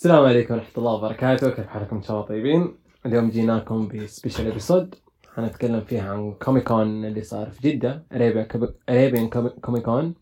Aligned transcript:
السلام 0.00 0.24
عليكم 0.24 0.54
ورحمة 0.54 0.78
الله 0.78 0.92
وبركاته. 0.92 1.50
كيف 1.50 1.66
حالكم 1.66 1.96
إن 1.96 2.02
شاء 2.02 2.16
الله 2.16 2.28
طيبين؟ 2.28 2.78
اليوم 3.06 3.30
جيناكم 3.30 3.88
ب 3.88 3.95
special 3.95 4.46
episode 4.46 4.94
حنتكلم 5.34 5.80
فيها 5.80 6.12
عن 6.12 6.34
Comic 6.34 6.78
Con 6.78 7.04
اللي 7.04 7.22
صار 7.22 7.50
في 7.50 7.70
جدة 7.70 8.06
Arabian 8.12 9.28
Comic 9.60 9.94
Con 9.94 10.14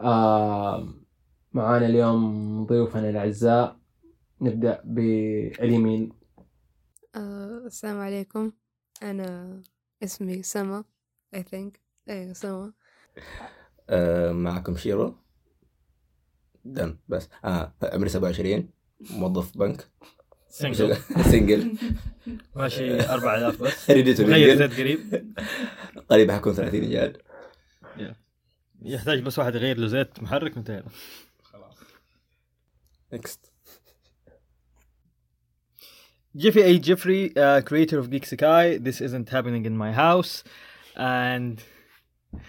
آه 0.00 0.94
معانا 1.52 1.86
اليوم 1.86 2.66
ضيوفنا 2.66 3.10
الأعزاء. 3.10 3.76
نبدأ 4.40 4.82
باليمين. 4.84 6.12
آه، 7.14 7.62
السلام 7.66 8.00
عليكم. 8.00 8.52
أنا 9.02 9.60
اسمي 10.02 10.42
سما 10.42 10.84
I 11.36 11.38
think. 11.38 11.70
أيوة 12.08 12.32
سما. 12.32 12.72
آه 13.90 14.32
معكم 14.32 14.76
شيرو. 14.76 15.21
done 16.64 16.98
بس. 17.08 17.28
آه 17.44 17.72
عمري 17.82 18.08
27 18.08 18.68
موظف 19.10 19.58
بنك. 19.58 19.88
single 20.48 20.96
single 21.24 21.76
ماشي 22.56 23.00
4000 23.00 23.62
بس. 23.62 23.90
ready 23.90 24.14
to 24.14 24.22
غير 24.24 24.56
زيت 24.56 24.72
قريب. 24.80 25.32
قريب 26.10 26.30
حكون 26.30 26.52
30 26.52 26.80
رجال 26.80 27.16
يحتاج 28.82 29.20
بس 29.22 29.38
واحد 29.38 29.54
يغير 29.54 29.78
له 29.78 29.86
زيت 29.86 30.22
محرك 30.22 30.56
انتهينا 30.56 30.84
next 33.12 33.52
Jeffrey 36.34 36.62
A. 36.70 36.78
Jeffrey, 36.88 37.22
uh, 37.36 37.60
creator 37.68 37.98
of 37.98 38.08
Geek 38.12 38.24
Sekai. 38.30 38.82
This 38.82 39.02
isn't 39.02 39.28
happening 39.28 39.66
in 39.66 39.76
my 39.76 39.92
house. 39.92 40.32
And 40.96 41.62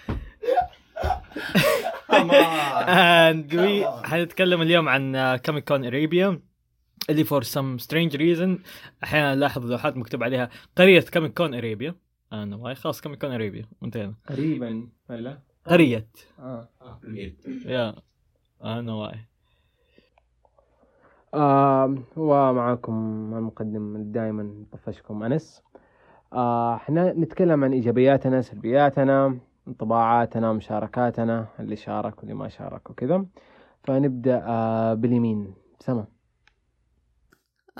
and 2.13 3.53
we 3.53 3.85
حنتكلم 4.05 4.61
اليوم 4.61 4.89
عن 4.89 5.35
Comic 5.45 5.67
Con 5.67 5.85
Arabia 5.85 6.39
اللي 7.09 7.23
for 7.23 7.43
some 7.43 7.77
strange 7.77 8.15
reason 8.15 8.59
أحيانا 9.03 9.35
نلاحظ 9.35 9.65
لوحات 9.71 9.97
مكتوب 9.97 10.23
عليها 10.23 10.49
قرية 10.75 11.05
Comic 11.13 11.37
Con 11.37 11.53
Arabia 11.53 11.95
anyway 12.33 12.75
خلاص 12.75 13.01
Comic 13.01 13.21
Con 13.21 13.31
Arabia 13.31 13.65
وانتهينا 13.81 14.13
قريبا 14.29 14.87
ولا؟ 15.09 15.39
قرية. 15.65 16.07
آه. 16.39 16.69
يا 17.65 17.95
anyway 18.63 19.19
آه 21.33 21.95
ومعاكم 22.15 22.93
المقدم 23.37 24.11
دائما 24.11 24.65
طفشكم 24.71 25.23
أنس. 25.23 25.63
آه 26.33 26.75
إحنا 26.75 27.13
نتكلم 27.13 27.63
عن 27.63 27.73
إيجابياتنا 27.73 28.41
سلبياتنا. 28.41 29.37
انطباعاتنا 29.67 30.53
مشاركاتنا 30.53 31.47
اللي 31.59 31.75
شارك 31.75 32.19
واللي 32.19 32.33
ما 32.33 32.49
شارك 32.49 32.89
وكذا. 32.89 33.25
فنبدأ 33.83 34.43
آه 34.47 34.93
باليمين. 34.93 35.55
سما. 35.79 36.07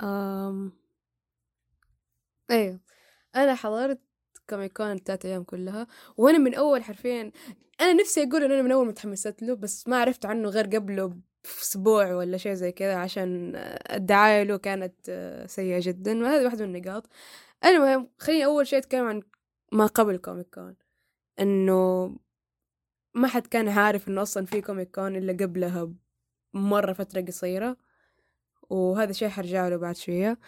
أم... 0.02 0.72
أيوة 2.50 2.80
أنا 3.36 3.54
حضرت 3.54 4.00
كوميكون 4.50 4.92
التلات 4.92 5.24
أيام 5.24 5.42
كلها 5.44 5.86
وأنا 6.16 6.38
من 6.38 6.54
أول 6.54 6.84
حرفيا 6.84 7.32
أنا 7.80 7.92
نفسي 7.92 8.22
أقول 8.22 8.44
إن 8.44 8.52
أنا 8.52 8.62
من 8.62 8.72
أول 8.72 8.86
متحمست 8.86 9.42
له 9.42 9.54
بس 9.54 9.88
ما 9.88 10.00
عرفت 10.00 10.26
عنه 10.26 10.48
غير 10.48 10.66
قبله 10.66 11.16
بأسبوع 11.44 12.14
ولا 12.14 12.36
شيء 12.36 12.54
زي 12.54 12.72
كذا 12.72 12.96
عشان 12.96 13.52
الدعاية 13.90 14.42
له 14.42 14.56
كانت 14.56 14.94
آه، 15.08 15.46
سيئة 15.46 15.80
جدا 15.82 16.22
وهذه 16.22 16.44
واحدة 16.44 16.66
من 16.66 16.76
النقاط. 16.76 17.08
المهم 17.64 18.08
خليني 18.18 18.44
أول 18.44 18.66
شيء 18.66 18.78
أتكلم 18.78 19.06
عن 19.06 19.22
ما 19.72 19.86
قبل 19.86 20.16
Comic 20.16 20.53
Con 20.53 20.76
إنه 21.40 22.10
ما 23.14 23.28
حد 23.28 23.46
كان 23.46 23.68
عارف 23.68 24.08
إنه 24.08 24.22
أصلا 24.22 24.46
في 24.46 24.60
Comic 24.60 24.95
Con 24.95 25.16
إلا 25.16 25.32
قبلها 25.32 25.90
مرة 26.54 26.92
فترة 26.92 27.20
قصيرة 27.20 27.76
وهذا 28.70 29.12
شيء 29.12 29.28
حرجع 29.28 29.68
له 29.68 29.76
بعد 29.76 29.96
شوية. 29.96 30.38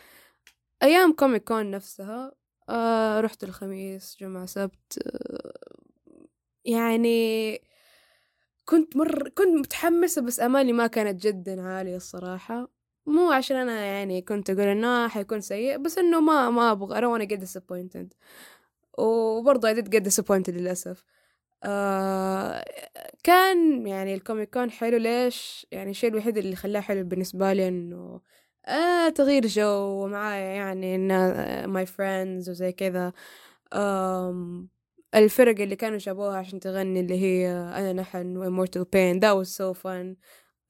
أيام 0.82 1.12
Comic 1.12 1.44
Con 1.44 1.70
نفسها 1.70 2.32
آه 2.68 3.20
رحت 3.20 3.44
الخميس 3.44 4.16
جمعة 4.20 4.46
سبت 4.46 4.98
آه 5.06 5.52
يعني 6.64 7.60
كنت 8.64 8.96
مر 8.96 9.28
كنت 9.28 9.48
متحمسة 9.48 10.22
بس 10.22 10.40
آمالي 10.40 10.72
ما 10.72 10.86
كانت 10.86 11.22
جدا 11.26 11.62
عالية 11.62 11.96
الصراحة. 11.96 12.68
مو 13.06 13.30
عشان 13.32 13.56
أنا 13.56 13.84
يعني 13.84 14.22
كنت 14.22 14.50
أقول 14.50 14.62
إنه 14.68 15.08
حيكون 15.08 15.40
سيء 15.40 15.78
بس 15.78 15.98
إنه 15.98 16.20
ما 16.20 16.50
ما 16.50 16.72
أبغى 16.72 17.00
don't 17.00 17.04
wanna 17.20 17.28
get 17.32 17.40
disappointed. 17.40 18.14
وبرضه 18.98 19.72
I 19.74 19.76
did 19.76 19.88
get 19.88 20.02
disappointed 20.02 20.48
للأسف. 20.50 21.04
آه 21.64 22.64
كان 23.22 23.86
يعني 23.86 24.14
ال 24.14 24.21
Comic 24.21 24.54
Con 24.54 24.70
حلو 24.70 24.96
ليش؟ 24.96 25.66
يعني 25.72 25.90
الشيء 25.90 26.10
الوحيد 26.10 26.38
اللي 26.38 26.56
خلاه 26.56 26.80
حلو 26.80 27.04
بالنسبة 27.04 27.52
لي 27.52 27.68
إنه 27.68 28.20
آه 28.66 29.08
تغيير 29.08 29.46
جو 29.46 30.04
ومعايا 30.04 30.44
يعني 30.54 30.98
my 31.66 31.86
friends 31.86 32.50
وزي 32.50 32.72
كذا. 32.72 33.12
الفرق 35.14 35.60
اللي 35.60 35.76
كانوا 35.76 35.98
جابوها 35.98 36.36
عشان 36.38 36.60
تغني 36.60 37.00
اللي 37.00 37.20
هي 37.20 37.48
أنا 37.50 37.92
نحن 37.92 38.36
و 38.36 38.44
Immortal 38.44 38.82
Pain 38.84 39.20
that 39.20 39.34
was 39.36 39.48
so 39.56 39.74
fun. 39.74 40.16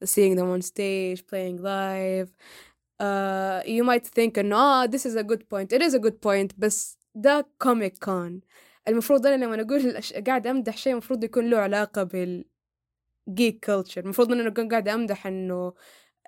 Seeing 0.05 0.35
them 0.35 0.49
on 0.55 0.61
stage 0.61 1.19
playing 1.31 1.57
live. 1.57 2.29
uh, 3.01 3.61
you 3.65 3.83
might 3.83 4.05
think 4.07 4.39
إنه 4.39 4.55
آه 4.55 4.87
this 4.87 5.05
is 5.05 5.15
a 5.15 5.23
good 5.23 5.41
point. 5.49 5.77
It 5.77 5.81
is 5.81 5.93
a 5.93 5.99
good 5.99 6.19
point 6.25 6.53
بس 6.57 6.96
ده 7.17 7.47
كوميك 7.61 7.97
كون 8.03 8.41
المفروض 8.87 9.27
أنا 9.27 9.45
لما 9.45 9.61
أقول 9.61 9.93
الأش- 10.01 10.23
قاعد 10.25 10.47
أمدح 10.47 10.77
شيء 10.77 10.93
المفروض 10.93 11.23
يكون 11.23 11.49
له 11.49 11.57
علاقة 11.57 12.03
بال 12.03 12.45
geek 13.39 13.53
culture. 13.67 13.97
المفروض 13.97 14.31
إن 14.31 14.39
أنا 14.39 14.49
أكون 14.49 14.69
قاعدة 14.69 14.93
أمدح 14.93 15.27
إنه 15.27 15.73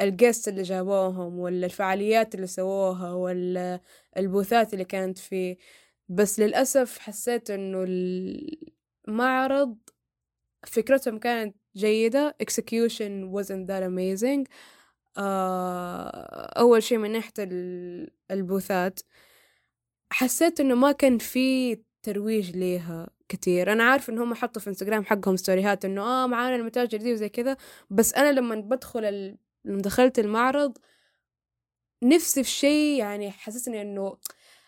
الجست 0.02 0.48
اللي 0.48 0.62
جابوهم 0.62 1.40
ولا 1.40 1.66
الفعاليات 1.66 2.36
اللي 2.36 2.48
سووها 2.48 3.14
ولا 3.14 3.82
البوثات 4.18 4.74
اللي 4.74 4.86
كانت 4.86 5.18
فيه. 5.18 5.58
بس 6.10 6.40
للأسف 6.40 6.98
حسيت 7.00 7.50
إنه 7.52 7.86
المعرض 9.08 9.78
فكرتهم 10.68 11.20
كانت 11.20 11.56
جيدة. 11.76 12.36
Execution 12.44 13.32
wasn't 13.34 13.68
that 13.70 13.84
amazing. 13.84 14.44
آه 15.18 16.60
أول 16.60 16.84
شيء 16.84 16.98
من 16.98 17.12
ناحية 17.12 17.34
ال- 17.40 18.12
البوثات. 18.32 19.00
حسيت 20.12 20.60
إنه 20.60 20.76
ما 20.76 20.92
كان 20.92 21.18
في 21.18 21.76
ترويج 22.04 22.52
ليها 22.58 23.10
كتير. 23.30 23.72
أنا 23.72 23.84
عارف 23.84 24.10
إن 24.10 24.20
هم 24.20 24.34
حطوا 24.34 24.62
في 24.62 24.70
إنستغرام 24.70 25.06
حقهم 25.06 25.36
ستوريهات 25.36 25.86
إنه 25.86 26.02
آه 26.02 26.28
معانا 26.28 26.56
المتاجر 26.56 26.98
دي 26.98 27.14
وزي 27.14 27.30
كذا 27.30 27.58
بس 27.90 28.14
أنا 28.14 28.32
لما 28.32 28.56
بدخل 28.56 29.06
ال... 29.06 29.38
لما 29.66 29.82
دخلت 29.82 30.20
المعرض 30.20 30.78
نفسي 32.04 32.44
في 32.44 32.50
شيء 32.50 33.00
يعني 33.00 33.32
حسسني 33.32 33.82
إنه 33.82 34.18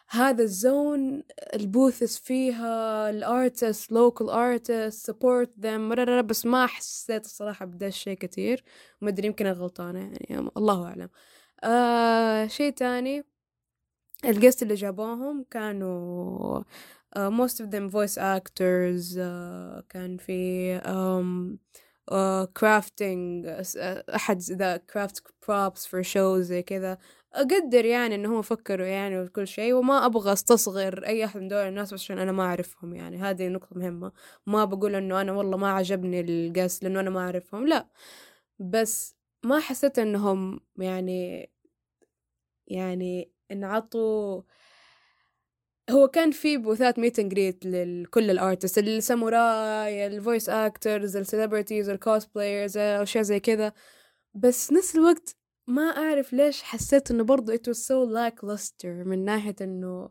هذا 0.09 0.43
ال 0.43 0.59
zone 0.59 1.23
ال 1.53 1.63
booths 1.63 2.19
فيها 2.19 3.09
ال 3.09 3.19
artists 3.20 3.91
local 3.91 4.29
artists 4.29 5.07
support 5.07 5.51
them 5.59 6.21
بس 6.25 6.45
ما 6.45 6.67
حسيت 6.67 7.25
الصراحة 7.25 7.65
بدا 7.65 7.87
الشيء 7.87 8.13
كتير. 8.17 8.63
ما 9.01 9.09
أدري 9.09 9.27
يمكن 9.27 9.45
أنا 9.45 9.55
غلطانة 9.59 9.99
يعني 9.99 10.49
الله 10.57 10.85
أعلم. 10.85 11.09
آه 11.63 12.47
شيء 12.47 12.71
تاني. 12.73 13.23
ال 14.25 14.31
guests 14.31 14.63
اللي 14.63 14.73
جابوهم 14.73 15.45
كانوا 15.51 16.61
uh, 17.15 17.29
most 17.29 17.59
of 17.59 17.69
them 17.71 17.89
voice 17.89 18.17
actors 18.17 19.15
uh, 19.15 19.83
كان 19.89 20.17
في 20.17 20.79
um, 20.79 21.57
uh, 22.11 22.47
crafting 22.59 23.45
uh, 23.45 24.15
أحد 24.15 24.39
the 24.41 24.77
craft 24.77 25.17
props 25.45 25.85
for 25.85 26.03
shows 26.03 26.39
زي 26.41 26.61
كذا. 26.63 26.97
أقدر 27.33 27.85
يعني 27.85 28.15
إنهم 28.15 28.41
فكروا 28.41 28.85
يعني 28.85 29.19
وكل 29.19 29.47
شيء 29.47 29.73
وما 29.73 30.05
أبغى 30.05 30.33
أستصغر 30.33 31.05
أي 31.05 31.25
أحد 31.25 31.39
من 31.41 31.47
دول 31.47 31.59
الناس 31.67 31.93
عشان 31.93 32.19
أنا 32.19 32.31
ما 32.31 32.43
أعرفهم 32.43 32.95
يعني. 32.95 33.17
هذه 33.17 33.47
نقطة 33.47 33.79
مهمة. 33.79 34.11
ما 34.47 34.65
بقول 34.65 34.95
إنه 34.95 35.21
أنا 35.21 35.31
والله 35.31 35.57
ما 35.57 35.71
عجبني 35.71 36.19
ال 36.21 36.30
guests 36.30 36.83
لأنه 36.83 36.99
أنا 36.99 37.09
ما 37.09 37.19
أعرفهم 37.19 37.67
لا. 37.67 37.87
بس 38.59 39.15
ما 39.43 39.59
حسيت 39.59 39.99
إنهم 39.99 40.59
يعني 40.77 41.49
يعني 42.67 43.30
انعطوا 43.51 44.41
هو 45.89 46.07
كان 46.07 46.31
في 46.31 46.57
booth 46.57 46.92
ات 46.92 46.99
meet 46.99 47.19
and 47.19 47.31
greet 47.31 47.65
لكل 47.65 48.31
الارتست 48.31 48.77
الساموراي 48.77 50.07
الفويس 50.07 50.49
اكترز 50.49 51.17
السليبرتيز 51.17 51.89
الكوسبلايرز 51.89 52.77
أشياء 52.77 53.23
زي 53.23 53.39
كذا. 53.39 53.73
بس 54.33 54.71
نفس 54.73 54.95
الوقت 54.95 55.35
ما 55.67 55.81
أعرف 55.81 56.33
ليش 56.33 56.63
حسيت 56.63 57.11
إنه 57.11 57.23
برضو 57.23 57.53
it 57.53 57.59
was 57.69 57.77
so 57.77 58.09
lackluster 58.15 58.85
من 58.85 59.25
ناحية 59.25 59.55
إنه 59.61 60.09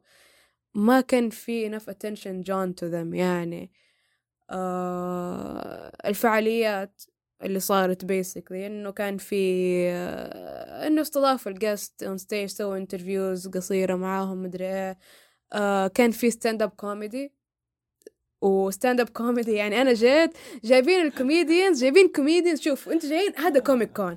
ما 0.74 1.00
كان 1.00 1.30
في 1.30 1.70
enough 1.70 1.82
attention 1.82 2.44
drawn 2.44 2.74
to 2.80 2.92
them 2.92 3.14
يعني. 3.14 3.72
آه 4.50 5.92
الفعاليات 6.06 7.02
اللي 7.42 7.60
صارت 7.60 8.04
basically 8.04 8.52
إنه 8.52 8.90
كان 8.90 9.16
في 9.16 9.36
آه 9.90 10.86
إنه 10.86 11.02
استضافوا 11.02 11.52
ال 11.52 11.59
guests 11.59 12.02
on 12.02 12.18
stage 12.18 12.48
سووا 12.48 12.76
interviews 12.76 13.48
قصيرة 13.48 13.94
معاهم 13.94 14.42
مدري 14.42 14.64
إيه. 14.64 14.98
آه 15.52 15.86
كان 15.86 16.10
في 16.10 16.30
stand 16.30 16.62
up 16.62 16.70
comedy 16.70 17.32
و 18.42 18.52
stand 18.52 19.00
up 19.00 19.08
comedy 19.08 19.52
يعني 19.52 19.82
أنا 19.82 19.92
جيت 19.92 20.30
جايبين 20.64 21.06
ال 21.06 21.14
comedians 21.14 21.80
جايبين 21.80 22.08
comedians 22.08 22.60
شوف 22.60 22.88
أنتوا 22.88 23.08
جايين 23.08 23.32
هذا 23.36 23.60
Comic 23.60 23.92
Con 23.92 24.16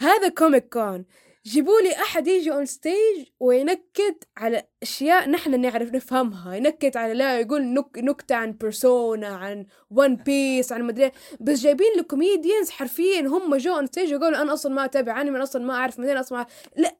هذا 0.00 0.28
Comic 0.28 0.68
Con 0.72 1.04
جيبوا 1.46 1.80
لي 1.80 1.92
أحد 1.92 2.26
يجي 2.26 2.52
on 2.52 2.66
stage 2.66 3.26
وينكد 3.40 4.14
على 4.36 4.62
أشياء 4.82 5.30
نحن 5.30 5.60
نعرف 5.60 5.94
نفهمها. 5.94 6.54
ينكد 6.54 6.96
على 6.96 7.14
لا 7.14 7.40
يقول 7.40 7.62
نك 7.74 7.98
نكتة 7.98 8.34
عن 8.34 8.52
Persona 8.52 9.28
عن 9.28 9.66
One 9.90 10.16
Piece 10.16 10.72
عن 10.72 10.82
مدري 10.82 11.04
إيه. 11.04 11.12
بس 11.40 11.60
جايبين 11.60 11.92
له 11.96 12.02
comedians 12.02 12.70
حرفيا 12.70 13.20
هم 13.20 13.56
جو 13.56 13.74
on 13.74 13.86
stage 13.86 14.10
يقولوا 14.10 14.42
أنا 14.42 14.52
أصلا 14.52 14.74
ما 14.74 14.84
اتابع 14.84 15.20
انمي 15.20 15.36
أنا 15.36 15.42
أصلا 15.42 15.64
ما 15.64 15.74
أعرف 15.74 15.98
منين 15.98 16.16
أصلا 16.16 16.38
ما 16.38 16.46
لا. 16.76 16.96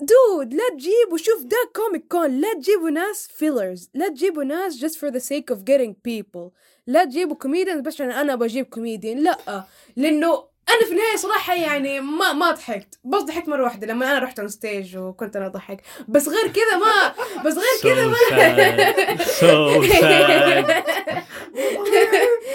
dude 0.00 0.54
لا 0.54 0.68
تجيبوا 0.70 1.16
شوف 1.16 1.42
ده 1.42 1.56
Comic 1.76 2.04
Con 2.08 2.40
لا 2.40 2.54
تجيبوا 2.54 2.90
ناس 2.90 3.28
fillers 3.36 3.90
لا 3.94 4.08
تجيبوا 4.08 4.44
ناس 4.44 4.84
just 4.84 4.96
for 4.98 5.10
the 5.10 5.20
sake 5.20 5.54
of 5.54 5.58
getting 5.58 5.92
people. 6.08 6.50
لا 6.86 7.04
تجيبوا 7.04 7.36
كوميديان 7.36 7.82
بس 7.82 7.94
عشان 7.94 8.10
أنا 8.10 8.34
بجيب 8.34 8.66
كوميديان 8.66 9.18
لا. 9.18 9.64
لأنه 9.96 10.44
أنا 10.70 10.86
في 10.86 10.90
النهاية 10.92 11.16
صراحة 11.16 11.54
يعني 11.54 12.00
ما 12.00 12.32
ما 12.32 12.50
ضحكت. 12.50 12.98
بس 13.04 13.22
ضحكت 13.22 13.48
مرة 13.48 13.64
واحدة 13.64 13.86
لما 13.86 14.10
أنا 14.10 14.18
رحت 14.18 14.38
on 14.38 14.48
stage 14.48 14.96
وكنت 14.96 15.36
أنا 15.36 15.46
اضحك 15.46 15.82
بس 16.08 16.28
غير 16.28 16.48
كذا 16.52 16.76
ما 16.76 17.14
بس 17.44 17.54
غير 17.54 17.94
كذا 17.94 18.06
ما. 18.06 18.14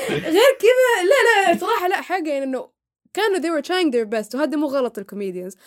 غير 0.10 0.58
كذا 0.60 1.04
لا 1.04 1.52
لا 1.54 1.58
صراحة 1.60 1.88
لا 1.88 2.02
حاجة 2.02 2.30
يعني 2.30 2.44
إنه 2.44 2.70
كانوا 3.14 3.40
they 3.40 3.62
were 3.62 3.66
trying 3.66 3.92
their 3.92 4.06
best. 4.10 4.36
وهذا 4.36 4.58
مو 4.58 4.68
غلط 4.68 4.98
ال 4.98 5.04
comedians 5.04 5.58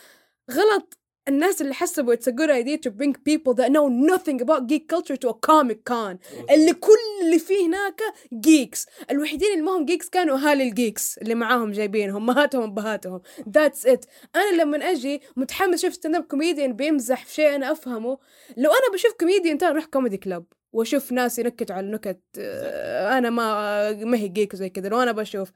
غلط 0.51 0.99
الناس 1.29 1.63
اللي 1.63 1.75
حسبوا 1.75 2.15
good 2.15 2.51
idea 2.51 2.77
to 2.89 2.91
bring 2.93 3.13
people 3.13 3.55
that 3.55 3.69
know 3.71 3.89
nothing 3.89 4.41
about 4.41 4.67
geek 4.67 4.89
culture 4.89 5.17
to 5.17 5.29
a 5.29 5.35
comic 5.35 5.85
con. 5.85 6.17
اللي 6.51 6.73
كل 6.73 7.25
اللي 7.25 7.39
فيه 7.39 7.67
هناك 7.67 8.01
geeks 8.35 8.87
الوحيدين 9.11 9.53
اللي 9.53 9.63
ما 9.63 9.77
هم 9.77 9.85
geeks 9.85 10.09
كانوا 10.09 10.39
أهالي 10.39 10.69
ال 10.69 10.77
geeks 10.77 11.19
اللي 11.19 11.35
معاهم 11.35 11.73
جايبينهم 11.73 12.31
أمهاتهم 12.31 12.63
أبهاتهم. 12.63 13.21
that's 13.49 13.87
it 13.87 14.05
أنا 14.37 14.63
لما 14.63 14.91
أجي 14.91 15.21
متحمس 15.37 15.85
أشوف 15.85 15.95
stand 15.95 16.15
up 16.17 16.25
comedian 16.25 16.73
بيمزح 16.73 17.25
في 17.25 17.35
شيء 17.35 17.55
أنا 17.55 17.73
أفهمه 17.73 18.19
لو 18.57 18.71
أنا 18.71 18.93
بشوف 18.95 19.13
كوميديان 19.21 19.59
ترى 19.59 19.71
أروح 19.71 19.85
comedy 19.85 20.17
club 20.17 20.45
وأشوف 20.73 21.13
ناس 21.13 21.39
ينكتوا 21.39 21.77
على 21.77 21.87
نكت 21.91 22.21
آه، 22.39 23.19
أنا 23.19 23.31
ما 23.31 23.93
ما 23.93 24.17
هي 24.19 24.29
geek 24.29 24.57
زي 24.57 24.69
كذا. 24.69 24.89
لو 24.89 25.03
أنا 25.03 25.13
بشوف 25.13 25.53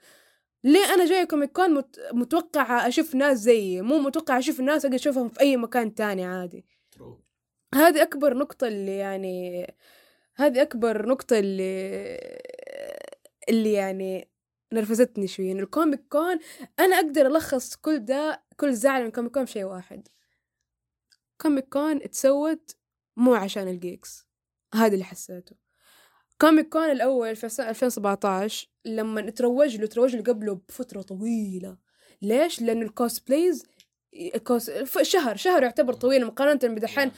ليه 0.64 0.84
أنا 0.94 1.06
جاية 1.06 1.24
Comic 1.24 1.52
Con 1.52 1.74
مت... 1.74 2.00
متوقعة 2.12 2.88
أشوف 2.88 3.14
ناس 3.14 3.38
زيي؟ 3.38 3.82
مو 3.82 3.98
متوقعة 3.98 4.38
أشوف 4.38 4.60
الناس 4.60 4.84
أقدر 4.84 4.96
أشوفهم 4.96 5.28
في 5.28 5.40
أي 5.40 5.56
مكان 5.56 5.94
تاني 5.94 6.24
عادي. 6.24 6.64
هذه 7.74 8.02
أكبر 8.02 8.34
نقطة 8.36 8.66
اللي 8.68 8.96
يعني 8.96 9.66
هذه 10.36 10.62
أكبر 10.62 11.06
نقطة 11.06 11.38
اللي 11.38 12.18
اللي 13.48 13.72
يعني 13.72 14.30
نرفزتني 14.72 15.26
شوي 15.26 15.52
إن 15.52 15.60
ال 15.60 15.68
Comic 15.68 16.06
Con 16.08 16.38
أنا 16.80 16.96
أقدر 16.96 17.26
ألخص 17.26 17.76
كل 17.76 17.98
ده 17.98 18.42
كل 18.56 18.74
زعل 18.74 19.04
من 19.04 19.10
Comic 19.10 19.32
Con 19.32 19.46
شيء 19.46 19.64
واحد. 19.64 20.08
Comic 21.40 21.68
Con 21.68 21.96
اتسوت 21.96 22.76
مو 23.16 23.34
عشان 23.34 23.68
ال 23.68 23.76
geeks. 23.76 24.26
هذا 24.74 24.94
اللي 24.94 25.04
حسيته. 25.04 25.56
Comic 26.40 26.68
Con 26.68 26.90
الأول 26.90 27.36
في 27.36 27.48
سنة 27.48 27.70
2017 27.70 28.68
لما 28.84 29.30
تروج 29.30 29.76
له 29.76 29.86
تروج 29.86 30.16
له 30.16 30.22
قبله 30.22 30.60
بفترة 30.68 31.02
طويلة. 31.02 31.76
ليش؟ 32.22 32.62
لأنه 32.62 32.82
ال 32.86 32.93
cosplayers 32.93 33.66
ال 34.34 34.39
cos... 34.39 34.70
ف- 34.70 35.02
شهر 35.02 35.36
شهر 35.36 35.62
يعتبر 35.62 35.92
طويل 35.92 36.26
مقارنة 36.26 36.74
بدحين. 36.74 37.10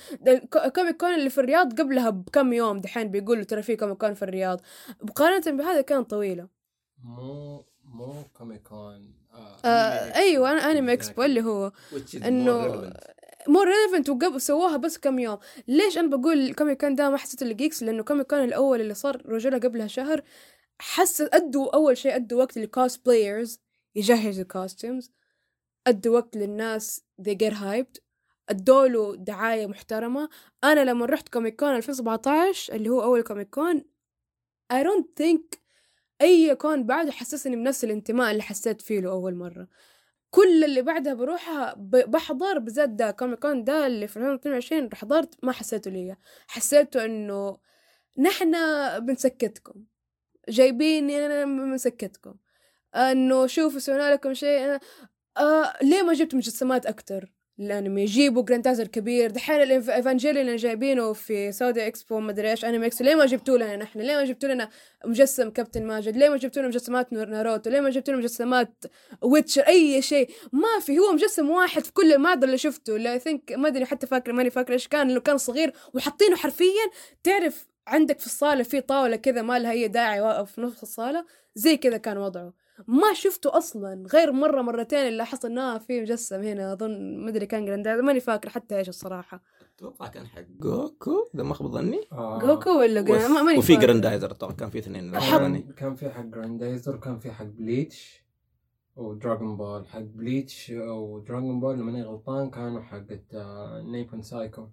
ال 0.57 0.63
Comic 0.63 0.97
Con 0.97 1.15
اللي 1.15 1.31
في 1.31 1.39
الرياض 1.39 1.81
قبلها 1.81 2.11
بكم 2.11 2.53
يوم 2.53 2.79
دحين 2.81 3.09
بيقولوا 3.11 3.45
ترى 3.45 3.63
في 3.63 3.77
Comic 3.77 3.99
Con 3.99 4.15
في 4.15 4.23
الرياض. 4.23 4.61
مقارنة 5.03 5.59
بهذا 5.59 5.81
كانت 5.81 6.11
طويلة. 6.11 6.49
مو 7.05 7.65
مو 7.85 8.25
Comic 8.35 8.85
Con 8.85 9.15
آه 9.65 10.15
أيوه 10.15 10.53
أنا 10.53 10.61
Anime 10.71 10.93
Expo 10.93 11.23
اللي 11.23 11.43
هو. 11.43 11.73
إنه 12.25 12.93
more 13.49 13.69
relevant 13.69 14.11
وقبل 14.11 14.41
سووها 14.41 14.77
بس 14.77 14.99
كم 14.99 15.19
يوم. 15.19 15.39
ليش 15.69 15.99
أنا 15.99 16.17
بقول 16.17 16.39
ال 16.39 16.46
Comic 16.46 16.81
Con 16.81 16.95
ده 16.95 17.11
ما 17.11 17.17
حسيت 17.17 17.43
ال 17.43 17.48
geeks؟ 17.48 17.83
لأنه 17.83 18.03
Comic 18.03 18.27
Con 18.27 18.45
الأول 18.45 18.81
اللي 18.81 18.95
صار 18.95 19.23
روج 19.27 19.46
له 19.46 19.59
قبلها 19.59 19.87
شهر 19.87 20.23
حس 20.81 21.21
ادوا 21.21 21.75
أول 21.75 21.97
شيء 21.97 22.17
ادوا 22.17 22.39
وقت 22.43 22.59
لل 22.59 23.07
cosplayers 23.07 23.61
يجهزوا 23.95 24.45
costumes 24.45 25.13
ادوا 25.87 26.15
وقت 26.19 26.37
للناس 26.37 27.01
they 27.23 27.35
get 27.35 27.53
hyped 27.55 28.01
ادوا 28.49 28.87
له 28.89 29.17
دعاية 29.17 29.67
محترمة. 29.67 30.29
أنا 30.65 30.85
لما 30.85 31.07
رحت 31.07 31.29
Comic 31.29 31.61
Con 31.61 31.77
2017 31.77 32.75
اللي 32.75 32.89
هو 32.89 33.03
أول 33.03 33.23
Comic 33.23 33.51
Con 33.51 33.85
I 34.73 34.77
don't 34.85 35.23
think 35.23 35.59
أي 36.21 36.55
con 36.55 36.87
بعده 36.87 37.13
حسسني 37.13 37.57
بنفس 37.57 37.85
الانتماء 37.85 38.31
اللي 38.31 38.43
حسيت 38.43 38.81
فيه 38.83 39.01
له 39.01 39.11
أول 39.11 39.35
مرة. 39.35 39.69
كل 40.35 40.65
اللي 40.65 40.83
بعدها 40.83 41.15
بروحها 41.15 41.75
بحضر 41.79 42.59
بالذات 42.59 42.89
ده 42.89 43.11
Comic 43.11 43.39
Con 43.39 43.65
ده 43.65 43.87
اللي 43.87 44.07
في 44.09 44.17
2022 44.17 44.95
حضرت 44.95 45.45
ما 45.45 45.53
حسيته 45.53 45.91
ليا. 45.91 46.17
حسيته 46.49 47.05
إنه 47.05 47.59
نحن 48.19 48.53
بنسكتكم. 49.07 49.85
جايبين 50.49 51.11
أنا 51.11 51.45
بنسكتكم. 51.45 52.35
إنه 52.95 53.47
شوفوا 53.47 53.79
سوينا 53.79 54.13
لكم 54.15 54.35
شيء. 54.35 54.79
آه 55.39 55.73
ليه 55.83 56.03
ما 56.03 56.13
جبتوا 56.13 56.39
مجسمات 56.39 56.87
أكتر؟ 56.87 57.32
الانمي 57.61 58.05
جيبوا 58.05 58.43
Grendizer 58.43 58.87
كبير. 58.87 59.31
دحين 59.31 59.63
ال 59.63 59.70
Evangelion 59.70 60.47
اللي 60.47 60.57
جايبينه 60.57 61.13
في 61.13 61.53
سوداء 61.53 61.87
اكسبو 61.87 62.21
ما 62.21 62.31
أدري 62.31 62.51
إيش 62.51 62.65
Anime 62.65 62.87
Expo 62.87 63.05
ليه 63.05 63.15
ما 63.15 63.27
جبتوا 63.27 63.59
لنا 63.59 63.77
نحن؟ 63.77 64.01
ليه 64.01 64.17
ما 64.17 64.25
جبتوا 64.25 64.49
لنا 64.49 64.69
مجسم 65.05 65.51
كابتن 65.51 65.87
ماجد؟ 65.87 66.17
ليه 66.17 66.29
ما 66.29 66.37
جبتوا 66.37 66.63
لنا 66.63 66.69
مجسمات 66.69 67.13
ناروتو؟ 67.13 67.71
ليه 67.71 67.81
ما 67.81 67.91
جبتوا 67.91 68.15
لنا 68.15 68.23
مجسمات 68.23 68.85
Witcher 69.23 69.63
أي 69.63 70.03
شيء. 70.03 70.31
ما 70.53 70.81
في 70.81 70.99
هو 70.99 71.13
مجسم 71.13 71.51
واحد 71.51 71.85
في 71.85 71.93
كل 71.93 72.13
المعرض 72.13 72.45
اللي 72.45 72.59
شفته. 72.59 72.97
I 72.97 73.19
think 73.19 73.53
ما 73.53 73.69
أدري 73.69 73.85
حتى 73.85 74.07
فاكره 74.07 74.33
ماني 74.33 74.51
فاكره 74.51 74.75
إيش 74.75 74.89
كان 74.89 75.11
انه 75.11 75.21
كان 75.21 75.39
صغير. 75.39 75.73
وحاطينه 75.95 76.37
حرفيا 76.37 76.91
تعرف 77.23 77.67
عندك 77.87 78.21
في 78.21 78.27
الصالة 78.27 78.63
في 78.63 78.81
طاولة 78.81 79.17
كذا 79.17 79.43
ما 79.43 79.59
لها 79.59 79.71
أي 79.71 79.89
داعي 79.89 80.21
واقف 80.21 80.53
في 80.53 80.61
نص 80.61 80.83
الصالة 80.83 81.25
زي 81.55 81.77
كذا 81.77 81.97
كان 81.97 82.19
وضعه. 82.19 82.62
ما 82.87 83.13
شفته 83.15 83.59
أصلا 83.59 84.07
غير 84.13 84.33
مرة 84.33 84.63
مرتين 84.63 84.99
اللي 84.99 85.17
لاحظت 85.17 85.45
إنه 85.45 85.79
في 85.79 86.01
مجسم 86.01 86.43
هنا 86.43 86.73
أظن 86.73 87.17
ما 87.17 87.29
أدري 87.31 87.47
كان 87.47 87.65
Grendizer 87.67 88.01
ماني 88.01 88.21
فاكره 88.21 88.51
حتى 88.51 88.79
إيش 88.79 88.89
الصراحة. 88.89 89.43
أتوقع 89.77 90.07
كان 90.09 90.27
حق 90.27 90.43
Goku 90.61 91.29
إذا 91.35 91.43
ما 91.43 91.55
خاب 91.55 91.73
ظني 91.73 92.01
آه. 92.13 92.39
Goku 92.39 92.79
ولا 92.79 93.03
ماني 93.43 93.59
وفي. 93.59 93.77
Grendizer 93.77 94.31
أتوقع 94.31 94.55
كان 94.55 94.71
في 94.71 94.79
اثنين. 94.79 95.13
كان 95.13 95.73
كان 95.73 95.95
في 95.95 96.11
حق 96.11 96.25
Grendizer 96.25 96.97
وكان 96.97 97.19
في 97.19 97.33
حق 97.33 97.45
Bleach 97.45 98.23
و 98.97 99.05
Dragon 99.05 99.57
Ball. 99.57 99.87
حق 99.87 100.01
Bleach 100.01 100.73
و 100.81 100.92
Dragon 100.92 101.61
Ball 101.61 101.79
لو 101.79 101.85
ماني 101.85 102.03
غلطان 102.03 102.51
كانوا 102.51 102.83
حقت 102.83 103.35
آه، 103.35 103.83
Nippon 103.83 104.23
Saiko. 104.23 104.69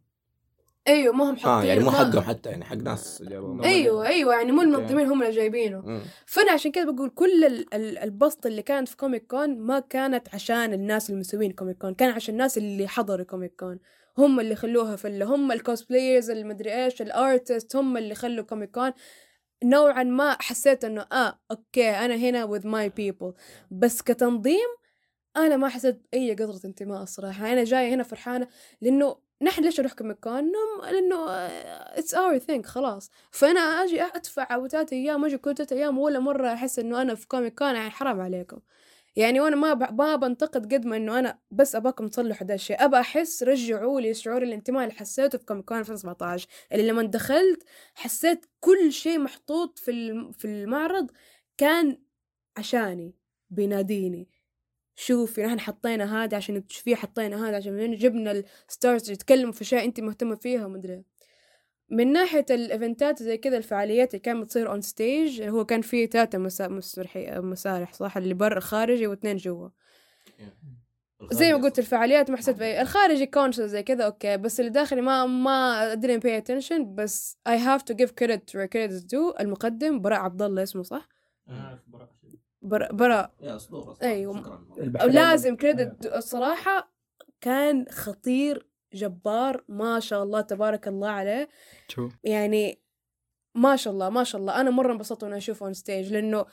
أيوه 0.90 1.14
ما 1.16 1.30
هم 1.30 1.36
حاطين 1.38 1.50
آه 1.50 1.64
يعني 1.64 1.80
مو 1.84 1.92
حقهم 1.92 2.22
حتى 2.22 2.50
يعني 2.50 2.66
حق 2.66 2.76
ناس 2.76 3.24
أيوه 3.64 4.08
أيوه 4.08 4.36
يعني 4.36 4.52
مو 4.52 4.62
المنظمين 4.62 5.08
هم 5.08 5.22
اللي 5.24 5.34
جايبينه. 5.36 6.02
فأنا 6.26 6.52
عشان 6.52 6.72
كذا 6.72 6.92
بقول 6.92 7.10
كل 7.10 7.46
ال- 7.46 7.74
ال- 7.74 7.98
البسط 7.98 8.46
اللي 8.46 8.62
كانت 8.62 8.88
في 8.88 8.98
Comic 8.98 9.28
Con 9.28 9.58
ما 9.60 9.80
كانت 9.80 10.28
عشان 10.34 10.74
الناس 10.74 11.10
المسوين 11.10 11.52
Comic 11.52 11.78
Con 11.78 11.94
كان 11.94 12.10
عشان 12.10 12.34
الناس 12.34 12.58
اللي 12.58 12.88
حضروا 12.88 13.26
Comic 13.26 13.54
Con 13.60 13.80
هم 14.18 14.40
اللي 14.40 14.56
خلوها 14.56 14.96
فله 14.96 15.26
هم 15.36 15.52
ال 15.52 15.59
cosplayers 15.59 16.30
المدري 16.30 16.84
إيش 16.86 17.02
ال 17.02 17.11
artists 17.11 17.76
هم 17.76 17.98
اللي 17.98 18.16
خلوا 18.16 18.46
Comic 18.46 18.72
Con 18.72 18.92
نوعا 19.64 20.04
ما 20.04 20.38
حسيت 20.42 20.84
إنه 20.84 21.02
آه 21.12 21.40
okay 21.52 21.90
أنا 21.90 22.16
هنا 22.16 22.48
with 22.48 22.62
my 22.64 22.90
people. 23.02 23.34
بس 23.72 24.02
كتنظيم 24.02 24.68
أنا 25.38 25.58
ما 25.58 25.70
حسيت 25.70 26.08
اي 26.14 26.34
قطره 26.34 26.60
انتماء 26.66 27.04
الصراحة. 27.04 27.54
أنا 27.54 27.64
جاية 27.64 27.94
هنا 27.96 28.04
فرحانة 28.04 28.48
لأنه 28.82 29.16
نحن 29.42 29.64
ليش 29.64 29.82
Comic 29.82 30.20
Con؟ 30.20 30.52
لأنه 30.92 31.26
it's 31.30 32.14
our 32.14 32.38
thing 32.38 32.66
خلاص 32.66 33.12
فأنا 33.32 33.60
أجي 33.60 34.02
أدفع 34.02 34.68
ثلاث 34.68 34.94
أيام 34.94 35.26
أجي 35.26 35.38
كل 35.38 35.56
ثلاث 35.56 35.74
أيام 35.74 35.98
ولا 35.98 36.20
مرة 36.20 36.54
أحس 36.54 36.80
إنه 36.80 37.02
أنا 37.02 37.16
في 37.16 37.28
Comic 37.28 37.60
Con 37.60 37.76
يعني 37.76 37.90
حرام 37.90 38.22
عليكم 38.22 38.60
يعني 39.16 39.40
وأنا 39.40 39.56
ما. 39.56 39.92
ما 39.92 40.16
بنتقد 40.16 40.74
قد 40.74 40.86
ما 40.86 40.98
إنه 40.98 41.20
أنا 41.20 41.40
بس 41.52 41.76
أباكم 41.76 42.08
تصلحوا 42.08 42.48
ده 42.48 42.54
الشيء 42.54 42.86
أبى 42.86 42.98
أحس 42.98 43.44
رجعوا 43.44 44.02
لي 44.02 44.14
شعور 44.14 44.44
الانتماء 44.44 44.84
اللي 44.84 44.96
حسيته 44.96 45.38
في 45.38 45.46
Comic 45.46 45.66
Con 45.66 45.80
2017 45.80 46.48
اللي 46.72 46.88
لما 46.88 47.04
دخلت 47.04 47.64
حسيت 47.96 48.46
كل 48.60 48.92
شيء 48.94 49.20
محطوط 49.20 49.80
في 49.80 49.92
في 50.38 50.46
المعرض 50.46 51.12
كان 51.58 51.98
عشاني 52.58 53.16
بيناديني 53.50 54.28
شوفي 55.00 55.44
نحن 55.44 55.60
حطينا 55.60 56.24
هذا 56.24 56.38
عشان 56.38 56.68
تشوفيه 56.68 56.96
حطينا 56.96 57.50
هذا 57.50 57.58
عشان 57.58 57.96
جبنا 57.96 58.44
ال 58.70 58.77
stars 58.77 59.12
يتكلموا 59.12 59.52
في 59.52 59.62
أشياء 59.62 59.86
انت 59.86 60.00
مهتمة 60.00 60.36
فيها 60.36 60.66
ومدري 60.66 61.04
من 61.90 62.14
ناحية 62.14 62.46
الإيفنتات 62.50 63.24
زي 63.24 63.38
كذا 63.38 63.58
الفعاليات 63.58 64.10
اللي 64.10 64.20
كانت 64.20 64.44
بتصير 64.44 64.72
on 64.72 64.82
stage 64.82 65.42
هو 65.42 65.66
كان 65.66 65.82
في. 65.82 66.10
مسرحي... 66.34 67.40
مسارح 67.40 67.94
صح؟ 67.94 68.18
اللي 68.18 68.34
برا 68.34 68.60
خارجي 68.60 69.08
واثنين 69.08 69.38
جوا. 69.38 69.70
زي 71.32 71.54
ما 71.54 71.60
قلت 71.64 71.80
الفعاليات 71.80 72.32
ما 72.32 72.38
حسيت 72.38 72.56
بأي 72.56 72.82
الخارجي 72.82 73.26
concert 73.26 73.68
زي 73.68 73.84
كذا 73.84 74.04
okay 74.06 74.38
بس 74.38 74.60
اللي 74.60 74.72
داخلي 74.72 75.02
ما 75.02 75.26
ما 75.26 75.96
didn't 75.96 76.22
pay 76.22 76.44
attention 76.44 76.82
بس 76.82 77.38
I 77.50 77.58
have 77.58 77.82
to 77.82 77.96
give 77.96 78.10
credit 78.10 78.54
where 78.54 78.68
credit 78.68 78.92
is 78.92 79.04
due. 79.04 79.40
المقدم 79.40 80.02
براء 80.02 80.20
عبد 80.20 80.42
الله 80.42 80.64
اسمه 80.64 80.84
صح؟ 80.84 81.08
براء 81.88 82.10
براء 82.62 83.32
يا 83.42 83.56
أسطورة 83.56 83.98
أيوة. 84.02 84.38
شكراً. 84.40 84.66
البحرين. 84.78 85.14
لازم 85.14 85.56
credit 85.56 86.06
الصراحة 86.06 86.94
كان 87.42 87.86
خطير 87.92 88.68
جبار 88.94 89.64
ما 89.68 90.00
شاء 90.00 90.24
الله 90.24 90.42
تبارك 90.42 90.88
الله 90.88 91.10
عليه. 91.10 91.50
شو؟ 91.88 92.10
يعني 92.24 92.82
ما 93.56 93.76
شاء 93.76 93.94
الله 93.94 94.10
ما 94.10 94.24
شاء 94.24 94.42
الله. 94.42 94.62
أنا 94.62 94.70
مرة 94.70 94.92
انبسطت 94.94 95.24
وأنا 95.24 95.38
أشوفه 95.38 95.66
on 95.66 95.74
stage 95.74 96.14
لأنه 96.14 96.46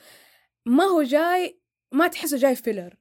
ما 0.66 0.84
هو 0.84 1.02
جاي 1.02 1.60
ما 1.92 2.06
تحسه 2.08 2.36
جاي 2.36 2.54
filler 2.56 2.94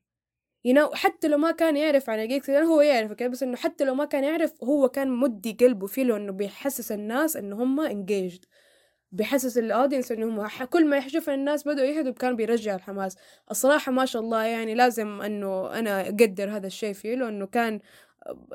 you 0.67 0.71
know 0.71 0.93
حتى 0.93 1.27
لو 1.27 1.38
ما 1.38 1.51
كان 1.51 1.77
يعرف 1.77 2.09
عن 2.09 2.27
geeks 2.27 2.50
هو 2.50 2.81
يعرف 2.81 3.12
كده 3.12 3.29
بس 3.29 3.43
إنه 3.43 3.55
حتى 3.57 3.83
لو 3.83 3.95
ما 3.95 4.05
كان 4.05 4.24
يعرف 4.24 4.63
هو 4.63 4.89
كان 4.89 5.12
مدي 5.12 5.57
قلبه 5.59 5.88
فيه 5.88 6.03
لأنه 6.03 6.31
بيحسس 6.31 6.91
الناس 6.91 7.38
إنه 7.38 7.63
هم 7.63 7.88
engaged. 7.88 8.43
بيحسس 9.12 9.57
ال 9.58 9.63
audience 9.63 10.12
انه 10.12 10.25
هم 10.27 10.45
ح- 10.47 10.63
كل 10.63 10.85
ما 10.88 10.97
يشوف 10.97 11.29
الناس 11.29 11.67
بدأوا 11.67 11.88
يهدوا 11.88 12.13
كان 12.13 12.35
بيرجع 12.35 12.75
الحماس. 12.75 13.17
الصراحة 13.51 13.91
ما 13.91 14.05
شاء 14.05 14.21
الله 14.21 14.43
يعني 14.43 14.75
لازم 14.75 15.21
إنه 15.21 15.79
أنا 15.79 16.01
أقدر 16.01 16.50
هذا 16.50 16.67
الشيء 16.67 16.93
فيه 16.93 17.15
لأنه 17.15 17.45
كان 17.45 17.79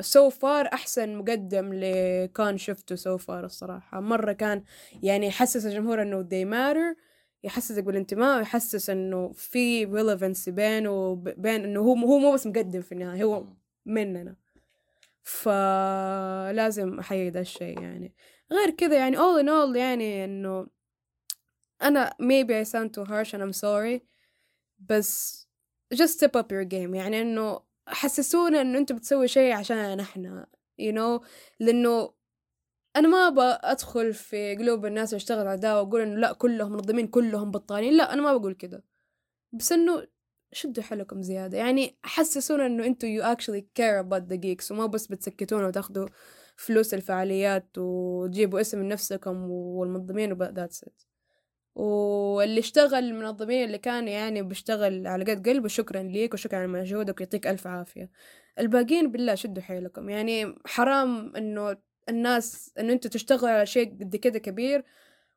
so 0.01 0.31
far 0.31 0.67
أحسن 0.73 1.15
مقدم 1.17 1.71
لكان 1.75 2.59
شفته 2.59 2.95
so 2.95 3.17
far 3.19 3.45
الصراحة. 3.45 4.01
مرة 4.01 4.33
كان 4.33 4.63
يعني 5.03 5.27
يحسس 5.27 5.67
الجمهور 5.67 6.03
إنه 6.03 6.23
they 6.23 6.47
matter 6.53 6.97
يحسسك 7.45 7.85
بالانتماء 7.85 8.39
ويحسس 8.39 8.91
إنه 8.91 9.33
في 9.33 9.87
relevancy 9.87 10.51
بينه 10.51 10.91
وبين 10.91 11.65
إنه 11.65 11.81
هو 11.81 11.95
هو 11.95 12.19
مو 12.19 12.33
بس 12.33 12.47
مقدم 12.47 12.81
في 12.81 12.93
النهاية 12.93 13.23
هو 13.25 13.45
مننا. 13.87 14.37
فلازم 15.23 16.99
أحيي 16.99 17.31
ده 17.31 17.41
الشيء 17.41 17.81
يعني. 17.83 18.15
غير 18.53 18.71
كذا 18.71 18.97
يعني 18.97 19.17
all 19.17 19.43
in 19.43 19.47
all 19.47 19.77
يعني 19.77 20.25
إنه 20.25 20.67
أنا 21.83 22.11
maybe 22.11 22.67
I 22.67 22.69
sound 22.69 22.91
too 22.91 23.05
harsh 23.05 23.33
and 23.35 23.43
I'm 23.43 23.61
sorry 23.61 24.01
بس 24.79 25.41
just 25.95 26.19
step 26.19 26.41
up 26.41 26.47
your 26.53 26.65
game. 26.65 26.95
يعني 26.95 27.23
إنه 27.23 27.61
حسسونا 27.87 28.61
إنه 28.61 28.79
أنتوا 28.79 28.97
بتسوي 28.97 29.29
شيء 29.29 29.53
عشان 29.53 30.01
إحنا 30.01 30.47
you 30.83 30.93
know 30.95 31.27
لإنه 31.61 32.21
أنا 32.97 33.09
ما 33.09 33.29
أبغى 33.29 33.59
أدخل 33.63 34.15
في 34.15 34.57
قلوب 34.57 34.87
الناس 34.87 35.09
اللي 35.09 35.17
اشتغل 35.17 35.47
على 35.47 35.61
ده 35.61 35.83
وأقول 35.83 36.01
إنه 36.01 36.17
لا 36.21 36.33
كلهم 36.33 36.73
منظمين 36.73 37.07
كلهم 37.07 37.51
بطالين. 37.51 37.97
لا 37.97 38.13
أنا 38.13 38.23
ما 38.23 38.37
بقول 38.37 38.55
كده. 38.55 38.85
بس 39.53 39.73
إنه 39.73 40.07
شدوا 40.53 40.83
حيلكم 40.85 41.23
زيادة. 41.23 41.59
يعني 41.59 41.99
حسسونا 42.03 42.67
إنه 42.67 42.87
أنتوا 42.87 43.09
you 43.09 43.37
actually 43.37 43.63
care 43.63 44.05
about 44.05 44.33
the 44.33 44.37
geeks 44.37 44.71
وما 44.71 44.87
بس 44.87 45.07
بتسكتونا 45.07 45.67
وتاخدوا 45.67 46.09
فلوس 46.61 46.95
الفعاليات 46.95 47.79
وتجيبوا 47.79 48.61
اسم 48.61 48.83
لنفسكم 48.83 49.51
والمنظمين 49.51 50.39
that's 50.55 50.87
it. 50.87 51.07
واللي 51.75 52.61
اشتغل 52.61 53.05
المنظمين 53.05 53.65
اللي 53.65 53.79
كان 53.79 54.09
يعني 54.09 54.43
بيشتغل 54.43 55.07
على 55.07 55.25
قد 55.25 55.49
قلبه 55.49 55.69
شكرا 55.69 56.03
ليك 56.03 56.35
وشكرا 56.35 56.59
على 56.59 56.67
مجهودك 56.67 57.21
ويعطيك 57.21 57.47
ألف 57.47 57.67
عافية. 57.67 58.11
الباقيين 58.59 59.11
بالله 59.11 59.35
شدوا 59.35 59.63
حيلكم. 59.63 60.11
يعني 60.11 60.55
حرام 60.67 61.37
إنه 61.37 61.77
الناس 62.09 62.73
إنه 62.79 62.93
أنتوا 62.93 63.11
تشتغلوا 63.11 63.51
على 63.51 63.67
شيء 63.67 63.91
قد 64.01 64.17
كده 64.17 64.39
كبير 64.39 64.85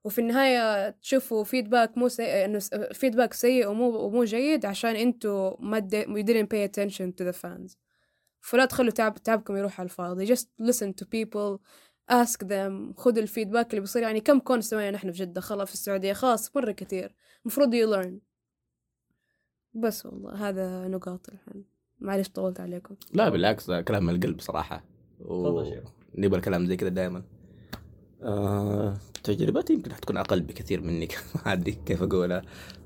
وفي 0.04 0.22
النهاية 0.22 0.90
تشوفوا 0.90 1.44
فيدباك 1.44 1.98
مو 1.98 2.08
سيء 2.08 2.46
إنه 2.46 2.60
فيدباك 2.94 3.34
سيء 3.34 3.68
ومو 3.68 3.90
ومو 4.06 4.24
جيد 4.24 4.66
عشان 4.66 4.96
أنتوا 4.96 5.56
ما 5.60 5.80
you 5.80 6.48
pay 6.54 6.64
attention 6.70 7.14
to 7.18 7.24
the 7.24 7.34
fans. 7.34 7.83
فلا 8.44 8.66
تخلوا 8.66 8.92
تعب 8.92 9.18
تعبكم 9.18 9.58
يروح 9.58 9.80
على 9.80 9.86
الفاضي. 9.86 10.36
Just 10.36 10.46
listen 10.62 10.88
to 11.02 11.06
people 11.06 11.60
ask 12.12 12.44
them 12.44 12.98
خذوا 12.98 13.24
ال 13.24 13.29
feedback 13.29 13.70
اللي 13.70 13.82
بيصير. 13.82 14.02
يعني 14.02 14.20
كم 14.22 14.40
con 14.40 14.62
سوينا 14.62 14.92
نحن 14.92 15.12
في 15.12 15.18
جدة؟ 15.18 15.42
خلاص 15.42 15.68
في 15.68 15.74
السعودية. 15.74 16.14
خلاص 16.14 16.56
مرة 16.56 16.72
كتير. 16.72 17.16
المفروض 17.46 17.76
you 17.76 17.96
learn. 17.96 18.14
بس 19.74 20.06
والله 20.06 20.50
هذا 20.50 20.88
نقاط 20.88 21.30
الحين. 21.30 21.66
معلش 22.00 22.28
طولت 22.30 22.60
عليكم. 22.60 22.96
لا 23.14 23.30
بالعكس 23.30 23.72
كلام 23.72 24.06
من 24.06 24.16
القلب 24.16 24.42
تفضل 25.20 25.66
شيخ. 25.66 25.84
نبغى 26.16 26.42
كلام 26.42 26.66
زي 26.66 26.76
كذا 26.76 26.90
دائما 26.90 27.24
آه، 28.24 28.98
تجربتي 29.24 29.74
يمكن 29.74 29.94
حتكون 29.94 30.18
أقل 30.18 30.42
بكثير 30.42 30.82
منك 30.82 31.18
ما 31.46 31.54
ادري 31.54 31.72
كيف 31.72 32.04
أقولها. 32.04 32.42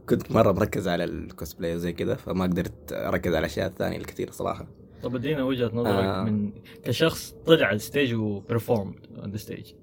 كنت 0.09 0.31
مرة 0.31 0.51
مركز 0.51 0.87
على 0.87 1.03
الكوسبلاي 1.03 1.79
زي 1.79 1.93
كذا 1.93 2.15
فما 2.15 2.43
قدرت 2.43 2.93
أركز 2.93 3.31
على 3.31 3.39
الأشياء 3.39 3.67
الثانية 3.67 3.97
الكثير 3.97 4.31
صراحة. 4.31 4.86
طب 5.03 5.15
ادينا 5.15 5.43
وجهة 5.43 5.71
نظرك 5.73 6.03
آه. 6.03 6.23
من 6.23 6.51
كشخص 6.83 7.35
طلع 7.45 7.67
على 7.67 7.75
ال 7.75 7.81
stage 7.81 8.13
و 8.13 8.23
perform 8.23 8.95
on 9.17 9.31
the 9.31 9.37
stage 9.37 9.73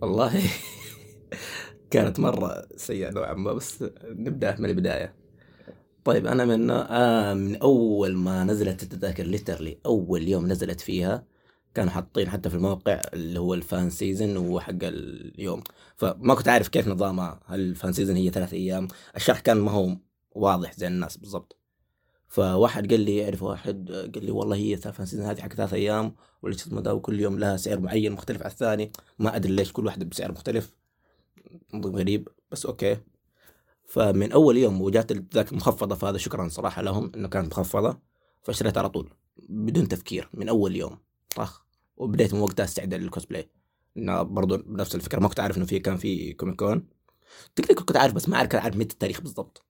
والله 0.00 0.32
كانت 1.90 2.20
مرة 2.20 2.66
سيئة 2.76 3.10
نوعا 3.10 3.34
ما 3.34 3.52
بس 3.52 3.84
نبدأ 4.04 4.56
من 4.58 4.70
البداية. 4.70 5.14
طيب 6.04 6.26
أنا 6.26 6.44
من 6.44 6.70
آه 6.70 7.34
من 7.34 7.56
أول 7.56 8.16
ما 8.16 8.44
نزلت 8.44 8.82
التذاكر 8.82 9.24
literally 9.24 9.78
أول 9.86 10.28
يوم 10.28 10.48
نزلت 10.48 10.80
فيها 10.80 11.24
كانوا 11.74 11.90
حاطين 11.90 12.28
حتى 12.28 12.50
في 12.50 12.54
الموقع 12.54 13.00
اللي 13.14 13.40
هو 13.40 13.54
ال 13.54 13.63
fan 13.63 13.90
season 13.90 14.36
وهو 14.36 14.60
حق 14.60 14.74
اليوم. 14.82 15.62
فما 15.96 16.34
كنت 16.34 16.48
عارف 16.48 16.68
كيف 16.68 16.88
نظامها 16.88 17.40
هل 17.46 17.60
ال 17.60 17.68
fan 17.68 17.92
season 17.92 18.16
هي 18.16 18.30
ثلاث 18.30 18.52
أيام؟ 18.52 18.88
الشرح 19.16 19.40
كان 19.40 19.56
ما 19.56 19.70
هو 19.70 19.96
واضح 20.32 20.74
زي 20.74 20.86
الناس 20.86 21.16
بالضبط. 21.16 21.61
فواحد 22.32 22.90
قال 22.90 23.00
لي 23.00 23.16
يعرف 23.16 23.42
واحد 23.42 23.90
قال 24.14 24.24
لي 24.24 24.30
والله 24.30 24.56
هي 24.56 24.76
fan 24.76 25.06
season 25.06 25.22
هذه 25.22 25.40
حق 25.40 25.52
ثلاث 25.52 25.74
أيام 25.74 26.14
ولا 26.42 26.56
ده 26.70 26.94
وكل 26.94 27.20
يوم 27.20 27.38
لها 27.38 27.56
سعر 27.56 27.80
معين 27.80 28.12
مختلف 28.12 28.42
عن 28.42 28.50
الثاني. 28.50 28.92
ما 29.18 29.36
أدري 29.36 29.52
ليش 29.52 29.72
كل 29.72 29.86
واحدة 29.86 30.04
بسعر 30.04 30.32
مختلف. 30.32 30.74
غريب 31.74 32.28
بس 32.50 32.66
okay. 32.66 32.96
فمن 33.86 34.32
أول 34.32 34.56
يوم 34.56 34.82
وجات 34.82 35.12
التذاكر 35.12 35.56
مخفضه 35.56 35.94
فهذا 35.94 36.18
شكرا 36.18 36.48
صراحة 36.48 36.82
لهم 36.82 37.12
إنه 37.14 37.28
كانت 37.28 37.46
مخفضة 37.46 37.98
فاشتريت 38.42 38.78
على 38.78 38.88
طول 38.88 39.10
بدون 39.48 39.88
تفكير 39.88 40.28
من 40.34 40.48
أول 40.48 40.76
يوم. 40.76 40.98
طخ. 41.36 41.64
وبديت 41.96 42.34
من 42.34 42.40
وقتها 42.40 42.64
استعد 42.64 42.94
للكوسبلاي 42.94 43.50
انه 43.96 44.22
برضو 44.22 44.56
نفس 44.66 44.94
الفكرة 44.94 45.20
ما 45.20 45.28
كنت 45.28 45.40
عارف 45.40 45.56
إنه 45.56 45.66
في 45.66 45.78
كان 45.78 45.96
في 45.96 46.32
Comic 46.32 46.56
Con. 46.56 46.86
تقدر 47.56 47.74
كنت 47.74 47.96
عارف 47.96 48.14
بس 48.14 48.28
ما 48.28 48.36
عارف 48.36 48.48
كان 48.48 48.62
عارف 48.62 48.76
متى 48.76 48.92
التاريخ 48.92 49.20
بالضبط. 49.20 49.64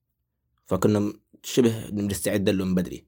فكنا 0.66 1.12
شبه 1.42 1.90
بنستعد 1.90 2.48
له 2.48 2.64
من 2.64 2.74
بدري. 2.74 3.06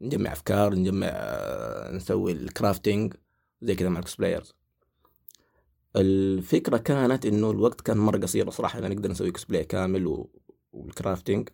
نجمع 0.00 0.32
أفكار 0.32 0.74
نجمع 0.74 1.06
آه، 1.10 1.92
نسوي 1.92 2.32
ال 2.32 2.41
crafting 2.41 3.14
زي 3.62 3.74
كذا 3.74 3.88
مع 3.88 3.98
ال 3.98 4.03
cosplayers 4.03 4.54
الفكرة 5.96 6.76
كانت 6.76 7.26
إنه 7.26 7.50
الوقت 7.50 7.80
كان 7.80 7.96
مرة 7.96 8.18
قصير 8.18 8.50
صراحة 8.50 8.78
انه 8.78 8.88
نقدر 8.88 9.10
نسوي 9.10 9.30
كوسبلاي 9.30 9.64
كامل 9.64 10.06
و... 10.06 10.30
وال 10.72 10.87
crafting 10.87 11.48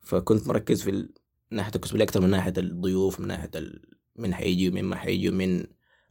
فكنت 0.00 0.48
مركز 0.48 0.82
في 0.82 0.90
ال- 0.90 1.14
ناحية 1.50 1.72
الكوسبلاي 1.74 2.04
أكثر 2.04 2.20
من 2.20 2.30
ناحية 2.30 2.52
الضيوف 2.58 3.20
من 3.20 3.28
ناحية 3.28 3.50
ال... 3.54 3.82
من 4.16 4.34
حيجي 4.34 4.68
ومن 4.68 4.84
ما 4.84 4.96
حيجي 4.96 5.28
ومن 5.28 5.64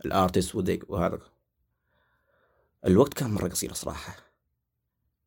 ال 0.05 0.12
artist 0.12 0.55
وهذا. 0.87 1.19
الوقت 2.85 3.13
كان 3.13 3.29
مرة 3.31 3.47
قصير 3.47 3.73
صراحة 3.73 4.28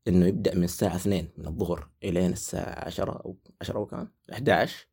إنه 0.09 0.27
يبدأ 0.27 0.55
من 0.55 0.65
الساعة 0.65 0.97
2 0.97 1.29
من 1.39 1.47
الظهر 1.47 1.89
إلين 2.05 2.33
الساعة 2.33 2.85
10 2.85 3.13
أو 3.13 3.37
10 3.61 3.77
أو 3.77 3.87
كان 3.87 4.09
11 4.33 4.87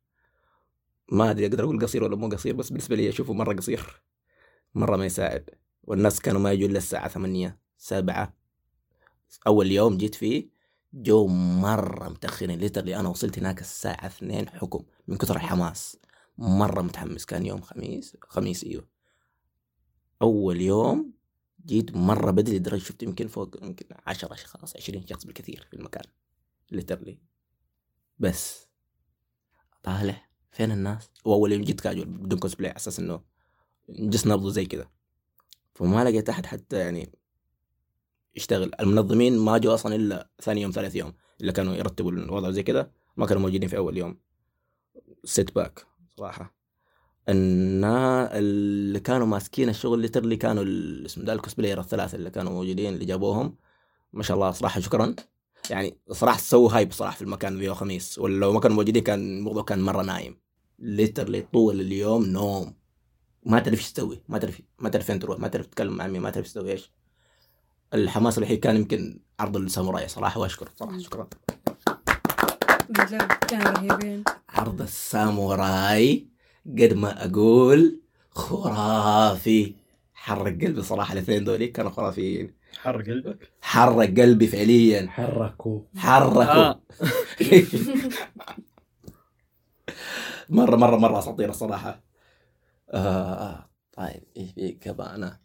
ما 1.12 1.30
أدري 1.30 1.46
أقدر 1.46 1.64
أقول 1.64 1.82
قصير 1.82 2.04
ولا 2.04 2.16
مو 2.16 2.28
قصير 2.28 2.54
بس 2.54 2.68
بالنسبة 2.70 2.96
لي 2.96 3.08
أشوفه 3.08 3.32
مرة 3.32 3.54
قصير 3.54 4.02
مرة 4.74 4.96
ما 4.96 5.06
يساعد. 5.06 5.50
والناس 5.82 6.20
كانوا 6.20 6.40
ما 6.40 6.52
يجوا 6.52 6.68
الا 6.68 6.78
الساعة 6.78 7.08
ثمانية 7.08 7.58
سبعة. 7.78 8.34
أول 9.46 9.72
يوم 9.72 9.96
جيت 9.96 10.14
فيه 10.14 10.48
جو 10.94 11.26
مرة 11.26 12.08
متأخرين 12.08 12.58
ليترلي 12.58 12.96
أنا 12.96 13.08
وصلت 13.08 13.38
هناك 13.38 13.60
الساعة 13.60 14.06
اثنين 14.06 14.48
حكم 14.48 14.84
من 15.08 15.16
كثر 15.16 15.36
الحماس. 15.36 15.96
مرة 16.38 16.82
متحمس 16.82 17.24
كان 17.26 17.46
يوم 17.46 17.60
خميس 17.60 18.16
خميس 18.28 18.64
أيوه. 18.64 18.88
أول 20.22 20.60
يوم 20.60 21.12
جيت 21.66 21.96
مرة 21.96 22.30
بدري 22.30 22.56
لدرجة 22.58 22.82
شفت 22.82 23.02
يمكن 23.02 23.28
فوق 23.28 23.56
يمكن 23.62 23.86
عشرة 24.06 24.32
أشخاص 24.32 24.76
عشرين 24.76 25.06
شخص 25.06 25.24
بالكثير 25.24 25.66
في 25.70 25.76
المكان 25.76 26.04
literally 26.70 27.18
بس. 28.18 28.68
طالع 29.82 30.28
فين 30.50 30.72
الناس؟ 30.72 31.10
وأول 31.24 31.52
يوم 31.52 31.62
جيت 31.62 31.80
كاجوال 31.80 32.08
بدون 32.08 32.38
كوسبلاي 32.38 32.70
على 32.70 32.76
أساس 32.76 32.98
إنه 32.98 33.22
جس 33.88 34.26
نبضه 34.26 34.50
زي 34.50 34.66
كذا 34.66 34.90
فما 35.74 36.04
لقيت 36.04 36.28
أحد 36.28 36.46
حتى 36.46 36.78
يعني 36.78 37.12
يشتغل. 38.36 38.70
المنظمين 38.80 39.38
ما 39.38 39.58
جو 39.58 39.74
أصلا 39.74 39.94
إلا 39.94 40.30
ثاني 40.42 40.62
يوم 40.62 40.70
ثالث 40.70 40.94
يوم 40.94 41.14
اللي 41.40 41.52
كانوا 41.52 41.74
يرتبوا 41.74 42.12
الوضع 42.12 42.50
زي 42.50 42.62
كذا 42.62 42.92
ما 43.16 43.26
كانوا 43.26 43.42
موجودين 43.42 43.68
في 43.68 43.76
أول 43.76 43.96
يوم. 43.96 44.20
setback 45.24 45.86
صراحة. 46.16 46.59
الناس 47.28 48.38
اللي 48.38 49.00
كانوا 49.00 49.26
ماسكين 49.26 49.68
الشغل 49.68 49.98
literally 49.98 50.36
كانوا 50.36 50.64
اسم 51.06 51.24
ده 51.24 51.32
ال 51.32 51.37
cosplayer 51.37 51.80
الثلاثة 51.80 52.16
اللي 52.16 52.30
كانوا 52.30 52.52
موجودين 52.52 52.94
اللي 52.94 53.04
جابوهم. 53.04 53.56
ما 54.12 54.22
شاء 54.22 54.36
الله 54.36 54.50
صراحة 54.50 54.80
شكرا. 54.80 55.14
يعني 55.70 55.98
صراحة 56.10 56.38
سووا 56.38 56.70
hype 56.72 56.92
صراحة 56.92 57.16
في 57.16 57.22
المكان 57.22 57.58
ذي 57.58 57.74
خميس 57.74 58.18
ولا 58.18 58.40
لو 58.40 58.52
ما 58.52 58.60
كانوا 58.60 58.76
موجودين 58.76 59.02
كان 59.02 59.38
الموضوع 59.38 59.62
كان 59.62 59.82
مرة 59.82 60.02
نايم. 60.02 60.40
literally 60.78 61.46
طول 61.52 61.80
اليوم 61.80 62.24
نوم. 62.24 62.74
ما 63.46 63.58
تعرف 63.58 63.78
إيش 63.78 63.92
تسوي. 63.92 64.22
ما 64.28 64.38
تعرف 64.38 64.60
ما 64.78 64.88
تعرف 64.88 65.06
فين 65.06 65.18
تروح. 65.18 65.38
ما 65.38 65.48
تعرف 65.48 65.66
تتكلم 65.66 65.96
مع 65.96 66.06
مين 66.06 66.22
ما 66.22 66.30
تعرف 66.30 66.46
تسوي 66.46 66.72
إيش. 66.72 66.92
الحماس 67.94 68.38
الوحيد 68.38 68.60
كان 68.60 68.76
يمكن 68.76 69.20
عرض 69.40 69.56
الساموراي 69.56 70.08
صراحة. 70.08 70.40
واشكر 70.40 70.68
صراحة. 70.76 70.98
شكرا. 70.98 71.28
بجد 72.88 73.32
كانوا 73.32 73.72
رهيبين. 73.72 74.24
عرض 74.48 74.82
الساموراي. 74.82 76.26
قد 76.66 76.92
ما 76.92 77.24
أقول 77.26 78.00
خرافي. 78.30 79.74
حرق 80.14 80.64
قلبي 80.64 80.82
صراحة 80.82 81.12
الاثنين 81.12 81.44
دولي 81.44 81.66
كانوا 81.66 81.90
خرافيين؟ 81.90 82.54
حر 82.78 83.02
قلبك؟ 83.02 83.52
حرق 83.62 84.06
قلبي 84.06 84.46
فعليا. 84.46 85.06
حركوا. 85.08 85.80
حركوا. 85.96 86.44
آه. 86.44 86.80
مرة 90.48 90.76
مرة 90.76 90.96
مرة 90.96 91.18
أساطير 91.18 91.50
الصراحة. 91.50 92.02
آه 92.90 93.70
طيب 93.92 94.22
إيش 94.36 94.52
في 94.52 94.72
كمان؟ 94.72 95.36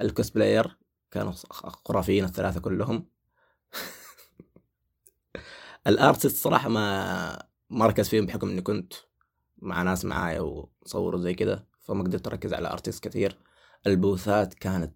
ال 0.00 0.08
cosplayer 0.08 0.76
كانوا 1.10 1.32
خرافيين 1.84 2.24
الثلاثة 2.24 2.60
كلهم. 2.60 3.06
ال 5.86 5.93
artist 5.93 6.36
صراحة 6.36 6.68
ما 6.68 7.46
ما 7.70 7.86
ركز 7.86 8.08
فيهم 8.08 8.26
بحكم 8.26 8.48
إني 8.48 8.62
كنت 8.62 8.92
مع 9.64 9.82
ناس 9.82 10.04
معايا 10.04 10.40
وصوروا 10.40 11.20
زي 11.20 11.34
كده 11.34 11.66
فما 11.80 12.02
قدرت 12.04 12.26
أركز 12.26 12.54
على 12.54 12.72
artist 12.72 13.04
كثير 13.04 13.38
ال 13.86 13.96
boothات 13.96 14.54
كانت 14.54 14.94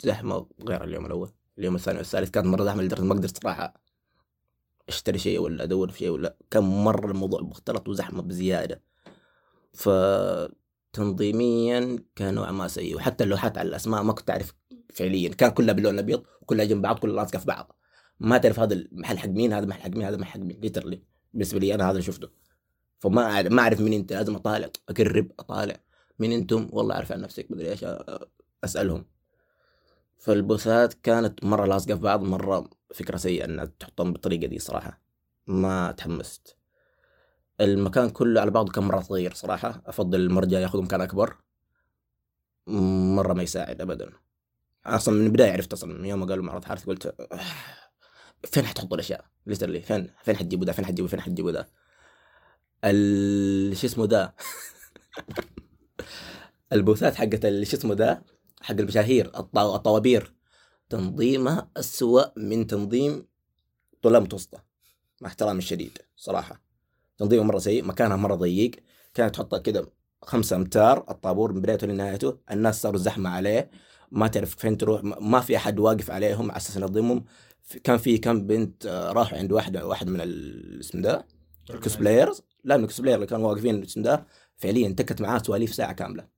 زحمة 0.00 0.46
غير 0.68 0.84
اليوم 0.84 1.06
الأول. 1.06 1.30
اليوم 1.58 1.74
الثاني 1.74 1.98
والثالث 1.98 2.30
كانت 2.30 2.46
مرة 2.46 2.64
زحمة 2.64 2.82
لدرجة 2.82 3.04
ما 3.04 3.14
قدرت 3.14 3.42
صراحة 3.42 3.74
أشتري 4.88 5.18
شيء 5.18 5.38
ولا 5.40 5.64
أدور 5.64 5.90
في 5.90 5.98
شيء 5.98 6.10
ولا 6.10 6.36
كان 6.50 6.62
مرة 6.62 7.10
الموضوع 7.10 7.40
مختلط 7.40 7.88
وزحمة 7.88 8.22
بزيادة. 8.22 8.82
ف 9.74 9.88
تنظيميا 10.92 11.98
كان 12.16 12.34
نوعا 12.34 12.52
ما 12.52 12.68
سيء 12.68 12.96
وحتى 12.96 13.24
اللوحات 13.24 13.58
على 13.58 13.68
الأسماء 13.68 14.02
ما 14.02 14.12
كنت 14.12 14.30
أعرف 14.30 14.54
فعليا. 14.94 15.28
كان 15.28 15.50
كلها 15.50 15.74
باللون 15.74 15.94
الابيض 15.94 16.22
وكلها 16.42 16.64
جنب 16.64 16.82
بعض 16.82 16.98
كلها 16.98 17.14
لاصقه 17.14 17.38
في 17.38 17.46
بعض. 17.46 17.76
ما 18.20 18.38
تعرف 18.38 18.60
هذا 18.60 18.74
المحل 18.74 19.18
حق 19.18 19.28
مين 19.28 19.52
هذا 19.52 19.66
محل 19.66 19.80
حق 19.80 19.90
مين 19.90 20.02
هذا 20.02 20.16
محل 20.16 20.30
حق 20.30 20.40
مين 20.40 20.60
ليترلي 20.60 21.02
بالنسبة 21.32 21.58
لي 21.58 21.74
أنا 21.74 21.84
هذا 21.84 21.90
اللي 21.90 22.02
شفته. 22.02 22.28
فما 22.98 23.22
أعرف 23.32 23.52
ما 23.52 23.62
أعرف 23.62 23.80
مين 23.80 23.92
أنت 23.92 24.12
لازم 24.12 24.34
أطالع 24.36 24.68
أقرب 24.88 25.32
أطالع. 25.38 25.76
مين 26.18 26.32
أنتم؟ 26.32 26.68
والله 26.72 26.94
أعرف 26.94 27.12
عن 27.12 27.20
نفسك 27.20 27.46
مدري 27.50 27.70
إيش 27.70 27.84
أسألهم. 28.64 29.04
فالبوثات 30.18 30.94
كانت 30.94 31.44
مرة 31.44 31.66
لاصقة 31.66 31.94
في 31.94 32.00
بعض 32.00 32.22
مرة 32.22 32.70
فكرة 32.94 33.16
سيئة 33.16 33.44
إنها 33.44 33.64
تحطهم 33.64 34.12
بالطريقة 34.12 34.46
دي 34.46 34.58
صراحة. 34.58 35.00
ما 35.46 35.92
تحمست. 35.92 36.56
المكان 37.60 38.10
كله 38.10 38.40
على 38.40 38.50
بعضه 38.50 38.72
كان 38.72 38.84
مرة 38.84 39.00
صغير 39.00 39.34
صراحة. 39.34 39.82
أفضل 39.86 40.20
المرجع 40.20 40.58
ياخذ 40.58 40.82
مكان 40.82 41.00
أكبر. 41.00 41.36
مرة 42.66 43.32
ما 43.32 43.42
يساعد 43.42 43.80
ابدا. 43.80 44.12
أصلا 44.86 45.14
من 45.14 45.26
البداية 45.26 45.52
عرفت 45.52 45.72
أصلا 45.72 45.94
من 45.98 46.04
يوم 46.04 46.20
ما 46.20 46.26
قالوا 46.26 46.44
معرض 46.44 46.64
حارث 46.64 46.84
قلت 46.86 47.06
"آه، 47.06 47.40
فين 48.44 48.66
حتحطوا 48.66 48.94
الأشياء؟ 48.94 49.24
ليترلي 49.46 49.80
فين 49.80 50.10
فين 50.22 50.36
حتجيبوا 50.36 50.64
ده؟ 50.66 50.72
فين 50.72 50.84
حتجيبوا 50.86 51.08
فين 51.08 51.20
حتجيبوا 51.20 51.50
ده؟ 51.50 51.68
شو 53.74 53.86
اسمه 53.86 54.06
ده؟ 54.06 54.34
البوثات 56.72 57.14
حقت 57.14 57.42
شو 57.62 57.76
اسمه 57.76 57.94
ده؟ 57.94 58.22
حق 58.60 58.74
المشاهير 58.74 59.26
الط- 59.38 59.58
الطوابير. 59.58 60.32
تنظيمها 60.90 61.70
أسوأ 61.76 62.38
من 62.38 62.66
تنظيم 62.66 63.26
طلاب 64.02 64.22
متوسطة 64.22 64.64
مع 65.20 65.28
احترامي 65.28 65.58
الشديد 65.58 65.98
صراحة. 66.16 66.62
تنظيمها 67.18 67.44
مرة 67.44 67.58
سيء 67.58 67.84
مكانها 67.84 68.16
مرة 68.16 68.34
ضيق. 68.34 68.70
كانت 69.14 69.34
تحطها 69.34 69.58
كده 69.58 69.86
خمسة 70.22 70.56
أمتار 70.56 71.04
الطابور 71.10 71.52
من 71.52 71.60
بدايته 71.60 71.86
لنهايته. 71.86 72.38
الناس 72.50 72.82
صاروا 72.82 72.98
زحمة 72.98 73.30
عليه. 73.30 73.70
ما 74.10 74.26
تعرف 74.26 74.56
فين 74.56 74.76
تروح 74.78 75.04
ما 75.04 75.40
في 75.40 75.56
أحد 75.56 75.78
واقف 75.78 76.10
عليهم 76.10 76.50
على 76.50 76.56
أساس 76.56 76.76
ينظمهم. 76.76 77.24
كان 77.84 77.96
في 77.98 78.18
كم 78.18 78.46
بنت 78.46 78.86
آه، 78.86 79.12
راحوا 79.12 79.38
عند 79.38 79.52
واحدة 79.52 79.86
واحد 79.86 80.08
من 80.08 80.20
ال- 80.20 80.80
اسم 80.80 81.02
ده 81.02 81.26
ال 81.70 81.76
cosplayers 81.76 82.42
لا 82.66 82.76
من 82.76 82.82
ال 82.82 82.85
cosplayer 82.85 83.16
اللي 83.16 83.26
كانوا 83.26 83.48
واقفين 83.50 83.86
ده 83.96 84.26
فعليا 84.56 84.88
تكت 84.92 85.20
معاه 85.20 85.38
سواليف 85.38 85.74
ساعة 85.74 85.92
كاملة. 85.92 86.28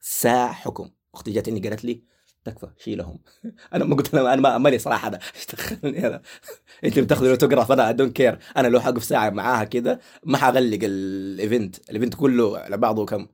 ساعة 0.00 0.52
حكم. 0.52 0.90
أختي 1.14 1.30
جت 1.32 1.48
إني 1.48 1.60
قالت 1.68 1.84
لي 1.84 2.02
تكفى 2.44 2.70
شيلهم. 2.78 3.18
أنا 3.74 3.84
ما 3.84 3.96
قلت 3.96 4.14
أنا 4.14 4.36
ما 4.36 4.58
مالي 4.58 4.78
صراحة 4.78 5.08
هذا 5.08 5.18
إيش 5.36 5.46
دخلني 5.46 6.06
أنا؟ 6.06 6.22
أنت 6.84 6.98
بتاخذ 6.98 7.24
الأوتوغراف 7.24 7.72
أنا 7.72 7.92
don't 7.92 8.16
care 8.16 8.38
أنا 8.56 8.68
لو 8.68 8.80
حقف 8.80 9.04
ساعة 9.04 9.30
معاها 9.30 9.64
كذا 9.64 10.00
ما 10.24 10.38
حغلق 10.38 10.78
ال 10.82 10.97
event. 10.97 11.90
ال 11.90 11.94
event 11.94 12.14
كله 12.14 12.58
على 12.58 12.76
بعضه 12.76 13.06
كم؟ 13.06 13.26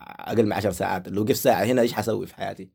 أقل 0.00 0.44
من 0.46 0.52
10 0.52 0.70
ساعات. 0.70 1.08
لو 1.08 1.22
وقفت 1.22 1.36
ساعة 1.36 1.64
هنا 1.64 1.82
إيش 1.82 1.92
حسوي 1.92 2.26
في 2.26 2.34
حياتي؟ 2.34 2.70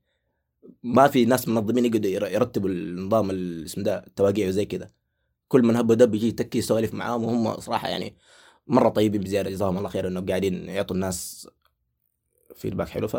ما 0.83 1.07
في 1.07 1.25
ناس 1.25 1.47
منظمين 1.47 1.85
يقعدوا 1.85 2.09
ير- 2.11 2.27
يرتبوا 2.27 2.69
النظام 2.69 3.29
الاسم 3.31 3.83
ده 3.83 4.03
التواقيع 4.07 4.47
وزي 4.47 4.65
كذا 4.65 4.91
كل 5.47 5.61
من 5.63 5.75
هب 5.75 5.89
ودب 5.89 6.15
يجي 6.15 6.27
يتكي 6.27 6.57
يسولف 6.57 6.93
معاهم 6.93 7.23
وهم 7.23 7.59
صراحة 7.59 7.87
يعني 7.89 8.17
مرة 8.67 8.89
طيبين 8.89 9.21
بزيادة 9.21 9.49
جزاهم 9.49 9.77
الله 9.77 9.89
خير 9.89 10.07
إنه 10.07 10.21
قاعدين 10.21 10.69
يعطوا 10.69 10.95
الناس 10.95 11.49
فيدباك 12.55 12.89
حلو. 12.89 13.07
ف 13.07 13.15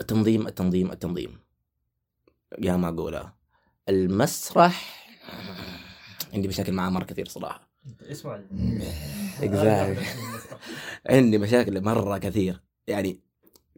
التنظيم 0.00 0.46
التنظيم 0.46 0.92
التنظيم. 0.92 1.38
يا 2.58 2.76
ما 2.76 2.88
اقولها 2.88 3.36
المسرح 3.88 5.06
عندي 6.34 6.48
مشاكل 6.48 6.72
معاه 6.72 6.90
مره 6.90 7.04
كثير 7.04 7.28
صراحة. 7.28 7.68
اسمع. 8.02 8.40
عندي 11.06 11.38
مشاكل 11.38 11.80
مرة 11.80 12.18
كثير. 12.18 12.62
يعني 12.86 13.20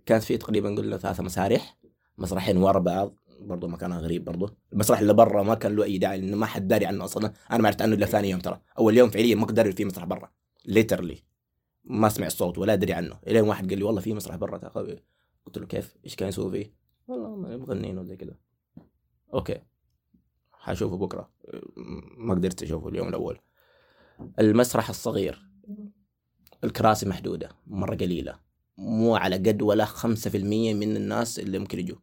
كانت 0.06 0.22
في 0.22 0.38
تقريبا 0.38 0.68
قلنا 0.68 0.96
ثلاثة 0.96 1.22
مسارح 1.22 1.76
مسرحين 2.18 2.56
ورا 2.56 2.78
بعض. 2.78 3.14
برضو 3.40 3.68
مكانها 3.68 4.00
غريب 4.00 4.24
برضو. 4.24 4.50
المسرح 4.72 4.98
اللي 4.98 5.14
برا 5.14 5.42
ما 5.42 5.54
كان 5.54 5.76
له 5.76 5.84
أي 5.84 5.98
داعي 5.98 6.20
لأنه 6.20 6.36
ما 6.36 6.46
حد 6.46 6.68
داري 6.68 6.86
عنه 6.86 7.04
أصلا. 7.04 7.32
أنا 7.50 7.58
ما 7.58 7.66
عرفت 7.68 7.82
عنه 7.82 7.94
إلا 7.94 8.06
ثاني 8.06 8.30
يوم 8.30 8.40
ترى. 8.40 8.60
أول 8.78 8.96
يوم 8.96 9.10
فعليا 9.10 9.34
ما 9.34 9.46
داري 9.46 9.72
في 9.72 9.84
مسرح 9.84 10.04
برا. 10.04 10.30
literally 10.64 11.22
ما 11.84 12.08
سمع 12.08 12.26
الصوت 12.26 12.58
ولا 12.58 12.72
أدري 12.72 12.92
عنه. 12.92 13.18
إلين 13.26 13.44
واحد 13.44 13.68
قال 13.70 13.78
لي 13.78 13.84
والله 13.84 14.00
في 14.00 14.14
مسرح 14.14 14.36
برا. 14.36 14.58
قلت 15.46 15.58
له 15.58 15.66
كيف؟ 15.66 15.96
إيش 16.04 16.16
كان 16.16 16.28
يسوي 16.28 16.50
فيه؟ 16.50 16.74
والله 17.08 17.56
مغنيين 17.56 17.98
وزي 17.98 18.16
كذا. 18.16 18.34
okay. 19.34 19.60
حاشوفه 20.52 20.96
بكرة. 20.96 21.30
ما 22.16 22.34
قدرت 22.34 22.62
أشوفه 22.62 22.88
اليوم 22.88 23.08
الأول. 23.08 23.38
المسرح 24.38 24.88
الصغير. 24.88 25.48
الكراسي 26.64 27.08
محدودة. 27.08 27.48
مرة 27.66 27.94
قليلة. 27.94 28.38
مو 28.78 29.16
على 29.16 29.36
قد 29.36 29.62
ولا 29.62 29.84
خمسة 29.84 30.30
في 30.30 30.36
المية 30.36 30.74
من 30.74 30.96
الناس 30.96 31.38
اللي 31.38 31.58
ممكن 31.58 31.78
يجوا. 31.78 31.98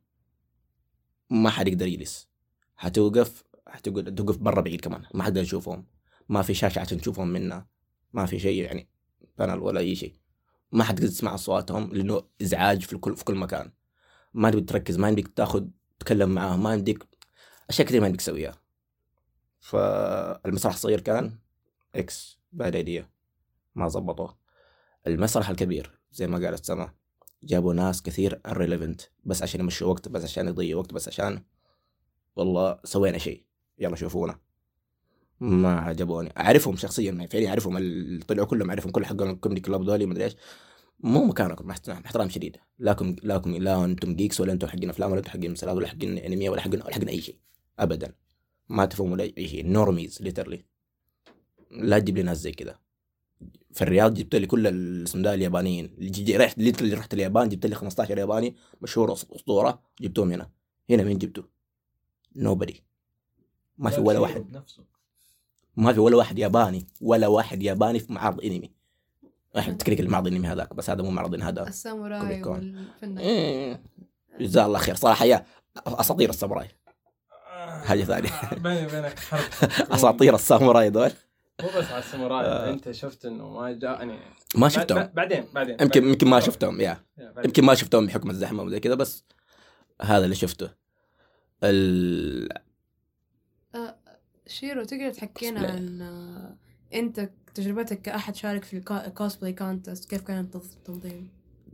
ما 1.29 1.49
حد 1.49 1.67
يقدر 1.67 1.87
يجلس. 1.87 2.29
حتوقف 2.75 3.43
حتقعد 3.67 4.15
توقف 4.15 4.37
برا 4.37 4.61
بعيد 4.61 4.81
كمان. 4.81 5.03
ما 5.13 5.23
حد 5.23 5.37
يشوفهم. 5.37 5.87
ما 6.29 6.41
في 6.41 6.53
شاشة 6.53 6.79
عشان 6.79 7.01
تشوفهم 7.01 7.27
منها. 7.27 7.67
ما 8.13 8.25
في 8.25 8.39
شيء 8.39 8.63
يعني 8.63 8.89
panel 9.37 9.59
ولا 9.59 9.79
أي 9.79 9.95
شيء. 9.95 10.13
ما 10.71 10.83
حد 10.83 10.99
تسمع 10.99 11.33
أصواتهم 11.33 11.93
لأنه 11.93 12.23
إزعاج 12.41 12.81
في 12.81 12.97
كل 12.97 13.17
في 13.17 13.23
كل 13.23 13.35
مكان. 13.35 13.71
ما 14.33 14.51
تقدر 14.51 14.65
تركز 14.65 14.97
ما 14.97 15.09
يمديك 15.09 15.27
تاخذ 15.27 15.65
تتكلم 15.99 16.29
معاهم 16.29 16.63
ما 16.63 16.73
يمديك 16.73 17.07
أشياء 17.69 17.87
كثير 17.87 18.01
ما 18.01 18.07
يمديك 18.07 18.21
تسويها. 18.21 18.63
فالمسرح 19.59 20.73
الصغير 20.73 21.01
كان 21.01 21.39
إكس 21.95 22.39
bad 22.51 22.75
idea 22.75 23.09
ما 23.75 23.87
زبطوه 23.87 24.37
المسرح 25.07 25.49
الكبير 25.49 25.99
زي 26.11 26.27
ما 26.27 26.45
قالت 26.45 26.65
سما 26.65 26.93
جابوا 27.43 27.73
ناس 27.73 28.01
كثير 28.01 28.41
irrelevant 28.47 29.03
بس 29.23 29.43
عشان 29.43 29.59
يمشوا 29.59 29.87
وقت 29.87 30.09
بس 30.09 30.23
عشان 30.23 30.47
يضيعوا 30.47 30.81
وقت 30.81 30.93
بس 30.93 31.07
عشان 31.07 31.43
والله 32.35 32.79
سوينا 32.83 33.17
شيء. 33.17 33.43
يلا 33.79 33.95
شوفونا. 33.95 34.39
ما 35.39 35.79
عجبوني. 35.79 36.33
أعرفهم 36.37 36.75
شخصيا 36.75 37.27
فعليا 37.31 37.49
أعرفهم 37.49 38.19
طلعوا 38.27 38.47
كلهم 38.47 38.69
أعرفهم 38.69 38.91
كل 38.91 39.05
حقهم 39.05 39.29
الـ 39.29 39.34
comedy 39.34 39.61
club 39.61 39.89
ذولي 39.89 40.05
مدري 40.05 40.23
إيش. 40.23 40.35
مو 40.99 41.25
مكانكم 41.25 41.69
احترام 41.69 42.29
شديد. 42.29 42.57
لاكم 42.79 43.15
لاكم 43.23 43.55
لا 43.55 43.85
أنتم 43.85 44.15
geeks 44.15 44.41
ولا 44.41 44.53
أنتم 44.53 44.67
حقين 44.67 44.89
أفلام 44.89 45.11
ولا 45.11 45.19
أنتم 45.19 45.31
حقين 45.31 45.51
مسلسلات 45.51 45.75
ولا 45.75 45.87
حقين 45.87 46.17
أنمي 46.17 46.49
ولا 46.49 46.61
حقين 46.61 46.81
ولا 46.81 46.93
حقين 46.93 47.09
أي 47.09 47.21
شيء. 47.21 47.37
ابدا. 47.79 48.15
ما 48.69 48.85
تفهموا 48.85 49.19
أي 49.19 49.47
شيء. 49.47 49.67
normies 49.67 50.21
literally 50.21 50.65
لا 51.71 51.99
تجيب 51.99 52.17
لي 52.17 52.23
ناس 52.23 52.37
زي 52.37 52.51
كذا. 52.51 52.79
في 53.73 53.81
الرياض 53.81 54.13
جبت 54.13 54.35
لي 54.35 54.47
كل 54.47 54.67
ده 55.15 55.33
اليابانيين. 55.33 55.85
اللي 55.97 56.09
جي- 56.09 56.37
رحت 56.37 56.57
اللي 56.57 56.93
رحت 56.95 57.13
اليابان 57.13 57.49
جبت 57.49 57.65
لي 57.65 57.75
15 57.75 58.17
ياباني 58.17 58.55
مشهور 58.81 59.13
أسطورة 59.13 59.81
جبتهم 60.01 60.31
هنا. 60.31 60.49
هنا 60.89 61.03
مين 61.03 61.17
جبته؟ 61.17 61.43
نوبدي 62.35 62.83
ما 63.77 63.89
في 63.89 64.01
ولا 64.01 64.19
واحد. 64.19 64.61
ما 65.77 65.93
في 65.93 65.99
ولا 65.99 66.15
واحد 66.17 66.39
ياباني 66.39 66.87
ولا 67.01 67.27
واحد 67.27 67.63
ياباني 67.63 67.99
في 67.99 68.13
معرض 68.13 68.41
أنمي. 68.41 68.71
إحنا 69.57 69.73
تكريك 69.73 69.99
المعرض 69.99 70.27
الانمي 70.27 70.47
هذاك 70.47 70.73
بس 70.73 70.89
هذا 70.89 71.01
مو 71.01 71.11
معرض 71.11 71.33
أنمي 71.33 71.45
هذا 71.45 71.67
الساموراي. 71.67 72.43
والفنان 72.43 73.17
إيه. 73.17 73.83
جزاه 74.39 74.65
الله 74.65 74.79
خير. 74.79 74.95
صراحة 74.95 75.25
يا 75.25 75.45
أساطير 75.87 76.29
الساموراي. 76.29 76.67
حاجة 77.83 78.03
ثانية. 78.03 78.29
بيني 78.63 78.85
وبينك 78.85 79.19
حرب. 79.19 79.41
أساطير 79.95 80.35
الساموراي 80.35 80.89
دول. 80.89 81.11
مو 81.61 81.67
بس 81.77 81.85
على 81.91 81.99
الساموراي 81.99 82.45
آه. 82.45 82.69
أنت 82.69 82.91
شفت 82.91 83.25
إنه 83.25 83.49
ما 83.49 83.71
جاءني 83.71 84.19
ما 84.55 84.69
شفتهم 84.69 84.97
بعد- 84.97 85.13
بعدين 85.13 85.45
بعدين 85.53 85.77
يمكن 85.81 86.07
يمكن 86.07 86.27
ما. 86.27 86.39
شفتهم 86.39 86.81
يا. 86.81 86.97
يمكن 87.45 87.63
ما 87.65 87.75
شفتهم 87.75 88.05
بحكم 88.07 88.29
الزحمة 88.29 88.63
وزي 88.63 88.79
كذا 88.79 88.95
بس 88.95 89.23
هذا 90.01 90.23
اللي 90.25 90.35
شفته 90.35 90.69
ال... 91.63 92.49
شيرو 94.47 94.83
تقدر 94.83 95.13
تحكينا. 95.13 95.59
عن 95.71 96.01
آه، 96.01 96.55
أنت 96.97 97.29
تجربتك 97.55 98.01
كأحد 98.01 98.35
شارك 98.35 98.63
في 98.63 98.77
الـ 99.07 99.13
cosplay 99.13 99.53
contest 99.53 100.09
كيف 100.09 100.21
كان 100.21 100.45
التنظ- 100.51 100.75
التنظيم؟ 100.77 101.29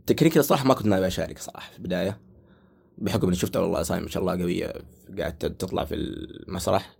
technically 0.06 0.42
صراحة 0.42 0.64
ما 0.66 0.74
كنت 0.74 0.86
ناوي 0.86 1.06
أشارك 1.06 1.38
صراحة 1.38 1.70
في 1.70 1.78
البداية 1.78 2.20
بحكم 2.98 3.26
إني 3.26 3.36
شفت 3.36 3.56
والله 3.56 3.80
اسامي 3.80 4.02
ما 4.02 4.08
شاء 4.08 4.22
الله 4.22 4.42
قوية 4.42 4.72
قاعد 5.18 5.38
تطلع 5.38 5.84
في 5.84 5.94
المسرح 5.94 6.96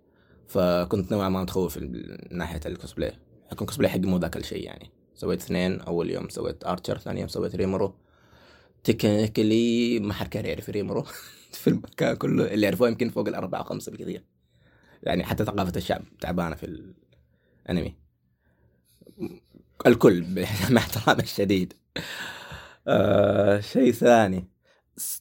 فكنت 0.51 1.13
نوعا 1.13 1.29
ما 1.29 1.43
متخوف 1.43 1.79
من 1.79 2.03
ناحية 2.31 2.61
الـ 2.67 2.73
cosplay 2.73 3.13
بحكم 3.51 3.65
الـ 3.65 3.68
cosplay 3.68 3.91
حقي 3.91 4.01
مو 4.01 4.17
ذاك 4.17 4.37
الشيء 4.37 4.65
يعني. 4.65 4.91
سويت 5.15 5.43
اثنين 5.43 5.81
أول 5.81 6.11
يوم 6.11 6.29
سويت 6.29 6.67
ارشر 6.67 6.99
ثاني 6.99 7.21
يوم 7.21 7.29
سويت 7.29 7.57
ريمورو 7.57 7.95
technically 8.85 9.99
ما 10.01 10.13
حد 10.13 10.29
كان 10.29 10.45
يعرف 10.45 10.71
ريمورو 10.71 11.03
في 11.61 11.71
المكان 11.71 12.17
كله 12.17 12.55
اللي 12.55 12.67
يعرفوه 12.67 12.89
يمكن 12.89 13.11
فوق 13.11 13.29
الأربعة 13.29 13.63
خمسة 13.63 13.93
بالكثير. 13.93 14.25
يعني 15.03 15.25
حتى 15.25 15.45
ثقافة 15.45 15.73
الشعب 15.77 16.03
تعبانة 16.21 16.55
في 16.55 16.93
الأنمي 17.67 17.95
الكل 19.87 20.25
مع 20.71 20.81
احترامي 20.81 21.23
الشديد. 21.23 21.73
آه 22.89 23.61
شيء 23.61 23.93
ثاني. 23.93 24.49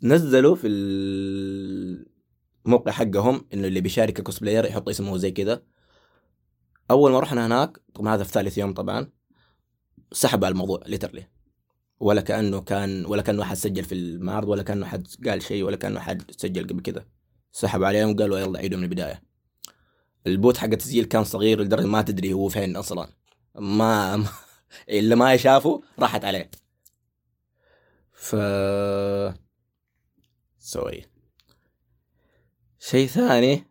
نزلوا 0.03 0.55
في 0.55 0.67
الموقع 2.69 2.91
حقهم 2.91 3.45
إنه 3.53 3.67
اللي 3.67 3.81
بيشارك 3.81 4.19
الـ 4.19 4.24
cosplayer 4.24 4.65
يحط 4.65 4.89
اسمه 4.89 5.17
زي 5.17 5.31
كذا. 5.31 5.63
أول 6.91 7.11
ما 7.11 7.19
رحنا 7.19 7.45
هناك 7.45 7.77
طبعا 7.93 8.15
هذا 8.15 8.23
في 8.23 8.31
ثالث 8.31 8.57
يوم 8.57 8.73
طبعا 8.73 9.09
سحب 10.11 10.45
على 10.45 10.51
الموضوع 10.51 10.83
literally 10.85 11.27
ولا 11.99 12.21
كأنه 12.21 12.61
كان 12.61 13.05
ولا 13.05 13.21
كأنه 13.21 13.43
أحد 13.43 13.55
سجل 13.55 13.83
في 13.83 13.95
المعرض 13.95 14.47
ولا 14.47 14.63
كأنه 14.63 14.85
أحد 14.85 15.07
قال 15.25 15.41
شيء 15.41 15.63
ولا 15.63 15.75
كأنه 15.75 15.99
أحد 15.99 16.31
سجل 16.31 16.67
قبل 16.67 16.81
كذا. 16.81 17.05
سحب 17.51 17.83
عليهم 17.83 18.09
وقالوا 18.15 18.39
يلا 18.39 18.59
عيدوا 18.59 18.77
من 18.77 18.83
البداية. 18.83 19.23
الـ 20.27 20.32
booth 20.32 20.57
حق 20.57 20.65
التسجيل 20.65 21.05
كان 21.05 21.23
صغير 21.23 21.61
لدرجة 21.61 21.87
ما 21.87 22.01
تدري 22.01 22.33
هو 22.33 22.49
فين 22.49 22.75
أصلا. 22.75 23.09
ما, 23.55 24.15
ما 24.15 24.29
اللي 24.89 25.15
ما 25.15 25.37
شافه 25.37 25.81
راحت 25.99 26.25
عليه. 26.25 26.51
ف 28.13 28.35
sorry 30.59 31.18
شيء 32.79 33.07
ثاني 33.07 33.63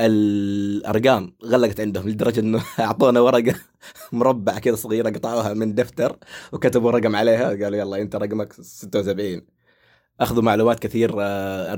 الأرقام 0.00 1.36
غلقت 1.44 1.80
عندهم 1.80 2.08
لدرجة 2.08 2.40
إنه 2.40 2.64
أعطونا 2.80 3.20
ورقة 3.20 3.54
مربع 4.12 4.58
كذا 4.58 4.74
صغيرة 4.74 5.10
قطعوها 5.10 5.54
من 5.54 5.74
دفتر 5.74 6.18
وكتبوا 6.52 6.90
رقم 6.90 7.16
عليها 7.16 7.48
قالوا 7.48 7.76
يلا 7.78 8.02
أنت 8.02 8.16
رقمك 8.16 8.52
76 8.52 9.46
أخذوا 10.20 10.42
معلومات 10.42 10.78
كثير 10.80 11.14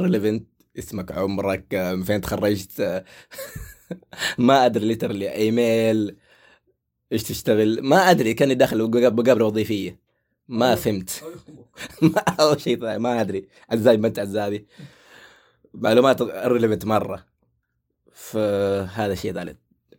irrelevant 0.01 0.47
اسمك 0.79 1.13
عمرك 1.13 1.75
آه، 1.75 1.95
من 1.95 2.03
فين 2.03 2.21
تخرجت 2.21 2.81
آه، 2.81 3.05
ما 4.39 4.67
أدري 4.67 4.87
literally 4.87 5.35
email 5.35 6.17
إيش 7.13 7.23
تشتغل 7.23 7.83
ما 7.83 8.11
أدري 8.11 8.35
كأني 8.35 8.55
داخل 8.55 8.83
مقابله 8.83 9.45
وظيفية. 9.47 10.01
ما 10.49 10.75
فهمت. 10.75 11.23
ما 12.03 12.21
أو 12.41 12.57
شيء 12.57 12.99
ما 12.99 13.21
أدري. 13.21 13.49
عزابي 13.71 13.97
ما 13.97 14.09
أنت 14.09 14.19
عزابي 14.19 14.67
معلومات 15.77 16.23
irrelevant 16.23 16.85
مرة. 16.85 17.27
فهذا 18.13 19.15
شيء 19.15 19.33
ثالث 19.33 19.57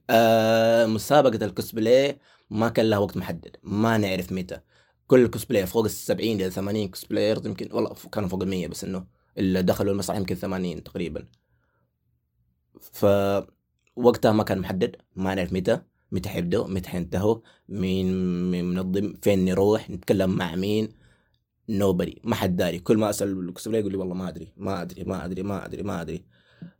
آه 0.09 0.85
مسابقة 0.85 1.45
الكوسبلاي 1.45 2.17
ما 2.49 2.69
كان 2.69 2.89
لها 2.89 2.97
وقت 2.97 3.17
محدد. 3.17 3.55
ما 3.63 3.97
نعرف 3.97 4.31
متى. 4.31 4.59
كل 5.07 5.25
الكوسبلاي 5.25 5.67
فوق 5.67 5.83
ال 5.83 5.91
70 5.91 6.35
إلى 6.41 6.49
80 6.49 6.87
cosplayer 6.87 7.45
يمكن 7.45 7.69
والله 7.71 7.95
كانوا 8.11 8.29
فوق 8.29 8.43
ال 8.43 8.49
100 8.49 8.67
بس 8.67 8.83
إنه 8.83 9.05
اللي 9.37 9.61
دخلوا 9.61 9.91
المسرح 9.93 10.17
يمكن 10.17 10.35
80 10.35 10.83
تقريبا. 10.83 11.25
ف 12.81 13.05
وقتها 13.95 14.31
ما 14.31 14.43
كان 14.43 14.59
محدد. 14.59 14.95
ما 15.15 15.35
نعرف 15.35 15.53
متى. 15.53 15.81
متى 16.11 16.29
حيبدأوا؟ 16.29 16.67
متى 16.67 16.89
حينتهوا؟ 16.89 17.39
مين 17.69 18.11
منظم؟ 18.65 19.13
فين 19.21 19.45
نروح؟ 19.45 19.89
نتكلم 19.89 20.29
مع 20.29 20.55
مين؟ 20.55 20.89
nobody 21.69 22.21
ما 22.23 22.35
حد 22.35 22.55
داري. 22.55 22.79
كل 22.79 22.97
ما 22.97 23.09
أسأل 23.09 23.39
الكوسبلاي 23.39 23.79
يقول 23.79 23.91
لي 23.91 23.97
والله 23.97 24.13
ما 24.13 24.29
أدري. 24.29 24.53
ما 24.57 24.81
أدري. 24.81 25.03
ما 25.03 25.25
أدري. 25.25 25.43
ما 25.43 25.65
أدري. 25.65 25.83
ما 25.83 26.01
أدري. 26.01 26.25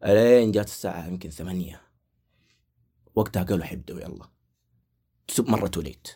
ألين 0.06 0.52
جات 0.52 0.66
الساعة 0.66 1.08
يمكن 1.08 1.30
ثمانية. 1.30 1.82
وقتها 3.16 3.44
قالوا 3.44 3.66
حيبدأوا 3.66 4.00
يلا. 4.00 4.30
مرة 5.40 5.68
توليت 5.68 6.08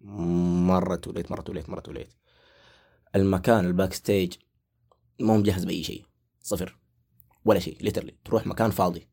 مرة 0.00 0.96
توليت 0.96 1.30
مرة 1.30 1.42
توليت 1.42 1.70
مرة 1.70 1.80
توليت 1.80 2.12
المكان 3.16 3.64
الـ 3.64 3.92
backstage 3.92 4.32
مو 5.20 5.36
مجهز 5.36 5.64
بأي 5.64 5.82
شيء. 5.82 6.06
صفر. 6.40 6.78
ولا 7.44 7.58
شيء. 7.58 7.82
ليترلي 7.82 8.16
تروح 8.24 8.46
مكان 8.46 8.70
فاضي. 8.70 9.08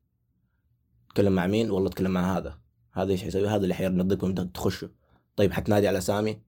تكلم 1.10 1.36
مع 1.36 1.48
مين؟ 1.48 1.72
والله 1.72 1.90
تكلم 1.90 2.12
مع 2.12 2.38
هذا. 2.38 2.60
هذا 2.92 3.12
إيش 3.12 3.24
حيسوي؟ 3.24 3.48
هذا 3.48 3.64
اللي 3.64 3.74
حيرنضكم 3.74 4.34
تخشوا 4.34 4.90
طيب 5.36 5.52
حتنادي 5.54 5.88
على 5.88 6.02
سامي. 6.02 6.42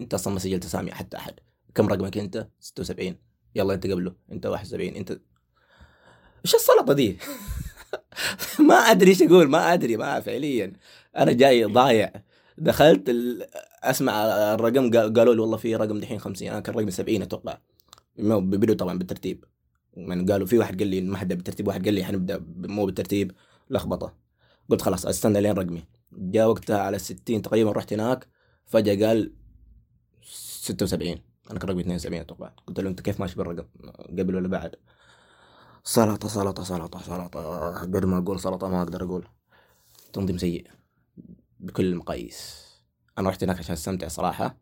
انت 0.00 0.14
أصلا 0.14 0.32
ما 0.32 0.38
سجلت 0.38 0.66
سامي 0.66 0.92
حتى 0.92 1.16
أحد. 1.16 1.40
كم 1.74 1.88
رقمك 1.88 2.18
أنت؟ 2.18 2.48
76 2.60 3.16
يلا 3.54 3.74
أنت 3.74 3.86
قبله. 3.86 4.14
أنت 4.32 4.46
71 4.46 4.88
أنت 4.88 5.10
إيش 6.44 6.54
السلطة 6.54 6.92
دي؟ 6.92 7.18
ما 8.68 8.74
أدري 8.74 9.10
إيش 9.10 9.22
أقول. 9.22 9.48
ما 9.48 9.72
أدري 9.74 9.96
ما 9.96 10.20
فعليا. 10.20 10.72
أنا 11.16 11.32
جاي 11.32 11.64
ضايع. 11.64 12.12
دخلت 12.58 13.08
ال... 13.08 13.46
أسمع 13.82 14.24
الرقم 14.54 14.90
قالوا 14.90 15.34
لي 15.34 15.40
والله 15.40 15.56
في 15.56 15.76
رقم 15.76 16.00
دحين 16.00 16.18
50 16.18 16.48
أنا 16.48 16.60
كان 16.60 16.74
رقمي 16.74 16.90
70 16.90 17.22
أتوقع. 17.22 17.58
بدوا 18.18 18.74
طبعا 18.74 18.98
بالترتيب. 18.98 19.44
يعني 19.96 20.32
قالوا 20.32 20.46
في 20.46 20.58
واحد 20.58 20.78
قال 20.78 20.88
لي 20.88 21.00
ما 21.00 21.16
حد 21.18 21.32
بالترتيب 21.32 21.68
واحد 21.68 21.84
قال 21.84 21.94
لي 21.94 22.04
حنبدأ 22.04 22.44
مو 22.56 22.86
بالترتيب. 22.86 23.32
لخبطة. 23.70 24.14
قلت 24.68 24.82
خلاص 24.82 25.06
أستنى 25.06 25.40
لين 25.40 25.52
رقمي. 25.52 25.84
جاء 26.12 26.48
وقتها 26.48 26.78
على 26.78 26.98
60 26.98 27.42
تقريبا 27.42 27.72
رحت 27.72 27.92
هناك. 27.92 28.28
فجأة 28.66 29.06
قال 29.06 29.32
76 30.22 31.29
أنا 31.50 31.58
كان 31.58 31.68
رقمي 31.68 31.80
72 31.80 32.20
أتوقع. 32.20 32.48
قلت 32.66 32.80
له 32.80 32.90
أنت 32.90 33.00
كيف 33.00 33.20
ماشي 33.20 33.36
بالرقم؟ 33.36 33.66
قبل 34.18 34.34
ولا 34.34 34.48
بعد؟ 34.48 34.76
سلطة 35.84 36.28
سلطة 36.28 36.62
سلطة 36.64 37.02
سلطة. 37.02 37.70
قد 37.70 38.04
ما 38.04 38.18
أقول 38.18 38.40
سلطة 38.40 38.68
ما 38.68 38.82
أقدر 38.82 39.04
أقول. 39.04 39.28
تنظيم 40.12 40.38
سيء 40.38 40.70
بكل 41.60 41.84
المقاييس. 41.84 42.66
أنا 43.18 43.28
رحت 43.28 43.44
هناك 43.44 43.58
عشان 43.58 43.72
أستمتع 43.72 44.08
صراحة 44.08 44.56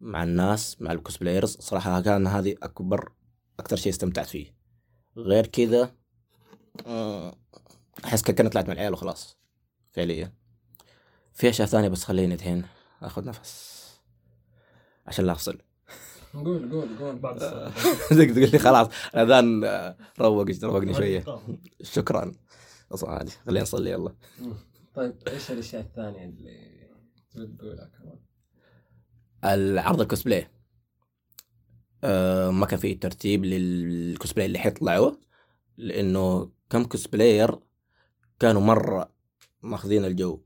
مع 0.00 0.22
الناس 0.22 0.82
مع 0.82 0.92
الكوسبلايرز 0.92 1.56
صراحة 1.60 2.00
كان 2.00 2.26
هذه 2.26 2.54
أكبر 2.62 3.12
أكثر 3.60 3.76
شيء 3.76 3.92
استمتعت 3.92 4.26
فيه. 4.26 4.56
غير 5.16 5.46
كذا 5.46 5.94
آه، 6.86 7.36
أحس 8.04 8.22
كأني 8.22 8.48
طلعت 8.48 8.66
مع 8.66 8.72
العيال 8.72 8.92
وخلاص 8.92 9.38
فعليا. 9.92 10.32
في 11.34 11.48
أشياء 11.48 11.68
ثانية 11.68 11.88
بس 11.88 12.04
خليني 12.04 12.34
الحين 12.34 12.64
أخذ 13.02 13.24
نفس 13.24 13.76
عشان 15.06 15.24
لا 15.26 15.32
أفصل. 15.32 15.65
قول 16.34 16.70
قول 16.72 16.98
قول. 16.98 17.18
بعد 17.18 17.38
تقول 18.08 18.50
لي 18.52 18.58
خلاص 18.58 18.88
الاذان 19.14 19.64
روق 20.20 20.46
روقني 20.62 20.94
شوية. 20.94 21.24
شكرا. 21.94 22.32
عادي. 23.02 23.30
خلينا 23.46 23.62
نصلي 23.62 23.90
يلا. 23.90 24.14
طيب 24.94 25.14
إيش 25.28 25.50
الأشياء 25.50 25.82
الثانية 25.82 26.24
اللي 26.24 26.88
تبي 27.30 27.56
تقولها 27.56 27.90
كمان؟ 27.98 28.18
العرض 29.44 30.00
الكوسبلاي. 30.00 30.48
آه 32.04 32.50
ما 32.50 32.66
كان 32.66 32.78
في 32.78 32.94
ترتيب 32.94 33.44
للكوسبلاي 33.44 34.46
اللي 34.46 34.58
حيطلعوا 34.58 35.12
لأنه 35.76 36.50
كم 36.70 36.84
cosplayer 36.84 37.58
كانوا 38.40 38.60
مرة 38.60 39.12
ماخذين 39.62 40.04
الجو. 40.04 40.40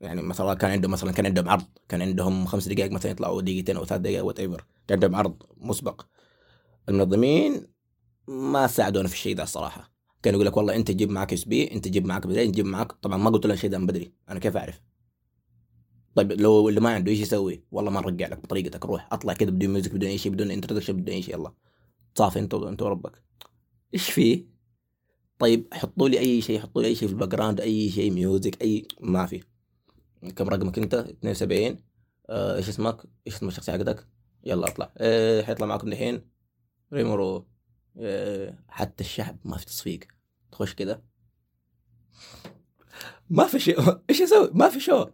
يعني 0.00 0.22
مثلا 0.22 0.54
كان 0.54 0.70
عندهم 0.70 0.90
مثلا 0.90 1.12
كان 1.12 1.26
عندهم 1.26 1.48
عرض 1.48 1.64
كان 1.88 2.02
عندهم 2.02 2.46
خمس 2.46 2.68
دقائق 2.68 2.92
مثلا 2.92 3.12
يطلعوا 3.12 3.42
دقيقتين 3.42 3.76
أو 3.76 3.84
ثلاث 3.84 4.00
دقائق 4.00 4.24
whatever 4.24 4.64
كان 4.88 4.96
عندهم 4.96 5.14
عرض 5.14 5.42
مسبق. 5.56 6.06
المنظمين 6.88 7.66
ما 8.28 8.66
ساعدونا 8.66 9.08
في 9.08 9.14
الشيء 9.14 9.36
ذا 9.36 9.42
الصراحة. 9.42 9.92
كان 10.22 10.34
يقول 10.34 10.46
لك 10.46 10.56
والله 10.56 10.76
أنت 10.76 10.90
جيب 10.90 11.10
معك 11.10 11.32
USB 11.32 11.72
أنت 11.72 11.88
جيب 11.88 12.06
معك 12.06 12.26
بدري 12.26 12.46
جيب 12.46 12.66
معك. 12.66 12.92
طبعا 12.92 13.16
ما 13.16 13.30
قلت 13.30 13.46
له 13.46 13.54
الشيء 13.54 13.70
ذا 13.70 13.78
من 13.78 13.86
بدري. 13.86 14.12
أنا 14.28 14.40
كيف 14.40 14.56
أعرف؟ 14.56 14.82
طيب 16.14 16.32
لو 16.32 16.68
اللي 16.68 16.80
ما 16.80 16.94
عنده 16.94 17.10
إيش 17.10 17.20
يسوي؟ 17.20 17.64
والله 17.70 17.90
ما 17.90 18.00
نرجع 18.00 18.28
لك 18.28 18.42
بطريقتك. 18.42 18.86
روح 18.86 19.08
اطلع 19.12 19.32
كذا 19.32 19.50
بدون 19.50 19.70
music 19.70 19.94
بدون 19.94 20.08
أي 20.08 20.18
شيء 20.18 20.32
بدون 20.32 20.50
introduction 20.50 20.96
بدون 20.96 21.14
أي 21.14 21.22
شيء. 21.22 21.34
يلا. 21.34 21.52
صافي 22.14 22.38
أنت 22.38 22.54
أنت 22.54 22.82
وربك. 22.82 23.22
إيش 23.94 24.10
فيه؟ 24.10 24.46
طيب 25.38 25.68
حطوا 25.74 26.08
لي 26.08 26.18
أي 26.18 26.40
شيء 26.40 26.60
حطوا 26.60 26.82
لي 26.82 26.88
أي 26.88 26.94
شيء 26.94 27.08
في 27.08 27.14
الـ 27.14 27.28
background 27.28 27.60
أي 27.60 27.90
شيء 27.90 28.10
music 28.10 28.62
أي 28.62 28.88
ما 29.00 29.26
في. 29.26 29.55
كم 30.30 30.48
رقمك 30.48 30.78
انت؟ 30.78 30.94
72 30.94 31.76
آه، 32.28 32.56
إيش 32.56 32.68
اسمك؟ 32.68 33.02
إيش 33.26 33.34
اسم 33.34 33.48
الشخصيه 33.48 33.72
حقتك؟ 33.72 34.06
يلا 34.44 34.68
اطلع. 34.68 34.92
إيه 35.00 35.42
حيطلع 35.42 35.66
معكم 35.66 35.90
دحين. 35.90 36.30
ريمورو 36.92 37.48
إيه 37.98 38.64
حتى 38.68 39.04
الشعب 39.04 39.38
ما 39.44 39.56
في 39.56 39.66
تصفيق. 39.66 40.00
تخش 40.52 40.74
كذا 40.74 41.02
ما 43.30 43.46
في 43.46 43.60
شيء. 43.60 43.80
إيش 44.10 44.22
أسوي؟ 44.22 44.50
ما 44.54 44.68
في 44.68 44.80
شو. 44.80 45.06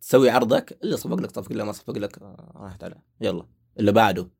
تسوي 0.00 0.30
عرضك. 0.30 0.78
اللي 0.82 0.96
صفق 0.96 1.16
لك 1.20 1.30
صفق 1.36 1.52
لا 1.52 1.64
ما 1.64 1.72
صفق 1.72 1.98
لك. 1.98 2.18
آه، 2.18 2.52
راحت 2.56 2.84
على 2.84 3.00
يلا. 3.20 3.46
اللي 3.78 3.92
بعده. 3.92 4.30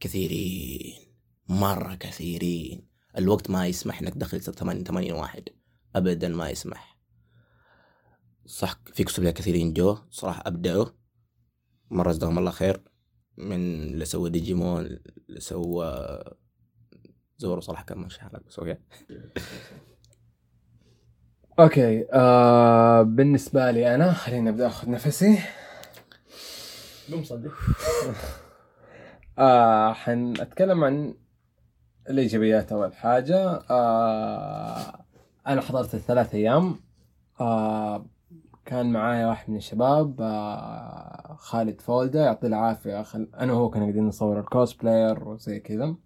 كثيرين. 0.00 1.14
مرة 1.48 1.94
كثيرين. 1.94 2.88
الوقت 3.18 3.50
ما 3.50 3.66
يسمح 3.66 4.00
إنك 4.00 4.14
تدخل 4.14 4.40
80 4.40 4.84
80 4.84 5.12
واحد 5.12 5.48
ابدا 5.96 6.28
ما 6.28 6.50
يسمح. 6.50 6.93
صح 8.46 8.80
في 8.92 9.04
كتب 9.04 9.28
كثيرين 9.28 9.72
جو 9.72 9.96
صراحة 10.10 10.42
أبدعوا. 10.46 10.86
مرة 11.90 12.12
جزاهم 12.12 12.38
الله 12.38 12.50
خير. 12.50 12.82
من 13.36 13.82
اللي 13.82 14.04
سوى 14.04 14.30
ديجيمون 14.30 14.80
اللي 15.28 15.40
سوى 15.40 16.18
زورو 17.38 17.60
صراحة 17.60 17.84
كان 17.84 17.98
ماشي 17.98 18.20
حالك 18.20 18.46
بس 18.46 18.58
okay. 18.58 18.76
okay 21.58 22.06
آه 22.12 23.02
بالنسبة 23.02 23.70
لي 23.70 23.94
أنا 23.94 24.12
خليني 24.12 24.50
أبدأ 24.50 24.66
أخذ 24.66 24.90
نفسي. 24.90 25.38
قوم 27.12 27.24
صدق 27.24 27.52
آه 29.38 29.92
حنتكلم 29.92 30.84
عن 30.84 31.14
الإيجابيات 32.10 32.72
أول 32.72 32.94
حاجة. 32.94 33.62
آه 33.70 35.04
أنا 35.46 35.60
حضرت 35.60 35.94
الثلاث 35.94 36.34
أيام. 36.34 36.80
آه 37.40 38.06
كان 38.64 38.92
معايا 38.92 39.26
واحد 39.26 39.50
من 39.50 39.56
الشباب 39.56 40.20
آه 40.20 41.36
خالد 41.38 41.80
فولدا 41.80 42.20
يعطيه 42.24 42.48
العافية 42.48 43.02
خل... 43.02 43.30
أنا 43.40 43.52
وهو 43.52 43.70
كنا 43.70 43.82
قاعدين 43.82 44.06
نصور 44.06 44.40
الـ 44.40 44.49
cosplayer 44.49 45.28
وزي 45.28 45.60
كذا. 45.60 45.96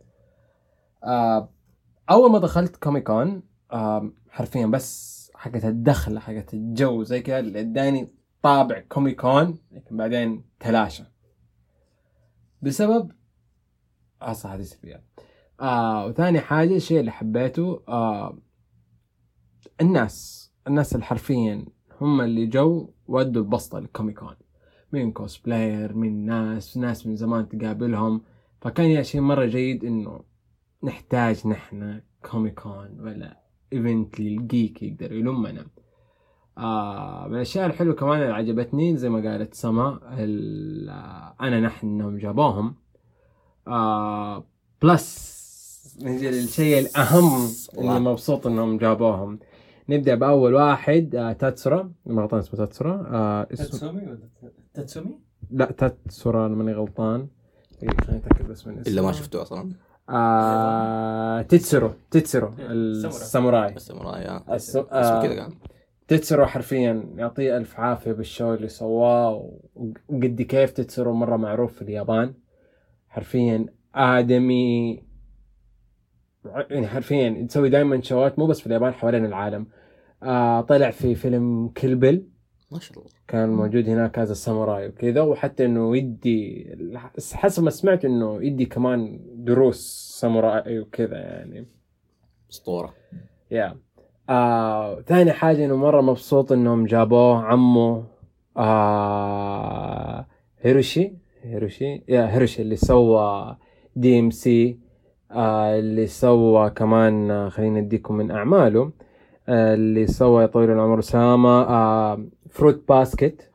آه 1.05 1.49
أول 2.11 2.31
ما 2.31 2.38
دخلت 2.38 2.77
كوميكون 2.77 3.42
آه 3.73 4.12
حرفيا 4.31 4.66
بس 4.66 5.18
حقت 5.35 5.64
الدخله 5.64 6.21
حقت 6.21 6.55
الجو 6.55 7.03
زي 7.03 7.23
كذا 7.23 7.38
اللي 7.38 7.61
اداني 7.61 8.12
طابع 8.42 8.81
كوميكون 8.81 9.59
لكن 9.73 9.97
بعدين 9.97 10.44
تلاشى. 10.61 11.05
بسبب 12.62 13.12
آه 14.23 14.33
صح 14.33 14.51
هذه 14.51 14.62
سلبيات 14.62 15.05
آه 15.61 16.07
وثاني 16.07 16.40
حاجة 16.40 16.77
الشيء 16.77 17.01
اللي 17.01 17.11
حبيته 17.11 17.83
آه 17.88 18.38
الناس 19.81 20.49
الناس 20.66 20.94
اللي 20.94 21.05
حرفيا 21.05 21.66
هم 22.00 22.20
اللي 22.20 22.46
جو 22.46 22.90
ودوا 23.08 23.42
البسطة 23.42 23.78
للكوميكون. 23.78 24.34
من 24.92 25.12
cosplayer 25.12 25.94
من 25.94 26.26
ناس 26.26 26.76
ناس 26.76 27.06
من 27.06 27.16
زمان 27.16 27.48
تقابلهم. 27.48 28.20
فكان 28.61 28.87
يا 28.87 29.02
شيء 29.02 29.20
مرة 29.20 29.44
جيد 29.44 29.84
إنه 29.84 30.20
نحتاج 30.82 31.46
نحن 31.46 32.00
كوميكون 32.30 33.00
ولا 33.00 33.40
event 33.72 34.20
لل 34.20 34.41
geek 34.41 34.83
يقدر 34.82 35.12
يلمنا. 35.12 35.66
آه 36.58 37.26
من 37.28 37.34
الأشياء 37.34 37.66
الحلوة 37.66 37.94
كمان 37.94 38.22
اللي 38.22 38.32
عجبتني 38.32 38.96
زي 38.96 39.08
ما 39.08 39.30
قالت 39.30 39.54
سما 39.54 40.00
آه، 40.04 41.34
أنا 41.40 41.61
نحن 41.61 41.87
إنهم 41.87 42.18
جابوهم. 42.18 42.74
آه 43.68 44.44
plus 44.83 45.38
نجي 46.02 46.30
للشيء 46.30 46.78
الأهم 46.78 47.48
اللي 47.78 48.00
مبسوط 48.00 48.46
إنهم 48.46 48.78
جابوهم. 48.78 49.38
نبدأ 49.88 50.14
بأول 50.14 50.55
واحد 50.55 51.14
آه 51.14 51.33
تاتسورا 51.33 51.92
ما 52.07 52.22
غلطان 52.22 52.38
اسمه 52.40 52.57
تاتسورا 52.59 53.07
آه 53.11 53.46
اسمه 53.53 53.66
تاتسومي 53.66 54.03
ولا 54.03 54.18
تاتسومي؟ 54.74 55.18
لا 55.51 55.64
تاتسورا 55.72 56.46
أنا 56.46 56.55
ماني 56.55 56.72
غلطان. 56.72 57.27
دقيقة، 57.83 58.05
خليني 58.05 58.22
أتأكد 58.27 58.48
بس 58.48 58.66
من 58.66 58.79
اسمه 58.79 58.92
إلا 58.92 59.03
ما 59.03 59.12
شفته 59.12 59.42
أصلا. 59.42 59.72
آه 60.11 61.42
تيتسرو 61.42 61.90
تيتسرو 62.11 62.53
الساموراي. 62.59 63.77
الساموراي. 63.77 64.29
آه. 64.29 64.44
الس- 64.53 64.77
اسمه 64.77 64.92
آه، 64.92 65.22
كذا 65.22 65.35
كان. 65.35 65.53
تتسرو 66.09 66.46
حرفيا 66.46 67.05
يعطيه 67.16 67.57
ألف 67.57 67.81
عافية 67.81 68.12
بال 68.12 68.27
show 68.27 68.55
اللي 68.55 68.68
سواه 68.68 69.51
وقد 70.09 70.42
كيف 70.42 70.70
تتسرو 70.70 71.12
مرة 71.14 71.37
معروف 71.37 71.72
في 71.72 71.83
اليابان. 71.83 72.35
حرفيا 73.09 73.66
آدمي 73.94 75.03
يعني 76.70 76.87
حرفيا 76.87 77.29
يسوي 77.29 77.68
دائما 77.68 78.03
شوات 78.03 78.38
مو 78.38 78.46
بس 78.46 78.61
في 78.61 78.66
اليابان 78.66 78.92
حوالين 78.92 79.24
العالم. 79.24 79.66
آه 80.22 80.61
طلع 80.61 80.90
في 80.90 81.14
فيلم 81.14 81.68
كلبل 81.68 82.27
ما 82.72 82.79
شاء 82.79 82.98
الله. 82.98 83.11
كان 83.29 83.48
موجود 83.48 83.88
هناك 83.88 84.11
كذا 84.11 84.35
ساموراي 84.35 84.88
وكذا 84.88 85.20
وحتى 85.20 85.64
إنه 85.64 85.96
يدي 85.96 86.68
حسب 87.35 87.62
ما 87.62 87.70
سمعت 87.70 88.05
إنه 88.05 88.42
يدي 88.42 88.66
كمان 88.66 89.20
دروس 89.35 90.09
ساموراي 90.20 90.79
وكذا 90.79 91.16
يعني. 91.16 91.66
أسطورة. 92.51 92.94
يا. 93.51 93.77
آه، 94.29 95.01
ثاني 95.01 95.33
حاجة 95.33 95.64
إنه 95.64 95.77
مرة 95.77 96.01
مبسوط 96.01 96.53
إنهم 96.53 96.85
جابوه 96.85 97.42
عمه. 97.42 98.07
آه 98.57 100.27
هيروشي 100.61 101.12
هيروشي 101.42 102.03
يا 102.09 102.35
هيروشي 102.35 102.62
اللي 102.62 102.77
سوى 102.77 103.57
DMC 103.96 104.79
اللي 105.33 106.07
سوى 106.07 106.71
كمان 106.71 107.31
آه 107.31 107.49
خلينا 107.49 107.81
نديكم 107.81 108.14
من 108.14 108.31
أعماله. 108.31 108.91
آه 109.49 109.75
اللي 109.75 110.07
سوى 110.07 110.43
يا 110.43 110.47
طويل 110.47 110.71
العمر 110.71 110.99
اسامه 110.99 111.49
آه 111.62 112.25
Fruits 112.51 112.85
Basket 112.88 113.51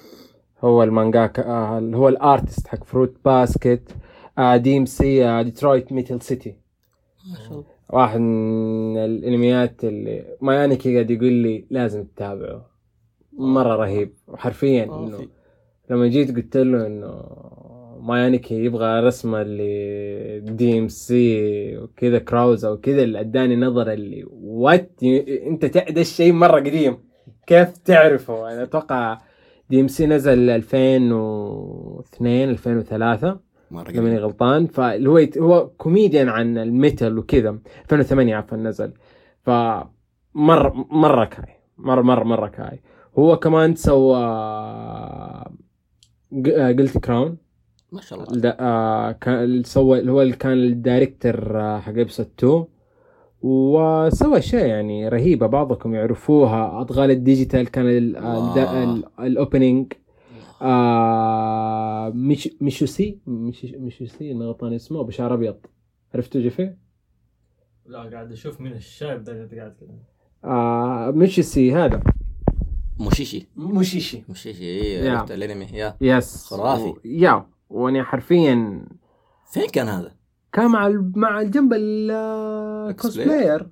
هو 0.64 0.82
المانجاكا 0.82 1.44
آه 1.46 1.78
هو 1.94 2.08
ال 2.08 2.16
artist 2.16 2.66
حق 2.68 2.84
Fruits 2.84 3.16
Basket 3.24 3.96
آه 4.38 4.56
DMC 4.56 5.26
آه 5.28 5.42
Detroit 5.42 5.92
Metal 5.92 6.20
City 6.22 6.56
ما 7.30 7.36
شاء 7.38 7.52
الله. 7.52 7.64
واحد 7.90 8.20
من 8.20 8.96
الانميات 8.96 9.84
اللي 9.84 10.36
مايانيكي 10.40 10.94
قاعد 10.94 11.10
يقول 11.10 11.32
لي 11.32 11.64
لازم 11.70 12.04
تتابعه. 12.04 12.66
مرة 13.38 13.76
رهيب. 13.76 14.12
وحرفيا 14.28 14.84
آه، 14.84 15.06
إنه 15.06 15.18
لما 15.90 16.06
جيت 16.06 16.36
قلت 16.36 16.56
له 16.56 16.86
إنه 16.86 17.24
مايانيكي 18.06 18.64
يبغى 18.64 19.00
رسمه 19.00 19.42
اللي 19.42 20.40
DMC 20.40 21.76
وكذا 21.78 22.18
كراوزا 22.18 22.70
وكذا 22.70 23.02
اللي 23.02 23.20
أداني 23.20 23.56
نظرة 23.56 23.92
اللي 23.92 24.24
what 24.32 25.02
أنت 25.46 25.64
ده 25.64 26.00
الشيء 26.00 26.32
مرة 26.32 26.60
قديم. 26.60 26.98
كيف 27.46 27.78
تعرفه؟ 27.78 28.52
أنا 28.52 28.62
أتوقع 28.62 29.18
DMC 29.70 30.06
نزل 30.06 30.50
2002 30.50 32.48
2003 32.50 33.38
مرة 33.70 33.92
ماني. 33.92 34.18
غلطان. 34.18 34.66
فاللي 34.66 35.08
هو 35.10 35.20
هو 35.38 35.68
كوميديان 35.68 36.28
عن 36.28 36.58
ال 36.58 36.68
metal 36.68 37.18
وكذا. 37.18 37.58
2008 37.84 38.36
عفوا 38.36 38.58
نزل. 38.58 38.92
ف 39.42 39.50
مره 40.34 40.86
مرة 40.90 41.24
كاي. 41.24 41.54
مره 41.78 42.02
مره 42.02 42.24
مرة 42.24 42.48
كاي. 42.48 42.80
هو 43.18 43.36
كمان 43.36 43.74
سوى 43.74 44.18
قلت 46.78 46.98
كراون 46.98 47.45
ما 47.92 48.00
شاء 48.00 48.18
الله. 48.22 48.40
ده 48.40 48.56
آه 48.60 49.12
كان 49.12 49.62
سوى 49.64 49.98
اللي 49.98 50.12
هو 50.12 50.22
اللي 50.22 50.36
كان 50.36 50.52
الدايركتور 50.52 51.60
آه، 51.60 51.78
حق 51.80 51.92
ابسود 51.98 52.26
2 52.38 52.64
وسوى 53.42 54.38
أشياء 54.38 54.66
يعني 54.66 55.08
رهيبة 55.08 55.46
بعضكم 55.46 55.94
يعرفوها. 55.94 56.80
اضغال 56.80 57.10
الديجيتال 57.10 57.68
كان 57.68 57.86
الاوبننج 59.20 59.92
آه 60.62 62.12
مش 62.14 62.48
ميشوسي 62.60 63.18
مش 63.26 63.64
ميشوسي 63.64 64.34
ما 64.34 64.44
غلطان 64.44 64.72
اسمه 64.72 65.02
بشعر 65.02 65.34
أبيض. 65.34 65.56
عرفتوا 66.14 66.40
جيفي؟ 66.40 66.74
لا 67.86 67.98
قاعد 67.98 68.32
أشوف 68.32 68.60
مين 68.60 68.72
الشايب 68.72 69.24
ده 69.24 69.32
اللي 69.32 69.58
قاعد 69.58 69.74
كذا. 69.80 69.88
آه 70.44 71.10
ميشوسي 71.10 71.74
هذا. 71.74 72.02
موشيشي. 72.98 73.48
موشيشي. 73.56 74.22
موشيشي 74.28 74.62
إيه 74.64 74.98
yeah. 75.04 75.10
عرفت 75.18 75.30
الأنمي. 75.32 75.66
Yeah. 75.72 75.96
Yes. 76.00 76.44
خرافي. 76.44 76.94
Yeah. 77.04 77.46
وأنا 77.70 78.04
حرفيا 78.04 78.84
فين 79.52 79.66
كان 79.72 79.88
هذا؟ 79.88 80.14
كان 80.52 80.70
مع 80.70 80.86
ال- 80.86 81.12
مع 81.16 81.40
الجنب 81.40 81.72
ال 81.74 81.93
cosplayer 81.93 83.68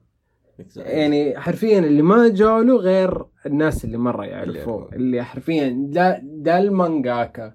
يعني 0.77 1.41
حرفيا 1.41 1.79
اللي 1.79 2.03
ما 2.03 2.29
جاوا 2.29 2.63
له 2.63 2.77
غير 2.77 3.25
الناس 3.47 3.85
اللي 3.85 3.99
مرة 3.99 4.25
يعرفوه. 4.25 4.89
اللي 4.93 5.25
حرفيا 5.25 5.69
ده 5.89 6.21
ده 6.23 6.59
المانجاكا. 6.59 7.55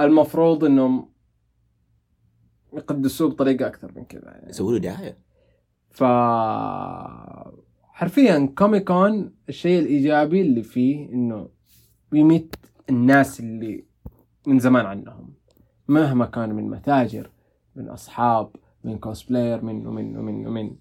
المفروض 0.00 0.64
إنهم 0.64 1.08
يقدسوه 2.72 3.30
بطريقة 3.30 3.66
أكثر 3.66 3.92
من 3.96 4.04
كذا 4.04 4.24
يعني. 4.30 4.50
يسوي 4.50 4.72
له 4.72 4.78
دعاية. 4.78 5.18
ف 5.90 6.04
حرفيا 7.82 8.52
كوميكون 8.58 9.34
الشيء 9.48 9.78
الإيجابي 9.78 10.40
اللي 10.42 10.62
فيه 10.62 11.08
إنه 11.12 11.48
بيميت 12.12 12.54
الناس 12.90 13.40
اللي 13.40 13.84
من 14.46 14.58
زمان 14.58 14.86
عنهم. 14.86 15.34
مهما 15.88 16.26
كانوا 16.26 16.56
من 16.56 16.70
متاجر 16.70 17.30
من 17.76 17.88
أصحاب 17.88 18.50
من 18.84 18.98
cosplayer 18.98 19.64
من 19.64 19.86
ومن 19.86 20.16
ومن 20.16 20.46
ومن. 20.46 20.76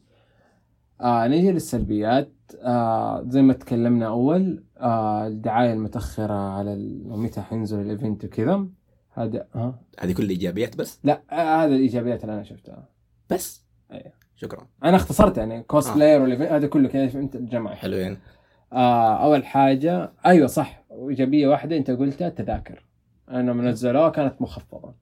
آه 1.02 1.28
نيجي 1.28 1.52
للسلبيات. 1.52 2.32
آه 2.62 3.23
زي 3.28 3.41
ما 3.41 3.54
تكلمنا 3.54 4.08
أول 4.08 4.63
آه 4.78 5.28
الدعاية 5.28 5.73
المتأخرة 5.73 6.34
على 6.34 6.76
متى 7.06 7.41
حينزل 7.41 7.82
ال 7.81 7.89
event 7.89 8.25
وكذا. 8.26 8.67
هذا 9.13 9.47
ها؟ 9.56 9.80
هذه 9.99 10.13
كل 10.13 10.30
ايجابيات 10.30 10.78
بس؟ 10.78 10.99
لا 11.04 11.21
آه 11.32 11.65
هذا 11.65 11.76
الإيجابيات 11.76 12.23
اللي 12.23 12.34
أنا 12.34 12.43
شفتها. 12.43 12.89
بس؟ 13.30 13.65
أيوه. 13.91 14.13
شكرا. 14.36 14.67
أنا 14.84 14.95
اختصرت 14.95 15.38
يعني 15.38 15.63
cosplayer 15.63 16.21
وال 16.21 16.30
event 16.30 16.51
هذا 16.52 16.67
كله 16.67 16.89
كذا 16.89 17.08
فهمت 17.08 17.36
الجمع 17.36 17.76
حلوين. 17.76 18.17
آه 18.73 19.23
أول 19.26 19.45
حاجة 19.45 20.12
أيوه 20.26 20.47
صح 20.47 20.84
إيجابية 21.10 21.47
واحدة 21.47 21.78
أنت 21.78 21.91
قلتها 21.91 22.28
التذاكر 22.28 22.86
أنا 23.33 23.53
منزلوها 23.53 24.09
كانت 24.09 24.41
مخفضة. 24.41 24.93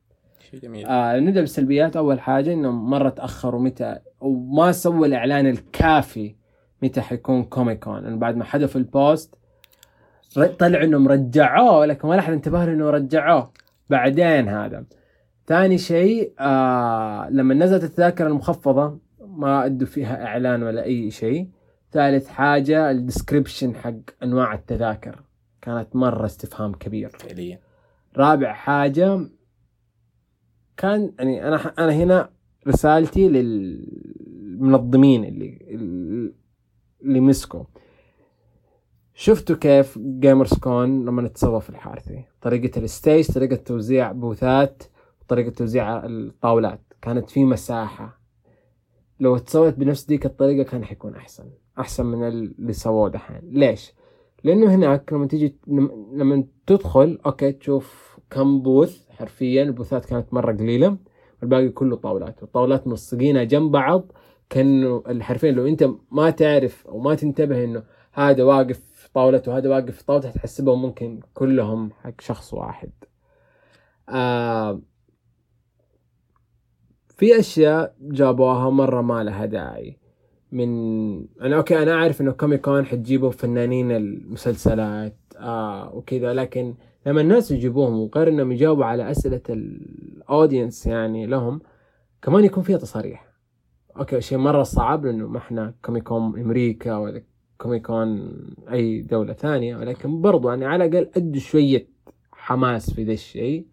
شيء 0.51 0.59
جميل. 0.59 0.85
آه 0.85 1.19
نبدأ 1.19 1.39
بالسلبيات. 1.39 1.95
أول 1.95 2.19
حاجة 2.19 2.53
انهم 2.53 2.89
مرة 2.89 3.09
تأخروا 3.09 3.61
متى 3.61 3.97
وما 4.21 4.71
سووا 4.71 5.05
الإعلان 5.05 5.47
الكافي 5.47 6.35
متى 6.83 7.01
حيكون 7.01 7.43
كوميكون 7.43 7.99
لأنه 8.03 8.15
بعد 8.15 8.35
ما 8.35 8.43
حذفوا 8.43 8.81
ال 8.81 8.92
post 8.92 9.35
ر- 10.37 10.45
طلع 10.45 10.83
إنهم 10.83 11.07
رجعوه 11.07 11.85
لكن 11.85 12.07
ولا 12.07 12.19
احد 12.19 12.33
انتبه 12.33 12.65
له 12.65 12.73
انه 12.73 12.89
رجعوه 12.89 13.51
بعدين 13.89 14.47
هذا. 14.49 14.83
ثاني 15.47 15.77
شيء 15.77 16.33
آه 16.39 17.29
لما 17.29 17.53
نزلت 17.53 17.83
التذاكر 17.83 18.27
المخفضة 18.27 18.97
ما 19.19 19.65
أدوا 19.65 19.87
فيها 19.87 20.25
إعلان 20.25 20.63
ولا 20.63 20.83
أي 20.83 21.11
شيء. 21.11 21.47
ثالث 21.91 22.27
حاجة 22.27 22.91
الديسكريبشن 22.91 23.75
حق 23.75 23.93
أنواع 24.23 24.53
التذاكر. 24.53 25.21
كانت 25.61 25.95
مرة 25.95 26.25
استفهام 26.25 26.73
كبير. 26.73 27.09
فعليا. 27.09 27.59
رابع 28.17 28.53
حاجة 28.53 29.29
كان 30.77 31.13
يعني 31.19 31.47
أنا 31.47 31.73
أنا 31.79 31.93
هنا 31.93 32.29
رسالتي 32.67 33.29
للمنظمين 33.29 35.23
اللي 35.25 36.31
اللي 37.01 37.19
مسكوا. 37.19 37.63
شفتوا 39.13 39.55
كيف 39.55 39.99
Gamers 39.99 40.53
Con 40.53 41.05
لما 41.05 41.27
تسوى 41.27 41.61
في 41.61 41.69
الحارثي؟ 41.69 42.23
طريقة 42.41 42.81
ال 42.81 42.89
stage 42.89 43.31
طريقة 43.31 43.55
توزيع 43.55 44.11
بوثات 44.11 44.83
طريقة 45.27 45.49
توزيع 45.49 46.05
الطاولات. 46.05 46.81
كانت 47.01 47.29
في 47.29 47.45
مساحة. 47.45 48.21
لو 49.19 49.37
تسوت 49.37 49.73
بنفس 49.73 50.05
ديك 50.05 50.25
الطريقة 50.25 50.63
كان 50.69 50.85
حيكون 50.85 51.15
أحسن. 51.15 51.49
أحسن 51.79 52.05
من 52.05 52.27
اللي 52.27 52.73
سووه 52.73 53.09
دحين. 53.09 53.41
ليش؟ 53.43 53.93
لأنه 54.43 54.75
هناك 54.75 55.13
لما 55.13 55.27
تيجي 55.27 55.55
لما 56.13 56.43
تدخل 56.67 57.19
okay 57.25 57.51
تشوف 57.51 58.17
كم 58.29 58.61
booth 58.61 59.09
حرفيا 59.09 59.63
البوثات 59.63 60.05
كانت 60.05 60.33
مرة 60.33 60.51
قليلة 60.51 60.97
والباقي 61.41 61.69
كله 61.69 61.95
طاولات 61.95 62.41
والطاولات 62.43 62.87
ملصقينها 62.87 63.43
جنب 63.43 63.71
بعض 63.71 64.11
كأنه 64.49 65.03
حرفيا 65.21 65.51
لو 65.51 65.67
أنت 65.67 65.89
ما 66.11 66.29
تعرف 66.29 66.87
أو 66.87 66.99
ما 66.99 67.15
تنتبه 67.15 67.63
إنه 67.63 67.83
هذا 68.13 68.43
واقف 68.43 68.79
في 68.93 69.09
طاولته 69.13 69.51
وهذا 69.51 69.69
واقف 69.69 69.97
في 69.97 70.05
طاولته 70.05 70.31
تحسبهم 70.31 70.81
ممكن 70.81 71.19
كلهم 71.33 71.91
حق 72.03 72.21
شخص 72.21 72.53
واحد. 72.53 72.91
آه 74.09 74.81
في 77.17 77.39
أشياء 77.39 77.95
جابوها 78.01 78.69
مرة 78.69 79.01
ما 79.01 79.23
لها 79.23 79.45
داعي. 79.45 80.00
من 80.51 80.69
أنا 81.41 81.55
okay 81.55 81.83
أنا 81.83 81.93
أعرف 81.93 82.21
إنه 82.21 82.31
كوميكون 82.31 82.85
حتجيبوا 82.85 83.31
فنانين 83.31 83.91
المسلسلات 83.91 85.17
آه 85.37 85.95
وكذا 85.95 86.33
لكن 86.33 86.73
لما 87.05 87.21
الناس 87.21 87.51
يجيبوهم 87.51 87.99
وغير 87.99 88.27
إنهم 88.27 88.51
يجاوبوا 88.51 88.85
على 88.85 89.11
أسئلة 89.11 89.41
ال 89.49 89.64
audience 89.64 90.87
يعني 90.87 91.25
لهم 91.25 91.61
كمان 92.21 92.43
يكون 92.43 92.63
فيها 92.63 92.77
تصاريح. 92.77 93.27
okay 93.97 94.21
شيء 94.21 94.37
مرة 94.37 94.63
صعب 94.63 95.05
لأنه 95.05 95.27
ما 95.27 95.37
إحنا 95.37 95.73
كوميكون 95.85 96.39
أمريكا 96.39 96.97
ولا 96.97 97.23
كوميكون 97.57 98.33
أي 98.71 99.01
دولة 99.01 99.33
ثانية 99.33 99.77
ولكن 99.77 100.21
برضو 100.21 100.49
يعني 100.49 100.65
على 100.65 100.85
الأقل 100.85 101.09
ادوا 101.15 101.39
شوية 101.39 101.87
حماس 102.31 102.93
في 102.93 103.03
ذا 103.03 103.13
الشيء. 103.13 103.65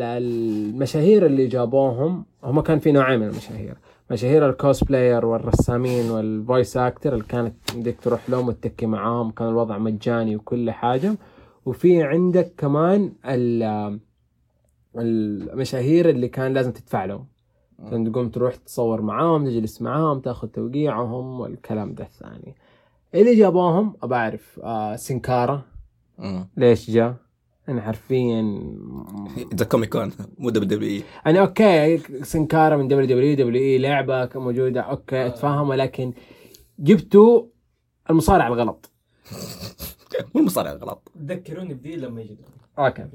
المشاهير 0.00 1.26
اللي 1.26 1.46
جابوهم 1.46 2.24
هم 2.44 2.60
كان 2.60 2.78
في 2.78 2.92
نوعين 2.92 3.20
من 3.20 3.26
المشاهير. 3.26 3.74
مشاهير 4.10 4.50
ال 4.50 4.58
cosplayer 4.58 5.26
والرسامين 5.26 6.10
وال 6.10 6.29
voice 6.29 6.76
actor 6.76 7.12
اللي 7.12 7.24
كانت 7.24 7.54
بدك 7.76 7.96
تروح 8.02 8.30
لهم 8.30 8.48
وتتكي 8.48 8.86
معاهم 8.86 9.30
كان 9.30 9.48
الوضع 9.48 9.78
مجاني 9.78 10.36
وكل 10.36 10.70
حاجة. 10.70 11.14
وفي 11.66 12.02
عندك 12.02 12.52
كمان 12.58 13.12
المشاهير 14.96 16.08
اللي 16.10 16.28
كان 16.28 16.52
لازم 16.54 16.72
تدفع 16.72 17.04
لهم. 17.04 17.26
عشان 17.78 18.12
تقوم 18.12 18.28
تروح 18.28 18.54
تصور 18.56 19.02
معاهم 19.02 19.44
تجلس 19.46 19.82
معاهم 19.82 20.20
تاخذ 20.20 20.48
توقيعهم 20.48 21.40
والكلام 21.40 21.94
ده 21.94 22.04
الثاني. 22.04 22.54
اللي 23.14 23.34
جابوهم 23.36 23.96
أبى 24.02 24.14
أعرف 24.14 24.60
آه 24.64 24.96
سنكارا. 24.96 25.62
ليش 26.56 26.90
جاء؟ 26.90 27.14
أنا 27.68 27.80
حرفيا 27.80 28.42
ذا 29.54 29.64
Comic 29.64 29.92
Con 29.92 30.12
مو 30.38 30.50
WWE 30.50 31.02
أنا 31.26 31.40
okay 31.40 31.98
سنكارا 32.22 32.76
من 32.76 32.88
دبليو 32.88 33.06
دبليو 33.06 33.34
دبليو 33.36 33.62
اي 33.62 33.78
لعبة 33.78 34.28
موجودة 34.34 34.80
okay 34.80 35.26
اتفهم 35.26 35.68
ولكن 35.68 36.12
جبتوا 36.78 37.46
المصارع 38.10 38.46
الغلط. 38.46 38.90
مو 40.34 40.40
المصارع 40.40 40.72
الغلط. 40.72 41.12
ذكروني 41.18 41.74
بدي 41.74 41.96
لما 41.96 42.20
يجي. 42.20 42.38
أوكي. 42.78 43.06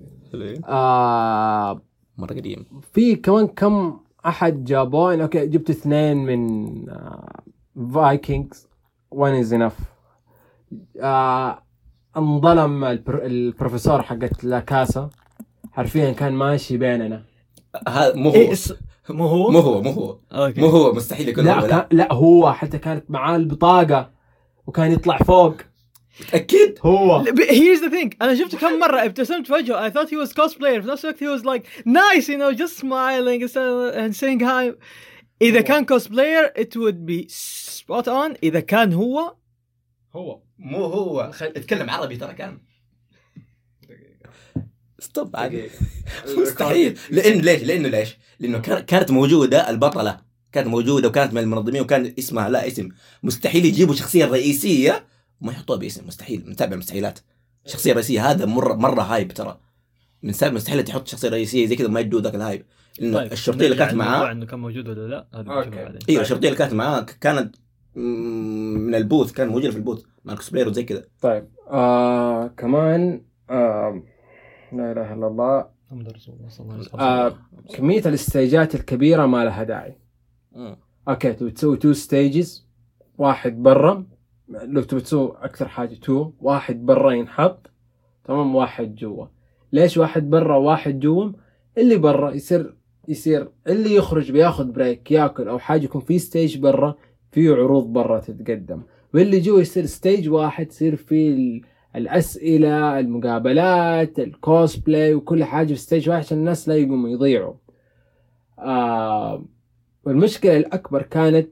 آه 0.67 1.81
مرة 2.17 2.33
قديم. 2.33 2.65
في 2.93 3.15
كمان 3.15 3.47
كم 3.47 3.99
أحد 4.25 4.63
جابوه؟ 4.63 5.21
أوكي 5.21 5.47
جبت 5.47 5.69
اثنين 5.69 6.17
من 6.17 6.85
فايكنجز 7.93 8.67
وان 9.11 9.33
از 9.33 9.53
انف 9.53 9.77
انظلم 12.17 12.83
البر... 12.83 13.25
البروفيسور 13.25 14.01
حقت 14.01 14.43
لاكاسا. 14.43 15.09
حرفيا 15.71 16.11
كان 16.11 16.33
ماشي 16.33 16.77
بيننا. 16.77 17.23
هذا 17.87 18.15
مو 18.15 18.29
هو. 18.29 18.35
إيه 18.35 18.55
مو 19.09 19.27
هو؟ 19.27 19.51
مو 19.51 19.59
هو 19.59 19.81
مو 19.81 19.89
هو. 19.89 20.19
مو 20.33 20.67
هو 20.67 20.93
مستحيل 20.93 21.29
يكون 21.29 21.47
هو. 21.47 21.55
لا, 21.55 21.61
لا 21.61 21.67
كان... 21.67 21.97
لا 21.97 22.13
هو 22.13 22.53
حتى 22.53 22.77
كانت 22.77 23.11
معاه 23.11 23.35
البطاقة 23.35 24.11
وكان 24.67 24.91
يطلع 24.91 25.17
فوق. 25.17 25.55
أكيد. 26.33 26.79
هو. 26.81 27.17
here's 27.49 27.79
the 27.79 27.89
thing 27.89 28.13
أنا 28.21 28.35
شفته 28.35 28.57
كم 28.57 28.79
مرة. 28.79 29.05
ابتسمت 29.05 29.47
في 29.47 29.53
وجهه 29.53 29.89
I 29.89 29.93
thought 29.93 30.09
he 30.09 30.15
was 30.15 30.33
cosplayer. 30.33 30.81
في 30.81 30.87
نفس 30.87 31.05
الوقت 31.05 31.23
he 31.23 31.27
was 31.27 31.45
like 31.45 31.65
nice 31.85 32.27
you 32.27 32.37
know 32.37 32.53
just 32.61 32.77
smiling 32.77 33.41
and 33.95 34.15
saying 34.15 34.39
hi. 34.39 34.73
إذا 35.41 35.61
كان 35.61 35.85
cosplayer 35.85 36.61
it 36.61 36.75
would 36.75 37.05
be 37.05 37.27
spot 37.29 38.07
on. 38.07 38.37
إذا 38.43 38.59
كان 38.59 38.93
هو 38.93 39.35
هو. 40.15 40.39
مو 40.59 40.85
هو. 40.85 41.31
خل... 41.33 41.45
اتكلم 41.45 41.89
عربي 41.89 42.17
ترى 42.17 42.33
كان. 42.33 42.57
stop 44.99 45.35
عادي 45.35 45.63
مستحيل. 46.41 46.97
لأنه 47.11 47.41
ليش؟ 47.41 47.63
لأنه 47.63 47.87
ليش؟ 47.89 48.17
لأنه 48.39 48.59
كان- 48.59 48.79
كانت 48.79 49.11
موجودة 49.11 49.69
البطلة. 49.69 50.19
كانت 50.51 50.67
موجودة 50.67 51.07
وكانت 51.07 51.33
من 51.33 51.41
المنظمين 51.41 51.81
وكان 51.81 52.13
اسمها 52.19 52.49
لا 52.49 52.67
اسم. 52.67 52.89
مستحيل 53.23 53.65
يجيبوا 53.65 53.95
شخصية 53.95 54.25
رئيسية 54.25 55.05
وما 55.41 55.51
يحطوها 55.51 55.79
باسم. 55.79 56.07
مستحيل. 56.07 56.43
متابع 56.49 56.73
المستحيلات. 56.73 57.19
شخصية 57.65 57.93
رئيسية. 57.93 58.31
هذا 58.31 58.45
مره 58.45 58.73
مرة 58.73 59.01
hype 59.01 59.31
ترى. 59.31 59.59
من 60.23 60.33
سبب 60.33 60.53
مستحيل 60.53 60.83
تحط 60.83 61.07
شخصية 61.07 61.29
رئيسية 61.29 61.65
زي 61.67 61.75
كذا 61.75 61.87
ما 61.87 61.99
يدوا 61.99 62.21
ذاك 62.21 62.35
ال 62.35 62.40
hype. 62.40 62.65
لأنه 62.99 63.17
طيب 63.17 63.31
الشرطية 63.31 63.65
اللي 63.65 63.77
كانت 63.77 63.93
معاه 63.93 64.31
إنه 64.31 64.45
كان 64.45 64.59
موجود 64.59 64.87
ولا 64.89 65.07
لا؟ 65.07 65.27
هذا 65.33 65.99
أيوه 66.09 66.21
الشرطية 66.21 66.47
اللي 66.47 66.57
كانت 66.59 66.73
معاه 66.73 67.05
كانت 67.21 67.55
من 67.95 68.95
ال 68.95 69.00
booth. 69.00 69.31
كان 69.31 69.47
موجودة 69.47 69.71
في 69.71 69.77
ال 69.77 69.81
booth. 69.81 70.01
مع 70.25 70.33
ال 70.33 70.37
cosplayer 70.37 70.67
وزي 70.67 70.83
كذا 70.83 71.03
طيب 71.21 71.47
آه 71.69 72.47
كمان 72.47 73.21
آه 73.49 74.03
لا 74.73 74.91
إله 74.91 75.13
إلا 75.13 75.27
الله. 75.27 75.65
محمد 75.87 76.09
رسول 76.11 76.35
الله 76.35 76.49
صلى 76.49 76.63
الله 76.63 76.73
عليه 76.73 76.83
وسلم. 76.83 76.99
آه 76.99 77.33
كمية 77.75 77.99
ال 77.99 78.10
stageات 78.10 78.75
الكبيرة 78.75 79.25
ما 79.25 79.45
لها 79.45 79.63
داعي. 79.63 79.97
مم. 80.51 80.77
okay 81.09 81.33
تبي 81.33 81.51
تسوي 81.51 81.77
two 81.77 81.93
stages 81.93 82.67
واحد 83.17 83.63
برا 83.63 84.05
لو 84.49 84.81
تبي 84.81 85.01
تسوي 85.01 85.37
أكثر 85.41 85.67
حاجة 85.67 85.95
two 85.95 86.31
واحد 86.39 86.85
برا 86.85 87.11
ينحط 87.11 87.71
تمام 88.23 88.55
واحد 88.55 88.95
جوا. 88.95 89.25
ليش 89.73 89.97
واحد 89.97 90.29
برا 90.29 90.55
وواحد 90.55 90.99
جوا؟ 90.99 91.31
اللي 91.77 91.97
برا 91.97 92.31
يصير 92.31 92.75
يصير 93.07 93.51
اللي 93.67 93.95
يخرج 93.95 94.31
بياخذ 94.31 94.71
break 94.71 95.11
ياكل 95.11 95.47
أو 95.47 95.59
حاجة 95.59 95.83
يكون 95.83 96.01
في 96.01 96.19
stage 96.19 96.57
برا 96.57 96.95
في 97.31 97.49
عروض 97.49 97.93
برا 97.93 98.19
تتقدم. 98.19 98.81
واللي 99.13 99.39
جوا 99.39 99.59
يصير 99.61 99.85
stage 99.85 100.29
واحد 100.29 100.67
يصير 100.67 100.95
في 100.95 101.29
ال- 101.29 101.61
الأسئلة 101.95 102.99
المقابلات 102.99 104.19
الكوسبلاي 104.19 105.13
وكل 105.13 105.43
حاجة 105.43 105.67
في 105.67 105.75
stage 105.79 106.09
واحد 106.09 106.19
عشان 106.23 106.37
الناس 106.37 106.69
لا 106.69 106.75
يقوموا 106.75 107.09
يضيعوا. 107.09 107.53
آه 108.59 109.45
والمشكلة 110.05 110.57
الأكبر 110.57 111.01
كانت 111.01 111.49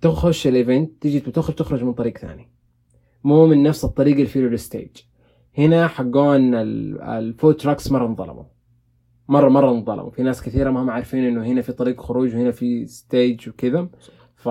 تخش 0.00 0.46
ال 0.46 0.53
event 0.53 0.90
تجي 1.02 1.20
تخرج 1.20 1.54
تخرج 1.54 1.84
من 1.84 1.92
طريق 1.92 2.18
ثاني. 2.18 2.48
مو 3.24 3.46
من 3.46 3.62
نفس 3.62 3.84
الطريق 3.84 4.14
اللي 4.14 4.26
فيه 4.26 4.40
ال 4.46 4.53
stage 4.53 4.88
هنا 5.58 5.86
حقون 5.88 6.54
ال- 6.54 7.00
ال 7.02 7.13
food 7.13 7.56
trucks 7.56 7.92
مرة 7.92 8.06
انظلموا. 8.06 8.44
مرة 9.28 9.48
مرة 9.48 9.70
انظلموا. 9.70 10.10
في 10.10 10.22
ناس 10.22 10.42
كثيرة 10.42 10.70
ما 10.70 10.82
هم 10.82 10.90
عارفين 10.90 11.24
إنه 11.24 11.46
هنا 11.46 11.62
في 11.62 11.72
طريق 11.72 12.00
خروج 12.00 12.34
وهنا 12.34 12.50
في 12.50 12.86
stage 12.86 13.48
وكذا. 13.48 13.88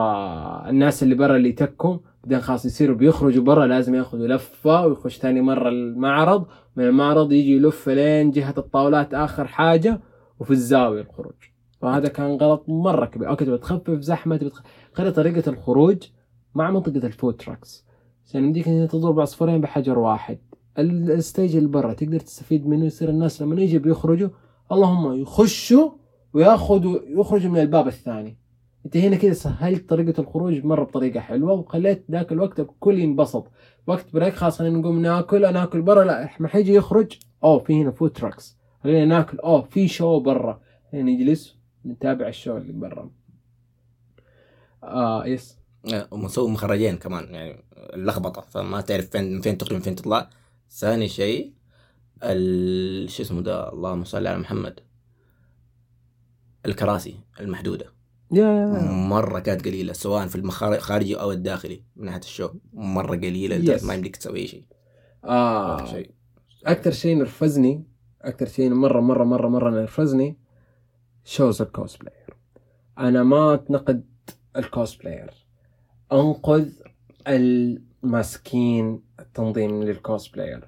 فالناس 0.01 1.03
اللي 1.03 1.15
برا 1.15 1.35
اللي 1.35 1.49
يتكوا 1.49 1.97
بعدين 2.23 2.39
خلاص 2.41 2.65
يصيروا 2.65 2.95
بيخرجوا 2.95 3.43
برا 3.43 3.65
لازم 3.67 3.95
ياخذوا 3.95 4.27
لفة 4.27 4.85
ويخش 4.87 5.17
ثاني 5.17 5.41
مرة 5.41 5.69
المعرض. 5.69 6.45
من 6.75 6.83
المعرض 6.83 7.31
يجي 7.31 7.55
يلف 7.55 7.89
لين 7.89 8.31
جهة 8.31 8.53
الطاولات 8.57 9.13
آخر 9.13 9.47
حاجة 9.47 9.99
وفي 10.39 10.51
الزاوية 10.51 11.01
الخروج. 11.01 11.33
فهذا 11.81 12.07
كان 12.07 12.31
غلط 12.31 12.63
مرة 12.67 13.05
كبير. 13.05 13.29
okay 13.29 13.45
تبغى 13.45 13.57
تخفف 13.57 13.99
زحمة 13.99 14.37
تخ- 14.37 14.61
خلي 14.93 15.11
طريقة 15.11 15.49
الخروج 15.49 15.97
مع 16.55 16.71
منطقة 16.71 17.07
ال 17.07 17.12
food 17.12 17.33
trucks. 17.35 17.85
عشان 18.25 18.43
يمديك 18.43 18.67
إنك 18.67 18.91
تضرب 18.91 19.19
عصفورين 19.19 19.61
بحجر 19.61 19.99
واحد. 19.99 20.37
ال- 20.79 21.11
ال 21.11 21.18
stage 21.18 21.55
اللي 21.55 21.69
برا 21.69 21.93
تقدر 21.93 22.19
تستفيد 22.19 22.67
منه 22.67 22.85
يصير 22.85 23.09
الناس 23.09 23.41
لما 23.41 23.61
يجي 23.61 23.79
بيخرجوا 23.79 24.29
اللهم 24.71 25.21
يخشوا 25.21 25.89
وياخذوا 26.33 26.97
يخرجوا 27.07 27.51
من 27.51 27.59
الباب 27.59 27.87
الثاني. 27.87 28.37
انت 28.85 28.97
هنا 28.97 29.15
كده 29.15 29.33
سهلت 29.33 29.89
طريقة 29.89 30.21
الخروج 30.21 30.65
مرة 30.65 30.83
بطريقة 30.83 31.19
حلوة 31.19 31.53
وخليت 31.53 32.05
ذاك 32.11 32.31
الوقت 32.31 32.59
الكل 32.59 32.99
ينبسط. 32.99 33.51
وقت 33.87 34.13
break 34.13 34.33
خلاص 34.33 34.59
خلينا 34.59 34.77
نقوم 34.77 34.99
ناكل 35.01 35.53
ناكل 35.53 35.81
برا 35.81 36.03
لا 36.03 36.29
ما 36.39 36.47
حيجي 36.47 36.73
يخرج 36.73 37.13
أوه 37.43 37.59
في 37.59 37.81
هنا 37.81 37.91
food 37.91 38.11
trucks 38.11 38.57
خلينا 38.83 39.05
ناكل 39.05 39.39
أوه 39.39 39.61
في 39.61 39.87
show 39.87 40.19
برا. 40.19 40.61
خلينا 40.91 41.11
نجلس 41.11 41.55
نتابع 41.85 42.27
ال 42.27 42.33
show 42.33 42.57
اللي 42.57 42.73
برا. 42.73 43.11
آه 44.83 45.25
yes 45.25 45.57
ومسوي 46.11 46.51
مخرجين 46.51 46.97
كمان 46.97 47.33
يعني 47.33 47.63
اللخبطه 47.77 48.41
فما 48.41 48.81
تعرف 48.81 49.09
فين 49.09 49.33
من 49.33 49.41
فين 49.41 49.57
تخرج 49.57 49.73
من 49.73 49.79
فين 49.79 49.95
تطلع. 49.95 50.29
ثاني 50.69 51.07
شيء 51.07 51.53
ال... 52.23 53.09
شو 53.09 53.23
اسمه 53.23 53.41
ده؟ 53.41 53.73
اللهم 53.73 54.03
صل 54.03 54.27
على 54.27 54.37
محمد. 54.37 54.79
الكراسي 56.65 57.15
المحدودة. 57.39 57.96
yeah 58.31 58.45
yeah 58.45 58.77
yeah. 58.77 58.91
مرة 58.91 59.39
كانت 59.39 59.65
قليلة 59.65 59.93
سواء 59.93 60.27
في 60.27 60.35
الخارجي 60.35 61.15
أو 61.15 61.31
الداخلي 61.31 61.83
من 61.95 62.05
ناحية 62.05 62.19
ال 62.19 62.24
show. 62.24 62.49
مرة 62.73 63.15
قليلة 63.15 63.77
Yes. 63.77 63.83
ما 63.85 63.93
يمديك 63.93 64.15
تسوي 64.15 64.39
اي 64.39 64.47
شيء 64.47 64.65
شيء. 65.85 66.11
أكثر 66.65 66.91
شيء 66.91 67.17
نرفزني 67.17 67.83
أكثر 68.21 68.45
شيء 68.47 68.69
مرة 68.69 69.01
مرة 69.01 69.23
مرة 69.23 69.47
مرة 69.47 69.69
نرفزني 69.69 70.37
shows 71.23 71.61
ال 71.61 71.68
cosplayer 71.68 72.33
أنا 72.99 73.23
ما 73.23 73.53
أتنقد 73.53 74.05
ال 74.55 74.63
cosplayer 74.63 75.31
أنقد 76.11 76.69
الماسكين 77.27 79.01
التنظيم 79.19 79.83
لل 79.83 79.98
cosplayer 79.98 80.67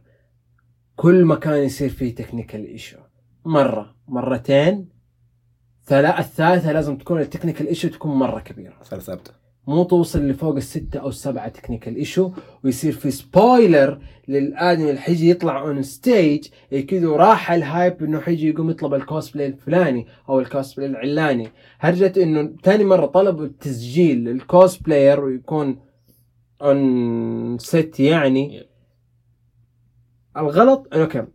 كل 0.96 1.26
مكان 1.26 1.64
يصير 1.64 1.90
فيه 1.90 2.16
technical 2.16 2.66
issue 2.66 2.98
مرة 3.46 3.96
مرتين 4.08 4.90
ثلاث 5.90 6.20
الثالثة 6.20 6.72
لازم 6.72 6.98
تكون 6.98 7.22
ال 7.22 7.26
technical 7.26 7.68
issue 7.68 7.88
تكون 7.88 8.12
مرة 8.12 8.40
كبيرة. 8.40 8.74
صار 8.84 9.00
ثابته 9.00 9.32
مو 9.68 9.84
توصل 9.84 10.28
لفوق 10.28 10.56
الستة 10.56 11.00
أو 11.00 11.10
السبعة 11.10 11.50
technical 11.50 11.96
issue 11.96 12.32
ويصير 12.64 12.92
في 12.92 13.12
spoiler 13.12 14.00
للآدمي 14.28 14.90
اللي 14.90 15.02
حيجي 15.02 15.30
يطلع 15.30 15.62
on 15.62 15.84
stage 15.84 16.48
كذا 16.88 17.10
راح 17.10 17.52
ال 17.52 17.62
hype 17.62 18.04
إنه 18.04 18.20
حيجي 18.20 18.50
يقوم 18.50 18.70
يطلب 18.70 18.94
الكوسبلاي 18.94 19.48
الفلاني 19.48 20.08
أو 20.30 20.40
الكوسبلاي 20.40 20.90
العلاني. 20.90 21.50
هرجة 21.80 22.24
إنه 22.24 22.54
ثاني 22.64 22.84
مرة 22.84 23.06
طلبوا 23.06 23.46
التسجيل 23.46 24.24
لل 24.24 24.41
cosplayer 24.41 25.20
ويكون 25.20 25.80
on 26.62 27.58
set 27.58 28.00
يعني؟ 28.00 28.68
الغلط 30.38 30.88
كم؟ 30.88 31.28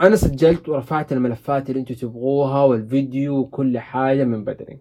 أنا 0.00 0.16
سجلت 0.16 0.68
ورفعت 0.68 1.12
الملفات 1.12 1.70
اللي 1.70 1.80
أنتم 1.80 1.94
تبغوها 1.94 2.64
والفيديو 2.64 3.38
وكل 3.38 3.78
حاجة 3.78 4.24
من 4.24 4.44
بدري. 4.44 4.78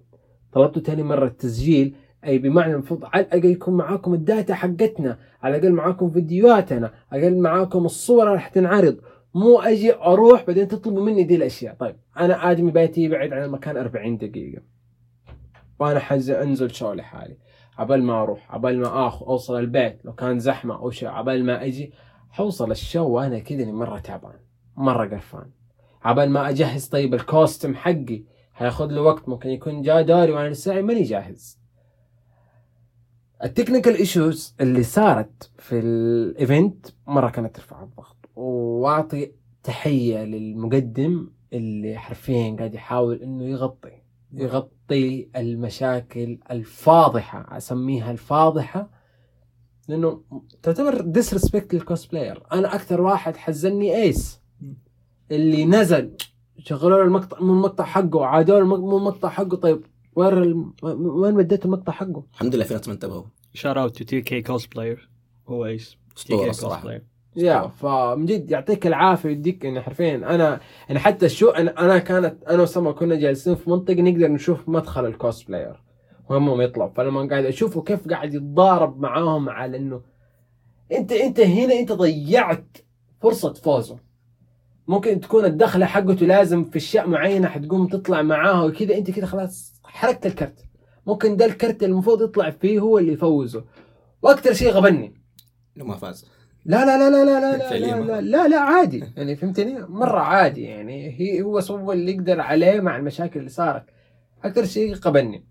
طلبتوا 0.52 0.82
ثاني 0.82 1.04
مرة 1.04 1.26
التسجيل. 1.26 1.96
أي 2.26 2.38
بمعنى 2.38 2.74
المفروض 2.74 3.06
على 3.06 3.26
الأقل 3.26 3.46
يكون 3.46 3.74
معاكم 3.74 4.14
ال 4.14 4.22
data 4.22 4.56
حقتنا. 4.56 5.18
على 5.42 5.58
الأقل 5.58 5.74
معاكم 5.74 6.10
فيديوهاتنا. 6.10 6.92
على 7.12 7.28
الأقل 7.28 7.42
معاكم 7.42 7.86
الصور 7.86 8.24
اللي 8.24 8.34
راح 8.34 8.48
تنعرض. 8.48 8.98
مو 9.36 9.60
أجي 9.60 9.96
أروح 9.96 10.46
بعدين 10.48 10.68
تطلبوا 10.68 11.06
مني 11.06 11.24
دي 11.24 11.36
الأشياء. 11.36 11.76
طيب 11.80 11.96
أنا 12.18 12.52
آدمي 12.52 12.72
بيتي 12.72 13.02
يبعد 13.02 13.34
عن 13.34 13.44
المكان 13.44 13.78
40 13.78 14.18
دقيقة. 14.18 14.62
وأنا 15.80 16.00
حز 16.00 16.30
أنزل 16.30 16.72
شو 16.72 16.94
لحالي 16.94 17.38
عبال 17.78 18.04
ما 18.04 18.24
أروح 18.24 18.56
عبال 18.56 18.80
ما 18.80 19.08
اخذ 19.08 19.26
أوصل 19.26 19.60
البيت. 19.60 20.06
لو 20.06 20.14
كان 20.14 20.40
زحمة 20.40 20.76
أو 20.76 20.90
شيء 20.90 21.10
عبال 21.10 21.46
ما 21.46 21.66
أجي 21.66 21.94
حوصل 22.30 22.72
ال 22.72 22.79
show 22.79 23.08
وأنا 23.08 23.40
كذا 23.40 23.66
مرة 23.66 24.00
تعبان. 24.00 24.49
مرة 24.80 25.06
قرفان. 25.08 25.50
عبال 26.04 26.30
ما 26.30 26.50
أجهز 26.50 26.86
طيب 26.88 27.14
ال 27.14 27.21
costume 27.22 27.76
حقي 27.76 28.24
هياخذ 28.56 28.86
له 28.86 29.02
وقت 29.02 29.30
ممكن 29.30 29.50
يكون 29.50 29.82
جاء 29.82 30.02
دوري 30.02 30.32
وأنا 30.32 30.50
لسه 30.50 30.82
ماني 30.82 31.04
جاهز. 31.04 31.60
ال 33.44 33.49
technical 33.49 33.96
issues 33.96 34.56
اللي 34.62 34.84
صارت 34.84 35.52
في 35.58 35.80
ال 35.80 35.98
event 35.98 36.88
مرة 37.08 37.30
كانت 37.30 37.56
ترفع 37.56 37.84
الضغط 37.84 38.16
وأعطي 38.36 39.32
تحية 39.64 40.24
للمقدم 40.24 41.30
اللي 41.54 41.98
حرفيا 41.98 42.56
قاعد 42.58 42.74
يحاول 42.74 43.22
إنه 43.22 43.44
يغطي 43.44 44.02
يغطي 44.34 45.30
المشاكل 45.36 46.40
الفاضحة 46.52 47.58
أسميها 47.58 48.12
الفاضحة 48.12 48.90
لأنه 49.88 50.22
تعتبر 50.64 51.02
disrespect 51.02 51.74
لل 51.74 51.86
cosplayer 51.86 52.44
أنا 52.54 52.76
أكثر 52.76 53.02
واحد 53.02 53.38
حزني 53.38 53.96
Ace 53.96 54.39
اللي 55.32 55.66
نزل 55.66 56.12
شغلوا 56.60 56.98
له 56.98 57.04
المقطع 57.04 57.42
من 57.42 57.50
المقطع 57.50 57.84
حقه 57.84 58.16
وعادوا 58.16 58.60
له 58.60 58.66
من 58.66 58.98
المقطع 58.98 59.30
حقه. 59.30 59.58
طيب 59.58 59.82
وين 60.16 60.34
الم... 60.34 60.74
وين 60.84 61.36
وديت 61.36 61.66
المقطع 61.66 61.92
حقه؟ 61.92 62.24
الحمد 62.34 62.56
لله 62.56 62.66
في 62.66 62.74
ناس 62.74 62.88
ما 62.88 62.94
انتبهوا. 62.94 63.24
shout 63.54 63.82
out 63.82 63.98
to 63.98 64.04
TK 64.04 64.42
cosplayer 64.42 65.10
هو 65.48 65.66
Ace 65.66 65.98
أسطورة 66.18 66.50
الصراحه 66.50 67.00
يا 67.36 67.68
فمن 67.68 68.26
جد 68.26 68.52
يعطيك 68.52 68.88
العافية 68.88 69.30
ويديك 69.30 69.64
يعني 69.64 69.82
حرفيا 69.82 70.16
أنا 70.16 70.60
يعني 70.88 71.00
حتى 71.00 71.26
ال 71.26 71.31
show 71.31 71.50
أنا, 71.50 71.80
أنا 71.80 71.98
كانت 71.98 72.44
أنا 72.44 72.64
وسما 72.64 72.92
كنا 72.92 73.16
جالسين 73.16 73.56
في 73.56 73.70
منطقة 73.70 74.02
نقدر 74.02 74.28
نشوف 74.28 74.70
مدخل 74.70 75.06
ال 75.06 75.14
cosplayer 75.14 75.84
وهم 76.30 76.62
يطلعوا 76.62 76.90
فلما 76.90 77.28
قاعد 77.28 77.46
أشوفه 77.46 77.82
كيف 77.82 78.08
قاعد 78.08 78.34
يتضارب 78.34 79.00
معاهم 79.00 79.50
على 79.50 79.78
إنه 79.78 80.02
أنت 80.92 81.12
أنت 81.12 81.40
هنا 81.40 81.74
أنت 81.74 81.92
ضيعت 81.92 82.78
فرصة 83.22 83.54
فوزه. 83.54 83.98
ممكن 84.90 85.20
تكون 85.20 85.46
الدخلة 85.46 85.86
حقته 85.86 86.26
لازم 86.26 86.64
في 86.64 86.78
أشياء 86.78 87.08
معينة 87.08 87.48
حتقوم 87.48 87.88
تطلع 87.88 88.22
معاها 88.22 88.64
وكذا. 88.64 88.98
أنت 88.98 89.12
كذا 89.12 89.26
خلاص 89.26 89.82
حركت 89.84 90.26
الكرت. 90.26 90.66
ممكن 91.08 91.38
ده 91.38 91.46
الكرت 91.46 91.84
المفروض 91.84 92.22
يطلع 92.22 92.50
فيه 92.50 92.80
هو 92.80 92.98
اللي 92.98 93.14
يفوزه. 93.14 93.66
وأكثر 94.22 94.54
شيء 94.54 94.72
غبني. 94.72 95.14
إنه 95.78 95.86
ما 95.86 95.96
فاز. 95.96 96.26
لا 96.66 96.86
لا 96.86 96.98
لا 96.98 97.10
لا 97.10 97.26
لا 97.26 97.40
لا 97.40 97.58
لا 97.58 98.00
لا, 98.00 98.22
لا, 98.22 98.48
لا, 98.48 98.60
عادي. 98.60 99.04
يعني 99.18 99.36
فهمتني؟ 99.36 99.80
مرة 99.80 100.20
عادي 100.20 100.62
يعني. 100.62 101.20
هي 101.20 101.42
هو 101.42 101.60
سوى 101.60 101.96
اللي 101.96 102.12
يقدر 102.12 102.42
عليه 102.42 102.80
مع 102.80 102.98
المشاكل 102.98 103.40
اللي 103.40 103.50
صارت. 103.50 103.86
أكثر 104.44 104.66
شيء 104.66 104.96
قبلني 104.96 105.46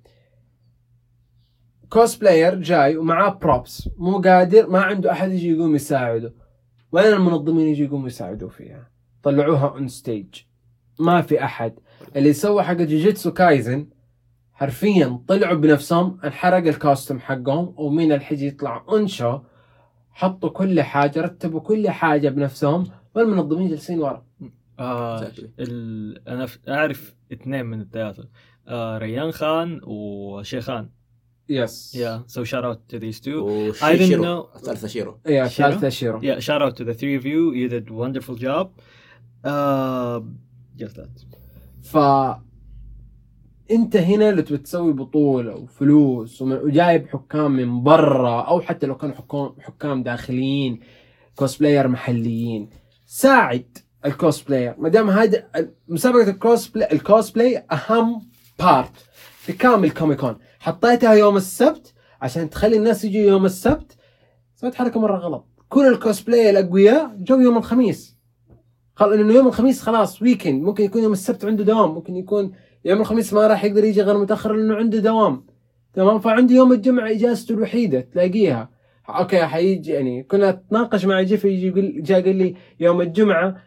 cosplayer 1.88 2.54
جاي 2.54 2.96
ومعاه 2.96 3.38
props 3.42 3.88
مو 3.96 4.18
قادر 4.18 4.70
ما 4.70 4.80
عنده 4.80 5.12
أحد 5.12 5.32
يجي 5.32 5.50
يقوم 5.50 5.74
يساعده. 5.74 6.34
وين 6.92 7.12
المنظمين 7.12 7.66
يجي 7.66 7.84
يقوموا 7.84 8.06
يساعدوه 8.06 8.48
فيها؟ 8.48 8.97
طلعوها 9.32 9.68
on 9.68 9.88
stage 9.88 10.26
ما 11.00 11.22
في 11.22 11.44
أحد. 11.44 11.78
اللي 12.16 12.32
سوى 12.32 12.62
حق 12.62 12.74
جوجيتسو 12.74 13.32
كايزن 13.32 13.88
حرفيا 14.52 15.20
طلعوا 15.28 15.54
بنفسهم 15.56 16.18
انحرق 16.24 16.56
ال 16.68 16.74
costume 16.75 17.18
حقهم 17.20 17.74
ومين 17.76 18.12
اللي 18.12 18.24
حيجي 18.24 18.46
يطلع 18.46 18.84
on 18.88 19.06
show 19.06 19.38
حطوا 20.10 20.50
كل 20.50 20.82
حاجة 20.82 21.20
رتبوا 21.20 21.60
كل 21.60 21.90
حاجة 21.90 22.28
بنفسهم 22.28 22.84
والمنظمين 23.14 23.68
جالسين 23.68 23.98
ورا. 24.00 24.26
آه 24.78 25.20
Exactly. 25.24 25.44
ال... 25.60 26.28
أنا 26.28 26.46
ف... 26.46 26.58
أعرف 26.68 27.14
اثنين 27.32 27.66
من 27.66 27.80
الثلاثه 27.80 28.28
آه 28.68 28.98
ريان 28.98 29.30
خان 29.32 29.80
وشيخان 29.84 30.88
yes 31.48 31.96
yeah. 31.96 32.32
So 32.32 32.44
shout 32.44 32.64
out 32.64 32.78
to 32.94 32.98
these 32.98 33.20
two. 33.20 33.72
I 33.82 33.96
didn't 33.96 34.02
وشيرو 34.02 34.22
know- 34.24 35.30
يا 35.30 35.48
شيرو؟ 35.48 35.70
ثالثة 35.70 35.88
شيرو. 35.88 36.20
Yeah 36.20 36.38
shout 36.40 36.62
out 36.62 36.76
to 36.76 36.84
the 36.84 36.94
three 36.94 37.16
of 37.20 37.24
you. 37.24 37.52
You 37.54 37.68
did 37.68 37.90
wonderful 37.90 38.34
job. 38.44 38.68
That 39.44 41.24
ف 41.82 41.96
انت 43.70 43.96
هنا 43.96 44.30
اللي 44.30 44.42
تبي 44.42 44.58
تسوي 44.58 44.92
بطولة 44.92 45.54
وفلوس 45.54 46.42
وجايب 46.42 47.08
حكام 47.08 47.50
من 47.50 47.82
برا 47.82 48.40
أو 48.40 48.60
حتى 48.60 48.86
لو 48.86 48.96
كانوا 48.96 49.14
حكام 49.14 49.54
حكام 49.60 50.02
داخليين 50.02 50.80
cosplayer 51.36 51.88
محليين 51.88 52.70
ساعد 53.06 53.78
ال 54.04 54.11
cosplayer 54.11 54.74
ما 54.78 54.88
دام 54.88 55.10
هذا 55.10 55.48
مسابقة 55.88 56.30
ال 56.30 56.38
cosplay 56.38 56.92
ال 56.92 57.01
cosplay 57.01 57.64
أهم 57.72 58.28
part 58.58 58.92
في 59.38 59.52
كامل 59.52 59.90
Comic 59.90 60.19
Con 60.19 60.36
حطيتها 60.60 61.12
يوم 61.12 61.36
السبت 61.36 61.94
عشان 62.20 62.50
تخلي 62.50 62.76
الناس 62.76 63.04
يجوا 63.04 63.22
يوم 63.22 63.44
السبت. 63.44 63.96
سويت 64.54 64.74
حركة 64.74 65.00
مرة 65.00 65.18
غلط. 65.18 65.46
كل 65.68 65.86
الكوسبلاي 65.86 66.50
الأقوياء 66.50 67.16
جو 67.16 67.40
يوم 67.40 67.56
الخميس. 67.56 68.17
خل 68.98 69.10
لأنه 69.10 69.34
يوم 69.34 69.46
الخميس 69.46 69.82
خلاص 69.82 70.22
weekend 70.22 70.62
ممكن 70.62 70.84
يكون 70.84 71.02
يوم 71.02 71.12
السبت 71.12 71.44
عنده 71.44 71.64
دوام. 71.64 71.90
ممكن 71.90 72.16
يكون 72.16 72.52
يوم 72.84 73.00
الخميس 73.00 73.32
ما 73.32 73.46
راح 73.46 73.64
يقدر 73.64 73.84
يجي 73.84 74.02
غير 74.02 74.18
متأخر 74.18 74.52
لأنه 74.52 74.74
عنده 74.74 74.98
دوام. 74.98 75.46
تمام؟ 75.94 76.18
فعندي 76.18 76.54
يوم 76.54 76.72
الجمعة 76.72 77.10
إجازته 77.10 77.52
الوحيدة 77.52 78.00
تلاقيها. 78.00 78.70
okay 79.08 79.46
حيجي 79.46 79.92
يعني 79.92 80.22
كنا 80.22 80.50
نتناقش 80.50 81.04
مع 81.04 81.22
جيفي 81.22 81.48
يجي 81.48 81.66
يقول 81.66 82.02
جاء 82.02 82.24
قال 82.24 82.36
لي 82.36 82.54
يوم 82.80 83.00
الجمعة 83.00 83.62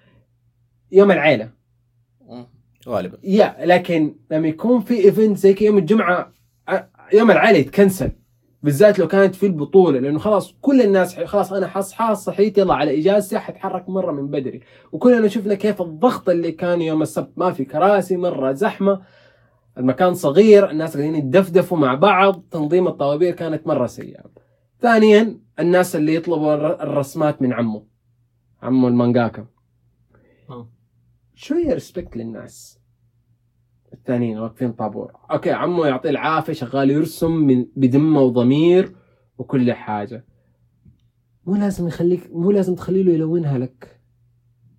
يوم 0.92 1.12
العيلة. 1.12 1.50
غالبا. 2.88 3.18
يا 3.24 3.56
لكن 3.66 4.16
لما 4.32 4.48
يكون 4.48 4.82
في 4.82 5.06
event 5.06 5.38
زي 5.38 5.54
كذا 5.54 5.68
يوم 5.68 5.78
الجمعة 5.78 6.34
يوم 7.14 7.32
العيلة 7.32 7.58
يتكنسل. 7.58 8.12
بالذات 8.64 9.00
لو 9.00 9.08
كانت 9.08 9.36
في 9.36 9.46
البطولة 9.46 10.00
لأنه 10.00 10.20
خلاص 10.20 10.54
كل 10.62 10.82
الناس 10.82 11.20
خلاص 11.20 11.54
أنا 11.54 11.68
حصحى 11.68 12.16
صحيت 12.16 12.58
يلا 12.58 12.74
على 12.74 13.00
اجازتي 13.00 13.40
حتحرك 13.40 13.90
مرة 13.90 14.12
من 14.12 14.28
بدري. 14.28 14.62
وكلنا 14.92 15.28
شفنا 15.28 15.54
كيف 15.56 15.82
الضغط 15.82 16.30
اللي 16.30 16.52
كان 16.52 16.82
يوم 16.82 17.02
السبت 17.02 17.32
ما 17.38 17.52
في 17.52 17.66
كراسي 17.66 18.18
مرة 18.18 18.52
زحمة 18.52 19.02
المكان 19.78 20.14
صغير 20.14 20.70
الناس 20.70 20.98
قاعدين 20.98 21.16
يتدفدفوا 21.16 21.78
مع 21.78 21.96
بعض 21.96 22.44
تنظيم 22.52 22.88
الطوابير 22.88 23.34
كانت 23.36 23.68
مرة 23.68 23.86
سيئة. 23.88 24.24
ثانيا 24.80 25.40
الناس 25.60 25.96
اللي 25.96 26.16
يطلبوا 26.16 26.54
الر- 26.54 26.84
الرسمات 26.84 27.42
من 27.42 27.54
عمه 27.54 27.84
عمه 28.62 28.88
المانجاكا. 28.88 29.46
آه. 30.50 30.68
شوية 31.36 31.74
respect 31.74 32.18
للناس؟ 32.18 32.81
الثانيين 33.94 34.40
واقفين 34.40 34.72
طابور. 34.72 35.12
okay 35.32 35.52
عمو 35.52 35.86
يعطيه 35.86 36.10
العافية 36.10 36.54
شغال 36.54 36.90
يرسم 36.92 37.32
من 37.32 37.66
بذمه 37.76 38.22
وضمير 38.22 38.96
وكل 39.38 39.74
حاجة. 39.74 40.26
مو 41.46 41.56
لازم 41.56 41.88
يخليك 41.88 42.30
مو 42.32 42.52
لازم 42.52 42.76
تخلي 42.76 43.04
له 43.04 43.12
يلونها 43.12 43.58
لك. 43.58 44.02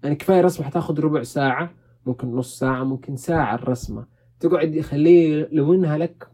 يعني 0.03 0.15
كفاية 0.15 0.41
رسمه 0.41 0.67
حتاخذ 0.67 1.01
ربع 1.01 1.23
ساعة 1.23 1.71
ممكن 2.07 2.35
نص 2.35 2.59
ساعة 2.59 2.85
ممكن 2.85 3.17
ساعة 3.17 3.55
الرسمة. 3.55 4.07
تقعد 4.41 4.75
يخليه 4.75 5.49
يلونها 5.53 5.99
لك 5.99 6.29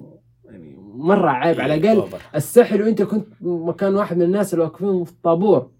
يعني 0.45 0.77
مرة 0.79 1.31
عيب. 1.31 1.61
على 1.61 1.75
الأقل 1.75 1.99
واضح. 1.99 2.35
السحل 2.35 2.83
وإنت 2.83 3.03
كنت 3.03 3.27
مكان 3.41 3.95
واحد 3.95 4.17
من 4.17 4.23
الناس 4.23 4.55
اللي 4.55 4.65
واقفين 4.65 5.05
في 5.05 5.13
الطابور. 5.13 5.71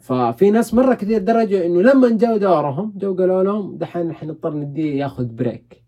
ففي 0.00 0.50
ناس 0.50 0.74
مرة 0.74 0.94
كثير 0.94 1.18
درجة 1.18 1.66
إنه 1.66 1.82
لما 1.82 2.16
جاوا 2.16 2.36
دورهم 2.36 2.92
جو 2.96 3.16
قالوا 3.16 3.42
لهم 3.42 3.78
دحين 3.78 4.12
حنضطر 4.12 4.54
نديه 4.54 5.00
ياخذ 5.00 5.24
break 5.24 5.82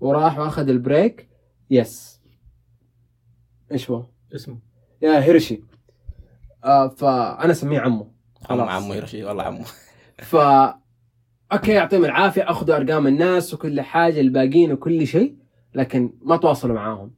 وراح 0.00 0.38
واخذ 0.38 0.68
ال 0.68 0.78
break 0.78 1.28
yes 1.70 2.20
إيش 3.72 3.90
هو؟ 3.90 4.02
اسمه. 4.34 4.58
يا 5.02 5.24
هيرشي 5.24 5.62
آه 6.64 6.88
فأنا 6.88 7.50
أسميه 7.50 7.80
عمو. 7.80 8.04
عم 8.50 8.58
خلاص. 8.58 8.68
عمو 8.68 8.94
يرشي 8.94 9.24
والله 9.24 9.42
عمو. 9.42 9.64
ف 10.30 10.36
okay 11.52 11.72
يعطيهم 11.72 12.04
العافية. 12.04 12.50
أخذوا 12.50 12.76
أرقام 12.76 13.06
الناس 13.06 13.54
وكل 13.54 13.80
حاجة 13.80 14.20
الباقيين 14.20 14.72
وكل 14.72 15.06
شيء 15.06 15.36
لكن 15.74 16.12
ما 16.22 16.36
تواصلوا 16.36 16.74
معاهم. 16.74 17.10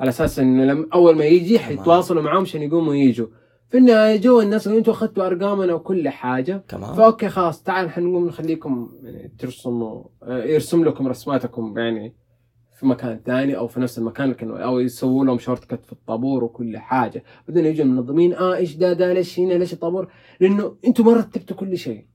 على 0.00 0.08
أساس 0.08 0.38
إنه 0.38 0.64
لما 0.64 0.86
أول 0.94 1.16
ما 1.16 1.24
يجي 1.24 1.58
حيتواصلوا 1.58 2.22
معاهم 2.22 2.42
عشان 2.42 2.62
يقوموا 2.62 2.94
يجوا 2.94 3.26
في 3.70 3.78
النهاية 3.78 4.20
جو 4.20 4.40
الناس 4.40 4.66
اللي 4.66 4.78
أنتم 4.78 4.92
أخذتوا 4.92 5.26
أرقامنا 5.26 5.74
وكل 5.74 6.08
حاجة. 6.08 6.64
كمان 6.68 6.94
ف 6.94 7.01
okay 7.01 7.28
خلاص 7.28 7.62
تعال 7.62 7.90
حنقوم 7.90 8.26
نخليكم 8.26 8.92
يعني 9.02 9.32
ترسموا 9.38 10.04
آه، 10.22 10.44
يرسم 10.44 10.84
لكم 10.84 11.08
رسماتكم 11.08 11.78
يعني 11.78 12.14
في 12.78 12.86
مكان 12.86 13.20
ثاني 13.26 13.56
أو 13.56 13.66
في 13.66 13.80
نفس 13.80 13.98
المكان 13.98 14.30
لكن 14.30 14.50
أو 14.60 14.78
يسووا 14.80 15.24
لهم 15.24 15.38
short 15.38 15.64
cut 15.64 15.84
في 15.86 15.92
الطابور 15.92 16.44
وكل 16.44 16.78
حاجة. 16.78 17.24
بعدين 17.48 17.66
يجوا 17.66 17.84
المنظمين 17.84 18.32
آه 18.34 18.54
إيش 18.56 18.76
ده 18.76 18.92
ده 18.92 19.12
ليش 19.12 19.40
هنا 19.40 19.54
ليش 19.54 19.72
الطابور؟ 19.72 20.12
لأنه 20.40 20.76
أنتم 20.86 21.06
ما 21.06 21.12
رتبتوا 21.12 21.56
كل 21.56 21.78
شيء. 21.78 22.06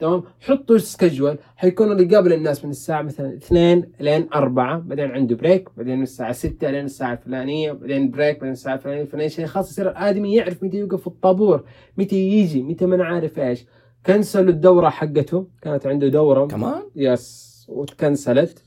تمام؟ 0.00 0.22
حطوا 0.40 0.78
schedule 0.78 1.38
حيكون 1.56 1.92
اللي 1.92 2.16
قابل 2.16 2.32
الناس 2.32 2.64
من 2.64 2.70
الساعة 2.70 3.02
مثلا 3.02 3.34
2 3.36 3.92
لين 4.00 4.28
4 4.34 4.78
بعدين 4.78 5.10
عنده 5.10 5.36
break 5.36 5.68
بعدين 5.76 5.96
من 5.96 6.02
الساعة 6.02 6.32
6 6.32 6.70
لين 6.70 6.84
الساعة 6.84 7.12
الفلانية 7.12 7.72
بعدين 7.72 8.10
break 8.10 8.36
بعدين 8.36 8.52
الساعة 8.52 8.74
الفلانية 8.74 9.02
الفلانية 9.02 9.26
عشان 9.26 9.46
خلاص 9.46 9.70
يصير 9.70 9.90
الآدمي 9.90 10.34
يعرف 10.34 10.62
متى 10.64 10.76
يوقف 10.76 11.00
في 11.00 11.06
الطابور 11.06 11.64
متى 11.98 12.16
يجي 12.16 12.62
متى 12.62 12.86
ما 12.86 12.94
أنا 12.94 13.04
عارف 13.04 13.38
إيش. 13.38 13.66
كنسلوا 14.06 14.50
الدورة 14.50 14.88
حقته 14.88 15.48
كانت 15.62 15.86
عنده 15.86 16.08
دورة. 16.08 16.46
كمان؟ 16.46 16.82
يس 16.96 17.66
وتكنسلت 17.68 18.64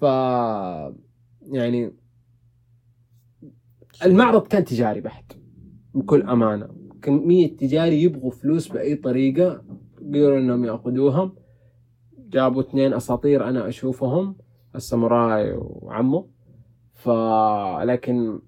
ف 0.00 0.02
يعني 1.52 1.92
المعرض 4.04 4.46
كان 4.46 4.64
تجاري 4.64 5.00
بحت 5.00 5.32
بكل 5.94 6.22
أمانة. 6.22 6.68
كمية 7.02 7.56
تجاري 7.56 8.02
يبغوا 8.02 8.30
فلوس 8.30 8.68
بأي 8.68 8.96
طريقة. 8.96 9.64
قدروا 10.08 10.38
إنهم 10.38 10.64
ياخذوها 10.64 11.32
جابوا 12.18 12.62
اثنين 12.62 12.94
أساطير 12.94 13.48
أنا 13.48 13.68
أشوفهم 13.68 14.36
الساموراي 14.74 15.52
وعمه 15.56 16.28
ف 16.94 17.08
لكن 17.82 18.40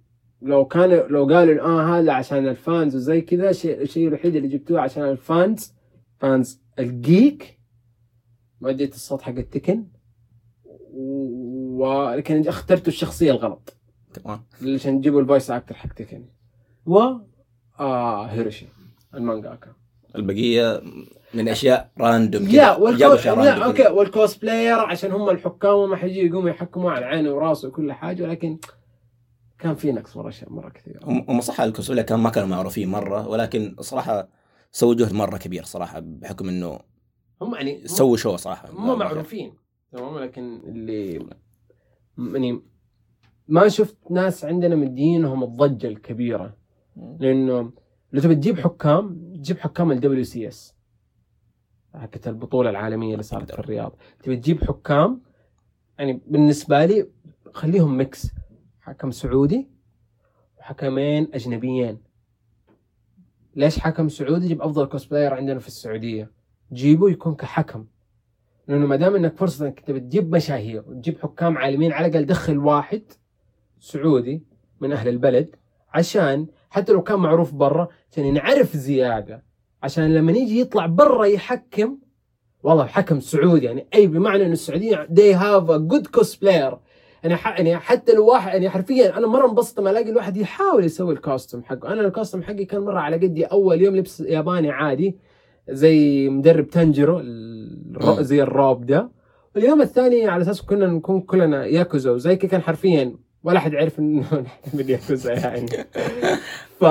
لو 0.43 0.65
كان 0.65 0.91
لو 0.91 1.27
قالوا 1.27 1.61
آه 1.61 1.99
هذا 1.99 2.13
عشان 2.13 2.49
ال 2.49 2.59
fans 2.59 2.97
وزي 2.97 3.21
كذا 3.21 3.51
الشيء 3.51 3.83
الشيء 3.83 4.09
الوحيد 4.09 4.37
اللي 4.37 4.49
جبتوه 4.49 4.81
عشان 4.81 5.05
ال 5.05 5.19
fans 5.19 5.75
fans 6.19 6.61
الجيك. 6.79 7.61
مؤدية 8.61 8.95
الصوت 8.95 9.23
حق 9.23 9.33
ال 9.33 9.40
Tekken. 9.40 9.87
ولكن 11.79 12.49
اخترتوا 12.49 12.89
الشخصية 12.89 13.31
الغلط. 13.31 13.77
كمان 14.15 14.41
عشان 14.75 15.01
تجيبوا 15.01 15.21
ال 15.21 15.26
voice 15.26 15.51
actor 15.51 15.75
حق 15.75 15.93
Tekken. 15.93 16.25
و 16.87 16.99
آه 17.81 18.27
هيروشي 18.27 18.67
المانجاكا. 19.15 19.73
البقية 20.17 20.83
من 21.35 21.49
أشياء 21.49 21.91
random 21.99 22.47
كذا. 22.53 22.77
والكو... 22.77 22.99
لا 23.43 23.65
okay 23.67 23.83
كذا. 23.83 23.91
وال 23.91 24.37
cosplayer 24.37 24.79
عشان 24.79 25.13
هم 25.13 25.31
الحكام 25.31 25.75
وما 25.75 25.97
حيجي 25.97 26.27
يقوموا 26.27 26.51
يحكموا 26.51 26.91
على 26.91 27.07
عينه 27.07 27.31
وراسه 27.31 27.69
وكل 27.69 27.93
حاجة 27.93 28.23
ولكن 28.23 28.59
كان 29.59 29.75
في 29.75 29.93
نقص 29.93 30.17
مره 30.17 30.29
اشياء 30.29 30.53
مرة 30.53 30.69
كثير. 30.69 31.01
هم 31.05 31.41
صح 31.41 31.61
الكونسولة 31.61 32.03
كان 32.03 32.19
ما 32.19 32.31
كانوا 32.31 32.49
معروفين 32.49 32.89
مرة 32.89 33.29
ولكن 33.29 33.77
صراحة 33.81 34.29
سووا 34.73 34.95
جهد 34.95 35.13
مرة 35.13 35.37
كبير 35.37 35.65
صراحة 35.65 36.01
بحكم 36.01 36.49
إنه 36.49 36.81
هم 37.43 37.55
يعني 37.55 37.87
سووا 37.87 38.17
show 38.17 38.37
صراحة. 38.37 38.71
هم 38.71 38.99
معروفين 38.99 39.55
تمام؟ 39.93 40.19
لكن 40.19 40.61
اللي 40.65 41.27
يعني 42.19 42.63
ما 43.49 43.69
شفت 43.69 43.97
ناس 44.11 44.45
عندنا 44.45 44.77
مدينهم 44.77 45.45
الضجة 45.45 45.87
الكبيرة. 45.87 46.57
لأنه 47.19 47.73
لو 48.13 48.21
تبي 48.21 48.35
تجيب 48.35 48.61
حكام 48.61 49.33
تجيب 49.37 49.59
حكام 49.59 49.93
ال 49.93 50.25
WCS 50.25 50.74
حقت 51.95 52.29
البطولة 52.29 52.71
العالمية 52.71 53.13
اللي 53.13 53.23
صارت 53.23 53.51
في 53.53 53.59
الرياض. 53.59 53.97
تبي 54.23 54.37
تجيب 54.37 54.65
حكام؟ 54.65 55.21
يعني 55.99 56.21
بالنسبة 56.27 56.85
لي 56.85 57.09
خليهم 57.53 57.97
mix. 57.97 58.31
حكم 58.81 59.11
سعودي 59.11 59.69
وحكمين 60.59 61.29
أجنبيين. 61.35 61.99
ليش 63.57 63.79
حكم 63.79 64.09
سعودي؟ 64.09 64.49
جيب 64.49 64.63
أفضل 64.63 64.87
cosplayer 64.87 65.35
عندنا 65.35 65.59
في 65.59 65.67
السعودية. 65.67 66.31
جيبه 66.73 67.11
يكون 67.11 67.35
كحكم. 67.35 67.87
لأنه 68.69 68.87
ما 68.87 68.97
دام 68.97 69.15
إنك 69.15 69.37
فرصة 69.37 69.67
إنك 69.67 69.81
تبي 69.81 70.01
تجيب 70.01 70.35
مشاهير 70.35 70.85
وتجيب 70.89 71.19
حكام 71.19 71.59
عالمين 71.59 71.93
على 71.93 72.07
الأقل 72.07 72.27
دخل 72.27 72.59
واحد 72.59 73.03
سعودي 73.81 74.43
من 74.81 74.93
أهل 74.93 75.09
البلد 75.09 75.57
عشان 75.95 76.47
حتى 76.71 76.93
لو 76.93 77.03
كان 77.03 77.19
معروف 77.19 77.55
برا 77.55 77.89
عشان 78.13 78.35
نعرف 78.35 78.77
زيادة. 78.77 79.45
عشان 79.85 80.15
لما 80.15 80.33
يجي 80.33 80.61
يطلع 80.61 80.87
برا 80.87 81.25
يحكم 81.25 81.99
والله 82.63 82.87
حكم 82.87 83.21
سعودي 83.21 83.67
يعني 83.67 83.87
أي 83.95 84.07
بمعنى 84.07 84.43
إنه 84.43 84.53
السعوديين 84.53 84.99
they 84.99 85.37
have 85.39 85.69
a 85.71 85.79
good 85.95 86.21
cosplayer 86.21 86.77
يعني. 87.25 87.39
يعني 87.45 87.77
حتى 87.77 88.13
لو 88.13 88.27
واحد 88.27 88.53
يعني 88.53 88.71
حرفيا 88.71 89.19
أنا 89.19 89.27
مرة 89.27 89.49
انبسط 89.49 89.81
لما 89.81 89.91
ألاقي 89.91 90.11
الواحد 90.11 90.37
يحاول 90.37 90.85
يسوي 90.85 91.15
الكاستم 91.15 91.63
حقه 91.63 91.93
أنا 91.93 92.01
الكاستم 92.01 92.43
حقي 92.43 92.65
كان 92.65 92.81
مرة 92.81 93.01
على 93.01 93.17
قدي 93.17 93.45
أول 93.45 93.83
يوم 93.83 93.97
لبس 93.97 94.21
ياباني 94.21 94.71
عادي 94.71 95.17
زي 95.71 96.29
مدرب. 96.29 96.67
مم. 96.77 98.23
زي 98.23 98.43
الروب 98.43 98.87
ده 98.87 99.11
واليوم 99.55 99.83
الثاني 99.83 100.29
على 100.29 100.43
أساس 100.43 100.63
كنا 100.63 100.87
نكون 100.87 101.21
كلنا 101.21 101.67
ياكوزا 101.67 102.11
وزي 102.11 102.37
كذا 102.37 102.51
كان 102.51 102.63
حرفيا 102.63 103.17
ولا 103.45 103.61
حد 103.61 103.73
يعرف 103.73 103.99
إنه 103.99 104.25
من 104.75 104.89
ياكوزا 104.89 105.33
يعني 105.33 105.67
ف 106.81 106.85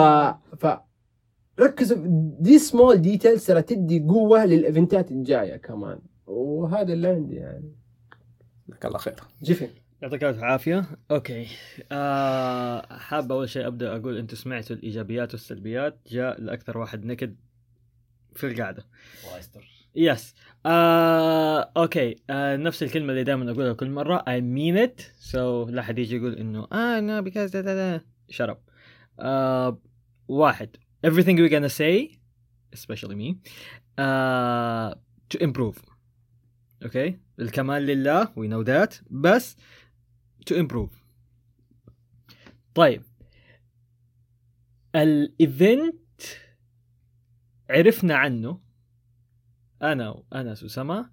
ف 0.58 0.68
ركزوا 1.60 1.98
the 2.40 2.60
small 2.60 2.98
details 2.98 3.46
ترى 3.46 3.62
تدي 3.62 4.00
قوة 4.00 4.46
للإيفنتات 4.46 5.12
الجاية 5.12 5.56
كمان. 5.56 6.00
وهذا 6.28 6.94
اللي 6.94 7.08
عندي 7.08 7.36
يعني. 7.36 7.76
جزاك 8.70 8.86
الله 8.86 8.98
خير. 8.98 9.16
جيفي 9.44 9.68
يعطيك 10.02 10.24
الف 10.24 10.44
عافية. 10.44 10.86
okay. 11.12 11.48
آه 11.92 12.98
حاب 12.98 13.32
أول 13.32 13.50
شيء 13.50 13.68
أبدأ 13.68 13.96
أقول 13.96 14.18
أنتم 14.18 14.36
سمعتوا 14.36 14.76
الإيجابيات 14.76 15.34
والسلبيات. 15.34 16.00
جاء 16.08 16.42
لأكثر 16.42 16.78
واحد 16.78 17.06
نكد 17.06 17.36
في 18.36 18.48
القعده 18.48 18.86
yes 19.96 20.36
آه 20.66 21.72
okay. 21.78 22.16
آه 22.30 22.56
نفس 22.56 22.84
الكلمة 22.84 23.10
اللي 23.12 23.24
دائما 23.24 23.52
أقولها 23.52 23.74
كل 23.74 23.90
مرة. 23.90 24.18
I 24.18 24.42
mean 24.42 24.88
it. 24.88 25.02
So 25.32 25.36
لا 25.70 25.82
حد 25.82 26.00
يجي 26.00 26.18
يقول 26.18 26.34
إنه 26.34 26.68
آه 26.72 27.00
no 27.00 27.26
because 27.26 27.52
da, 27.52 27.62
da, 27.62 28.00
da. 28.00 28.04
shut 28.36 28.50
up 28.50 28.58
آه 29.20 29.80
واحد. 30.28 30.70
Everything 31.04 31.36
we're 31.38 31.50
gonna 31.50 31.70
say 31.70 32.20
especially 32.74 33.16
me 33.16 33.40
uh, 33.98 34.94
to 35.30 35.38
improve. 35.40 35.78
okay 36.84 37.20
الكمال 37.40 37.82
لله 37.86 38.26
we 38.26 38.48
know 38.48 38.64
that. 38.64 39.02
بس 39.12 39.56
to 40.50 40.56
improve. 40.56 41.04
طيب. 42.76 43.04
ال 44.96 45.17
event 45.17 46.22
عرفنا 47.70 48.16
عنه. 48.16 48.62
أنا 49.82 50.24
وانس 50.32 50.64
وسما 50.64 51.10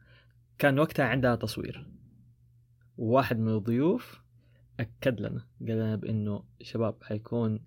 كان 0.59 0.78
وقتها 0.78 1.05
عندها 1.05 1.36
تصوير. 1.36 1.86
وواحد 2.97 3.38
من 3.38 3.57
الضيوف 3.57 4.20
أكد 4.80 5.20
لنا. 5.20 5.47
قال 5.61 5.76
لنا 5.76 5.97
بإنه 5.97 6.45
شباب 6.62 7.03
حيكون 7.03 7.64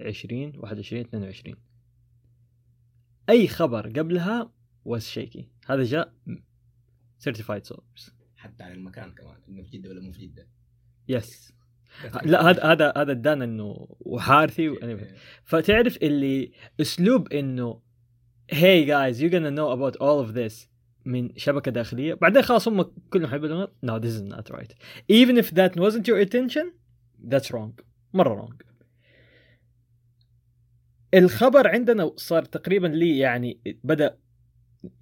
20 0.00 0.52
21 0.58 1.00
22 1.04 1.56
أي 3.30 3.48
خبر 3.48 3.88
قبلها 3.88 4.50
was 4.88 5.02
shaky. 5.02 5.44
هذا 5.66 5.82
جاء 5.82 6.14
certified 7.28 7.64
source. 7.72 8.10
حتى 8.36 8.64
على 8.64 8.74
المكان 8.74 9.12
كمان 9.12 9.36
إنه 9.48 9.62
في 9.62 9.78
جدة 9.78 9.90
ولا 9.90 10.00
مو 10.00 10.12
في 10.12 10.26
جدة. 10.26 10.48
يس 11.08 11.52
لا 12.24 12.50
هذا 12.50 12.64
هذا 12.64 12.92
هذا 12.96 13.12
ادانا 13.12 13.44
إنه 13.44 13.88
وحارثي 14.00 14.68
و... 14.68 14.98
فتعرف 15.44 15.96
اللي 15.96 16.52
أسلوب 16.80 17.32
إنه 17.32 17.80
hey 18.52 18.84
guys 18.86 19.20
you're 19.20 19.30
gonna 19.30 19.50
know 19.50 19.70
about 19.70 19.96
all 20.00 20.20
of 20.20 20.34
this 20.34 20.68
من 21.04 21.36
شبكة 21.36 21.70
داخلية. 21.70 22.14
بعدين 22.14 22.42
خلاص 22.42 22.68
هم 22.68 22.82
كلهم 22.82 23.30
حيقولون 23.30 23.66
no 23.66 23.98
this 23.98 24.14
is 24.14 24.22
not 24.22 24.56
right. 24.56 24.72
Even 25.08 25.36
if 25.38 25.50
that 25.50 25.76
wasn't 25.76 26.08
your 26.08 26.18
intention 26.18 26.72
that's 27.28 27.50
wrong. 27.50 27.84
مرة 28.14 28.34
wrong. 28.34 28.73
الخبر 31.14 31.68
عندنا 31.68 32.12
صار 32.16 32.44
تقريبا 32.44 32.86
لي 32.86 33.18
يعني 33.18 33.60
بدأ 33.84 34.18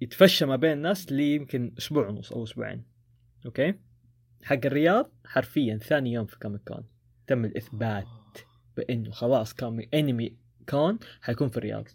يتفشى 0.01 0.45
ما 0.45 0.55
بين 0.55 0.71
الناس 0.71 1.11
لي 1.11 1.35
يمكن 1.35 1.73
أسبوع 1.77 2.07
ونص 2.07 2.31
أو 2.31 2.43
أسبوعين. 2.43 2.83
okay؟ 3.45 3.73
حق 4.43 4.65
الرياض 4.65 5.11
حرفيا 5.25 5.77
ثاني 5.77 6.13
يوم 6.13 6.25
في 6.25 6.39
Comic 6.39 6.61
Con. 6.67 6.83
تم 7.27 7.45
الإثبات 7.45 8.07
بإنه 8.77 9.11
خلاص 9.11 9.53
كومي 9.53 9.89
Anime 9.93 10.37
Con 10.69 10.99
حيكون 11.21 11.49
في 11.49 11.57
الرياض. 11.57 11.87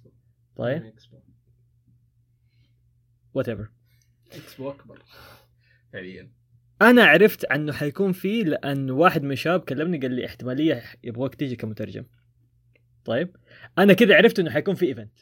طيب؟ 0.57 0.93
whatever 3.35 3.71
إكسبو 4.33 4.71
أكبر. 4.71 5.03
فعليا 5.93 6.33
أنا 6.83 7.05
عرفت 7.05 7.53
عنه 7.53 7.73
حيكون 7.73 8.13
فيه 8.13 8.45
لأن 8.45 8.91
واحد 8.91 9.23
من 9.23 9.33
الشباب 9.33 9.61
كلمني 9.61 9.99
قال 9.99 10.13
لي 10.13 10.27
احتمالية 10.27 10.83
يبغوك 11.05 11.35
تيجي 11.35 11.57
كمترجم. 11.57 12.05
طيب. 13.09 13.37
أنا 13.79 13.93
كذا 13.93 14.15
عرفت 14.17 14.39
إنه 14.39 14.51
حيكون 14.51 14.75
في 14.75 14.87
event 14.87 15.13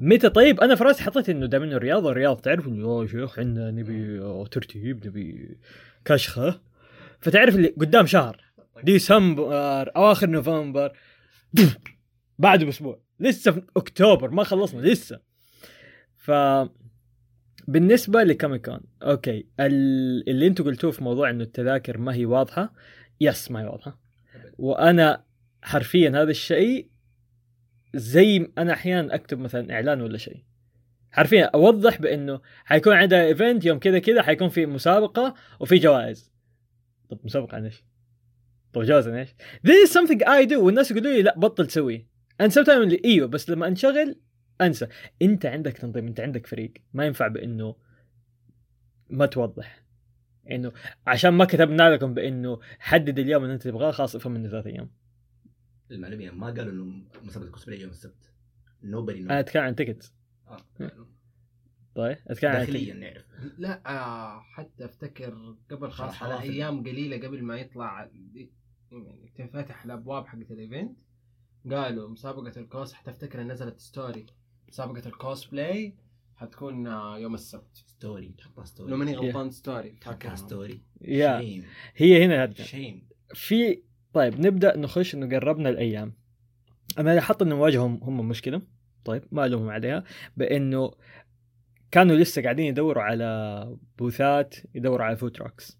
متى 0.00 0.28
طيب؟ 0.30 0.60
أنا 0.60 0.74
في 0.74 0.84
راسي 0.84 1.02
حطيت 1.02 1.28
إنه 1.28 1.46
دام 1.46 1.62
انه 1.62 1.76
الرياض 1.76 2.04
والرياض 2.04 2.36
تعرف 2.40 2.66
إنه 2.68 3.02
يا 3.02 3.06
شيخ 3.06 3.38
عندنا 3.38 3.70
نبي 3.70 4.18
ترتيب 4.50 5.06
نبي 5.06 5.58
كشخة. 6.04 6.60
فتعرف 7.20 7.56
اللي 7.56 7.68
قدام 7.68 8.06
شهر 8.06 8.44
ديسمبر 8.84 9.96
أواخر 9.96 10.26
نوفمبر 10.30 10.92
بعده 12.38 12.64
بأسبوع. 12.64 13.00
لسه 13.20 13.52
في 13.52 13.62
أكتوبر 13.76 14.30
ما 14.30 14.44
خلصنا 14.44 14.80
لسه. 14.80 15.20
ف 16.16 16.30
بالنسبة 17.68 18.22
لكوميكون 18.22 18.80
أوكي. 19.02 19.46
ال- 19.60 20.30
اللي 20.30 20.46
أنتم 20.46 20.64
قلتوه 20.64 20.90
في 20.90 21.04
موضوع 21.04 21.30
إنه 21.30 21.44
التذاكر 21.44 21.98
ما 21.98 22.14
هي 22.14 22.26
واضحة. 22.26 22.72
yes 23.20 23.50
ما 23.50 23.60
هي 23.60 23.66
واضحة. 23.66 24.00
وأنا 24.58 25.24
حرفيا 25.62 26.10
هذا 26.10 26.30
الشيء 26.30 26.90
زي 27.94 28.52
أنا 28.58 28.72
أحيانا 28.72 29.14
أكتب 29.14 29.38
مثلا 29.38 29.72
إعلان 29.72 30.00
ولا 30.00 30.18
شيء. 30.18 30.44
حرفيا 31.10 31.44
أوضح 31.44 32.00
بأنه 32.00 32.40
حيكون 32.64 32.92
عندنا 32.92 33.24
event 33.24 33.64
يوم 33.64 33.78
كذا 33.78 33.98
كذا 33.98 34.22
حيكون 34.22 34.48
في 34.48 34.66
مسابقة 34.66 35.34
وفي 35.60 35.76
جوائز. 35.76 36.32
طب 37.10 37.18
مسابقة 37.24 37.56
عن 37.56 37.64
إيش؟ 37.64 37.84
طب 38.72 38.82
جوائز 38.82 39.08
عن 39.08 39.14
إيش؟ 39.14 39.28
This 39.66 39.88
is 39.88 39.92
something 39.92 40.18
I 40.18 40.50
do. 40.50 40.56
والناس 40.56 40.90
يقولوا 40.90 41.12
لي 41.12 41.22
لا 41.22 41.38
بطل 41.38 41.66
تسويه 41.66 42.06
أنا 42.40 42.82
اللي 42.82 43.00
إيوه 43.04 43.28
بس 43.28 43.50
لما 43.50 43.68
أنشغل 43.68 44.20
أنسى. 44.60 44.86
أنت 45.22 45.46
عندك 45.46 45.78
تنظيم 45.78 46.06
أنت 46.06 46.20
عندك 46.20 46.46
فريق. 46.46 46.72
ما 46.92 47.06
ينفع 47.06 47.26
بأنه 47.26 47.76
ما 49.10 49.26
توضح. 49.26 49.84
إنه 50.50 50.72
عشان 51.06 51.30
ما 51.30 51.44
كتبنا 51.44 51.90
لكم 51.90 52.14
بأنه 52.14 52.60
حدد 52.78 53.18
اليوم 53.18 53.42
اللي 53.42 53.54
أنت 53.54 53.62
تبغاه 53.62 53.90
خلاص 53.90 54.16
افهم 54.16 54.32
منه 54.32 54.48
ثلاث 54.48 54.66
أيام. 54.66 54.90
المعلوميه 55.90 56.30
ما 56.30 56.46
قالوا 56.46 56.72
إنه 56.72 57.02
مسابقة 57.24 57.50
كوسبلاي 57.50 57.80
يوم 57.80 57.90
السبت. 57.90 58.32
no 58.82 58.97
bro 58.97 59.20
أنا 59.20 59.40
أتكلم 59.40 59.62
عن 59.62 59.74
ticket 59.76 60.12
طيب 61.94 62.16
أتكلم 62.26 62.50
عن 62.50 62.58
داخليا 62.58 62.94
نعرف. 62.94 63.24
لا 63.58 63.82
آه 63.86 64.40
حتى 64.40 64.84
أفتكر 64.84 65.56
قبل 65.70 65.90
خلاص 65.90 66.22
على 66.22 66.40
أيام 66.40 66.80
قليلة 66.80 67.26
قبل 67.26 67.42
ما 67.42 67.56
يطلع 67.56 68.10
يعني 68.12 68.50
تنفتح 69.34 69.84
الأبواب 69.84 70.26
حقت 70.26 70.50
ال 70.50 70.58
event 70.58 70.96
قالوا 71.70 72.08
مسابقة 72.08 72.60
ال 72.60 72.68
cos 72.68 72.92
حتى 72.92 73.10
أفتكر 73.10 73.42
نزلت 73.42 73.78
story 73.80 74.26
مسابقة 74.68 75.08
الكوسبلاي 75.08 75.94
حتكون 76.36 76.86
آه، 76.86 77.18
يوم 77.18 77.34
السبت. 77.34 77.76
story 77.86 78.34
تحطها 78.38 78.64
story 78.64 78.90
لو 78.90 78.96
ماني 78.96 79.16
Yeah. 79.16 79.20
غلطان 79.20 79.50
story 79.50 79.90
تحطها 79.90 80.34
story 80.34 80.82
يا 81.00 81.38
هي 81.96 82.24
هنا 82.24 82.42
هذا 82.42 82.62
shame 82.62 83.08
في 83.34 83.82
طيب 84.12 84.46
نبدأ 84.46 84.76
نخش 84.76 85.14
إنه 85.14 85.36
قربنا 85.36 85.68
الأيام. 85.68 86.12
أنا 86.98 87.14
لاحظت 87.14 87.42
إنه 87.42 87.60
واجههم 87.60 88.00
هم 88.02 88.28
مشكلة. 88.28 88.62
طيب 89.04 89.22
ما 89.32 89.46
ألومهم 89.46 89.70
عليها 89.70 90.04
بإنه 90.36 90.90
كانوا 91.90 92.16
لسه 92.16 92.42
قاعدين 92.42 92.66
يدوروا 92.66 93.02
على 93.02 93.76
booth 93.98 94.45
ات 94.45 94.54
يدوروا 94.74 95.06
على 95.06 95.16
food 95.16 95.32
trucks 95.32 95.78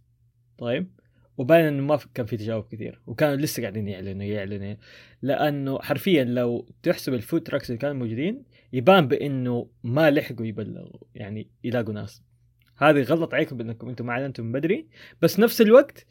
طيب 0.59 0.91
وباين 1.39 1.65
إنه 1.65 1.83
ما 1.83 1.99
كان 2.15 2.27
في 2.27 2.37
تجاوب 2.37 2.65
كثير 2.73 3.01
وكانوا 3.07 3.37
لسه 3.37 3.61
قاعدين 3.61 3.89
يعلنوا 3.89 4.25
يعلنوا. 4.25 4.75
لأنه 5.23 5.79
حرفيا 5.79 6.25
لو 6.25 6.69
تحسب 6.83 7.15
ال 7.15 7.20
food 7.20 7.43
trucks 7.43 7.71
اللي 7.71 7.79
كانوا 7.79 7.97
موجودين 7.97 8.45
يبان 8.73 9.09
بإنه 9.09 9.71
ما 9.85 10.11
لحقوا 10.11 10.47
يبلغوا 10.47 11.01
يعني 11.15 11.51
يلاقوا 11.65 11.95
ناس. 11.95 12.23
هذه 12.77 13.03
غلط 13.03 13.35
عليكم 13.35 13.57
بانكم 13.57 13.89
إنتم 13.89 14.07
ما 14.07 14.13
اعلنتم 14.13 14.53
بدري. 14.53 14.87
بس 15.23 15.41
نفس 15.41 15.61
الوقت 15.61 16.07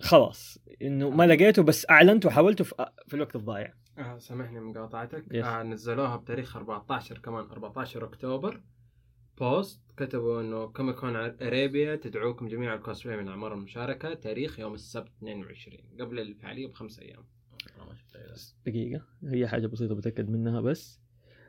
خلاص 0.00 0.58
إنه 0.82 1.10
ما 1.10 1.26
لقيته 1.26 1.62
بس 1.62 1.90
اعلنت 1.90 2.26
وحاولته 2.26 2.64
في, 2.64 2.86
في 3.06 3.14
الوقت 3.14 3.36
الضايع. 3.36 3.74
آه 3.98 4.18
سامحني 4.18 4.60
مقاطعتك. 4.60 5.24
Yes. 5.32 5.44
آه 5.44 5.62
نزلوها 5.62 6.16
بتاريخ 6.16 6.56
14 6.56 7.18
كمان 7.18 7.44
14 7.44 8.04
أكتوبر. 8.04 8.60
post 9.38 9.80
كتبوا 9.96 10.40
إنه 10.40 10.66
كوميكون 10.66 11.16
ارابيا 11.16 11.96
تدعوكم 11.96 12.48
جميع 12.48 12.74
الكوسبلاي 12.74 13.16
من 13.16 13.28
أعمار 13.28 13.54
المشاركة. 13.54 14.14
تاريخ 14.14 14.60
يوم 14.60 14.74
السبت 14.74 15.10
22 15.18 15.78
قبل 16.00 16.20
الفعالية 16.20 16.66
بخمس 16.66 17.00
أيام. 17.00 17.24
دقيقة 18.66 19.02
هي 19.24 19.48
حاجة 19.48 19.66
بسيطة 19.66 19.94
بتأكد 19.94 20.30
منها 20.30 20.60
بس 20.60 21.00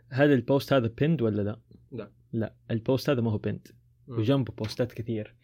هل 0.09 0.33
ال 0.33 0.41
post 0.41 0.73
هذا 0.73 0.87
pinned 0.87 1.21
ولا 1.21 1.41
لا؟ 1.41 1.59
لا. 1.91 2.11
لا 2.33 2.53
ال 2.71 2.79
post 2.79 3.09
هذا 3.09 3.21
ما 3.21 3.31
هو 3.31 3.37
pinned 3.37 3.67
مم. 4.07 4.17
وجنبه 4.17 4.53
post 4.53 4.85
ات 4.85 4.93
كثير. 4.93 5.35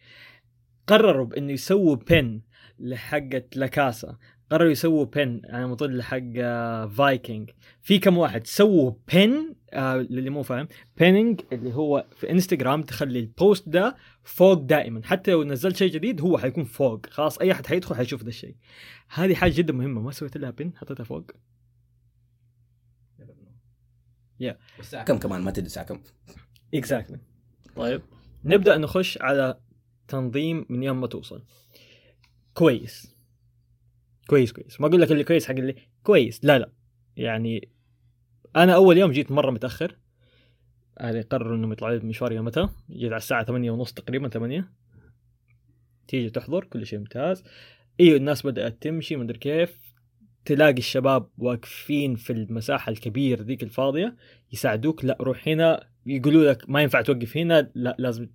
قرروا 0.86 1.26
بإنه 1.26 1.52
يسووا 1.52 1.96
pin 1.96 2.40
لحقة 2.78 3.42
لاكاسا. 3.56 4.16
قرروا 4.50 4.70
يسووا 4.70 5.04
pin 5.04 5.40
على 5.44 5.66
مطل 5.66 5.96
لحق 5.96 6.22
آه، 6.36 6.86
فايكنج 6.86 7.50
في 7.82 7.98
كم 7.98 8.18
واحد 8.18 8.46
سووا 8.46 8.92
pin 9.12 9.54
آه 9.72 9.96
للي 9.96 10.30
مو 10.30 10.42
فاهم 10.42 10.68
pinning 10.96 11.40
اللي 11.52 11.74
هو 11.74 12.06
في 12.16 12.30
انستغرام 12.30 12.82
تخلي 12.82 13.18
ال 13.18 13.28
post 13.28 13.68
ده 13.68 13.96
فوق 14.22 14.52
دائما. 14.52 15.00
حتى 15.04 15.30
لو 15.30 15.44
نزلت 15.44 15.76
شيء 15.76 15.92
جديد 15.92 16.20
هو 16.20 16.38
حيكون 16.38 16.64
فوق. 16.64 17.06
خلاص 17.06 17.38
أي 17.38 17.52
أحد 17.52 17.66
حيدخل 17.66 17.94
حيشوف 17.94 18.22
ده 18.22 18.28
الشيء. 18.28 18.56
هذه 19.08 19.34
حاجة 19.34 19.52
جدا 19.56 19.72
مهمة. 19.72 20.00
ما 20.00 20.10
سويت 20.10 20.36
لها 20.36 20.50
pin 20.50 20.76
حطيتها 20.76 21.04
فوق. 21.04 21.30
والساعة 24.78 25.04
كم 25.04 25.18
كمان؟ 25.18 25.42
ما 25.42 25.50
تدري 25.50 25.66
الساعة 25.66 25.86
كم؟ 25.86 26.00
exactly 26.74 27.18
طيب. 27.76 28.02
نبدأ 28.44 28.78
نخش 28.78 29.18
على 29.18 29.60
تنظيم 30.08 30.66
من 30.68 30.82
يوم 30.82 31.00
ما 31.00 31.06
توصل. 31.06 31.44
كويس. 32.54 33.16
كويس 34.26 34.52
كويس. 34.52 34.80
ما 34.80 34.86
أقول 34.86 35.00
لك 35.00 35.12
اللي 35.12 35.24
كويس 35.24 35.46
حق 35.46 35.54
اللي 35.54 35.74
كويس. 36.02 36.44
لا 36.44 36.58
لا. 36.58 36.70
يعني 37.16 37.68
أنا 38.56 38.74
أول 38.74 38.98
يوم 38.98 39.12
جيت 39.12 39.32
مرة 39.32 39.50
متأخر. 39.50 39.96
أهلي 41.00 41.20
قرروا 41.20 41.56
إنهم 41.56 41.72
يطلعوا 41.72 41.94
لي 41.94 41.98
المشوار 41.98 42.32
يوم 42.32 42.44
متى؟ 42.44 42.68
جيت 42.90 43.12
على 43.12 43.16
الساعة 43.16 43.44
8 43.44 43.70
ونص 43.70 43.92
تقريبا 43.92 44.28
8 44.28 44.72
تيجي 46.08 46.30
تحضر 46.30 46.64
كل 46.64 46.86
شيء 46.86 46.98
ممتاز. 46.98 47.44
أيوه 48.00 48.16
الناس 48.16 48.46
بدأت 48.46 48.82
تمشي 48.82 49.16
مدري 49.16 49.38
كيف. 49.38 49.78
تلاقي 50.44 50.78
الشباب 50.78 51.28
واقفين 51.38 52.14
في 52.14 52.32
المساحة 52.32 52.90
الكبيرة 52.90 53.42
ذيك 53.42 53.62
الفاضية. 53.62 54.16
يساعدوك 54.52 55.04
لا 55.04 55.16
روح 55.20 55.48
هنا. 55.48 55.88
يقولوا 56.06 56.50
لك 56.50 56.70
ما 56.70 56.82
ينفع 56.82 57.00
توقف 57.00 57.36
هنا 57.36 57.70
لا 57.74 57.96
لازم 57.98 58.28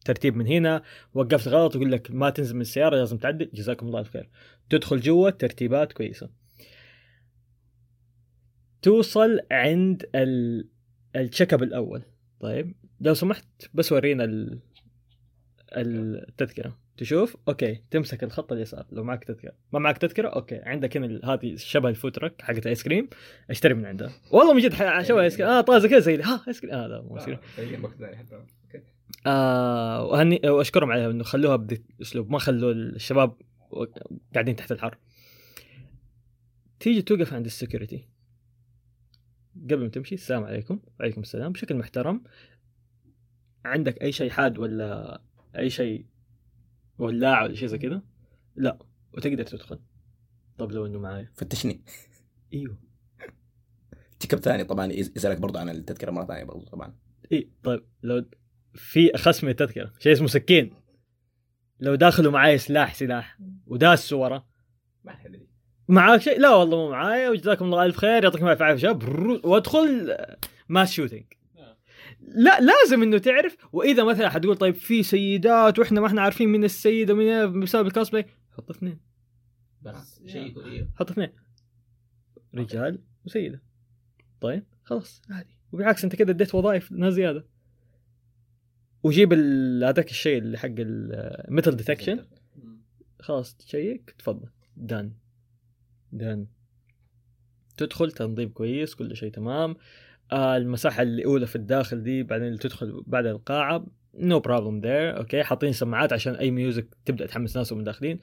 الترتيب 0.00 0.36
من 0.36 0.46
هنا 0.46 0.82
وقفت 1.14 1.48
غلط 1.48 1.74
يقول 1.76 1.92
لك 1.92 2.10
ما 2.10 2.30
تنزل 2.30 2.54
من 2.54 2.60
السيارة 2.60 2.96
لازم 2.96 3.18
تعدل. 3.18 3.50
جزاكم 3.54 3.86
الله 3.86 4.02
خير. 4.02 4.28
تدخل 4.70 5.00
جوا 5.00 5.30
ترتيبات 5.30 5.92
كويسة. 5.92 6.30
توصل 8.82 9.40
عند 9.50 10.10
ال... 10.14 10.68
ال 11.16 11.22
check 11.22 11.54
up 11.54 11.62
الأول. 11.62 12.02
طيب. 12.40 12.74
لو 13.00 13.14
سمحت 13.14 13.44
بس 13.74 13.92
ورينا 13.92 14.24
ال... 14.24 14.60
التذكرة. 15.72 16.78
تشوف؟ 16.96 17.36
أوكي. 17.48 17.82
تمسك 17.90 18.24
الخط 18.24 18.52
اليسار. 18.52 18.86
لو 18.92 19.04
معك 19.04 19.24
تذكرة. 19.24 19.52
ما 19.72 19.78
معك 19.78 19.98
تذكرة؟ 19.98 20.28
أوكي. 20.28 20.56
عندك 20.56 20.96
هنا 20.96 21.20
هذه 21.24 21.56
شبه 21.56 21.88
ال 21.88 21.93
food 21.93 22.15
truck 22.15 22.42
حقت 22.42 22.66
ايس 22.66 22.82
كريم 22.82 23.08
اشتري 23.50 23.74
من 23.74 23.86
عندها 23.86 24.12
والله 24.32 24.54
من 24.54 24.60
جد 24.60 25.02
شبه 25.02 25.22
ايس 25.22 25.36
كريم 25.36 25.48
آه 25.48 25.60
طازة 25.60 25.88
كذا 25.88 25.98
زي 25.98 26.22
ها 26.22 26.44
ايس 26.48 26.60
كريم 26.60 26.74
آه 26.74 26.86
لا 26.86 27.00
مو 27.00 27.16
ايس 27.16 27.24
كريم 27.24 27.38
آه 29.26 30.04
وهني 30.04 30.40
وأشكرهم 30.44 30.90
عليها 30.90 31.10
إنه 31.10 31.24
خلوها 31.24 31.56
بذيك 31.56 31.84
الاسلوب 31.96 32.30
ما 32.30 32.38
خلوا 32.38 32.72
الشباب 32.72 33.36
قاعدين 34.34 34.56
تحت 34.56 34.72
الحر 34.72 34.98
تيجي 36.80 37.02
توقف 37.02 37.34
عند 37.34 37.46
ال 37.46 37.52
security. 37.52 38.08
قبل 39.64 39.82
ما 39.82 39.88
تمشي 39.88 40.14
السلام 40.14 40.44
عليكم. 40.44 40.80
وعليكم 41.00 41.20
السلام. 41.20 41.52
بشكل 41.52 41.76
محترم 41.76 42.24
عندك 43.64 44.02
أي 44.02 44.12
شيء 44.12 44.30
حاد 44.30 44.58
ولا 44.58 45.20
أي 45.58 45.70
شيء 45.70 46.06
ولاعه 46.98 47.44
ولا 47.44 47.54
شيء 47.54 47.68
زي 47.68 47.78
كذا؟ 47.78 48.02
لا. 48.56 48.78
وتقدر 49.14 49.42
تدخل. 49.42 49.80
طب 50.58 50.72
لو 50.72 50.86
إنه 50.86 50.98
معايا. 50.98 51.30
فتشني 51.34 51.84
إيوه. 52.54 52.78
check 54.20 54.34
up 54.34 54.40
ثاني 54.40 54.64
طبعا 54.64 54.86
يسالك 54.92 55.38
برضه 55.38 55.60
عن 55.60 55.68
التذكرة 55.68 56.10
مرة 56.10 56.24
ثانية 56.24 56.44
برضه 56.44 56.64
طبعا. 56.64 56.94
اي 57.32 57.50
طيب 57.62 57.84
لو 58.02 58.24
في 58.74 59.12
من 59.42 59.48
التذكرة. 59.48 59.92
شيء 59.98 60.12
اسمه 60.12 60.26
سكين. 60.26 60.74
لو 61.80 61.94
داخله 61.94 62.30
معايا 62.30 62.56
سلاح 62.56 62.94
سلاح. 62.94 63.38
وداس 63.66 64.12
ورا 64.12 64.46
معاك 65.88 66.20
شيء؟ 66.20 66.40
لا 66.40 66.50
والله 66.54 66.76
مو 66.76 66.90
معايا 66.90 67.30
وجزاكم 67.30 67.64
الله 67.64 67.84
ألف 67.84 67.96
خير. 67.96 68.24
يعطيكم 68.24 68.48
الف 68.48 68.62
عافيه 68.62 68.80
شباب 68.80 69.02
وادخل 69.44 70.16
ماس 70.68 70.92
شوتينج 70.92 71.24
لا 72.20 72.60
لازم 72.60 73.02
إنه 73.02 73.18
تعرف. 73.18 73.56
وإذا 73.72 74.04
مثلا 74.04 74.28
حتقول 74.28 74.56
طيب 74.56 74.74
في 74.74 75.02
سيدات 75.02 75.78
وإحنا 75.78 76.00
ما 76.00 76.06
إحنا 76.06 76.22
عارفين 76.22 76.48
مين 76.48 76.64
السيدة 76.64 77.14
ومين 77.14 77.60
بسبب 77.60 77.86
الكوسبلاي 77.86 78.26
حط 78.52 78.70
اثنين. 78.70 79.00
بس 79.82 80.22
شيء 80.26 80.64
أيوه 80.64 80.90
حط 80.96 81.10
اثنين. 81.10 81.32
رجال 82.54 83.02
وسيدة. 83.24 83.62
طيب 84.40 84.64
خلاص 84.82 85.22
عادي. 85.30 85.56
وبالعكس 85.72 86.04
أنت 86.04 86.16
كده 86.16 86.32
اديت 86.32 86.54
وظائف 86.54 86.92
ناس 86.92 87.14
زيادة. 87.14 87.46
وجيب 89.02 89.32
هذاك 89.82 90.10
الشيء 90.10 90.38
اللي 90.38 90.58
حق 90.58 90.68
ال 90.78 90.94
metal 90.94 91.76
detection 91.76 92.26
خلاص 93.20 93.56
check 93.56 94.14
تفضل. 94.18 94.48
دان 94.76 95.12
دان 96.12 96.46
تدخل 97.76 98.12
تنظيف 98.12 98.50
كويس 98.50 98.94
كل 98.94 99.16
شيء 99.16 99.30
تمام. 99.30 99.76
آه 100.32 100.56
المساحة 100.56 101.02
اللي 101.02 101.24
أولى 101.24 101.46
في 101.46 101.56
الداخل 101.56 102.02
دي 102.02 102.22
بعدين 102.22 102.46
اللي 102.46 102.58
تدخل 102.58 103.02
بعد 103.06 103.26
القاعة. 103.26 103.86
no 104.14 104.40
problem 104.40 104.80
there 104.80 105.16
أوكي 105.18 105.42
حاطين 105.42 105.72
سماعات 105.72 106.12
عشان 106.12 106.34
أي 106.34 106.50
music 106.50 106.96
تبدأ 107.04 107.26
تحمس 107.26 107.56
ناس 107.56 107.72
وهم 107.72 107.84
داخلين. 107.84 108.18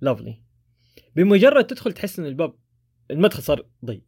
lovely 0.00 0.40
بمجرد 1.16 1.66
تدخل 1.66 1.92
تحس 1.92 2.18
إن 2.18 2.26
الباب 2.26 2.54
المدخل 3.10 3.42
صار 3.42 3.66
ضيق. 3.84 4.02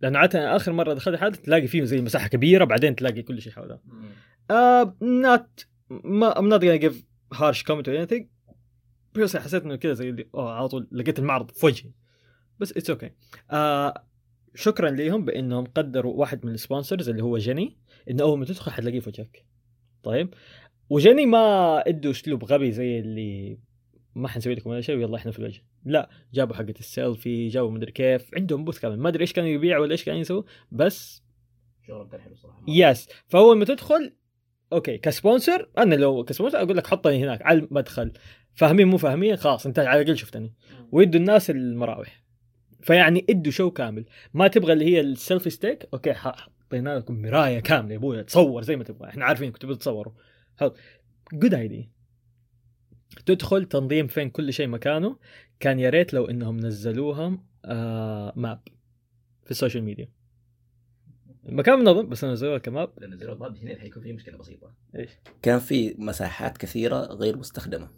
لأنه 0.00 0.18
عادة 0.18 0.56
آخر 0.56 0.72
مرة 0.72 0.94
دخلت 0.94 1.16
حالة 1.16 1.36
تلاقي 1.36 1.66
فيه 1.66 1.84
زي 1.84 2.00
مساحة 2.00 2.28
كبيرة 2.28 2.64
بعدين 2.64 2.96
تلاقي 2.96 3.22
كل 3.22 3.42
شيء 3.42 3.52
حولها 3.52 3.80
uh, 4.52 4.86
not 5.00 5.66
ما 5.90 6.34
I'm 6.34 6.48
not 6.48 6.60
gonna 6.60 6.78
give 6.78 6.96
harsh 7.34 7.62
comment 7.62 7.88
or 7.88 7.94
anything. 7.96 8.24
بس 9.14 9.36
حسيت 9.36 9.62
انه 9.62 9.76
كذا 9.76 9.92
زي 9.92 10.08
اللي 10.08 10.28
اوه 10.34 10.52
على 10.52 10.68
طول 10.68 10.88
لقيت 10.92 11.18
المعرض 11.18 11.50
في 11.50 11.66
وجهي. 11.66 11.90
بس 12.58 12.72
it's 12.72 12.90
okay 12.90 13.08
okay. 13.08 13.12
uh, 13.52 14.00
شكرا 14.54 14.90
ليهم 14.90 15.24
بإنهم 15.24 15.64
قدروا 15.64 16.14
واحد 16.14 16.46
من 16.46 16.52
ال 16.54 16.60
sponsors 16.60 17.08
اللي 17.08 17.22
هو 17.22 17.38
جيني 17.38 17.76
إنه 18.10 18.22
أول 18.22 18.38
ما 18.38 18.44
تدخل 18.44 18.70
حتلاقيه 18.72 19.00
في 19.00 19.08
وجهك. 19.08 19.46
طيب. 20.02 20.34
وجيني 20.90 21.26
ما 21.26 21.78
إدوا 21.88 22.10
أسلوب 22.10 22.44
غبي 22.44 22.72
زي 22.72 22.98
اللي 22.98 23.58
ما 24.14 24.28
حنسوي 24.28 24.54
لكم 24.54 24.70
ولا 24.70 24.80
شيء 24.80 24.96
ويلا 24.96 25.16
إحنا 25.16 25.32
في 25.32 25.38
الوجه. 25.38 25.64
لا 25.84 26.10
جابوا 26.34 26.56
حقة 26.56 26.74
السيلفي 26.78 27.48
جابوا 27.48 27.70
مدري 27.70 27.92
كيف 27.92 28.30
عندهم 28.34 28.64
booth 28.64 28.78
كامل. 28.78 28.98
ما 28.98 29.08
أدري 29.08 29.22
إيش 29.22 29.32
كانوا 29.32 29.50
يبيعوا 29.50 29.82
ولا 29.82 29.92
إيش 29.92 30.04
كانوا 30.04 30.20
يسووا 30.20 30.42
بس 30.72 31.22
شغل 31.86 32.08
كان 32.08 32.20
حلو 32.20 32.34
صراحة. 32.34 32.62
yes 32.68 33.08
فأول 33.26 33.58
ما 33.58 33.64
تدخل 33.64 34.12
okay 34.72 34.98
ك 34.98 35.07
sponsor 35.07 35.68
أنا 35.78 35.94
لو 35.94 36.24
ك 36.24 36.29
sponsor 36.29 36.62
أقول 36.62 36.76
لك 36.76 36.86
حطني 36.86 37.24
هناك 37.24 37.42
على 37.42 37.58
المدخل. 37.58 38.12
فاهمين 38.54 38.88
مو 38.88 38.96
فاهمين؟ 38.96 39.36
خلاص 39.36 39.66
انت 39.66 39.78
على 39.78 40.00
الأقل 40.00 40.16
شفتني. 40.16 40.54
ويدوا 40.92 41.20
الناس 41.20 41.50
المراوح. 41.50 42.24
فيعني 42.82 43.26
ادوا 43.30 43.52
show 43.52 43.70
كامل. 43.70 44.04
ما 44.34 44.48
تبغى 44.48 44.72
اللي 44.72 44.84
هي 44.84 45.00
ال 45.00 45.07
selfie 45.07 45.50
stick 45.50 45.88
okay 45.94 46.12
حطينا 46.12 46.98
لكم 46.98 47.22
مراية 47.22 47.60
كاملة 47.60 47.92
يا 47.92 47.98
أبويا. 47.98 48.22
تصور 48.22 48.62
زي 48.62 48.76
ما 48.76 48.84
تبغى. 48.84 49.08
إحنا 49.08 49.24
عارفين 49.24 49.52
كنتوا 49.52 49.70
بتصوروا. 49.70 50.12
good 51.32 51.54
idea 51.54 51.90
تدخل 53.26 53.64
تنظيم 53.64 54.06
فين 54.06 54.30
كل 54.30 54.52
شيء 54.52 54.66
مكانه. 54.66 55.16
كان 55.60 55.80
يا 55.80 55.90
ريت 55.90 56.14
لو 56.14 56.24
إنهم 56.24 56.56
نزلوها 56.56 57.38
آه 57.64 58.32
map 58.36 58.60
في 59.44 59.50
ال 59.50 59.55
social 59.55 59.84
media 59.84 60.08
المكان 61.48 61.78
منظم 61.78 62.08
بس 62.08 62.24
نزلوها 62.24 62.58
ك 62.58 62.64
map. 62.64 62.90
لأن 62.98 63.14
نزلوا 63.14 63.32
ال 63.34 63.39
map 63.39 63.56
هنا 63.56 63.78
حيكون 63.78 64.02
في 64.02 64.12
مشكلة 64.12 64.38
بسيطة. 64.38 64.72
إيش؟ 64.98 65.10
كان 65.42 65.58
في 65.58 65.94
مساحات 65.98 66.58
كثيرة 66.58 67.00
غير 67.00 67.36
مستخدمة. 67.36 67.88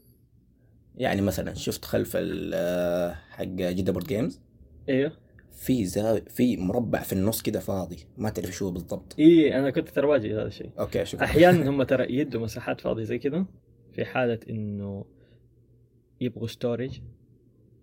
يعني 0.95 1.21
مثلا 1.21 1.55
شفت 1.55 1.85
خلف 1.85 2.13
ال- 2.17 3.15
حق 3.31 3.45
جده 3.45 3.93
board 3.93 4.07
games؟ 4.07 4.41
أيوه 4.89 5.13
في 5.53 5.85
زاوية 5.85 6.25
في 6.25 6.57
مربع 6.57 7.03
في 7.03 7.13
النص 7.13 7.43
كده 7.43 7.61
فاضي. 7.61 7.97
ما 8.19 8.31
تعرف 8.31 8.51
شو 8.51 8.65
هو 8.65 8.71
بالضبط. 8.71 9.15
اي 9.19 9.59
أنا 9.59 9.71
كنت 9.71 9.89
ترى 9.89 10.07
واجي 10.07 10.35
هذا 10.35 10.47
الشيء. 10.47 10.71
okay 10.79 11.05
شكرا. 11.05 11.25
أحيانا 11.25 11.71
هم 11.71 11.83
ترى 11.93 12.15
يدوا 12.15 12.41
مساحات 12.41 12.81
فاضية 12.81 13.03
زي 13.03 13.19
كذا 13.19 13.47
في 13.93 14.05
حالة 14.05 14.41
إنه 14.51 15.05
يبغوا 16.21 16.47
storage 16.47 17.01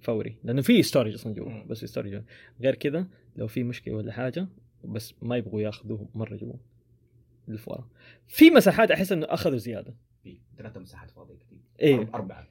فوري. 0.01 0.37
لأنه 0.43 0.61
في 0.61 0.83
storage 0.83 1.13
أصلا 1.13 1.33
جوا. 1.33 1.63
بس 1.63 1.79
في 1.79 1.87
storage 1.87 2.21
غير 2.61 2.75
كذا 2.75 3.07
لو 3.35 3.47
في 3.47 3.63
مشكلة 3.63 3.93
ولا 3.95 4.11
حاجة 4.11 4.47
بس 4.87 5.13
ما 5.21 5.37
يبغوا 5.37 5.61
ياخذوه 5.61 6.09
مرة 6.15 6.35
جوا 6.35 6.53
للفورة 7.47 7.89
في 8.27 8.49
مساحات 8.49 8.91
أحس 8.91 9.11
إنه 9.11 9.25
أخذوا 9.29 9.57
زيادة. 9.57 9.95
في 10.23 10.37
ثلاث 10.57 10.77
مساحات 10.77 11.11
فاضية 11.11 11.35
كثير 11.35 11.59
إيه. 11.81 12.09
أربعة. 12.15 12.47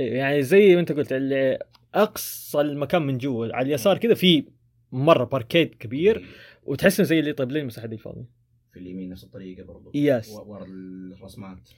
إيه، 0.00 0.12
يعني 0.16 0.42
زي 0.42 0.74
ما 0.74 0.80
أنت 0.80 0.92
قلت 0.92 1.12
اللي 1.12 1.58
أقصى 1.94 2.60
المكان 2.60 3.02
من 3.02 3.18
جوا 3.18 3.56
على 3.56 3.66
اليسار 3.66 3.98
كذا 3.98 4.14
في 4.14 4.44
مرة 4.92 5.24
باركيد 5.24 5.74
كبير 5.74 6.26
وتحس 6.64 7.00
إنه 7.00 7.08
زي 7.08 7.18
اللي 7.20 7.32
طيب 7.32 7.50
ليه 7.50 7.60
المساحة 7.60 7.86
دي 7.86 7.98
فاضية. 7.98 8.28
في 8.72 8.78
اليمين 8.78 9.08
نفس 9.08 9.24
الطريقة 9.24 9.64
برضو. 9.64 9.90
yes. 9.94 10.30
ورا 10.30 10.64
الرسمات. 10.64 11.70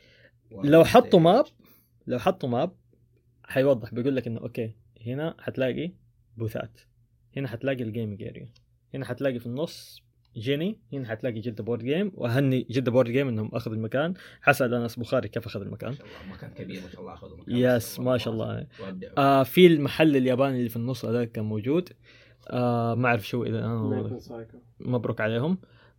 لو 0.50 0.84
حطوا. 0.84 1.20
ماب 1.20 1.44
لو 2.06 2.18
حطوا 2.18 2.48
ماب 2.48 2.72
حيوضح 3.44 3.94
بيقول 3.94 4.16
لك 4.16 4.26
إنه 4.26 4.40
okay 4.40 4.74
هنا 5.06 5.36
حتلاقي 5.38 5.92
بوثات 6.36 6.80
هنا 7.36 7.48
حتلاقي 7.48 7.82
ال 7.82 7.88
gaming 7.88 8.22
area 8.22 8.48
هنا 8.94 9.04
حتلاقي 9.04 9.38
في 9.38 9.46
النص 9.46 10.04
جيني 10.36 10.78
هنا 10.92 11.08
حتلاقي 11.08 11.40
جده 11.40 11.64
board 11.64 11.84
game 11.84 12.12
واهني 12.14 12.66
جده 12.70 12.92
board 12.92 13.10
game 13.10 13.28
إنهم 13.28 13.50
أخذوا 13.54 13.76
المكان. 13.76 14.14
حسأل 14.40 14.74
انس 14.74 14.96
بخاري 14.96 15.28
كيف 15.28 15.46
اخذ 15.46 15.60
المكان؟ 15.60 15.90
ما 15.90 15.96
شاء 15.96 16.06
الله 16.06 16.34
مكان 16.34 16.50
كبير 16.50 16.82
ما 16.82 16.88
شاء 16.88 17.00
الله 17.00 17.14
أخذوا 17.14 17.36
مكان 17.36 17.56
yes 17.56 18.00
ما 18.00 18.18
شاء 18.18 18.34
الله. 18.34 18.66
آه 19.18 19.42
في 19.42 19.66
المحل 19.66 20.16
الياباني 20.16 20.58
اللي 20.58 20.68
في 20.68 20.76
النص 20.76 21.04
هذا 21.04 21.24
كان 21.24 21.44
موجود. 21.44 21.88
آه 22.50 22.94
ما 22.94 23.08
أعرف 23.08 23.28
شو 23.28 23.44
إذا 23.44 23.58
أنا 23.58 24.18
مبروك 24.80 25.20
عليهم. 25.20 25.58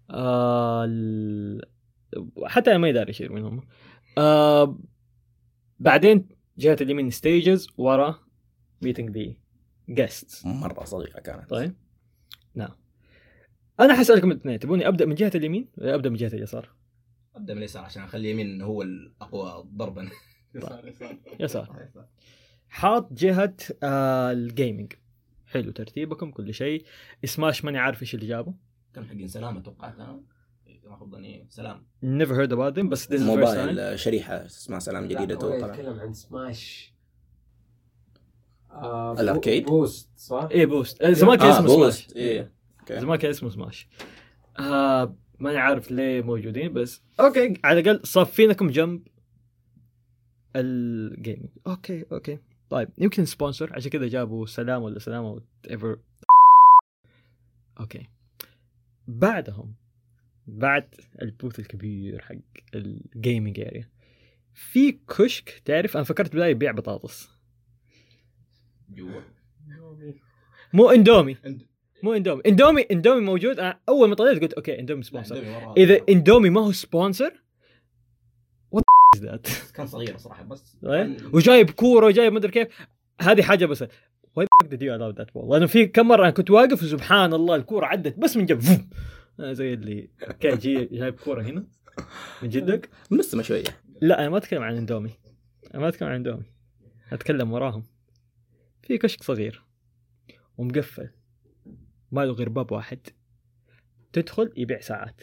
آه 0.09 0.85
ال... 0.85 1.61
حتى 2.43 2.77
ما 2.77 2.89
يداري 2.89 3.13
شيء 3.13 3.31
منهم. 3.31 3.67
آه 4.17 4.79
بعدين 5.79 6.29
جهة 6.57 6.77
اليمين 6.81 7.09
ستيجز 7.09 7.67
ورا 7.77 8.19
ميتنج 8.81 9.09
ذي 9.09 9.37
جيستس 9.89 10.45
مرة 10.45 10.83
صغيره 10.83 11.19
كانت. 11.19 11.49
طيب. 11.49 11.75
نعم. 12.55 12.84
أنا 13.79 13.93
حسألكم 13.95 14.31
الاثنين 14.31 14.59
تبوني 14.59 14.87
أبدأ 14.87 15.05
من 15.05 15.15
جهة 15.15 15.31
اليمين 15.35 15.67
ولا 15.77 15.95
أبدأ 15.95 16.09
من 16.09 16.15
جهة 16.15 16.27
اليسار؟ 16.27 16.69
أبدأ 17.35 17.53
من 17.53 17.59
اليسار 17.59 17.83
عشان 17.83 18.03
أخلي 18.03 18.31
اليمين 18.31 18.61
هو 18.61 18.81
الأقوى 18.81 19.65
ضربا. 19.75 20.09
يسار 21.39 21.87
حاط 22.69 23.13
جهة 23.13 23.55
آه 23.83 24.31
ال 24.31 24.40
gaming 24.40 24.93
حلو 25.47 25.71
ترتيبكم 25.71 26.31
كل 26.31 26.53
شيء. 26.53 26.85
سماش 27.25 27.65
ماني 27.65 27.77
عارف 27.77 28.01
إيش 28.01 28.15
اللي 28.15 28.27
جابه. 28.27 28.53
كان 28.93 29.05
حقين؟ 29.05 29.27
سلام 29.27 29.57
أتوقع. 29.57 29.89
كانوا 29.89 30.19
ما 30.85 31.05
ظني 31.05 31.45
سلام. 31.49 31.85
Never 32.03 32.31
heard 32.31 32.51
about 32.51 32.75
them 32.79 32.85
بس. 32.89 33.11
موبايل 33.11 33.99
شريحة 33.99 34.45
اسمها 34.45 34.79
سلام 34.79 35.07
جديدة 35.07 35.35
تو 35.35 35.59
طلع 35.59 35.67
يتكلم 35.73 35.99
عن 35.99 36.13
سماش. 36.13 36.93
آه 38.71 39.13
ال 39.21 39.27
arcade؟ 39.27 39.65
بوست 39.65 40.09
صح؟ 40.17 40.47
إيه 40.51 40.65
بوست. 40.65 41.05
زمان 41.05 41.37
كان 41.37 41.47
آه، 41.47 41.57
اسمه 41.59 41.67
سماش. 41.67 42.05
بوست. 42.05 42.15
okay. 42.91 42.99
زمان 43.01 43.19
كان 43.19 43.29
اسمه 43.29 43.49
سماش 43.49 43.87
آه 44.59 45.15
ماني 45.39 45.57
عارف 45.57 45.91
ليه 45.91 46.21
موجودين 46.21 46.73
بس 46.73 47.01
okay. 47.19 47.53
على 47.63 47.79
الأقل 47.79 48.05
صافينكم 48.05 48.67
جنب 48.69 49.07
ال 50.55 50.69
gaming 50.69 51.49
okay 51.67 52.05
okay. 52.11 52.39
طيب 52.69 52.89
يمكن 52.97 53.25
sponsor 53.25 53.73
عشان 53.73 53.91
كذا 53.91 54.07
جابوا 54.07 54.45
سلام 54.45 54.81
ولا 54.81 54.99
سلامة 54.99 55.31
whatever 55.31 55.99
okay. 57.79 58.07
بعدهم 59.07 59.75
بعد 60.47 60.95
ال 61.21 61.27
booth 61.27 61.59
الكبير 61.59 62.21
حق 62.21 62.35
ال 62.75 62.87
gaming 62.87 63.59
area 63.59 63.89
في 64.53 64.91
كشك 64.91 65.61
تعرف؟ 65.65 65.97
أنا 65.97 66.03
فكرت 66.03 66.33
بداية 66.35 66.51
يبيع 66.51 66.71
بطاطس. 66.71 67.29
جوا. 68.89 69.21
مو 70.73 70.89
إندومي. 70.89 71.37
مو 72.05 72.13
اندومي. 72.13 72.41
اندومي 72.47 72.81
اندومي 72.91 73.21
موجود. 73.21 73.59
أنا 73.59 73.79
أول 73.89 74.09
ما 74.09 74.15
طلعت 74.15 74.41
قلت 74.41 74.53
okay 74.53 74.79
اندومي 74.79 75.03
sponsor. 75.03 75.43
إذا 75.77 76.01
اندومي 76.09 76.49
ما 76.49 76.61
هو 76.61 76.71
sponsor 76.71 77.33
what's 78.71 78.83
that 79.17 79.47
كان 79.75 79.87
صغير 79.87 80.17
صراحة 80.17 80.43
بس. 80.43 80.77
كان- 80.81 81.17
وجايب 81.33 81.69
كورة 81.69 82.05
وجايب 82.05 82.33
مدري 82.33 82.51
كيف. 82.51 82.67
هذه 83.21 83.41
حاجة 83.41 83.65
بس 83.65 83.85
why 84.35 84.47
did 84.65 84.67
you 84.77 84.91
allow 84.97 85.17
that 85.21 85.27
ball? 85.35 85.51
لأنه 85.51 85.65
في 85.65 85.85
كم 85.87 86.07
مرة 86.07 86.21
أنا 86.23 86.29
كنت 86.31 86.51
واقف 86.51 86.83
وسبحان 86.83 87.33
الله 87.33 87.55
الكورة 87.55 87.85
عدت 87.85 88.19
بس 88.19 88.37
من 88.37 88.45
جنب. 88.45 88.61
زي 89.39 89.73
اللي 89.73 90.07
كان 90.39 90.57
جي 90.57 90.85
جايب 90.85 91.13
كورة 91.15 91.41
هنا 91.41 91.63
من 92.43 92.49
جدك. 92.49 92.89
منسمه 93.11 93.41
شوية 93.43 93.63
لا 94.01 94.19
أنا 94.19 94.29
ما 94.29 94.37
أتكلم 94.37 94.61
عن 94.63 94.75
اندومي. 94.77 95.11
أنا 95.73 95.81
ما 95.81 95.87
أتكلم 95.87 96.09
عن 96.09 96.15
اندومي. 96.15 96.43
أتكلم 97.11 97.51
وراهم. 97.53 97.83
في 98.83 98.97
كشك 98.97 99.23
صغير. 99.23 99.63
ومقفل. 100.57 101.09
ما 102.15 102.25
له 102.25 102.33
غير 102.33 102.49
باب 102.49 102.71
واحد. 102.71 102.99
تدخل 104.13 104.53
يبيع 104.57 104.79
ساعات. 104.79 105.21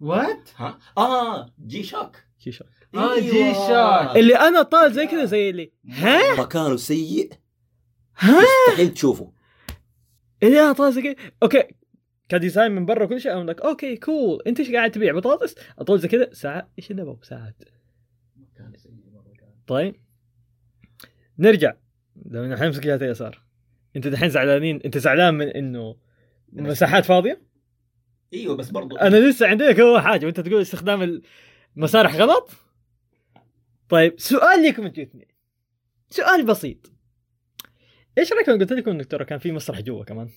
what؟ 0.00 0.50
ها؟ 0.56 0.78
آه 0.98 1.54
G-Shock 1.66 2.16
G-Shock 2.38 2.68
آه، 2.94 3.20
جي 3.20 3.44
أيوة. 3.44 3.52
شوك. 3.52 4.16
اللي 4.16 4.36
أنا 4.36 4.62
طال 4.62 4.92
زي 4.92 5.06
كذا 5.06 5.24
زي 5.24 5.50
اللي 5.50 5.72
ها؟ 5.88 6.40
مكانه 6.40 6.76
سيء. 6.76 7.32
ها؟ 8.18 8.42
مستحيل 8.68 8.94
تشوفه. 8.94 9.32
اللي 10.42 10.60
أنا 10.60 10.72
طال 10.72 10.92
زي 10.92 11.02
كذا. 11.02 11.14
okay. 11.42 11.64
ك 12.28 12.34
design 12.34 12.72
من 12.72 12.86
برا 12.86 13.04
وكل 13.04 13.20
شيء. 13.20 13.32
I'm 13.32 13.54
like 13.54 13.64
okay 13.64 13.96
cool 13.96 14.42
أنت 14.46 14.60
إيش 14.60 14.70
قاعد 14.70 14.90
تبيع؟ 14.90 15.14
بطاطس؟ 15.14 15.54
اطول 15.78 15.98
زي 16.00 16.08
كذا. 16.08 16.32
ساعات 16.32 16.68
إيش 16.78 16.90
اللي 16.90 17.02
أبغى 17.02 17.18
ساعات. 17.22 17.62
طيب. 19.66 19.96
نرجع. 21.38 21.74
لو 22.26 22.44
الحين 22.44 22.66
امسك 22.66 22.82
جهه 22.82 22.96
اليسار 22.96 23.42
أنت 23.96 24.08
دحين 24.08 24.28
زعلانين. 24.28 24.80
أنت 24.84 24.98
زعلان 24.98 25.34
من 25.34 25.48
إنه 25.48 26.05
مساحات 26.52 27.04
فاضية؟ 27.04 27.42
إيوه 28.34 28.56
بس 28.56 28.70
برضو 28.70 28.96
أنا 28.96 29.16
لسه 29.16 29.46
عندك 29.46 29.80
هو 29.80 30.00
حاجة. 30.00 30.26
وأنت 30.26 30.40
تقول 30.40 30.62
استخدام 30.62 31.22
المسارح 31.76 32.14
غلط؟ 32.14 32.50
طيب 33.88 34.14
سؤال 34.20 34.62
لكم 34.62 34.86
أنتوا 34.86 35.02
الاثنين 35.02 35.28
سؤال 36.10 36.46
بسيط. 36.46 36.92
إيش 38.18 38.32
رأيكم؟ 38.32 38.52
قلت 38.52 38.72
لكم 38.72 38.90
إنك 38.90 39.06
ترى 39.06 39.24
كان 39.24 39.38
في 39.38 39.52
مسرح 39.52 39.80
جوا 39.80 40.04
كمان. 40.04 40.28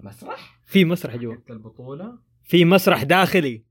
مسرح؟ 0.00 0.60
في 0.66 0.84
مسرح 0.84 1.16
جوا. 1.16 1.34
حقت 1.34 1.50
البطولة. 1.50 2.18
في 2.44 2.64
مسرح 2.64 3.02
داخلي. 3.02 3.64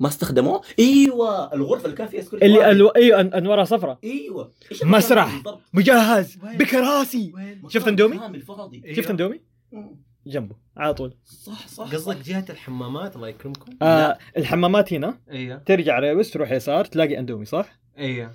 ما 0.00 0.08
استخدموه؟ 0.08 0.62
إيوه 0.78 1.54
الغرفة 1.54 1.84
اللي 1.84 1.96
كان 1.96 2.06
فيها 2.06 2.22
سكوريتي 2.22 2.46
اللي. 2.46 2.70
ألو... 2.70 2.88
إيوه 2.88 3.20
أنوارها 3.20 3.64
صفراء. 3.64 3.98
إيوه. 4.04 4.52
مسرح. 4.84 5.42
مجهز؟ 5.72 6.36
بكراسي. 6.36 7.32
وين؟ 7.34 7.62
شفت 7.68 7.88
اندومي؟ 7.88 8.18
كامل 8.18 8.42
فاضي. 8.42 8.94
شفت 8.94 9.10
اندومي؟ 9.10 9.40
مم. 9.72 10.09
جنبه 10.26 10.56
على 10.76 10.94
طول. 10.94 11.14
صح 11.24 11.68
صح 11.68 11.92
قصدك. 11.92 12.16
جهة 12.16 12.44
الحمامات 12.50 13.16
الله 13.16 13.28
يكرمكم؟ 13.28 13.72
آه 13.82 14.18
الحمامات 14.36 14.92
هنا. 14.92 15.18
أيوه 15.30 15.58
ترجع 15.58 15.98
reverse 15.98 16.30
تروح 16.30 16.50
يسار 16.52 16.84
تلاقي 16.84 17.18
أندومي 17.18 17.44
صح؟ 17.44 17.78
أيوه 17.98 18.32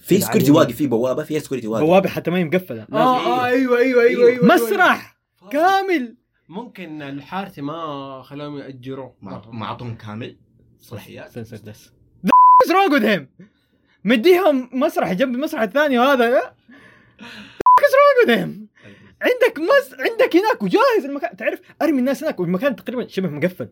في. 0.00 0.20
security 0.20 0.50
واقف 0.50 0.76
في 0.76 0.86
بوابة 0.86 1.22
فيها 1.24 1.38
security 1.40 1.66
واقف. 1.68 1.84
بوابة 1.84 2.08
حتى 2.08 2.30
ما 2.30 2.38
هي 2.38 2.44
مقفلة. 2.44 2.76
لازم- 2.88 2.94
آه 2.94 3.26
آه 3.40 3.46
أيوه 3.46 3.78
أيوه 3.78 4.02
أيوه 4.02 4.28
أيوه 4.28 4.44
مسرح! 4.46 5.18
كامل! 5.50 6.16
ممكن 6.48 7.02
الحارتي 7.02 7.62
ما 7.62 8.22
خلاهم 8.22 8.58
يأجروه. 8.58 9.14
ما 9.22 9.64
أعطوهم 9.64 9.94
كامل. 9.94 10.36
صلاحيات. 10.80 11.30
سنسر 11.30 11.56
دس 11.56 11.92
What's 12.26 12.70
wrong 12.70 12.92
with 12.92 13.02
him؟ 13.04 13.44
مديهم 14.04 14.70
مسرح 14.72 15.12
جنب 15.12 15.34
المسرح 15.34 15.60
الثاني 15.62 15.98
وهذا. 15.98 16.30
لا 16.30 16.54
What's 17.80 17.94
wrong 17.94 18.26
with 18.26 18.30
him؟ 18.38 18.50
عندك 19.22 19.58
مس 19.58 19.94
عندك 20.00 20.36
هناك 20.36 20.62
وجاهز 20.62 21.04
المكان. 21.04 21.36
تعرف 21.36 21.60
أرمي 21.82 21.98
الناس 21.98 22.22
هناك 22.22 22.40
والمكان 22.40 22.76
تقريبا 22.76 23.06
شبه 23.06 23.28
مقفل. 23.28 23.68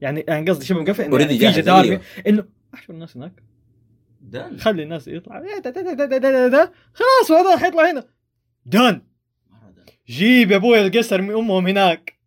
يعني 0.00 0.24
يعني 0.28 0.50
قصدي 0.50 0.66
شبه 0.66 0.80
مقفل 0.80 1.04
Already 1.04 1.42
يعني 1.42 1.52
في 1.54 1.60
جدار 1.60 1.84
أيوه. 1.84 2.00
إنه 2.26 2.44
أحشر 2.74 2.92
الناس 2.94 3.16
هناك. 3.16 3.42
دان 4.20 4.58
خلي 4.60 4.82
الناس 4.82 5.08
يطلع. 5.08 5.40
دا- 5.40 5.58
دا- 5.58 5.70
دا- 5.70 5.92
دا- 5.94 6.06
دا- 6.06 6.18
دا- 6.18 6.48
دا. 6.48 6.72
خلاص 6.94 7.30
وهذا 7.30 7.56
حيطلع 7.56 7.90
هنا. 7.90 8.04
دان. 8.66 9.02
جيب 10.08 10.50
يا 10.50 10.56
أبوي 10.56 10.86
القصر 10.86 11.16
ارمي 11.16 11.34
أمهم 11.34 11.66
هناك. 11.66 12.18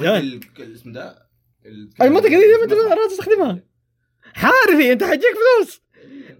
done. 0.00 0.16
ال- 0.22 0.40
الاسم 0.58 0.92
ده؟ 0.92 1.28
ال- 1.66 1.90
المنطقة 2.02 2.28
دي 2.28 2.36
ما 2.36 2.64
أنت 3.04 3.10
تستخدمها. 3.12 3.62
حارثي 4.34 4.92
أنت 4.92 5.04
حتجيك 5.04 5.34
فلوس. 5.58 5.82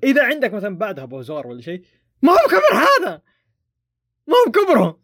إذا 0.05 0.25
عندك 0.25 0.55
مثلا 0.55 0.77
بعدها 0.79 1.05
بازار 1.05 1.47
ولا 1.47 1.61
شيء 1.61 1.83
ما 2.23 2.33
هو 2.33 2.47
كبر 2.49 2.75
هذا. 2.79 3.23
ما 4.27 4.35
هو 4.47 4.53
كبره 4.53 5.01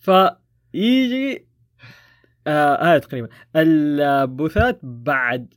فيجي 0.00 1.46
آه 2.46 2.82
هذا 2.82 2.98
تقريبا. 2.98 3.28
البوثات 3.56 4.80
بعد 4.82 5.54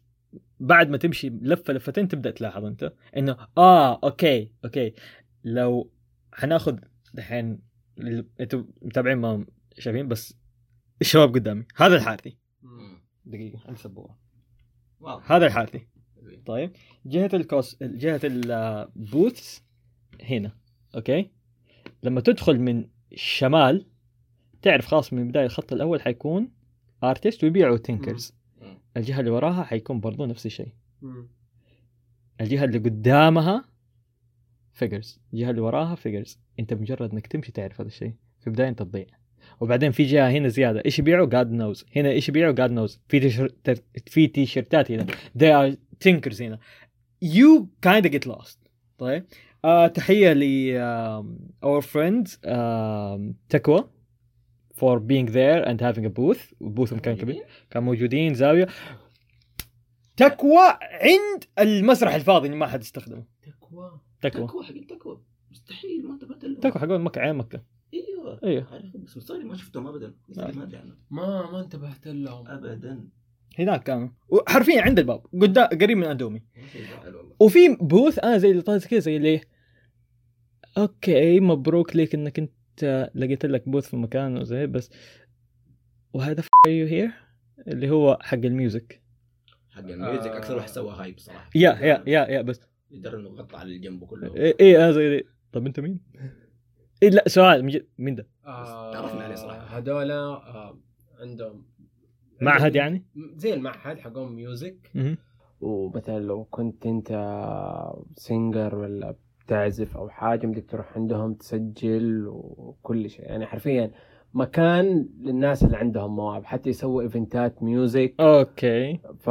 بعد 0.60 0.90
ما 0.90 0.98
تمشي 0.98 1.30
لفة 1.30 1.74
لفتين 1.74 2.08
تبدأ 2.08 2.32
تلاحظ 2.32 2.66
أنت 2.66 2.94
إنه 3.18 3.38
آه 3.58 4.00
okay 4.04 4.52
okay. 4.66 4.94
لو 5.44 5.92
حناخذ 6.34 6.80
دحين 7.14 7.60
أنتوا 8.40 8.64
متابعين 8.82 9.18
ما 9.18 9.46
شايفين 9.78 10.08
بس 10.08 10.38
الشباب 11.02 11.34
قدامي. 11.34 11.66
هذا 11.76 11.96
الحارثي. 11.96 12.38
دقيقة 13.26 13.76
سبورة. 13.76 14.18
wow. 15.00 15.18
هذا 15.18 15.46
الحارثي. 15.46 15.88
طيب. 16.46 16.72
جهة 17.06 17.30
الكوس 17.34 17.78
جهة 17.82 18.22
ال 18.24 18.46
booth 18.46 19.60
هنا. 20.22 20.52
okay. 20.96 21.32
لما 22.04 22.22
تدخل 22.22 22.60
من 22.60 22.90
الشمال 23.12 23.86
تعرف 24.64 24.86
خلاص 24.88 25.14
من 25.14 25.22
البدايه 25.22 25.46
الخط 25.46 25.74
الأول 25.74 26.02
حيكون 26.02 26.50
artist 27.04 27.44
ويبيعوا 27.44 27.78
stickers. 27.78 28.34
الجهة 28.98 29.20
اللي 29.20 29.32
وراها 29.32 29.64
حيكون 29.64 30.00
برضو 30.00 30.26
نفس 30.26 30.46
الشيء. 30.46 30.74
الجهة 32.42 32.64
اللي 32.64 32.78
قدامها 32.78 33.66
figures 34.74 35.20
الجهة 35.34 35.50
اللي 35.50 35.62
وراها 35.62 35.96
figures 35.96 36.40
أنت 36.60 36.74
مجرد 36.74 37.12
إنك 37.12 37.28
تمشي 37.28 37.52
تعرف 37.52 37.82
هذا 37.82 37.88
الشيء. 37.88 38.14
في 38.40 38.48
البداية 38.48 38.70
أنت 38.70 38.80
تضيع. 38.80 39.06
وبعدين 39.60 39.92
في 39.92 40.04
جهة 40.04 40.30
هنا 40.30 40.48
زيادة. 40.48 40.82
إيش 40.86 41.00
يبيعوا؟ 41.00 41.30
God 41.30 41.52
knows 41.52 41.86
هنا 41.96 42.10
إيش 42.10 42.30
يبيعوا؟ 42.30 42.54
God 42.54 42.72
knows 42.72 43.00
في 43.10 43.20
تيشرت 43.20 43.84
في 44.06 44.28
تيشرتات 44.28 44.92
هنا. 44.92 45.06
They 45.40 45.74
are 45.74 45.78
thinkers 46.08 46.42
هنا. 46.42 46.60
You 47.26 47.66
kind 47.86 48.06
of 48.06 48.12
get 48.12 48.32
lost. 48.32 48.58
طيب. 48.98 49.26
آه 49.66 49.88
تحية 49.88 50.34
ل 50.34 50.44
friend 51.82 52.28
um, 52.28 53.34
تكوى. 53.50 53.93
For 54.80 55.00
being 55.00 55.28
there 55.28 55.66
and 55.66 55.80
having 55.82 56.06
a 56.06 56.14
booth. 56.20 56.54
بوثهم 56.62 57.00
كان 57.00 57.16
كبير. 57.16 57.44
كان 57.70 57.84
موجودين. 57.84 58.34
زاوية. 58.34 58.68
تكوى 60.18 60.78
عند 60.82 61.44
المسرح 61.60 62.14
الفاضي 62.14 62.46
اللي 62.48 62.58
ما 62.58 62.68
حد 62.68 62.80
استخدمه. 62.80 63.26
تكوى. 63.42 64.00
تكوى. 64.22 64.48
تكوى 64.48 64.64
حق 64.64 64.72
التكوى 64.72 65.22
مستحيل 65.52 66.08
ما 66.08 66.14
انتبهت 66.14 66.44
له 66.44 66.60
تكوى 66.60 66.82
حقون 66.82 67.02
مكة 67.02 67.22
عين 67.22 67.36
مكة. 67.36 67.64
أيوه. 67.94 68.40
أيوه. 68.44 68.68
عارف 68.72 68.98
بس 68.98 69.18
مستغرب 69.18 69.46
ما 69.46 69.56
شفتهم 69.56 69.88
ابدا. 69.88 70.14
آه. 70.38 70.52
ما 70.52 70.64
أدري 70.64 70.78
عنهم. 70.78 70.98
ما 71.12 71.52
ما 71.52 71.60
انتبهت 71.60 72.08
لهم 72.08 72.48
ابدا. 72.48 73.10
هناك 73.60 73.84
كانوا. 73.84 74.10
حرفيا 74.48 74.82
عند 74.82 75.00
الباب. 75.00 75.26
قدام 75.42 75.66
قريب 75.68 75.98
من 75.98 76.04
أندومي. 76.04 76.42
وفي 77.40 77.78
بوث 77.82 78.20
أنا 78.20 78.38
زي 78.38 78.52
اللي 78.52 78.62
طالع 78.62 78.80
كذا 78.80 79.00
زي 79.00 79.18
اللي 79.18 79.42
أوكي 80.78 81.40
مبروك 81.40 81.96
لك 81.96 82.16
إنك 82.16 82.40
إنت 82.40 82.52
لقيت 83.16 83.46
لك 83.46 83.70
booth 83.70 83.90
في 83.90 83.98
مكان 83.98 84.38
وزي 84.38 84.68
بس 84.68 84.90
وهذا 86.14 86.42
ف 86.42 86.50
you 86.68 86.88
hear 86.88 87.12
اللي 87.68 87.90
هو 87.90 88.18
حق 88.22 88.38
الميوزك 88.38 89.02
حق 89.70 89.84
الميوزك 89.84 90.32
أكثر 90.32 90.56
واحد 90.56 90.68
سوى 90.68 90.94
hype 90.94 91.20
صراحة 91.20 91.50
yeah 91.56 91.72
yeah 91.72 92.04
yeah 92.08 92.28
yeah 92.28 92.42
بس 92.42 92.60
يقدر 92.92 93.16
إنه 93.20 93.30
يغطى 93.30 93.58
على 93.58 93.68
اللي 93.68 93.80
جنبه 93.80 94.06
كله 94.06 94.36
إيه 94.36 94.56
إيه، 94.60 94.78
أنا 94.78 94.92
زي 94.92 95.18
دي. 95.18 95.26
طب 95.52 95.66
أنت 95.66 95.80
مين؟ 95.80 96.00
إيه 97.04 97.10
لا 97.10 97.30
سؤال 97.30 97.84
مين 97.98 98.16
ده؟ 98.16 98.28
آه 98.46 98.94
تعرفنا 98.94 99.22
عليه 99.24 99.36
صراحة. 99.36 99.78
هذولا 99.78 100.16
آه 100.16 100.80
عندهم 101.20 101.66
معهد 102.42 102.76
يعني؟ 102.76 103.06
زي 103.36 103.54
المعهد 103.54 104.00
حقهم 104.00 104.36
music. 104.36 104.92
ومثلا 105.62 106.20
لو 106.20 106.44
كنت 106.44 106.86
أنت 106.86 107.10
singer 108.16 108.76
ولا 108.76 109.16
بتعزف 109.48 109.98
أو 109.98 110.10
حاجة 110.10 110.48
بدك 110.48 110.66
تروح 110.70 110.86
عندهم 110.98 111.34
تسجل 111.34 112.28
وكل 112.28 113.10
شيء. 113.10 113.26
يعني 113.26 113.46
حرفيا 113.46 113.92
مكان 114.34 115.10
للناس 115.22 115.64
اللي 115.64 115.78
عندهم 115.78 116.16
مواهب 116.16 116.46
حتى 116.46 116.70
يسووا 116.70 117.02
إيفنتات 117.02 117.64
music 117.64 118.14
okay. 118.20 119.00
ف 119.20 119.30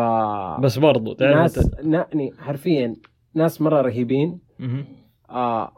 بس 0.60 0.78
برضو 0.78 1.12
تعرف 1.12 1.36
ناس 1.58 1.70
يعني 1.80 2.32
حرفيا 2.38 2.96
ناس 3.34 3.60
مرة 3.60 3.80
رهيبين. 3.80 4.38
مهم. 4.58 4.84
آه 5.30 5.72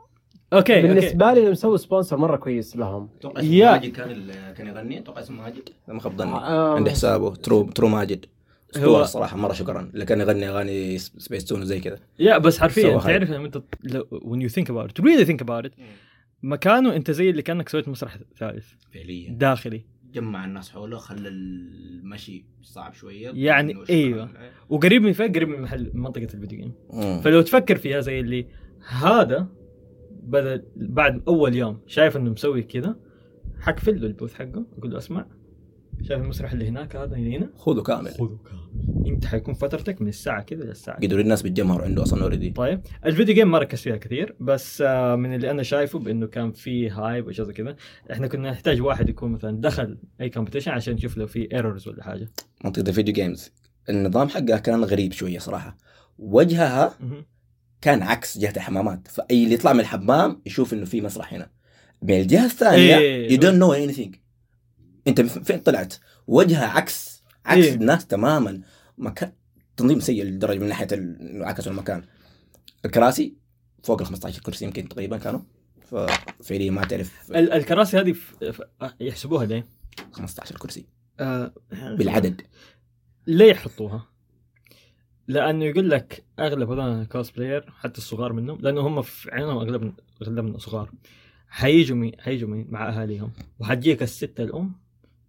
okay 0.53 0.83
بالنسبة 0.83 1.33
لي 1.33 1.41
اللي 1.41 1.51
مسوي 1.51 1.79
sponsor 1.79 2.17
مرة 2.17 2.37
كويس 2.37 2.77
لهم. 2.77 3.09
أتوقع 3.19 3.41
yeah. 3.43 3.71
اسمه 3.77 3.81
ماجد 3.81 3.93
كان 3.93 4.11
ال- 4.11 4.55
كان 4.55 4.67
يغني؟ 4.67 4.99
أتوقع 4.99 5.21
اسمه 5.21 5.43
ماجد؟ 5.43 5.69
ما 5.89 6.01
خاب 6.01 6.17
ظني. 6.17 6.31
آه 6.33 6.75
عند 6.75 6.89
حسابه. 6.89 7.35
true 7.35 7.63
true 7.63 7.89
ماجد. 7.89 8.27
هو- 8.79 8.97
هو 8.97 9.03
الصراحه 9.03 9.37
مرة 9.37 9.53
شكرا. 9.53 9.91
كان 10.07 10.21
يغني 10.21 10.49
أغاني 10.49 10.99
سبيس 10.99 11.45
تون 11.45 11.61
وزي 11.61 11.81
كذا. 11.81 11.99
yeah 12.19 12.39
بس 12.39 12.59
حرفيا. 12.59 12.99
تعرف 12.99 13.31
لما 13.31 13.47
أنت 13.47 13.63
لو- 13.85 14.05
when 14.25 14.49
you 14.49 14.53
think 14.55 14.67
about 14.67 14.89
it 14.91 15.05
really 15.05 15.27
think 15.27 15.47
about 15.47 15.67
it 15.71 15.73
مكانه 16.43 16.97
أنت 16.97 17.11
زي 17.11 17.31
اللي 17.31 17.43
كأنك 17.43 17.69
سويت 17.69 17.89
مسرح 17.89 18.19
ثالث. 18.39 18.67
فعليا. 18.95 19.31
داخلي. 19.33 19.85
جمع 20.13 20.45
الناس 20.45 20.71
حوله 20.71 20.97
خلى 20.99 21.29
المشي 21.29 22.45
صعب 22.63 22.95
شوية. 22.95 23.31
يعني. 23.35 23.75
أيوة. 23.91 24.29
وقريب 24.69 25.03
من 25.03 25.13
فين 25.13 25.33
قريب 25.33 25.49
من 25.49 25.61
محل 25.61 25.91
منطقة 25.95 26.29
ال 26.35 26.39
video 26.39 26.59
game. 26.59 26.73
فلو 27.21 27.41
تفكر 27.41 27.77
فيها 27.77 28.01
زي 28.01 28.21
اللي 28.21 28.47
هذا 28.89 29.49
بدأ 30.23 30.65
بعد 30.77 31.23
أول 31.29 31.55
يوم 31.55 31.81
شايف 31.87 32.17
إنه 32.17 32.31
مسوي 32.31 32.63
كذا 32.63 32.97
حقفل 33.61 34.01
له 34.01 34.07
ال 34.07 34.11
booth 34.11 34.35
حقه 34.35 34.67
أقول 34.79 34.91
له 34.91 34.99
أسمع. 34.99 35.27
شايف 36.03 36.23
المسرح 36.23 36.53
اللي 36.53 36.69
هناك 36.69 36.97
هذا 36.97 37.17
اللي 37.17 37.39
هنا؟ 37.39 37.51
خذه 37.57 37.83
كامل. 37.83 38.11
خذه 38.11 38.39
كامل. 38.45 38.65
انت 39.07 39.27
حيكون 39.27 39.55
فترتك 39.55 40.03
من 40.03 40.09
الساعة 40.09 40.43
كذا 40.43 40.65
للساعه 40.65 40.99
كذا. 40.99 41.09
قدروا 41.09 41.23
الناس 41.23 41.43
بتجمهروا 41.43 41.85
عنده 41.85 42.03
أصلا 42.03 42.23
already 42.23 42.51
طيب. 42.51 42.81
ال 43.07 43.11
video 43.11 43.35
game 43.35 43.51
ما 43.51 43.59
ركز 43.59 43.81
فيها 43.81 43.97
كثير 43.97 44.37
بس 44.41 44.83
آه، 44.87 45.17
من 45.17 45.35
اللي 45.35 45.51
أنا 45.51 45.63
شايفه 45.63 45.99
بإنه 45.99 46.27
كان 46.27 46.53
في 46.53 46.91
hype 46.91 47.27
وشيء 47.27 47.45
زي 47.45 47.53
كذا 47.53 47.77
إحنا 48.13 48.27
كنا 48.27 48.51
نحتاج 48.51 48.83
واحد 48.83 49.09
يكون 49.09 49.33
مثلا 49.33 49.61
دخل 49.61 49.99
أي 50.21 50.31
competition 50.31 50.71
عشان 50.71 50.95
نشوف 50.95 51.17
لو 51.17 51.27
في 51.27 51.49
errors 51.53 51.89
ولا 51.89 52.05
حاجة. 52.05 52.31
منطقة 52.65 52.89
ال 52.89 52.93
video 52.93 53.15
games 53.15 53.53
النظام 53.89 54.29
حقها 54.29 54.59
كان 54.59 54.85
غريب 54.85 55.13
شوية 55.13 55.39
صراحة. 55.39 55.77
وجهها. 56.19 56.99
كان 57.81 58.03
عكس 58.03 58.39
جهة 58.39 58.53
الحمامات. 58.57 59.09
فأي 59.09 59.45
اللي 59.45 59.55
يطلع 59.55 59.73
من 59.73 59.81
الحمام 59.81 60.43
يشوف 60.47 60.75
إنه 60.75 60.85
في 60.85 61.01
مسرح 61.01 61.35
هنا. 61.35 61.51
من 62.03 62.21
الجهة 62.21 62.45
الثانية. 62.45 62.97
you 63.31 63.39
don't 63.39 63.55
know 63.55 63.73
anything 63.73 64.15
انت 65.09 65.21
فين 65.21 65.59
طلعت؟ 65.59 65.95
وجهها 66.27 66.67
عكس 66.67 67.23
عكس 67.47 67.65
إيه. 67.65 67.75
الناس 67.75 68.07
تماما. 68.07 68.61
مكان 68.99 69.33
تنظيم 69.77 70.01
سيء 70.01 70.25
لدرجة 70.25 70.59
من 70.59 70.69
ناحية 70.69 70.87
انه 70.93 71.47
عكسوا 71.47 71.73
المكان. 71.73 72.03
الكراسي 72.85 73.37
فوق 73.83 74.01
ال 74.01 74.07
15 74.07 74.43
كرسي 74.43 74.65
يمكن 74.65 74.89
تقريبا 74.89 75.17
كانوا. 75.19 75.41
ففعليا 75.83 76.71
ما 76.71 76.85
تعرف. 76.85 77.31
ال- 77.31 77.53
الكراسي 77.53 77.99
هذه 78.01 78.13
ف- 78.13 78.63
يحسبوها 79.01 79.47
ليه؟ 79.47 79.67
15 80.13 80.57
كرسي. 80.57 80.87
آه، 81.21 81.55
بالعدد. 81.99 82.41
ليه 83.27 83.51
يحطوها؟ 83.51 84.07
لأنه 85.29 85.65
يقول 85.65 85.91
لك 85.91 86.25
أغلب 86.39 86.71
هذول 86.71 87.01
ال 87.01 87.37
cosplayer 87.37 87.71
حتى 87.79 87.99
الصغار 87.99 88.33
منهم 88.33 88.59
لأنه 88.61 88.81
هم 88.81 89.03
في 89.03 89.31
عينهم 89.31 89.57
اغلب 89.57 89.93
أغلبنا 90.23 90.59
صغار. 90.59 90.91
حيجوا 91.49 91.97
مين 91.97 92.13
حيجوا 92.21 92.49
مين 92.49 92.67
مع 92.71 92.89
أهاليهم. 92.89 93.33
وحتجيك 93.59 94.03
الست 94.03 94.41
الأم 94.41 94.73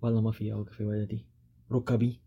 والله 0.01 0.21
ما 0.21 0.31
في 0.31 0.53
اوقف 0.53 0.79
يا 0.79 0.85
ولدي 0.85 1.25
ركبي 1.71 2.19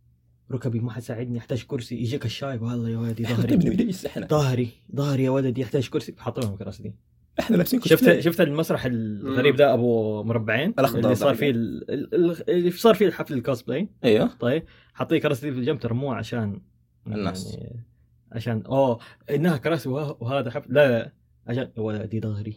ركبي 0.53 0.81
ما 0.81 0.91
حتساعدني. 0.93 1.39
أحتاج 1.39 1.63
كرسي. 1.65 1.97
يجيك 1.97 2.25
الشاي. 2.25 2.59
والله 2.59 2.91
يا 2.91 2.99
ولدي 2.99 3.25
ظهري. 3.25 3.95
إحنا. 4.07 4.27
ظهري 4.27 4.69
ظهري 4.97 5.25
يا 5.25 5.31
ولدي 5.31 5.61
يحتاج 5.61 5.89
كرسي. 5.89 6.15
حاطوا 6.19 6.43
لهم 6.43 6.53
الكراسي 6.53 6.83
دي 6.83 6.95
إحنا 7.41 7.57
لابسين 7.57 7.81
شفت 7.81 7.91
كوسبلاي. 7.91 8.23
شفت 8.23 8.41
المسرح 8.41 8.85
الغريب 8.85 9.57
ده 9.57 9.75
أبو 9.75 10.23
مربعين؟ 10.23 10.75
اللي 10.79 11.15
صار. 11.15 11.35
فيه 11.35 11.51
ال- 11.51 11.91
ال- 11.91 12.15
ال- 12.15 12.51
اللي 12.51 12.71
صار 12.71 12.95
فيه 12.95 13.07
الحفل 13.07 13.35
الكوسبلاي 13.35 13.89
أيوه. 14.05 14.27
طيب 14.41 14.65
حاطين 14.95 15.21
كراسي 15.21 15.47
دي 15.47 15.53
في 15.53 15.59
الجنب 15.61 15.79
ترموها 15.81 16.17
عشان 16.17 16.61
الناس. 17.07 17.55
يعني 17.55 17.85
عشان 18.33 18.63
أوه 18.63 18.99
إنها 19.31 19.57
كراسي 19.57 19.89
وه- 19.89 20.23
وهذا 20.23 20.51
حفل. 20.51 20.75
لا 20.75 20.89
لا 20.99 21.13
عشان 21.47 21.71
ولدي 21.77 22.21
ظهري. 22.21 22.57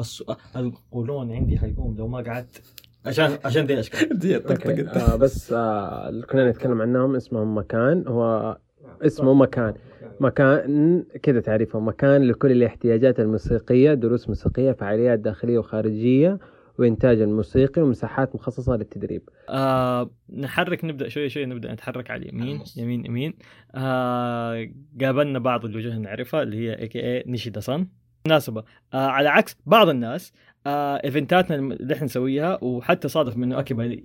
الص- 0.00 0.56
القولون 0.56 1.32
عندي 1.32 1.58
حيقوم. 1.58 1.96
لو 1.96 2.08
ما 2.08 2.20
قعدت. 2.20 2.62
عشان 3.06 3.38
عشان 3.44 3.66
دي 3.66 3.74
الاشكال 3.74 4.18
دي 4.18 4.36
الطقطقة. 4.36 4.90
آه 4.90 5.16
بس 5.16 5.52
آه 5.52 6.08
اللي 6.08 6.26
كنا 6.26 6.50
نتكلم 6.50 6.82
عنهم. 6.82 7.16
اسمهم 7.16 7.58
مكان. 7.58 8.04
هو 8.08 8.58
اسمه 9.02 9.34
مكان. 9.34 9.74
مكان. 10.20 11.04
كذا 11.22 11.40
تعريفه. 11.40 11.80
مكان 11.80 12.22
لكل 12.22 12.52
الاحتياجات 12.52 13.20
الموسيقية 13.20 13.94
دروس 13.94 14.28
موسيقية 14.28 14.72
فعاليات 14.72 15.18
داخلية 15.18 15.58
وخارجية 15.58 16.38
وإنتاج 16.78 17.20
الموسيقي 17.20 17.82
ومساحات 17.82 18.34
مخصصة 18.34 18.76
للتدريب. 18.76 19.28
آه 19.48 20.10
نحرك 20.36 20.84
نبدأ 20.84 21.08
شوي 21.08 21.28
شوي 21.28 21.46
نبدأ 21.46 21.72
نتحرك 21.72 22.10
على 22.10 22.22
اليمين. 22.22 22.60
يمين 22.76 23.06
يمين. 23.06 23.34
آه 23.74 24.68
قابلنا 25.00 25.38
بعض 25.38 25.64
الوجوه 25.64 25.92
اللي 25.92 26.02
نعرفها 26.02 26.42
اللي 26.42 26.56
هي 26.56 26.78
اي 26.78 26.88
كي 26.88 27.00
اي 27.00 27.24
نيشيدا 27.26 27.60
سان. 27.60 27.88
مناسبة. 28.26 28.64
آه 28.94 29.06
على 29.06 29.28
عكس 29.28 29.56
بعض 29.66 29.88
الناس 29.88 30.32
آه 30.66 31.00
إيفنتاتنا 31.04 31.56
اللي 31.56 31.94
إحنا 31.94 32.04
نسويها 32.04 32.64
وحتى 32.64 33.08
صادف 33.08 33.36
منه 33.36 33.60
اكيبا 33.60 34.02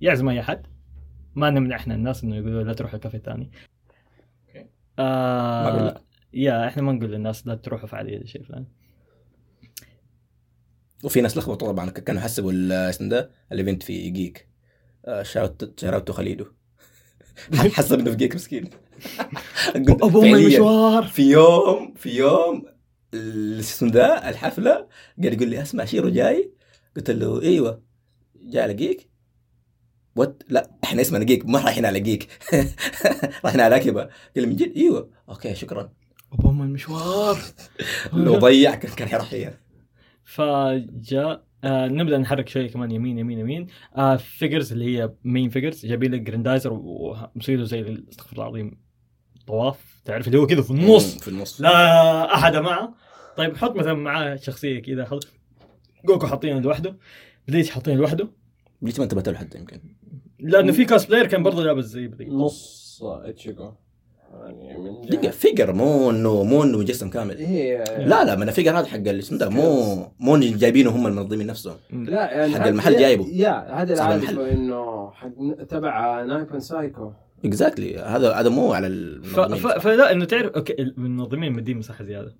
يعزم 0.00 0.28
أي 0.28 0.40
أحد. 0.40 0.66
ما 1.34 1.50
نمنع 1.50 1.76
إحنا 1.76 1.94
الناس 1.94 2.24
إنه 2.24 2.36
يقولوا 2.36 2.62
لا 2.62 2.72
تروح 2.72 2.94
الكافيه 2.94 3.18
الثاني. 3.18 3.50
آه 4.98 5.76
لا. 5.76 6.00
يا 6.32 6.68
إحنا 6.68 6.82
ما 6.82 6.92
نقول 6.92 7.10
للناس 7.12 7.46
لا 7.46 7.54
تروحوا 7.54 7.86
فعالية 7.88 8.24
شيء 8.24 8.42
فلان. 8.42 8.66
وفي 11.04 11.20
ناس 11.20 11.38
لخبطوا 11.38 11.72
طبعا 11.72 11.90
كانوا 11.90 12.20
حسبوا 12.20 12.52
ال- 12.52 12.72
اسمه 12.72 13.08
ده 13.08 13.30
ال 13.52 13.57
event 13.57 13.82
في 13.82 14.10
جيك. 14.10 14.48
shout 15.22 15.80
shout 15.80 16.10
خليدو 16.10 16.44
حسب 17.54 17.98
إنه 18.00 18.10
في 18.10 18.16
جيك 18.16 18.34
مسكين. 18.34 18.70
ابو 19.76 19.92
ام 20.06 20.10
فعلياً. 20.10 20.36
المشوار 20.36 21.02
في 21.02 21.30
يوم 21.30 21.94
في 21.94 22.16
يوم 22.16 22.64
ال- 23.14 23.58
اسمه 23.58 23.90
ده 23.90 24.28
الحفلة. 24.28 24.88
قال 25.22 25.32
يقول 25.34 25.48
لي 25.48 25.62
اسمع 25.62 25.84
شيرو 25.84 26.08
جاي. 26.08 26.52
قلت 26.96 27.10
له 27.10 27.42
إيوه. 27.42 27.82
جاي 28.36 28.62
على 28.62 28.74
جيك. 28.74 29.10
what 30.16 30.42
لا 30.48 30.70
إحنا 30.84 31.00
اسمنا 31.00 31.24
جيك 31.24 31.46
ما 31.46 31.58
رايحين 31.60 31.86
على 31.86 32.00
جيك. 32.00 32.28
رايحين 33.44 33.60
على 33.60 33.80
كبا 33.80 34.10
قال 34.36 34.48
من 34.48 34.56
جد؟ 34.56 34.76
إيوه. 34.76 35.10
okay 35.28 35.54
شكرا. 35.54 35.92
أبو 36.32 36.50
ام 36.50 36.62
المشوار 36.62 37.38
لو 38.12 38.38
ضيع 38.38 38.74
كان 38.74 38.92
كان 38.92 39.08
حيروح 39.08 39.30
فيها. 39.30 39.60
فجاء 40.24 41.48
آه 41.64 41.86
نبدأ 41.88 42.18
نحرك 42.18 42.48
شوي 42.48 42.68
كمان 42.68 42.90
يمين 42.90 43.18
يمين 43.18 43.38
يمين. 43.38 43.66
آه 43.96 44.16
figures 44.16 44.72
اللي 44.72 44.98
هي 44.98 45.12
مين 45.24 45.50
figures 45.50 45.86
جايبين 45.86 46.12
لك 46.12 46.20
جراندايزر 46.20 46.72
ومسوي 46.72 47.56
له 47.56 47.64
زي 47.64 48.04
استغفر 48.10 48.32
الله 48.32 48.42
العظيم. 48.44 48.87
طواف 49.48 49.76
تعرف 50.04 50.26
اللي 50.26 50.38
هو 50.38 50.46
كذا 50.46 50.62
في 50.62 50.70
النص. 50.70 51.18
في 51.18 51.28
النص. 51.28 51.60
لا 51.60 52.34
أحد 52.34 52.56
معه. 52.56 52.94
طيب 53.36 53.56
حط 53.56 53.76
مثلا 53.76 53.94
معاه 53.94 54.36
شخصية 54.36 54.82
كذا 54.82 55.04
حط 55.04 55.26
جوكو 56.04 56.26
حاطينه 56.26 56.60
لوحده 56.60 56.96
بليتش 57.48 57.70
حاطينه 57.70 57.96
لوحده. 57.96 58.28
ليش 58.82 58.98
ما 58.98 59.04
انتبهت 59.04 59.28
له 59.28 59.38
حتى 59.38 59.58
يمكن. 59.58 59.80
لأنه 60.38 60.72
في 60.72 60.84
cosplayer 60.84 61.26
كان 61.26 61.42
برضه 61.42 61.64
لابس 61.64 61.84
زي 61.84 62.06
بليتش. 62.06 62.32
نص 62.32 63.02
ايتشيجو 63.02 63.72
يعني 64.32 64.78
من 64.78 65.08
دقيقة 65.08 65.30
figure 65.30 65.72
مو 65.72 66.10
انه 66.10 66.42
مو 66.42 66.62
إنه 66.62 66.78
مجسم 66.78 67.10
كامل. 67.10 67.36
هي 67.38 67.84
لا 67.98 68.24
لا 68.24 68.36
من 68.36 68.48
ال 68.48 68.52
figure 68.52 68.78
هذا 68.78 68.86
حق 68.86 68.96
اللي 68.96 69.18
اسمه 69.18 69.38
ده 69.38 69.48
مو 69.48 69.96
مو 70.20 70.36
إن 70.36 70.40
جايبينه 70.56 70.90
هم 70.90 71.06
المنظمين 71.06 71.46
نفسهم. 71.46 71.76
لا 71.90 72.32
يعني 72.32 72.54
حق 72.54 72.66
المحل 72.66 72.98
جايبه. 72.98 73.26
yeah 73.28 73.82
هذا 73.82 73.92
اللي. 73.92 74.02
عارفه 74.02 74.52
إنه 74.52 75.10
حق 75.10 75.64
تبع 75.68 76.22
نايبن 76.22 76.60
سايكو. 76.60 77.12
exactly 77.44 77.98
هذا 77.98 78.32
هذا 78.32 78.48
مو 78.48 78.72
على. 78.72 78.86
المنظمين. 78.86 79.78
فلا 79.78 80.12
إنه 80.12 80.24
تعرف 80.24 80.52
okay 80.52 80.82
المنظمين 80.82 81.52
مدين 81.52 81.78
مساحة 81.78 82.04
زيادة. 82.04 82.36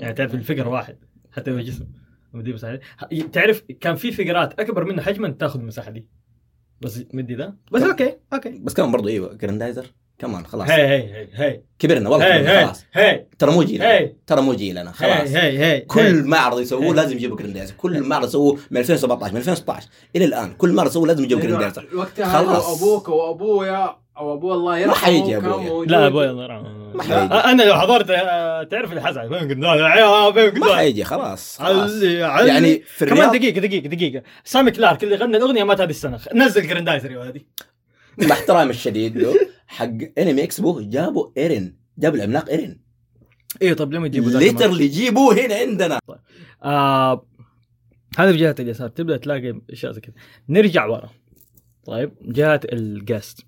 يعني 0.00 0.12
تعرف 0.12 0.34
ال 0.34 0.39
figure 0.39 0.68
واحد 0.68 0.96
حتى 1.30 1.50
لو 1.50 1.60
جسم 1.60 1.86
مدين 2.32 2.54
مساحة 2.54 2.80
تعرف 3.32 3.62
كان 3.80 3.94
في 3.94 4.12
فيجرات 4.12 4.60
أكبر 4.60 4.84
منه 4.84 5.02
حجما 5.02 5.28
تأخذ 5.28 5.60
المساحة 5.60 5.90
دي. 5.90 6.08
بس 6.80 7.04
مدي 7.14 7.34
ذا؟ 7.34 7.56
بس 7.72 7.82
okay 7.82 8.16
okay. 8.32 8.58
بس 8.58 8.74
كمان 8.74 8.92
برضو 8.92 9.08
إيوه 9.08 9.34
جراندايزر 9.34 9.86
كمان 10.22 10.46
خلاص. 10.46 10.70
هي 10.70 10.86
هي 10.86 11.14
هي 11.14 11.28
هي 11.34 11.60
كبرنا 11.78 12.10
والله 12.10 12.26
هي 12.26 12.38
كبرنا 12.38 12.60
هي 12.60 12.64
خلاص. 12.64 12.84
هي 12.92 13.26
ترى 13.38 13.50
مو 13.50 13.62
جيلنا 13.62 13.90
هي 13.90 14.12
ترى 14.26 14.40
مو 14.40 14.54
جيلنا 14.54 14.90
هي 14.90 14.92
خلاص. 14.92 15.28
هي 15.28 15.58
هي 15.58 15.80
كل 15.80 16.24
معرض 16.24 16.56
هي. 16.56 16.62
يسووه 16.62 16.94
لازم 16.94 17.16
يجيبوا 17.16 17.36
جراندايزر 17.36 17.74
كل 17.74 18.02
معرض 18.02 18.28
يسووه 18.28 18.58
من 18.70 18.80
2017 18.80 19.32
من 19.32 19.38
2016 19.38 19.88
إلى 20.16 20.24
الآن 20.24 20.52
كل 20.52 20.72
معرض 20.72 20.90
يسووه 20.90 21.06
لازم 21.06 21.24
يجيبوا 21.24 21.42
جراندايزر 21.42 21.86
وقتها 21.94 22.42
خلاص. 22.42 22.82
أبوك 22.82 23.08
وابويا 23.08 23.96
أو 24.18 24.34
أبوه 24.34 24.54
الله 24.54 24.78
يرحمه 24.78 24.94
حيجي 24.94 25.30
كان 25.30 25.44
أبويا. 25.44 25.56
موجود. 25.56 25.90
لا 25.90 26.06
أبوي 26.06 26.30
الله 26.30 26.44
يرحمه. 26.44 26.92
ما 26.94 27.02
حيجي. 27.02 27.14
أنا 27.34 27.62
لو 27.62 27.74
حضرت 27.74 28.06
تعرف 28.70 28.92
لا 28.92 29.00
yeah 29.00 30.32
فاهم 30.32 30.60
ما 30.60 30.76
حيجي 30.76 31.04
خلاص 31.04 31.58
خلاص. 31.58 31.90
علي 31.90 32.22
علي. 32.22 32.48
يعني 32.48 32.82
في 32.86 33.06
كمان 33.06 33.18
الرياض 33.18 33.36
دقيقة 33.36 33.60
دقيقة 33.60 33.88
دقيقة. 33.88 34.22
سامي 34.44 34.70
كلارك 34.70 35.04
اللي 35.04 35.16
غنى 35.16 35.36
الأغنية 35.36 35.64
مات 35.64 35.80
هذه 35.80 35.90
السنة. 35.90 36.18
نزل 36.34 36.68
جراندايزر 36.68 37.10
يا 37.10 37.18
ولدي. 37.18 37.46
مع 38.18 38.32
احترامي 38.32 38.70
الشديد 38.70 39.16
له 39.16 39.34
حق 39.72 40.18
Anime 40.18 40.42
Expo 40.42 40.80
جابوا 40.80 41.30
ايرين 41.36 41.76
جابوا 41.98 42.16
العملاق 42.16 42.48
ايرين 42.48 42.80
أيوه 43.62 43.76
طب 43.76 43.92
ليه 43.92 43.98
ما 43.98 44.08
كمان؟ 44.08 44.38
literally 44.38 44.88
جيبوه 44.88 45.34
هنا 45.34 45.54
عندنا. 45.54 45.98
آه 46.62 47.26
هذا 48.18 48.32
في 48.32 48.38
جهة 48.38 48.54
اليسار. 48.60 48.88
تبدأ 48.88 49.16
تلاقي 49.16 49.60
أشياء 49.70 49.92
زي 49.92 50.00
كذا. 50.00 50.14
نرجع 50.48 50.86
ورا. 50.86 51.10
طيب 51.84 52.12
جهة 52.22 52.60
ال 52.64 52.78
guest 52.78 53.46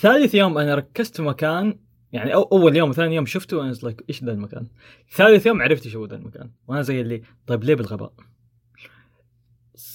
ثالث 0.00 0.34
يوم 0.34 0.58
أنا 0.58 0.74
ركزت 0.74 1.16
في 1.16 1.22
مكان 1.22 1.78
يعني 2.12 2.34
أو 2.34 2.42
أول 2.42 2.76
يوم 2.76 2.90
وثاني 2.90 3.14
يوم 3.14 3.26
شفته 3.26 3.56
وأنا 3.56 3.72
like 3.82 4.04
إيش 4.08 4.24
ذا 4.24 4.32
المكان؟ 4.32 4.66
ثالث 5.12 5.46
يوم 5.46 5.62
عرفت 5.62 5.84
إيش 5.84 5.96
هو 5.96 6.04
ذا 6.04 6.16
المكان. 6.16 6.50
وأنا 6.68 6.82
زي 6.82 7.00
اللي 7.00 7.22
طيب 7.46 7.64
ليه 7.64 7.74
بالغباء؟ 7.74 8.12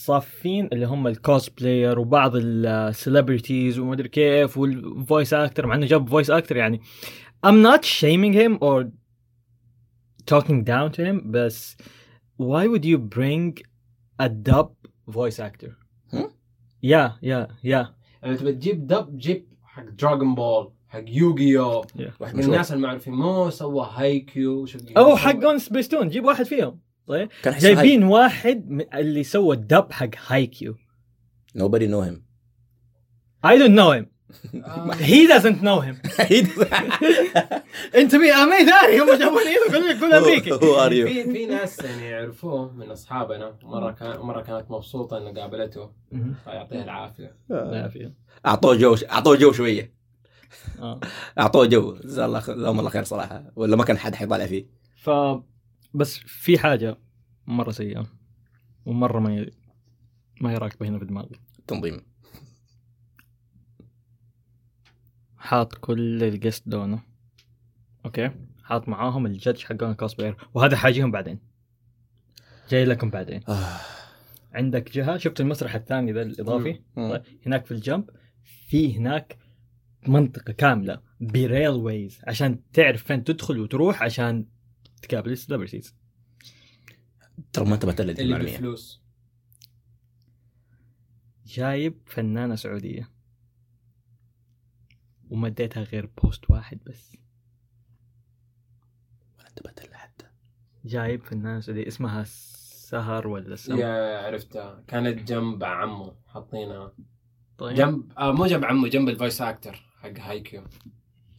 صافين 0.09 0.69
اللي 0.73 0.85
هم 0.85 1.07
ال 1.07 1.61
cosplayer 1.61 1.99
وبعض 1.99 2.31
ال 2.35 2.47
celebrities 2.47 3.79
وما 3.79 3.93
أدري 3.93 4.09
كيف 4.09 4.57
وال 4.57 4.79
voice 4.79 5.33
actor 5.33 5.65
مع 5.65 5.75
إنه 5.75 5.85
جاب 5.85 6.09
voice 6.09 6.29
actor 6.29 6.57
يعني. 6.57 6.81
I'm 7.47 7.61
not 7.63 7.85
shaming 7.85 8.33
him 8.33 8.57
or 8.61 8.85
talking 10.25 10.63
down 10.63 10.91
to 10.91 11.01
him 11.05 11.31
بس 11.31 11.77
why 12.41 12.67
would 12.67 12.85
you 12.85 12.97
bring 12.97 13.63
a 14.21 14.29
dub 14.29 14.69
voice 15.07 15.39
actor؟ 15.39 15.71
yeah 16.83 17.17
yeah 17.23 17.47
yeah 17.63 17.95
يعني 18.23 18.37
تبى 18.37 18.51
تجيب 18.53 18.87
dub 18.87 19.17
جيب 19.17 19.47
حق 19.63 19.83
دراغون 19.83 20.35
بول 20.35 20.71
حق 20.87 21.03
يوغيو 21.07 21.81
واحد 22.19 22.35
مشهور. 22.35 22.53
الناس 22.53 22.73
المعروفين 22.73 23.13
مو 23.13 23.49
سوى 23.49 23.89
هايكيو 23.93 24.65
أو 24.97 25.15
حق 25.15 25.55
سبيستون 25.57 26.09
جيب 26.09 26.25
واحد 26.25 26.45
فيهم. 26.45 26.79
طيب؟ 27.09 27.29
جايبين 27.45 28.03
واحد 28.03 28.69
من 28.69 28.85
اللي 28.93 29.23
سوى 29.23 29.55
ال 29.55 29.64
dub 29.64 29.91
حق 29.91 30.09
هايكيو. 30.27 30.75
Nobody 31.57 31.87
know 31.87 32.01
him. 32.09 32.21
I 33.43 33.57
don't 33.57 33.75
know 33.75 33.91
him. 33.91 34.05
آه. 34.55 34.91
he 34.91 35.27
doesn't 35.27 35.61
know 35.61 35.79
him. 35.81 35.95
انت 37.99 38.15
مين؟ 38.15 38.33
امي 38.33 38.65
ثاني؟ 38.65 38.99
هم 39.01 39.17
جابوا 39.19 39.39
لي 39.41 39.55
كل 39.69 39.99
كل 39.99 40.13
أمريكي? 40.13 40.59
في 41.07 41.23
في 41.33 41.45
ناس 41.45 41.79
يعني 41.79 42.05
يعرفوه 42.05 42.73
من 42.73 42.91
أصحابنا. 42.91 43.55
مرة 43.63 43.91
كان 43.91 44.19
مرة 44.19 44.41
كانت 44.41 44.71
مبسوطة 44.71 45.17
إنه 45.17 45.41
قابلته. 45.41 45.91
فيعطيها 46.45 46.83
العافية. 46.83 47.35
لا 47.49 47.87
فيه. 47.87 48.13
أعطوه 48.45 48.75
جو 48.75 48.95
أعطوه 49.11 49.35
جو 49.35 49.51
شوية. 49.51 49.93
آه. 50.79 50.99
أعطوه 51.39 51.65
جو. 51.65 51.95
جزاه 51.95 52.25
الله 52.25 52.89
خير 52.89 53.03
صراحة. 53.03 53.43
ولا 53.55 53.75
ما 53.75 53.83
كان 53.83 53.97
حد 53.97 54.15
حيطالع 54.15 54.45
فيه. 54.45 54.65
ف 54.95 55.09
بس 55.93 56.17
في 56.17 56.59
حاجة 56.59 56.97
مرة 57.47 57.71
سيئة 57.71 58.07
ومرة 58.85 59.19
ما 59.19 59.35
ي... 59.35 59.51
ما 60.41 60.51
هي 60.51 60.55
راكبه 60.55 60.87
هنا 60.87 60.99
في 60.99 61.05
دماغي. 61.05 61.39
تنظيم. 61.67 62.01
حاط 65.37 65.73
كل 65.73 66.23
ال 66.23 66.30
guests 66.30 66.69
دونه. 66.69 67.03
okay؟ 68.05 68.31
حاط 68.63 68.89
معاهم 68.89 69.25
ال 69.25 69.30
judges 69.30 69.63
حقون 69.63 69.93
cosplayer 69.93 70.47
وهذا 70.53 70.75
حاجيهم 70.77 71.11
بعدين. 71.11 71.39
جاي 72.69 72.85
لكم 72.85 73.09
بعدين. 73.09 73.41
آه. 73.49 73.79
عندك 74.53 74.91
جهة. 74.91 75.17
شفت 75.17 75.41
المسرح 75.41 75.75
الثاني 75.75 76.11
ذا 76.11 76.21
الإضافي. 76.21 76.81
طيب. 76.95 77.23
هناك 77.45 77.65
في 77.65 77.71
الجنب 77.71 78.09
في 78.67 78.97
هناك 78.97 79.37
منطقة 80.07 80.53
كاملة. 80.53 81.01
بريل 81.21 81.69
ويز 81.69 82.21
عشان 82.27 82.59
تعرف 82.73 83.03
فين 83.03 83.23
تدخل 83.23 83.59
وتروح 83.59 84.03
عشان 84.03 84.45
تقابل 85.01 85.31
السليبرتيز 85.31 85.95
ترى 87.53 87.65
ما 87.65 87.75
انتبهت 87.75 88.01
لها 88.01 88.13
دي 88.13 88.21
اللي 88.21 88.37
بفلوس 88.37 89.01
جايب 91.45 92.01
فنانة 92.05 92.55
سعودية. 92.55 93.09
وما 95.29 95.47
اديتها 95.47 95.83
غير 95.83 96.05
بوست 96.05 96.49
واحد 96.49 96.79
بس. 96.83 97.17
ما 99.37 99.47
انتبهت 99.49 99.89
لها 99.89 99.97
حتى. 99.97 100.25
جايب 100.85 101.23
فنانة 101.23 101.59
سعودية 101.59 101.87
اسمها 101.87 102.23
سهر 102.23 103.27
ولا 103.27 103.55
سم. 103.55 103.77
yeah 103.77 104.25
عرفتها. 104.25 104.83
كانت 104.87 105.27
جنب 105.31 105.63
عمه 105.63 106.15
حاطينها 106.27 106.93
طيب. 107.57 107.75
جنب 107.75 108.13
آه 108.17 108.31
مو 108.31 108.45
جنب 108.45 108.65
عمه 108.65 108.87
جنب 108.87 109.09
ال 109.09 109.14
voice 109.14 109.41
actor 109.41 109.73
حق 109.73 110.19
هايكيو. 110.19 110.63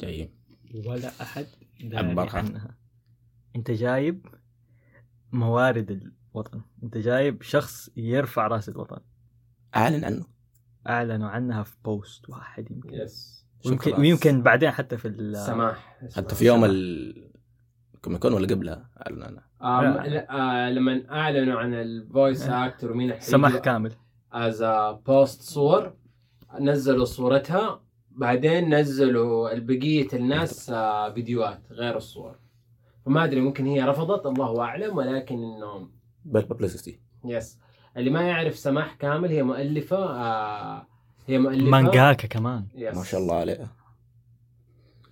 جايين 0.00 0.34
ولا 0.74 1.22
أحد 1.22 1.46
داري 1.80 2.08
عبرها. 2.08 2.38
عنها. 2.38 2.80
انت 3.57 3.70
جايب 3.70 4.26
موارد 5.32 6.11
الوطن 6.34 6.61
انت 6.82 6.98
جايب 6.98 7.42
شخص 7.42 7.90
يرفع 7.96 8.46
رأس 8.46 8.68
الوطن. 8.68 9.01
أعلن 9.76 10.05
عنه. 10.05 10.24
أعلنوا 10.88 11.28
عنها 11.28 11.62
في 11.62 11.76
post 11.84 12.30
واحد 12.30 12.70
يمكن. 12.70 12.94
yes 12.94 13.46
ويمكن. 13.66 14.01
ويمكن 14.01 14.42
بعدين 14.42 14.70
حتى 14.70 14.96
في 14.96 15.09
ال- 15.09 15.36
سماح. 15.36 15.98
حتى 16.16 16.34
في 16.34 16.46
يوم 16.46 16.64
ال 16.64 17.30
Comic 18.03 18.21
Con 18.21 18.32
ولا 18.32 18.46
قبلها؟ 18.46 18.90
أعلن 19.07 19.22
عنها. 19.22 19.44
آه 19.62 20.07
لا. 20.07 20.30
آه 20.66 20.70
لما 20.70 21.03
أعلنوا 21.11 21.61
عن 21.61 21.74
ال 21.74 21.86
voice 21.86 22.42
actor 22.48 22.92
ومين 22.92 23.12
حيجي 23.12 23.24
سماح 23.24 23.57
كامل. 23.57 23.92
as 24.32 24.62
post 25.07 25.42
صور 25.42 25.94
نزلوا 26.61 27.05
صورتها 27.05 27.82
بعدين 28.11 28.74
نزلوا 28.74 29.59
بقية 29.59 30.09
الناس 30.12 30.70
آه 30.70 31.12
فيديوهات 31.14 31.62
غير 31.72 31.96
الصور. 31.96 32.38
فما 33.07 33.24
أدري 33.24 33.40
ممكن 33.40 33.66
هي 33.66 33.82
رفضت 33.82 34.26
الله 34.26 34.61
أعلم 34.62 34.96
ولكن 34.96 35.34
انه 35.34 35.88
بس 36.24 36.44
publicity 36.44 37.01
yes 37.24 37.59
اللي 37.96 38.11
ما 38.11 38.22
يعرف 38.22 38.57
سماح 38.59 38.94
كامل 38.94 39.28
هي 39.28 39.42
مؤلفة 39.42 39.96
آه 39.96 40.86
هي 41.26 41.38
مؤلفة. 41.38 41.70
مانجاكا 41.70 42.28
كمان. 42.28 42.66
yes. 42.74 42.96
ما 42.96 43.05
شاء 43.05 43.20
الله 43.20 43.34
عليها. 43.34 43.76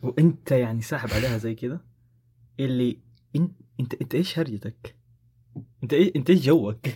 وأنت 0.03 0.51
يعني 0.53 0.83
ساحب 0.83 1.09
عليها 1.13 1.39
زي 1.39 1.55
كذا؟ 1.55 1.81
اللي 2.61 2.99
انت 3.37 3.53
انت 3.81 3.95
أنت 3.95 4.15
إيش 4.15 4.39
هرجتك؟ 4.39 4.97
أنت 5.83 5.93
إيش 5.93 6.11
أنت 6.17 6.31
إيش 6.31 6.47
جوك؟ 6.47 6.87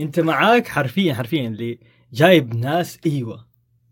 أنت 0.00 0.20
معاك 0.20 0.66
حرفيا 0.68 1.14
حرفيا 1.14 1.48
اللي 1.48 1.78
جايب 2.12 2.54
ناس 2.56 2.98
إيوه. 3.06 3.46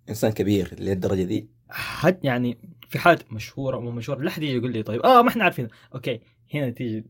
إنسان 0.08 0.32
كبير 0.32 0.74
للدرجه 0.80 1.22
دي. 1.22 1.48
حد 1.70 2.24
يعني 2.24 2.58
في 2.92 2.98
حالة 2.98 3.24
مشهورة 3.30 3.76
أو 3.76 3.80
مو 3.80 3.90
مشهورة 3.90 4.20
لا 4.20 4.30
حد 4.30 4.42
يجي 4.42 4.56
يقول 4.56 4.72
لي 4.72 4.82
طيب 4.82 5.00
آه 5.00 5.22
ما 5.22 5.28
إحنا 5.28 5.44
عارفين 5.44 5.68
أوكي 5.94 6.20
هنا 6.54 6.70
تيجي 6.70 7.04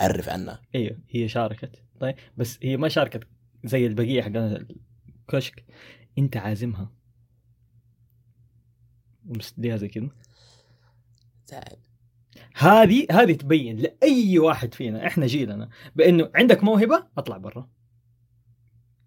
عرف 0.00 0.28
عنها. 0.28 0.62
أيوه 0.74 0.98
هي 1.08 1.28
شاركت. 1.28 1.82
طيب 2.00 2.14
بس 2.36 2.58
هي 2.62 2.76
ما 2.76 2.88
شاركت 2.88 3.26
زي 3.64 3.86
البقية 3.86 4.22
حق 4.22 4.32
الكشك 4.34 5.64
أنت 6.18 6.36
عازمها. 6.36 6.92
بس 9.24 9.54
ديها 9.58 9.76
زي 9.76 9.88
كذا. 9.88 10.08
زعل 11.46 11.76
هذه 12.54 13.06
هذه 13.10 13.32
تبين 13.32 13.76
لأي 13.76 14.38
واحد 14.38 14.74
فينا 14.74 15.06
إحنا 15.06 15.26
جيلنا 15.26 15.68
بإنه 15.96 16.30
عندك 16.34 16.64
موهبة 16.64 17.06
اطلع 17.18 17.36
برا. 17.36 17.68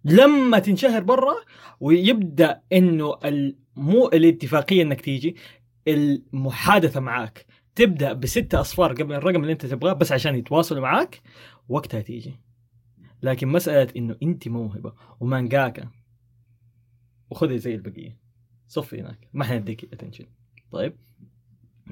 لما 0.04 0.58
تنشهر 0.58 1.02
برا 1.02 1.34
ويبدأ 1.80 2.62
إنه 2.72 3.18
مو 3.76 4.08
الاتفاقية 4.08 4.82
إنك 4.82 5.00
تيجي 5.00 5.36
المحادثة 5.88 7.00
معاك. 7.00 7.46
تبدأ 7.74 8.12
بستة 8.12 8.60
أصفار 8.60 8.92
قبل 8.92 9.12
الرقم 9.14 9.42
اللي 9.42 9.52
أنت 9.52 9.66
تبغاه 9.66 9.92
بس 9.92 10.12
عشان 10.12 10.34
يتواصلوا 10.34 10.82
معاك 10.82 11.22
وقتها 11.68 12.00
تيجي. 12.00 12.36
لكن 13.22 13.48
مسألة 13.48 13.92
إنه 13.96 14.16
أنت 14.22 14.48
موهبة 14.48 14.92
ومانجاكا 15.20 15.90
وخذي 17.30 17.58
زي 17.58 17.74
البقية. 17.74 18.18
صفي 18.68 19.00
هناك. 19.00 19.28
ما 19.32 19.44
حنديك 19.44 19.84
attention 19.84 20.26
طيب. 20.70 20.96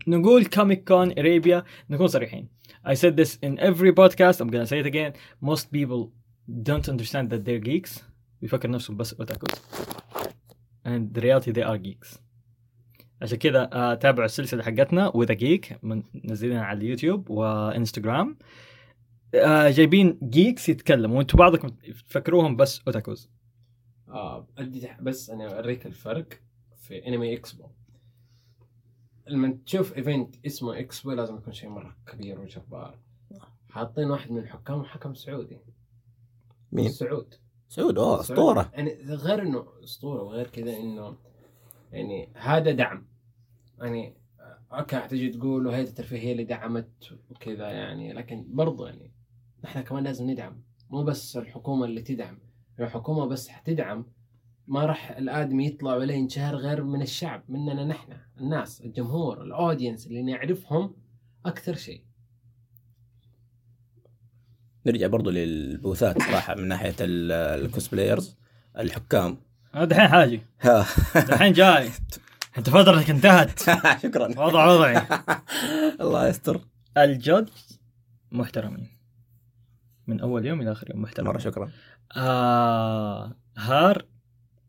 نقول 0.07 0.47
Comic 0.47 0.89
Con 0.89 1.19
Arabia 1.19 1.65
نكون 1.91 2.07
صريحين. 2.07 2.49
I 2.87 2.95
said 2.95 3.17
this 3.17 3.39
in 3.43 3.59
every 3.59 3.93
podcast. 3.93 4.41
I'm 4.41 4.51
gonna 4.51 4.67
say 4.67 4.81
it 4.81 4.87
again. 4.87 5.13
Most 5.41 5.71
people 5.73 6.13
don't 6.63 6.89
understand 6.89 7.31
that 7.31 7.45
they're 7.45 7.65
geeks. 7.65 8.03
بيفكر 8.43 8.71
نفسهم 8.71 8.97
بس 8.97 9.15
otakus 9.15 9.51
and 10.87 11.15
the 11.15 11.21
reality 11.21 11.53
they 11.53 11.65
are 11.65 11.79
geeks. 11.79 12.24
عشان 13.25 13.39
كذا 13.39 13.71
آه، 13.73 13.95
تابعوا 13.95 14.25
السلسلة 14.25 14.63
حقتنا 14.63 15.11
with 15.11 15.29
a 15.29 15.35
geek 15.35 15.75
منزلينها 15.83 16.63
على 16.63 16.79
اليوتيوب 16.79 17.31
وإنستغرام. 17.31 18.37
آه، 19.35 19.71
جايبين 19.71 20.19
geeks 20.23 20.69
يتكلموا. 20.69 21.19
وأنتم 21.19 21.39
بعضكم 21.39 21.69
تفكروهم 22.09 22.57
بس 22.57 22.81
otakus 22.87 23.31
ادي 24.59 24.89
بس 25.03 25.31
أنا 25.31 25.57
أوريك 25.57 25.87
الفرق 25.87 26.29
في 26.77 27.09
Anime 27.09 27.35
Expo 27.35 27.65
لما 29.27 29.59
تشوف 29.67 29.97
event 29.97 30.47
اسمه 30.47 30.79
اكسبو 30.79 31.13
لازم 31.13 31.37
يكون 31.37 31.53
شيء 31.53 31.69
مرة 31.69 31.97
كبير 32.07 32.41
وجبار. 32.41 32.99
حاطين 33.71 34.11
واحد 34.11 34.31
من 34.31 34.39
الحكام 34.39 34.85
حكم 34.85 35.15
سعودي. 35.15 35.59
مين؟ 36.73 36.89
سعود. 36.89 37.35
سعود 37.69 37.99
أوه 37.99 38.09
سعود. 38.09 38.21
أسطورة. 38.21 38.71
يعني 38.75 39.05
غير 39.05 39.43
إنه 39.43 39.67
أسطورة 39.85 40.23
وغير 40.23 40.47
كذا 40.47 40.77
إنه 40.77 41.17
يعني 41.93 42.29
هذا 42.35 42.71
دعم. 42.71 43.07
يعني 43.85 44.15
okay 44.73 44.97
حتجي 44.97 45.29
تقول 45.31 45.69
هيئه 45.69 45.89
الترفيه 45.89 46.19
هي 46.19 46.33
اللي 46.33 46.45
دعمت 46.45 47.13
وكذا 47.31 47.69
يعني 47.71 48.13
لكن 48.13 48.45
برضو 48.49 48.87
يعني 48.87 49.13
نحن 49.65 49.81
كمان 49.81 50.05
لازم 50.05 50.31
ندعم. 50.31 50.63
مو 50.91 51.03
بس 51.05 51.37
الحكومة 51.37 51.85
اللي 51.85 52.03
تدعم. 52.03 52.39
لو 52.79 52.87
الحكومة 52.87 53.27
بس 53.27 53.49
حتدعم 53.49 54.07
ما 54.67 54.87
راح 54.87 55.11
الآدمي 55.11 55.67
يطلع 55.67 55.95
ولا 55.95 56.15
ينشهر 56.15 56.57
غير 56.57 56.85
من 56.85 57.03
الشعب 57.03 57.43
مننا 57.49 57.85
نحن 57.85 58.13
الناس 58.41 58.81
الجمهور 58.81 59.43
ال 59.43 59.50
audience 59.50 60.07
اللي 60.07 60.23
نعرفهم 60.23 60.95
أكثر 61.47 61.75
شيء. 61.75 62.05
نرجع 64.87 65.07
برضو 65.07 65.31
لل 65.31 65.54
booth 65.54 66.11
ات 66.11 66.23
صراحة 66.23 66.55
من 66.55 66.69
ناحية 66.69 66.95
ال- 67.01 67.33
ال 67.65 67.71
cosplayers 67.71 68.37
الحكام. 68.79 69.37
أنا 69.75 69.85
دحين 69.85 70.09
حاجي. 70.09 70.41
دحين 71.31 71.53
جاي. 71.53 71.91
انت 72.59 72.71
فترتك 72.71 73.11
انتهت. 73.11 73.61
شكرا. 74.03 74.27
وضع 74.27 74.67
وضعي. 74.67 75.07
الله 76.01 76.29
يستر. 76.29 76.61
الجودج 76.97 77.49
محترمين. 78.33 78.89
من 80.07 80.21
أول 80.21 80.47
يوم 80.47 80.61
إلى 80.61 80.73
آخر 80.73 80.91
يوم 80.91 81.03
محترمين. 81.03 81.33
مرة 81.33 81.39
شكرا. 81.39 81.71
آه 82.17 83.37
هار 83.57 84.07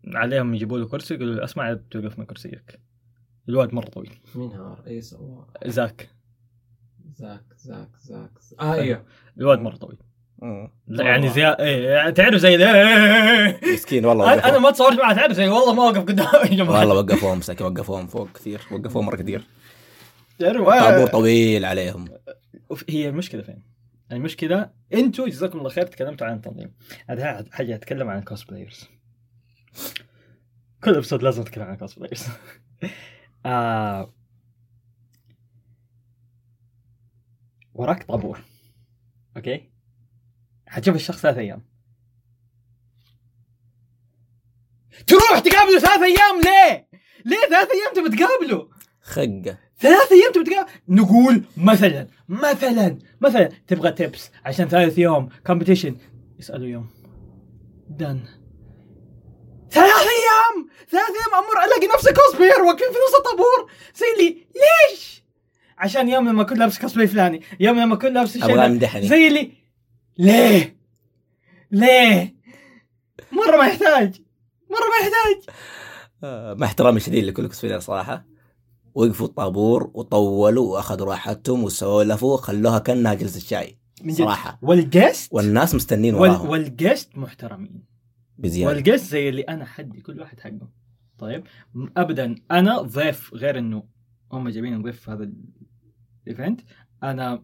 عليهم 0.07 0.53
يجيبوا 0.53 0.79
له 0.79 0.87
كرسي 0.87 1.13
يقولوا 1.13 1.35
له 1.35 1.43
اسمع 1.43 1.73
توقف 1.91 2.19
من 2.19 2.25
كرسيك. 2.25 2.79
الواد 3.49 3.73
مرة 3.73 3.89
طويل. 3.89 4.19
مين 4.35 4.51
هار؟ 4.51 4.83
اي 4.87 5.01
سوى 5.01 5.47
زاك. 5.65 6.09
زاك 7.15 7.45
زاك 7.57 7.89
زاك 7.99 8.31
آه 8.59 8.73
أيوه 8.73 9.05
الواد 9.37 9.59
مرة 9.59 9.75
طويل. 9.75 9.97
يعني 10.87 11.29
زي 11.29 11.47
إيه 11.47 12.09
تعرف 12.09 12.35
زي 12.35 12.57
ده. 12.57 12.73
مسكين 13.73 14.05
والله 14.05 14.33
أنا 14.33 14.49
أنا 14.49 14.57
وقفوهم 14.57 14.59
ما 14.59 14.71
تصورت 14.71 14.99
معه 14.99 15.13
تعرف 15.13 15.31
زي 15.33 15.47
والله 15.47 15.73
ما 15.73 15.83
وقف 15.83 15.97
قدامي 16.01 16.49
يا 16.51 16.55
جماعة. 16.55 16.79
والله 16.79 16.95
وقفوهم 17.01 17.37
مساكين 17.37 17.67
وقفوهم 17.67 18.07
فوق 18.07 18.31
كثير 18.31 18.61
وقفوهم 18.71 19.05
مرة 19.05 19.15
كثير. 19.15 19.43
تعرف 20.39 20.67
طابور 20.69 21.07
طويل 21.07 21.65
عليهم. 21.65 22.07
هي 22.89 23.09
المشكلة 23.09 23.41
فين؟ 23.41 23.63
المشكلة 24.11 24.69
أنتوا 24.93 25.27
جزاكم 25.27 25.57
الله 25.57 25.69
خير 25.69 25.85
تكلمتوا 25.87 26.27
عن 26.27 26.35
التنظيم 26.35 26.73
هذا 27.09 27.45
حاجة 27.51 27.75
أتكلم 27.75 28.09
عن 28.09 28.19
ال 28.19 28.26
cosplayers 28.26 28.89
كل 30.83 30.95
episode 30.95 31.23
لازم 31.23 31.41
أتكلم 31.41 31.63
عن 31.63 31.73
ال 31.73 31.78
cosplayers 31.78 32.25
آه 33.45 34.13
وراك 37.73 38.03
طابور. 38.03 38.39
أوكي؟ 39.37 39.69
حتشوف 40.75 40.95
الشخص 40.95 41.21
ثلاث 41.21 41.37
أيام. 41.37 41.65
تروح 45.07 45.39
تقابله 45.39 45.79
ثلاث 45.79 46.01
أيام 46.01 46.41
ليه؟ 46.41 46.89
ليه 47.25 47.47
ثلاث 47.49 47.69
أيام 47.71 47.93
تبي 47.95 48.17
تقابله؟ 48.17 48.69
خقة. 49.01 49.57
ثلاث 49.79 50.11
أيام 50.11 50.31
تبي 50.33 50.43
تقابله؟ 50.43 50.73
نقول 50.87 51.43
مثلا 51.57 52.07
مثلا 52.27 52.99
مثلا 53.21 53.49
تبغى 53.67 53.91
تبس 53.91 54.31
عشان 54.45 54.67
ثالث 54.67 54.97
يوم 54.97 55.29
كومبيتيشن 55.47 55.97
يسألوا 56.39 56.67
يوم. 56.67 56.89
دن 57.89 58.23
ثلاث 59.71 59.89
أيام! 59.89 60.69
ثلاث 60.89 61.09
أيام 61.09 61.43
أمر 61.43 61.65
الاقي 61.65 61.87
نفسي 61.95 62.13
كوسبلاير 62.13 62.61
واقفين 62.61 62.87
في 62.87 62.97
نص 63.07 63.15
الطابور. 63.15 63.71
زي 63.95 64.05
لي 64.17 64.47
ليش؟ 64.55 65.23
عشان 65.77 66.09
يوم 66.09 66.29
لما 66.29 66.41
أكون 66.41 66.57
لابس 66.57 66.79
كوسبلاي 66.79 67.07
فلاني 67.07 67.41
يوم 67.59 67.79
لما 67.79 67.93
أكون 67.95 68.13
لابس. 68.13 68.37
أمدحني. 68.37 69.07
زي 69.07 69.27
اللي 69.27 69.64
ليه؟ 70.17 70.77
ليه؟ 71.71 72.35
مرة 73.31 73.57
ما 73.57 73.67
يحتاج. 73.67 74.21
مرة 74.69 74.89
ما 74.89 74.97
يحتاج. 75.01 75.55
آه، 76.23 76.53
مع 76.53 76.65
احترامي 76.65 76.97
الشديد 76.97 77.23
لكل 77.23 77.47
cosplayer 77.47 77.79
صراحة. 77.79 78.25
وقفوا 78.93 79.27
الطابور 79.27 79.91
وطولوا 79.93 80.73
وأخذوا 80.73 81.07
راحتهم 81.07 81.63
وسولفوا 81.63 82.37
خلوها 82.37 82.79
كأنها 82.79 83.13
جلسة 83.13 83.39
شاي. 83.39 83.77
صراحة. 84.09 84.59
وال 84.61 84.79
guest؟ 84.79 85.33
والناس 85.33 85.75
مستنين. 85.75 86.15
وراهم. 86.15 86.49
وال 86.49 86.66
guests 86.66 87.17
محترمين. 87.17 87.83
بزيادة. 88.37 88.73
وال 88.73 88.84
guest 88.84 89.11
زي 89.11 89.29
اللي 89.29 89.41
أنا 89.41 89.65
حدي 89.65 90.01
كل 90.01 90.19
واحد 90.19 90.39
حقه. 90.39 90.69
طيب. 91.19 91.43
ابدا 91.97 92.35
أنا 92.51 92.81
ضيف 92.81 93.33
غير 93.33 93.57
إنه 93.57 93.83
هم 94.31 94.49
جايبين 94.49 94.81
ضيف 94.81 94.99
في 94.99 95.11
هذا 95.11 95.31
الايفنت 96.27 96.61
أنا 97.03 97.43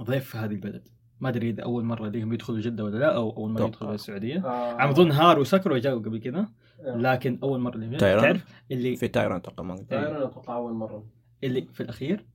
ضيف 0.00 0.30
في 0.30 0.38
هذه 0.38 0.50
البلد. 0.50 0.88
ما 1.20 1.28
أدري 1.28 1.50
إذا 1.50 1.62
أول 1.62 1.84
مرة 1.84 2.08
ليهم 2.08 2.32
يدخلوا 2.32 2.60
جدة 2.60 2.84
ولا 2.84 2.98
لا 2.98 3.16
أو 3.16 3.30
أول 3.36 3.50
مرة. 3.50 3.66
يدخلوا 3.66 3.94
السعودية 3.94 4.46
آه. 4.46 4.80
عم 4.80 4.88
أظن 4.88 5.10
هار 5.10 5.38
وسكروا 5.38 5.78
جاوا 5.78 6.00
قبل 6.00 6.18
كذا 6.18 6.48
لكن 6.84 7.38
أول 7.42 7.60
مرة 7.60 7.76
ليهم 7.78 7.96
تايران؟ 7.96 8.22
تعرف 8.22 8.44
اللي 8.70 8.96
في 8.96 9.08
تايران 9.08 9.36
أتوقع 9.36 9.64
ما 9.64 9.74
قلت. 9.74 9.90
تايرون 9.90 10.22
أتوقع 10.22 10.56
أول 10.56 10.72
مرة 10.72 11.06
اللي 11.44 11.68
في 11.72 11.82
الأخير 11.82 12.26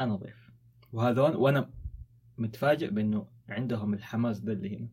أنا 0.00 0.16
ضيف 0.16 0.50
وهذول 0.92 1.36
وأنا 1.36 1.70
متفاجئ 2.38 2.90
بأنه 2.90 3.26
عندهم 3.48 3.94
الحماس 3.94 4.40
ده 4.40 4.52
اللي 4.52 4.76
هنا 4.78 4.88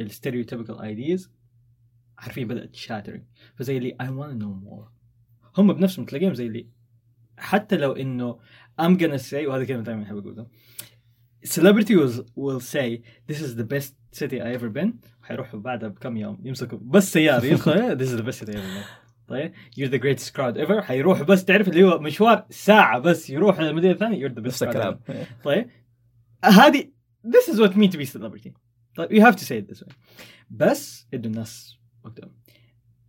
ال 0.00 0.06
stereotypical 0.06 0.80
ideas 0.80 1.30
حرفيا 2.16 2.44
بدأت 2.44 2.70
shattering 2.70 3.22
فزي 3.54 3.76
اللي 3.76 3.96
I 4.00 4.06
want 4.08 4.10
know 4.34 4.52
more 4.54 4.88
هم 5.58 5.72
بنفسهم 5.72 6.04
تلاقيهم 6.04 6.34
زي 6.34 6.46
اللي 6.46 6.66
حتى 7.38 7.76
لو 7.76 7.92
إنه 7.92 8.38
I'm 8.82 8.96
gonna 8.98 9.22
say 9.30 9.34
وهذا 9.34 9.64
كلمة 9.64 9.82
دائما 9.82 10.02
أحب 10.02 10.16
اقولها 10.16 10.46
celebrity 11.46 11.96
will, 11.96 12.24
will 12.34 12.60
say 12.60 13.02
this 13.26 13.40
is 13.40 13.56
the 13.56 13.64
best 13.64 13.94
city 14.12 14.40
I 14.40 14.52
ever 14.52 14.68
been. 14.68 14.92
حيروحوا 15.22 15.60
بعدها 15.60 15.88
بكم 15.88 16.16
يوم 16.16 16.38
يمسكوا 16.44 16.78
بس 16.82 17.12
سيارة 17.12 17.44
يدخل 17.44 17.98
this 17.98 18.10
is 18.10 18.16
the 18.16 18.24
best 18.24 18.38
city 18.38 18.52
I 18.52 18.56
ever 18.56 18.80
been. 18.80 18.86
طيب 19.28 19.52
you're 19.78 19.88
the 19.88 19.98
greatest 19.98 20.32
crowd 20.34 20.56
ever. 20.56 20.80
حيروحوا 20.80 21.24
بس 21.24 21.44
تعرف 21.44 21.68
اللي 21.68 21.84
هو 21.84 21.98
مشوار 21.98 22.46
ساعة 22.50 22.98
بس 22.98 23.30
يروح 23.30 23.60
للمدينة 23.60 23.92
الثانية 23.92 24.28
you're 24.28 24.32
the 24.32 24.42
best 24.42 24.46
نفس 24.46 24.62
الكلام. 24.62 25.00
طيب 25.44 25.70
هذه 26.44 26.90
this 27.26 27.52
is 27.52 27.58
what 27.58 27.72
mean 27.72 27.90
to 27.90 27.98
be 27.98 28.06
celebrity. 28.06 28.50
طيب 28.96 29.12
you 29.12 29.20
have 29.26 29.36
to 29.36 29.44
say 29.44 29.58
it 29.58 29.74
this 29.74 29.82
way. 29.82 29.94
بس 30.50 31.06
إدوا 31.14 31.30
الناس 31.30 31.78
وقتهم. 32.04 32.32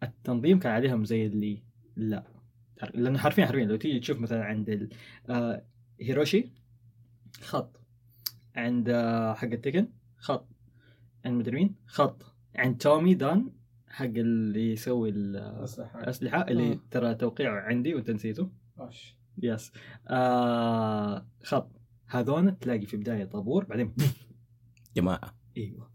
التنظيم 0.04 0.60
كان 0.60 0.72
عليهم 0.72 1.06
زي 1.06 1.26
اللي 1.26 1.64
لا. 1.96 2.24
لأنه 2.94 3.20
حرفيا 3.20 3.46
حرفيا 3.46 3.66
لو 3.66 3.76
تيجي 3.76 4.00
تشوف 4.00 4.20
مثلا 4.20 4.44
عند 4.44 4.90
آه، 5.30 5.66
هيروشي 6.02 6.50
خط. 7.42 7.77
عند 8.58 8.90
آه، 8.90 9.34
حق 9.34 9.48
التكن 9.48 9.88
خط. 10.18 10.48
عند 11.26 11.40
مدري 11.40 11.56
مين 11.56 11.76
خط. 11.86 12.36
عند 12.56 12.78
تومي 12.78 13.14
دان 13.14 13.52
حق 13.88 14.06
اللي 14.06 14.72
يسوي 14.72 15.14
أسلحة. 15.38 16.00
الاسلحه 16.04 16.42
اللي 16.48 16.72
آه. 16.72 16.80
ترى 16.92 17.16
توقيعه 17.16 17.62
عندي 17.62 17.96
وانت 17.96 18.10
نسيته. 18.12 18.50
yes. 19.44 19.72
آه 20.08 21.26
خط. 21.44 21.72
هذون 22.08 22.60
تلاقي 22.60 22.86
في 22.86 22.98
بداية 22.98 23.26
طابور 23.26 23.66
بعدين 23.66 23.96
جماعة. 24.96 25.36
إيوه. 25.58 25.92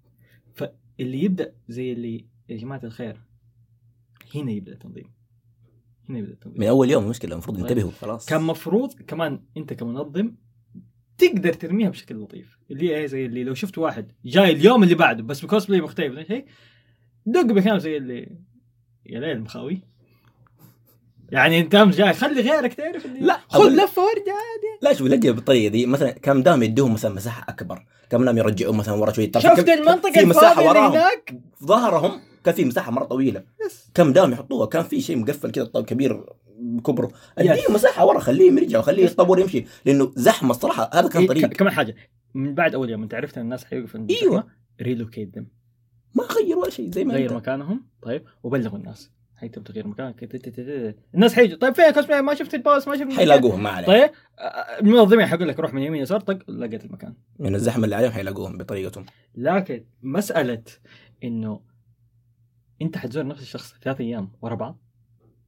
فاللي 0.54 1.22
يبدأ 1.22 1.54
زي 1.68 1.92
اللي 1.92 2.26
يا 2.48 2.56
جماعة 2.56 2.80
الخير 2.84 3.20
هنا 4.34 4.50
يبدأ 4.52 4.72
التنظيم. 4.72 5.12
هنا 6.08 6.18
يبدأ 6.18 6.32
التنظيم. 6.32 6.60
من 6.60 6.66
أول 6.66 6.90
يوم 6.90 7.04
المشكلة 7.04 7.32
المفروض 7.32 7.56
طيب. 7.56 7.66
ينتبهوا 7.66 7.90
خلاص. 7.90 8.26
كان 8.26 8.42
مفروض 8.42 8.92
كمان 8.92 9.44
أنت 9.56 9.72
كمنظم 9.72 10.34
تقدر 11.28 11.52
ترميها 11.52 11.90
بشكل 11.90 12.16
لطيف. 12.16 12.58
اللي 12.70 12.90
هي 12.90 12.96
إيه 12.96 13.06
زي 13.06 13.26
اللي 13.26 13.44
لو 13.44 13.54
شفت 13.54 13.78
واحد 13.78 14.12
جاي 14.24 14.50
اليوم 14.50 14.82
اللي 14.82 14.94
بعده 14.94 15.22
بس 15.22 15.44
بكوسبلاي 15.44 15.80
مختلف 15.80 16.12
ولا 16.12 16.24
شيء 16.24 16.44
دق 17.26 17.42
بكلام 17.42 17.78
زي 17.78 17.96
اللي 17.96 18.38
يا 19.06 19.20
ليل 19.20 19.40
مخاوي. 19.40 19.82
يعني 21.30 21.60
انت 21.60 21.74
أمس 21.74 21.96
جاي 21.96 22.12
خلي 22.12 22.40
غيرك 22.40 22.74
تعرف 22.74 23.06
اللي 23.06 23.20
لا، 23.20 23.40
خذ 23.48 23.68
لفة 23.68 24.02
وارجع 24.02 24.32
لا 24.82 24.92
شوف 24.92 25.06
لجأ 25.06 25.30
بالطريقة 25.30 25.70
دي 25.72 25.86
مثلا 25.86 26.10
كان 26.10 26.42
دام 26.42 26.62
يدوهم 26.62 26.92
مثلا 26.92 27.14
مساحة 27.14 27.46
أكبر 27.48 27.86
كان 28.10 28.24
دام 28.24 28.38
يرجعون 28.38 28.76
مثلا 28.76 28.94
ورا 28.94 29.12
شوية 29.12 29.30
شفت 29.38 29.68
المنطقة 29.68 30.20
الفاضية 30.20 30.70
اللي 30.70 30.78
هناك؟ 30.78 31.34
ظهرهم 31.64 32.20
كان 32.44 32.54
في 32.54 32.64
مساحة 32.64 32.90
مرة 32.90 33.04
طويلة. 33.04 33.44
يس. 33.66 33.90
كم 33.94 34.12
دام 34.12 34.32
يحطوها 34.32 34.66
كان 34.66 34.82
في 34.82 35.00
شيء 35.00 35.16
مقفل 35.16 35.50
كذا 35.50 35.64
كبير 35.64 36.24
بكبره. 36.62 37.10
أديه 37.38 37.62
مساحة 37.74 38.06
ورا 38.06 38.18
خليه 38.18 38.50
يس. 39.04 39.10
الطابور 39.10 39.38
يمشي 39.40 39.64
لأنه 39.86 40.12
زحمة 40.16 40.50
الصراحة. 40.50 40.90
هذا 40.94 41.08
كان 41.08 41.22
إيه، 41.22 41.28
طريق. 41.28 41.46
كمان 41.46 41.72
حاجة. 41.72 41.96
من 42.34 42.54
بعد 42.54 42.74
أول 42.74 42.90
يوم 42.90 43.02
أنت 43.02 43.14
عرفت 43.14 43.38
إن 43.38 43.44
الناس 43.44 43.64
حيوقفوا. 43.64 44.00
الزحمة، 44.10 44.44
relocate 44.82 45.34
them 45.34 45.46
ما 46.14 46.24
غير 46.24 46.58
ولا 46.58 46.70
شيء 46.70 46.90
زي 46.90 47.04
ما 47.04 47.14
غير 47.14 47.34
مكانهم. 47.34 47.84
طيب 48.02 48.24
وبلغوا 48.42 48.78
الناس. 48.78 49.10
تت- 50.18 50.36
تت- 50.36 50.60
تت- 50.60 50.96
الناس 51.14 51.34
حيجوا. 51.34 51.58
طيب 51.58 51.74
فين 51.74 51.90
كوسبلاي 51.90 52.22
ما 52.22 52.34
شفت 52.34 52.54
ال 52.54 52.61
post 52.61 52.88
ما 52.88 52.96
شفت 52.96 53.12
حيلاقوهم 53.12 53.62
ما 53.62 53.70
عليه 53.70 53.86
طيب 53.86 54.10
المنظمين 54.80 55.26
حيقول 55.26 55.48
لك 55.48 55.60
روح 55.60 55.74
من 55.74 55.82
يمين 55.82 56.02
يسار 56.02 56.20
طق 56.20 56.50
لقيت 56.50 56.84
المكان. 56.84 57.14
من 57.38 57.54
الزحمة 57.54 57.84
اللي 57.84 57.96
عليهم 57.96 58.10
حيلاقوهم 58.10 58.58
بطريقتهم. 58.58 59.06
لكن 59.34 59.84
مسألة 60.02 60.62
إنه 61.24 61.60
أنت 62.82 62.96
حتزور 62.96 63.26
نفس 63.26 63.42
الشخص 63.42 63.74
ثلاث 63.82 64.00
أيام 64.00 64.32
ورا 64.42 64.54
بعض؟ 64.54 64.78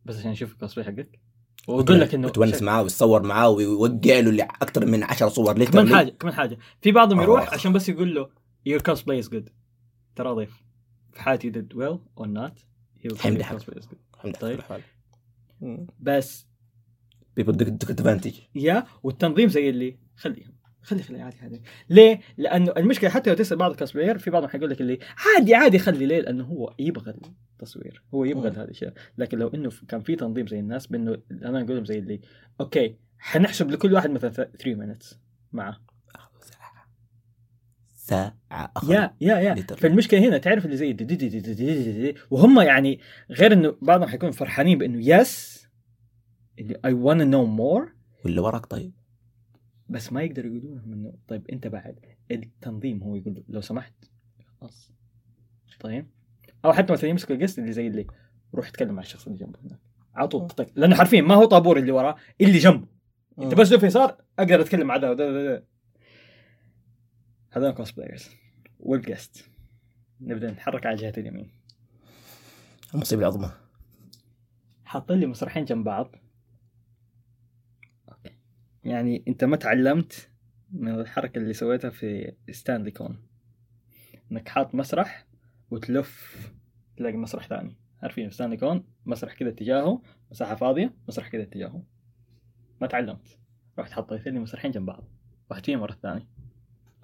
بس 0.05 0.19
عشان 0.19 0.31
أشوف 0.31 0.53
الكوسبلاي 0.53 0.87
حقك. 0.87 1.21
ويقول 1.69 2.01
لك 2.01 2.15
إنه 2.15 2.27
وتونس 2.27 2.63
معاه 2.63 2.83
ويتصور 2.83 3.23
معاه 3.23 3.49
ويوقع 3.49 4.21
له 4.21 4.45
أكثر 4.45 4.87
من 4.87 5.03
10 5.03 5.29
صور 5.29 5.59
later 5.59 5.73
كمان 5.73 5.95
حاجة 5.95 6.11
كمان 6.11 6.35
حاجة. 6.35 6.59
في 6.81 6.93
بعضهم 6.93 7.19
آه، 7.19 7.23
يروح 7.23 7.53
عشان 7.55 7.73
بس 7.73 7.89
يقول 7.89 8.15
له 8.15 8.29
your 8.67 8.81
cosplay 8.81 9.19
is 9.19 9.29
good 9.29 9.49
ترى 10.17 10.31
ضيف. 10.31 10.63
في 11.13 11.23
حالتي 11.23 11.51
did 11.51 11.75
well 11.75 11.99
or 12.19 12.27
not 12.27 12.59
الحمد 13.05 13.33
لله 13.33 14.33
طيب. 14.41 14.61
بس. 16.01 16.47
بيبل 17.37 17.63
ادفانتج 17.63 18.35
يا 18.55 18.87
والتنظيم 19.03 19.49
زي 19.49 19.71
اللي 19.71 19.99
خليهم 20.17 20.54
خلي 20.85 21.03
خلي 21.03 21.21
عادي 21.21 21.37
عادي 21.43 21.63
ليه؟ 21.91 22.21
لأنه 22.37 22.73
المشكلة 22.77 23.11
حتى 23.11 23.31
لو 23.31 23.37
تسأل 23.37 23.59
بعض 23.59 23.71
ال 23.71 23.76
cosplayer 23.76 24.19
في 24.19 24.31
بعضهم 24.31 24.49
حيقول 24.49 24.71
لك 24.71 24.81
اللي 24.81 24.99
عادي 25.17 25.55
عادي 25.55 25.79
خلي 25.79 26.07
ليه؟ 26.07 26.21
لأنه 26.21 26.45
هو 26.45 26.75
يبغى 26.79 27.15
التصوير 27.53 28.03
هو 28.15 28.25
يبغى. 28.25 28.51
هذه 28.51 28.63
الأشياء 28.63 28.93
لكن 29.19 29.39
لو 29.39 29.49
إنه 29.49 29.71
كان 29.89 30.01
في 30.01 30.17
تنظيم 30.17 30.47
زي 30.47 30.59
الناس 30.61 30.87
بإنه 30.87 31.19
أنا 31.31 31.61
أقول 31.61 31.75
لهم 31.77 31.85
زي 31.85 31.99
اللي 31.99 32.21
okay 32.61 32.97
حنحسب 33.19 33.71
لكل 33.71 33.93
واحد 33.95 34.11
مثلا 34.11 34.31
3 34.31 34.75
minutes 34.75 35.15
معه 35.53 35.81
أخذ. 38.53 38.93
yeah 38.93 39.15
yeah 39.21 39.39
yeah 39.39 39.55
later. 39.55 39.77
فالمشكلة 39.77 40.21
هنا 40.29 40.39
تعرف 40.39 40.65
اللي 40.65 40.77
زي 40.77 40.93
دي 40.93 41.05
دي 41.05 41.17
دي 41.17 41.29
دي 41.29 41.41
دي 41.41 41.55
دي 41.55 41.83
دي 41.93 41.93
دي 42.13 42.19
وهم 42.31 42.61
يعني 42.61 43.01
غير 43.31 43.53
إنه 43.53 43.77
بعضهم 43.83 44.09
حيكونوا 44.09 44.35
فرحانين 44.35 44.79
بإنه 44.79 44.99
yes 45.09 45.65
اللي 46.59 46.75
I 46.85 46.93
wanna 46.93 47.23
know 47.23 47.45
more 47.47 47.93
واللي 48.25 48.41
وراك 48.41 48.67
طيب 48.67 48.93
بس 49.89 50.13
ما 50.13 50.23
يقدر 50.23 50.47
يقولوا 50.47 50.75
لهم 50.75 50.93
إنه 50.93 51.15
طيب 51.29 51.51
أنت 51.51 51.67
بعد 51.67 51.99
التنظيم 52.31 53.03
هو 53.03 53.17
يقول 53.17 53.35
له 53.35 53.43
لو 53.49 53.61
سمحت. 53.61 53.95
خلاص. 54.61 54.93
طيب. 55.81 56.07
أو 56.65 56.73
حتى 56.73 56.93
مثلا 56.93 57.11
يمسك 57.11 57.31
ال 57.31 57.35
guest 57.35 57.59
اللي 57.59 57.73
زي 57.73 57.87
اللي 57.87 58.07
روح 58.55 58.69
اتكلم 58.69 58.95
مع 58.95 59.03
الشخص 59.03 59.27
اللي 59.27 59.39
جنبه 59.39 59.59
هناك. 59.61 59.81
على 60.15 60.29
طول 60.29 60.49
لأنه 60.77 60.97
حرفيا 60.97 61.23
ما 61.23 61.35
هو 61.35 61.45
طابور 61.45 61.79
اللي 61.79 61.93
وراه 61.93 62.17
اللي 62.41 62.59
جنبه. 62.59 62.87
أنت 63.39 63.55
بس 63.55 63.73
لف 63.73 63.83
يسار 63.83 64.25
أقدر 64.39 64.61
أتكلم 64.61 64.87
مع 64.87 64.97
ذا. 64.97 65.63
هذول 67.51 67.71
cosplayers 67.73 68.29
وال 68.81 69.01
guest 69.01 69.51
نبدأ 70.21 70.51
نتحرك 70.51 70.87
على 70.87 70.97
جهه 70.97 71.13
اليمين. 71.19 71.51
المصيبه 72.95 73.23
العظمى 73.23 73.51
حاطين 74.85 75.19
لي 75.19 75.27
مسرحين 75.27 75.65
جنب 75.65 75.85
بعض. 75.85 76.17
يعني 78.85 79.25
انت 79.29 79.45
ما 79.45 79.57
تعلمت 79.57 80.31
من 80.71 81.01
الحركة 81.01 81.39
اللي 81.39 81.53
سويتها 81.53 81.91
في 81.91 82.33
ستانلي 82.51 82.91
كون 82.91 83.23
انك 84.33 84.49
حاط 84.49 84.75
مسرح 84.75 85.27
وتلف 85.71 86.53
تلاقي 86.97 87.17
مسرح 87.17 87.47
ثاني. 87.47 87.77
عارفين 88.03 88.29
في 88.29 88.35
ستانلي 88.35 88.57
كون 88.57 88.85
مسرح 89.07 89.35
كذا 89.35 89.49
اتجاهه 89.49 90.03
مساحة 90.31 90.55
فاضية 90.55 90.95
مسرح 91.09 91.29
كذا 91.29 91.43
اتجاهه. 91.43 91.85
ما 92.81 92.87
تعلمت. 92.87 93.39
رحت 93.79 93.93
حطيت 93.93 94.29
لي 94.29 94.39
مسرحين 94.39 94.71
جنب 94.71 94.87
بعض. 94.87 95.05
واحد 95.51 95.67
فيهم 95.67 95.83
ورا 95.83 95.93
الثاني 95.93 96.29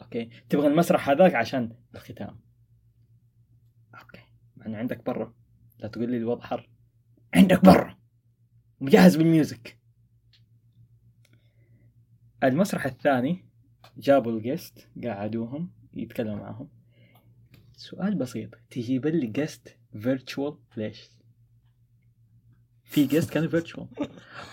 okay? 0.01 0.31
تبغى 0.49 0.67
المسرح 0.67 1.11
هذاك 1.11 1.35
عشان 1.35 1.77
الختام. 1.95 2.41
okay. 4.01 4.21
مع 4.57 4.67
إنه 4.67 4.79
عندك 4.79 5.05
برا. 5.07 5.35
لا 5.79 5.89
تقول 5.89 6.11
لي 6.11 6.17
الوضع 6.17 6.45
حر. 6.45 6.71
عندك 7.35 7.65
برا. 7.65 7.99
مجهز 8.81 9.17
بال 9.17 9.32
music. 9.32 9.80
المسرح 12.45 12.87
الثاني 12.87 13.45
جابوا 13.99 14.33
ال 14.33 14.42
guest 14.42 14.89
قعدوهم 15.05 15.71
يتكلموا 15.95 16.37
معهم. 16.37 16.69
سؤال 17.77 18.15
بسيط. 18.15 18.51
تجيب 18.71 19.07
لي 19.07 19.27
guest 19.27 19.77
virtual 20.01 20.55
ليش؟ 20.77 21.11
في 22.85 23.05
guest 23.05 23.31
كان 23.31 23.49
virtual 23.49 23.87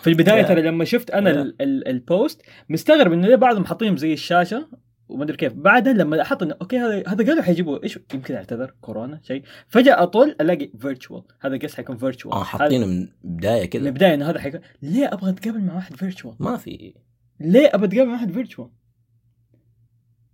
في 0.02 0.10
البداية. 0.10 0.44
ترى 0.44 0.62
لما 0.62 0.86
شفت 0.86 1.12
أنا 1.12 1.30
يا. 1.30 1.42
ال- 1.42 1.62
ال- 1.62 1.88
ال 1.88 1.98
post 1.98 2.42
مستغرب 2.70 3.14
انه 3.14 3.28
ليه 3.28 3.36
بعضهم 3.36 3.66
حاطينهم 3.66 3.98
زي 3.98 4.14
الشاشة 4.14 4.70
وما 5.10 5.24
أدري 5.24 5.38
كيف. 5.38 5.54
بعدها 5.54 5.94
لما 5.94 6.24
حط 6.24 6.44
انه 6.44 6.56
okay 6.62 6.78
هذا 6.80 7.04
هذا 7.08 7.26
قالوا 7.26 7.44
حيجيبوا 7.44 7.84
إيش؟ 7.84 8.00
يمكن 8.14 8.36
أعتذر 8.36 8.74
كورونا 8.82 9.20
شيء. 9.24 9.44
فجأة 9.68 10.04
اطل 10.04 10.36
ألاقي 10.42 10.72
virtual 10.80 11.24
هذا 11.40 11.56
guest 11.56 11.76
حيكون 11.76 11.98
virtual 11.98 12.34
آه 12.34 12.44
حاطينه 12.44 12.86
من 12.86 13.08
بداية 13.24 13.62
من 13.62 13.68
كذا 13.68 13.88
البدايه 13.88 14.14
انه 14.14 14.30
هذا 14.30 14.40
حيكون. 14.40 14.62
ليه 14.82 15.14
أبغى 15.14 15.30
أتقابل 15.30 15.60
مع 15.62 15.76
واحد 15.76 15.96
virtual 15.96 16.36
ما 16.40 16.58
في. 16.58 16.94
ليه 17.40 17.70
أبى 17.74 17.86
أتقابل 17.86 18.06
مع 18.08 18.14
واحد 18.14 18.32
virtual 18.32 18.70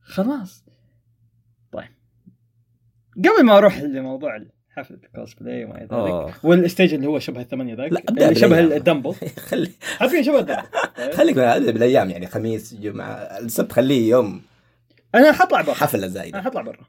خلاص. 0.02 0.66
طيب. 1.72 1.90
قبل 3.18 3.46
ما 3.46 3.58
أروح 3.58 3.78
لموضوع 3.78 4.46
حفلة 4.70 4.98
الكوسبلاي 5.04 5.66
وما 5.66 5.78
إلى 5.78 5.84
ذلك 5.84 6.46
وال 6.46 6.59
stage 6.59 6.94
اللي 6.94 7.08
هو 7.08 7.20
شبه 7.20 7.42
الثمانية 7.42 7.76
ذاك 7.76 7.92
لا، 7.92 8.00
أبدأ 8.10 8.26
اللي 8.30 8.40
شبه. 8.46 8.60
الدمبل. 8.60 9.14
خلي 9.40 9.72
حرفيا 9.98 10.22
شبه 10.22 10.40
الدمبل. 10.40 10.64
خليك 11.14 11.38
هذا 11.38 11.72
بالأيام 11.72 12.10
يعني 12.10 12.28
خميس 12.28 12.74
جمعة 12.74 13.14
السبت 13.14 13.72
خليه 13.72 14.10
يوم. 14.10 14.42
أنا 15.16 15.32
حطلع 15.32 15.62
برا. 15.62 15.74
حفلة 15.74 16.00
أنا 16.00 16.08
زايده 16.08 16.42
حطلع 16.42 16.62
برا. 16.62 16.86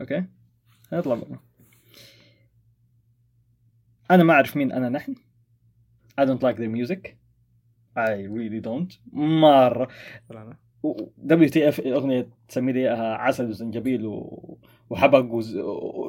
okay؟ 0.00 0.24
حطلع 0.92 1.14
برا. 1.14 1.40
أنا 4.10 4.24
ما 4.24 4.32
أعرف 4.32 4.56
مين 4.56 4.72
أنا 4.72 4.88
نحن. 4.88 5.14
I 6.20 6.24
don't 6.24 6.42
like 6.42 6.56
their 6.56 6.68
music. 6.88 7.21
I 7.96 8.26
really 8.26 8.60
don't. 8.66 8.92
مرة. 9.12 9.88
WTF 11.18 11.80
أغنية 11.80 12.28
تسمي 12.48 12.72
لي 12.72 12.80
إياها 12.80 13.14
عسل 13.14 13.48
وزنجبيل 13.50 14.06
و... 14.06 14.58
وحبق 14.90 15.34
وز... 15.34 15.56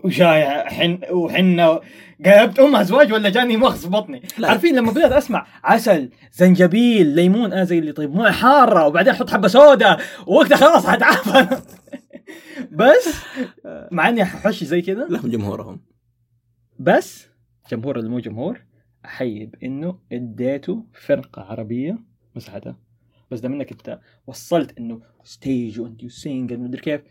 وشاي 0.03 0.45
حن 0.69 0.99
وحنة. 1.11 1.79
قلبت 2.25 2.59
امها 2.59 2.83
زواج 2.83 3.13
ولا 3.13 3.29
جاني 3.29 3.57
مغص 3.57 3.85
بطني؟ 3.85 4.21
لا. 4.37 4.49
عارفين 4.49 4.75
لما 4.75 4.91
بدأت 4.91 5.11
أسمع 5.11 5.45
عسل 5.63 6.09
زنجبيل 6.31 7.07
ليمون 7.07 7.53
أنا 7.53 7.63
زي 7.63 7.79
اللي 7.79 7.91
طيب 7.91 8.15
مويه 8.15 8.31
حارة 8.31 8.87
وبعدين 8.87 9.13
أحط 9.13 9.29
حبة 9.29 9.47
سودا 9.47 9.97
ووقتها 10.27 10.55
خلاص 10.57 10.87
حتعافى 10.87 11.61
بس 12.79 13.15
مع 13.91 14.09
إني 14.09 14.25
ححش 14.25 14.63
زي 14.63 14.81
كذا. 14.81 15.05
لهم 15.09 15.29
جمهورهم. 15.29 15.79
بس 16.79 17.27
جمهور 17.71 17.99
اللي 17.99 18.09
مو 18.09 18.19
جمهور؟ 18.19 18.61
احيي 19.05 19.45
بانه 19.45 19.99
إديته 20.11 20.85
فرقة 20.93 21.41
عربية. 21.41 21.97
مساحتها 22.35 22.79
بس 23.31 23.39
دام 23.39 23.53
إنك 23.53 23.71
أنت 23.71 23.99
وصلت 24.27 24.77
إنه 24.77 25.01
stage 25.23 25.79
وأنت 25.79 26.03
you 26.03 26.09
sing 26.09 26.53
مدري 26.53 26.81
كيف 26.81 27.01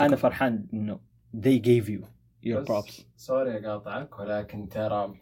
أنا 0.00 0.16
فرحان 0.16 0.66
إنه 0.72 1.00
they 1.36 1.58
gave 1.58 1.88
you 1.88 2.04
your 2.46 2.64
props. 2.66 3.02
sorry 3.16 3.58
أقاطعك 3.58 4.18
ولكن 4.18 4.68
ترى 4.68 5.14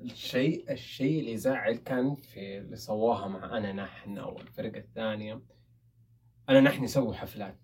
الشيء 0.00 0.72
الشيء 0.72 1.20
اللي 1.20 1.32
يزعل 1.32 1.76
كان 1.76 2.14
في 2.14 2.58
اللي 2.58 2.76
سووها 2.76 3.28
مع 3.28 3.58
أنا 3.58 3.72
نحن 3.72 4.18
أو 4.18 4.40
الفرقة 4.40 4.78
الثانية. 4.78 5.40
أنا 6.48 6.60
نحن 6.60 6.84
يسووا 6.84 7.14
حفلات 7.14 7.58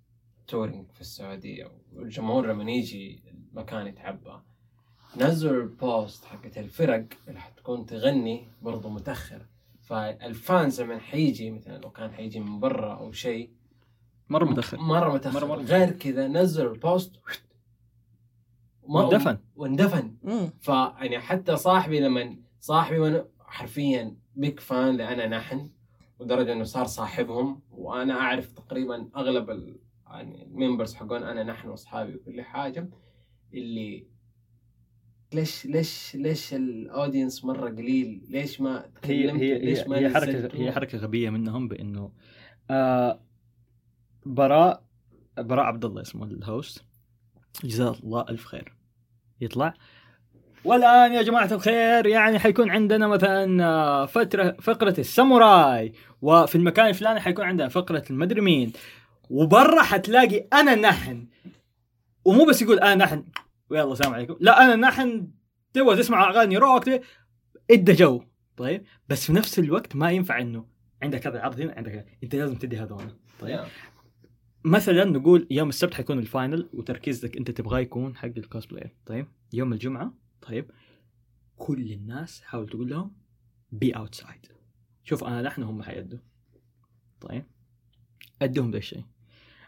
touring 0.47 0.93
في 0.93 1.01
السعودية 1.01 1.71
والجمهور 1.93 2.47
لما 2.47 2.71
يجي 2.71 3.23
المكان 3.29 3.87
يتعبى. 3.87 4.43
نزلوا 5.17 5.63
ال 5.63 5.75
post 5.75 6.25
حقت 6.25 6.59
الفرق 6.59 7.05
اللي 7.29 7.41
حتكون 7.41 7.87
تغني 7.87 8.47
برضو 8.63 8.89
متاخر 8.89 9.47
فال 9.83 10.15
fans 10.15 10.81
لما 10.81 10.99
حيجي 10.99 11.51
مثلا 11.51 11.79
لو 11.79 11.91
كان 11.91 12.11
حيجي 12.13 12.41
من 12.41 12.61
برا 12.61 12.95
أو 12.95 13.13
شيء 13.13 13.51
مرة 14.29 14.45
متأخر. 14.45 14.79
مرة 14.79 15.15
متأخر. 15.15 15.41
مرة- 15.41 15.45
مرة. 15.45 15.63
غير 15.63 15.91
كذا 15.91 16.29
نزلوا 16.29 16.75
ال 16.75 16.82
post 16.82 17.13
واندفن. 18.83 19.39
واندفن. 19.57 20.15
فيعني 20.61 21.19
حتى 21.21 21.57
صاحبي 21.57 22.01
لما 22.01 22.37
صاحبي 22.61 22.99
وأنا 22.99 23.25
حرفيا 23.41 24.17
big 24.37 24.61
fan 24.61 24.97
لأنا 24.97 25.27
نحن 25.27 25.71
لدرجة 26.21 26.53
إنه 26.53 26.65
صار 26.65 26.87
صاحبهم 26.87 27.61
وأنا 27.71 28.15
أعرف 28.21 28.53
تقريبا 28.53 29.09
أغلب 29.17 29.51
ال 29.51 29.77
يعني 30.07 30.43
ال 30.45 30.51
members 30.51 30.95
حقون 30.95 31.23
أنا 31.23 31.43
نحن 31.43 31.69
وأصحابي 31.69 32.15
وكل 32.17 32.43
حاجة 32.43 32.89
اللي 33.55 34.07
ليش 35.33 35.67
ليش 35.67 36.17
ليش 36.17 36.55
ال 36.55 36.65
audience 36.65 37.45
مرة 37.45 37.71
قليل؟ 37.71 38.21
ليش 38.29 38.61
ما 38.61 38.85
هي 39.05 39.23
تكلمت؟ 39.23 39.43
هي 39.43 39.59
ليش 39.59 39.87
ما 39.87 39.99
هي 39.99 40.11
حركة؟ 40.11 40.49
هي 40.55 40.73
حركة 40.73 40.99
غبية 40.99 41.31
منهم 41.31 41.69
بإنه 41.69 42.13
آه 42.71 43.21
براء 44.27 44.83
براء 45.39 45.65
عبد 45.65 45.85
الله 45.85 46.03
اسمه 46.03 46.25
ال 46.25 46.37
host 46.37 46.85
جزاه 47.65 47.97
الله 48.03 48.25
ألف 48.29 48.45
خير 48.45 48.75
يطلع 49.41 49.75
والآن 50.65 51.13
يا 51.13 51.23
جماعة 51.23 51.53
الخير 51.53 52.07
يعني 52.07 52.39
حيكون 52.39 52.71
عندنا 52.71 53.07
مثلا 53.07 53.65
آه، 53.65 54.07
فترة 54.07 54.57
فقرة 54.61 54.95
الساموراي 55.01 55.93
وفي 56.23 56.55
المكان 56.55 56.87
الفلاني 56.87 57.21
حيكون 57.21 57.45
عندنا 57.45 57.69
فقرة 57.69 58.05
المدري 58.11 58.41
مين 58.41 58.73
وبرا 59.31 59.83
حتلاقي 59.83 60.47
أنا 60.53 60.75
نحن 60.75 61.27
ومو 62.25 62.45
بس 62.45 62.63
يقول 62.63 62.79
أنا 62.79 62.95
نحن 62.95 63.25
ويلا 63.71 63.93
السلام 63.93 64.15
عليكم. 64.15 64.37
لا 64.41 64.65
أنا 64.65 64.77
نحن 64.77 65.31
تبغى 65.73 65.97
تسمع 65.97 66.31
أغاني 66.31 66.57
rock 66.57 66.85
there 67.71 67.93
you 67.93 68.08
go. 68.08 68.23
طيب؟ 68.57 68.85
بس 69.09 69.27
في 69.27 69.33
نفس 69.33 69.59
الوقت 69.59 69.97
ما 69.97 70.11
ينفع 70.11 70.41
إنه 70.41 70.67
عندك 71.03 71.27
هذا 71.27 71.37
العرض 71.37 71.61
هنا 71.61 71.75
عندك 71.77 71.93
هذا. 71.93 72.07
أنت 72.23 72.35
لازم 72.35 72.55
تدي 72.55 72.79
هذول 72.79 73.17
طيب. 73.41 73.61
مثلا 74.65 75.05
نقول 75.05 75.47
يوم 75.51 75.69
السبت 75.69 75.95
حيكون 75.95 76.19
ال 76.19 76.27
final 76.27 76.69
وتركيزك 76.75 77.37
أنت 77.37 77.51
تبغاه 77.51 77.79
يكون 77.79 78.17
حق 78.17 78.27
ال 78.37 78.43
cosplayer 78.43 78.97
طيب؟ 79.07 79.27
يوم 79.53 79.73
الجمعة 79.73 80.15
طيب 80.43 80.71
كل 81.57 81.93
الناس 81.93 82.43
حاول 82.43 82.69
تقول 82.69 82.91
لهم 82.91 83.17
be 83.73 83.91
outside 83.91 84.47
شوف 85.05 85.25
أنا 85.25 85.43
نحن 85.43 85.63
هم 85.63 85.83
حيدوا 85.83 86.19
طيب؟ 87.21 87.45
ادهم 88.43 88.71
ذا 88.71 88.79
الشيء. 88.79 89.05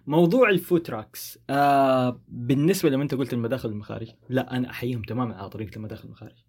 موضوع 0.06 0.50
ال 0.50 0.58
food 0.58 0.86
trucks 0.86 1.38
آه 1.50 2.20
بالنسبة 2.28 2.90
لما 2.90 3.02
أنت 3.02 3.14
قلت 3.14 3.32
المداخل 3.32 3.68
والمخارج 3.68 4.10
لا 4.28 4.56
أنا 4.56 4.70
أحييهم 4.70 5.02
تماما 5.02 5.34
على 5.34 5.50
طريقة 5.50 5.76
المداخل 5.76 6.04
والمخارج 6.04 6.44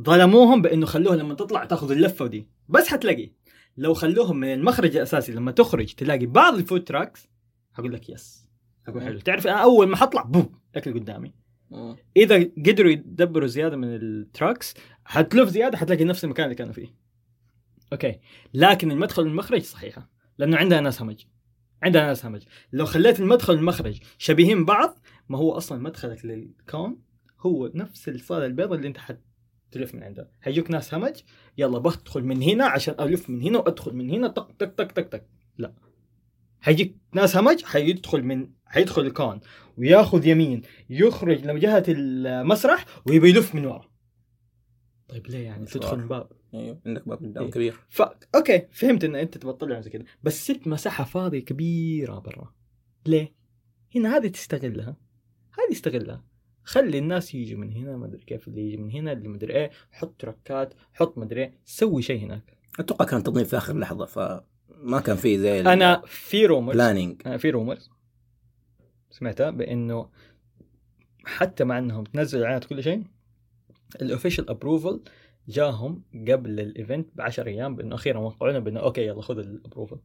ظلموهم 0.00 0.62
بأنه 0.62 0.86
خلوها 0.86 1.16
لما 1.16 1.34
تطلع 1.34 1.64
تأخذ 1.64 1.90
اللفة 1.90 2.26
دي 2.26 2.48
بس 2.68 2.88
حتلاقي. 2.88 3.30
لو 3.76 3.94
خلوهم 3.94 4.36
من 4.36 4.52
المخرج 4.52 4.96
الأساسي 4.96 5.32
لما 5.32 5.52
تخرج 5.52 5.94
تلاقي 5.94 6.26
بعض 6.26 6.54
ال 6.54 6.61
food 6.61 6.88
trucks 6.88 7.28
حقول 7.72 7.92
لك 7.92 8.10
yes. 8.10 8.48
أقول 8.88 9.02
حلو. 9.02 9.18
تعرف 9.20 9.46
أنا 9.46 9.62
أول 9.62 9.88
ما 9.88 9.96
حطلع 9.96 10.22
boom 10.22 10.60
أكل 10.74 10.94
قدامي. 10.94 11.34
إذا 12.16 12.50
قدروا 12.66 12.90
يدبروا 12.90 13.46
زيادة 13.46 13.76
من 13.76 13.94
ال 13.94 14.05
trucks 14.05 14.74
حتلف 15.04 15.48
زيادة 15.48 15.76
حتلاقي 15.76 16.04
نفس 16.04 16.24
المكان 16.24 16.44
اللي 16.44 16.54
كانوا 16.54 16.72
فيه. 16.72 16.94
okay. 17.92 18.20
لكن 18.54 18.90
المدخل 18.90 19.22
والمخرج 19.22 19.62
صحيحة 19.62 20.10
لأنه 20.38 20.56
عندنا 20.56 20.80
ناس 20.80 21.02
همج. 21.02 21.24
عندنا 21.82 22.06
ناس 22.06 22.26
همج 22.26 22.42
لو 22.72 22.86
خليت 22.86 23.20
المدخل 23.20 23.54
والمخرج 23.54 23.98
شبيهين 24.18 24.64
بعض 24.64 24.98
ما 25.28 25.38
هو 25.38 25.52
أصلا 25.52 25.82
مدخلك 25.82 26.24
لل 26.24 26.54
con 26.54 26.98
هو 27.40 27.70
نفس 27.74 28.08
الصالة 28.08 28.46
البيضاء 28.46 28.78
اللي 28.78 28.88
أنت 28.88 28.98
حتلف 28.98 29.94
من 29.94 30.02
عندها 30.02 30.30
حيجوك 30.40 30.70
ناس 30.70 30.94
همج 30.94 31.14
يلا 31.58 31.78
بدخل 31.78 32.24
من 32.24 32.42
هنا 32.42 32.64
عشان 32.66 32.94
ألف 33.00 33.30
من 33.30 33.42
هنا 33.42 33.58
وأدخل 33.58 33.94
من 33.94 34.10
هنا 34.10 34.28
طق 34.28 34.50
طق 34.58 34.74
طق 34.76 34.92
طق 34.92 35.08
طق. 35.08 35.22
لا. 35.58 35.74
حيجيك 36.60 36.96
ناس 37.12 37.36
همج 37.36 37.64
حيدخل 37.64 38.22
من 38.22 38.50
حيدخل 38.66 39.02
ال 39.02 39.11
con 39.11 39.40
وياخذ 39.76 40.26
يمين 40.26 40.62
يخرج 40.90 41.46
لجهه 41.46 41.84
المسرح 41.88 42.84
ويبي 43.06 43.28
يلف 43.30 43.54
من 43.54 43.66
ورا. 43.66 43.95
طيب 45.08 45.26
ليه 45.26 45.44
يعني؟ 45.44 45.62
مشوار. 45.62 45.82
تدخل 45.82 45.98
من 45.98 46.08
باب 46.08 46.28
أيوه 46.54 46.80
عندك 46.86 47.08
باب 47.08 47.18
قدام 47.18 47.44
إيه. 47.44 47.50
كبير. 47.50 47.80
ف 47.88 48.02
okay 48.34 48.66
فهمت 48.72 49.04
إن 49.04 49.14
أنت 49.16 49.38
تبغى 49.38 49.52
تطلع 49.52 49.80
زي 49.80 49.90
كذا. 49.90 50.04
بس 50.22 50.46
سبت 50.46 50.66
مساحة 50.66 51.04
فاضية 51.04 51.40
كبيرة 51.40 52.18
برا. 52.18 52.54
ليه؟ 53.06 53.32
هنا 53.94 54.16
هذه 54.16 54.28
تستغلها. 54.28 54.96
هذه 55.52 55.72
استغلها. 55.72 56.24
خلي 56.62 56.98
الناس 56.98 57.34
يجوا 57.34 57.60
من 57.60 57.72
هنا 57.72 57.96
ما 57.96 58.06
أدري 58.06 58.24
كيف 58.24 58.48
اللي 58.48 58.60
يجي 58.60 58.76
من 58.76 58.90
هنا 58.90 59.12
اللي 59.12 59.28
ما 59.28 59.36
أدري 59.36 59.54
إيه. 59.54 59.70
حط 59.90 60.14
truck 60.18 60.65
ات 60.65 60.74
حط 60.92 61.18
ما 61.18 61.24
أدري 61.24 61.42
إيه. 61.42 61.58
سوي 61.64 62.02
شيء 62.02 62.24
هناك. 62.24 62.56
أتوقع 62.80 63.04
كان 63.04 63.22
تنظيم 63.22 63.44
في 63.44 63.56
آخر 63.56 63.78
لحظة 63.78 64.06
فما 64.06 65.00
كان 65.00 65.16
فيه 65.16 65.38
زي 65.38 65.60
أنا 65.60 66.02
في 66.06 66.46
rumors 66.46 66.76
planning 66.76 67.22
أنا 67.26 67.36
في 67.36 67.50
rumors 67.50 67.90
سمعتها 69.10 69.50
بإنه 69.50 70.08
حتى 71.24 71.64
مع 71.64 71.78
إنهم 71.78 72.04
تنزلوا 72.04 72.44
إعلانات 72.44 72.64
كل 72.64 72.82
شيء 72.82 73.04
ال 74.02 74.07
official 74.07 74.50
approval 74.50 75.00
جاهم 75.48 76.02
قبل 76.28 76.60
ال 76.60 76.68
event 76.68 77.08
ب 77.14 77.20
10 77.20 77.48
أيام 77.48 77.76
بأنه 77.76 77.94
أخيرا 77.94 78.18
وقعوا 78.18 78.50
لنا 78.50 78.58
بأنه 78.58 78.80
okay 78.80 79.06
يلا 79.06 79.22
خذ 79.22 79.38
ال 79.38 79.45
approval 79.45 79.98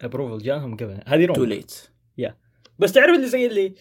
approval 0.00 0.44
جاهم 0.44 0.76
قبل. 0.76 1.00
هذه 1.06 1.26
too 1.26 1.44
late 1.44 1.90
بس 2.78 2.92
تعرف 2.92 3.16
اللي 3.16 3.28
زي 3.28 3.46
اللي 3.46 3.74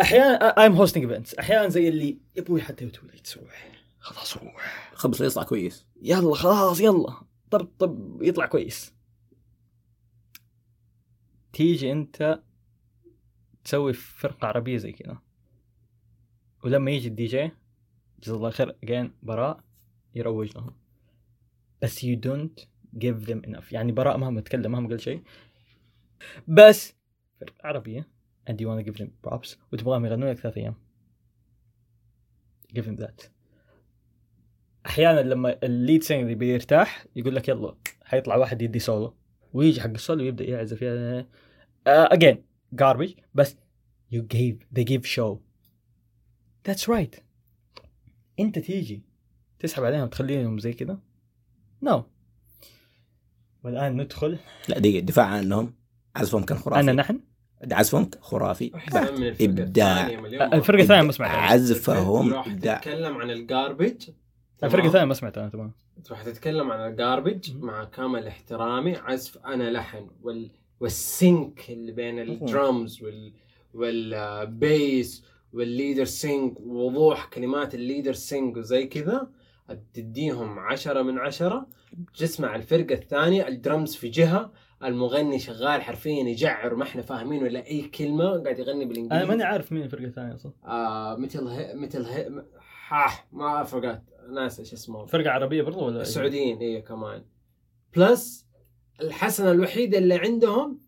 أحيانا 0.00 0.62
I'm 0.62 0.72
hosting 0.72 1.04
events 1.04 1.34
أحيانا 1.34 1.68
زي 1.68 1.88
اللي 1.88 2.18
يا 2.36 2.42
أبوي 2.42 2.62
حتى 2.62 2.84
لو 2.84 2.90
تولي 2.90 3.18
تروح 3.18 3.70
خلاص 4.00 4.36
روح 4.36 4.92
خبص 4.94 5.20
يطلع 5.20 5.42
كويس. 5.42 5.86
يلا 6.02 6.34
خلاص 6.34 6.80
يلا. 6.80 7.14
طب 7.50 7.68
طب 7.78 8.22
يطلع 8.22 8.46
كويس. 8.46 8.94
تيجي 11.52 11.92
أنت 11.92 12.40
تسوي 13.64 13.92
فرقة 13.92 14.46
عربية 14.48 14.76
زي 14.76 14.92
كذا 14.92 15.18
ولما 16.68 16.90
يجي 16.90 17.08
الدي 17.08 17.26
جي. 17.26 17.50
جزاه 18.22 18.36
الله 18.36 18.50
خير. 18.50 18.76
again 18.86 19.10
براء 19.22 19.60
يروج 20.14 20.56
لهم. 20.56 20.74
بس 21.82 22.04
you 22.04 22.16
don't 22.16 22.66
give 22.98 23.26
them 23.26 23.50
enough. 23.50 23.72
يعني 23.72 23.92
براء 23.92 24.16
مهما 24.16 24.40
تكلم 24.40 24.72
مهما 24.72 24.88
قال 24.88 25.00
شيء. 25.00 25.22
بس 26.48 26.94
عربية 27.64 28.08
and 28.50 28.54
you 28.54 28.66
want 28.66 28.84
to 28.84 28.90
give 28.90 28.98
them 28.98 29.08
props. 29.28 29.56
وتبغاهم 29.72 30.06
يغنوا 30.06 30.32
لك 30.32 30.38
ثلاث 30.38 30.56
أيام. 30.56 30.74
Give 32.74 32.84
them 32.84 33.04
that. 33.04 33.28
أحيانا 34.86 35.20
لما 35.20 35.58
ال 35.62 35.70
lead 35.70 36.02
singer 36.02 36.34
بيرتاح 36.34 37.06
يقول 37.16 37.34
لك 37.36 37.48
يلا 37.48 37.74
حيطلع 38.02 38.36
واحد 38.36 38.62
يدي 38.62 38.78
سولو 38.78 39.14
ويجي 39.52 39.80
حق 39.80 39.90
السولو 39.90 40.24
يبدا 40.24 40.44
يعزف. 40.44 40.84
uh, 41.88 42.08
again 42.16 42.36
garbage. 42.82 43.20
بس 43.34 43.56
you 44.14 44.18
gave 44.34 44.78
they 44.78 44.84
give 44.84 45.06
show. 45.06 45.47
That's 46.68 46.84
right. 46.88 47.20
انت 48.40 48.58
تيجي 48.58 49.02
تسحب 49.58 49.84
عليهم 49.84 50.02
وتخليهم 50.02 50.58
زي 50.58 50.72
كذا 50.72 50.98
no. 51.84 52.00
والآن 53.64 54.00
ندخل. 54.00 54.38
لا 54.68 54.78
دقيقة 54.78 55.04
دفاع 55.04 55.26
عنهم. 55.26 55.74
عزفهم 56.16 56.42
كان 56.42 56.58
خرافي. 56.58 56.80
أنا 56.80 56.92
نحن؟ 56.92 57.20
عزفهم 57.72 58.10
خرافي. 58.20 58.70
مرة. 58.74 59.00
الفرقة 60.54 60.82
الثانية 60.82 61.02
ما 61.02 61.12
سمعتها. 61.12 61.36
عزفهم 61.36 62.34
راح 62.34 62.46
إبداع. 62.46 62.78
تتكلم 62.78 63.16
عن 63.16 63.30
ال 63.30 63.40
garbage 63.40 64.10
الفرقة 64.64 64.86
الثانية 64.86 65.04
ما 65.04 65.14
سمعتها 65.14 65.40
أنا 65.40 65.50
تمام. 65.50 65.72
راح 66.10 66.22
تتكلم 66.22 66.70
عن 66.70 66.90
ال 66.90 66.97
garbage. 66.97 67.56
مع 67.56 67.84
كامل 67.84 68.26
احترامي. 68.26 68.96
عزف 68.96 69.38
أنا 69.38 69.70
لحن. 69.70 70.10
وال 70.22 70.50
وال 70.80 71.10
sync 71.10 71.70
اللي 71.70 71.92
بين 71.92 72.18
الدرمز 72.18 73.02
وال 73.02 73.32
وال 73.74 74.24
bass 74.24 75.24
وال 75.52 75.69
lead 75.69 76.04
singer 76.04 76.58
ووضوح 76.58 77.24
كلمات 77.24 77.74
ال 77.74 77.82
lead 77.82 78.12
singer 78.12 78.56
وزي 78.56 78.86
كذا 78.86 79.30
تديهم 79.94 80.58
عشرة 80.58 81.02
من 81.02 81.18
عشرة. 81.18 81.66
تسمع 82.18 82.56
الفرقة 82.56 82.94
الثانية 82.94 83.48
الدرمز 83.48 83.94
في 83.94 84.08
جهة 84.08 84.52
المغني 84.84 85.38
شغال 85.38 85.82
حرفيا 85.82 86.24
يجعر 86.24 86.74
ما 86.74 86.82
إحنا 86.82 87.02
فاهمين 87.02 87.42
ولا 87.42 87.66
أي 87.66 87.82
كلمة 87.82 88.42
قاعد 88.42 88.58
يغني 88.58 88.84
بالإنجليزي. 88.84 89.22
أنا 89.22 89.24
ماني 89.24 89.42
عارف 89.42 89.72
مين 89.72 89.82
الفرقة 89.82 90.04
الثانية 90.04 90.34
أصلا. 90.34 90.52
آه 90.64 91.16
مثل 91.16 91.46
هي 91.46 91.74
مثل 91.74 92.04
هي 92.04 92.44
ها 92.88 93.08
ما 93.32 93.64
فرقت 93.64 94.02
ناس 94.30 94.60
إيش 94.60 94.72
اسمه. 94.72 95.06
فرقة 95.06 95.30
عربية 95.30 95.62
برضو 95.62 95.86
ولا 95.86 96.02
السعوديين 96.02 96.58
هي 96.58 96.82
كمان. 96.82 97.24
بلس 97.96 98.46
الحسنة 99.00 99.50
الوحيدة 99.50 99.98
اللي 99.98 100.14
عندهم 100.14 100.80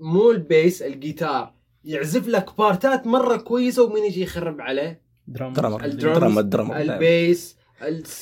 مو 0.00 0.30
البيس 0.30 0.82
الجيتار. 0.82 1.57
يعزف 1.88 2.28
لك 2.28 2.58
بارتات 2.58 3.06
مرة 3.06 3.36
كويسة 3.36 3.82
ومين 3.82 4.04
يجي 4.04 4.22
يخرب 4.22 4.60
عليه؟ 4.60 5.02
درام 5.26 5.52
درامر 5.52 5.84
الدرمز، 5.84 6.18
درامر 6.18 6.40
درامر 6.40 6.80
البيس. 6.80 7.56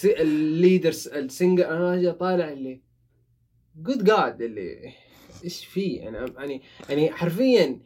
الليدرز 0.04 1.08
السنجر 1.08 1.70
أنا 1.70 2.02
جا 2.02 2.12
طالع 2.12 2.52
اللي. 2.52 2.80
جود 3.76 4.04
جاد 4.04 4.42
اللي. 4.42 4.92
إيش 5.44 5.64
فيه 5.64 6.00
يعني 6.00 6.32
يعني 6.38 6.62
يعني 6.88 7.12
حرفيا 7.12 7.80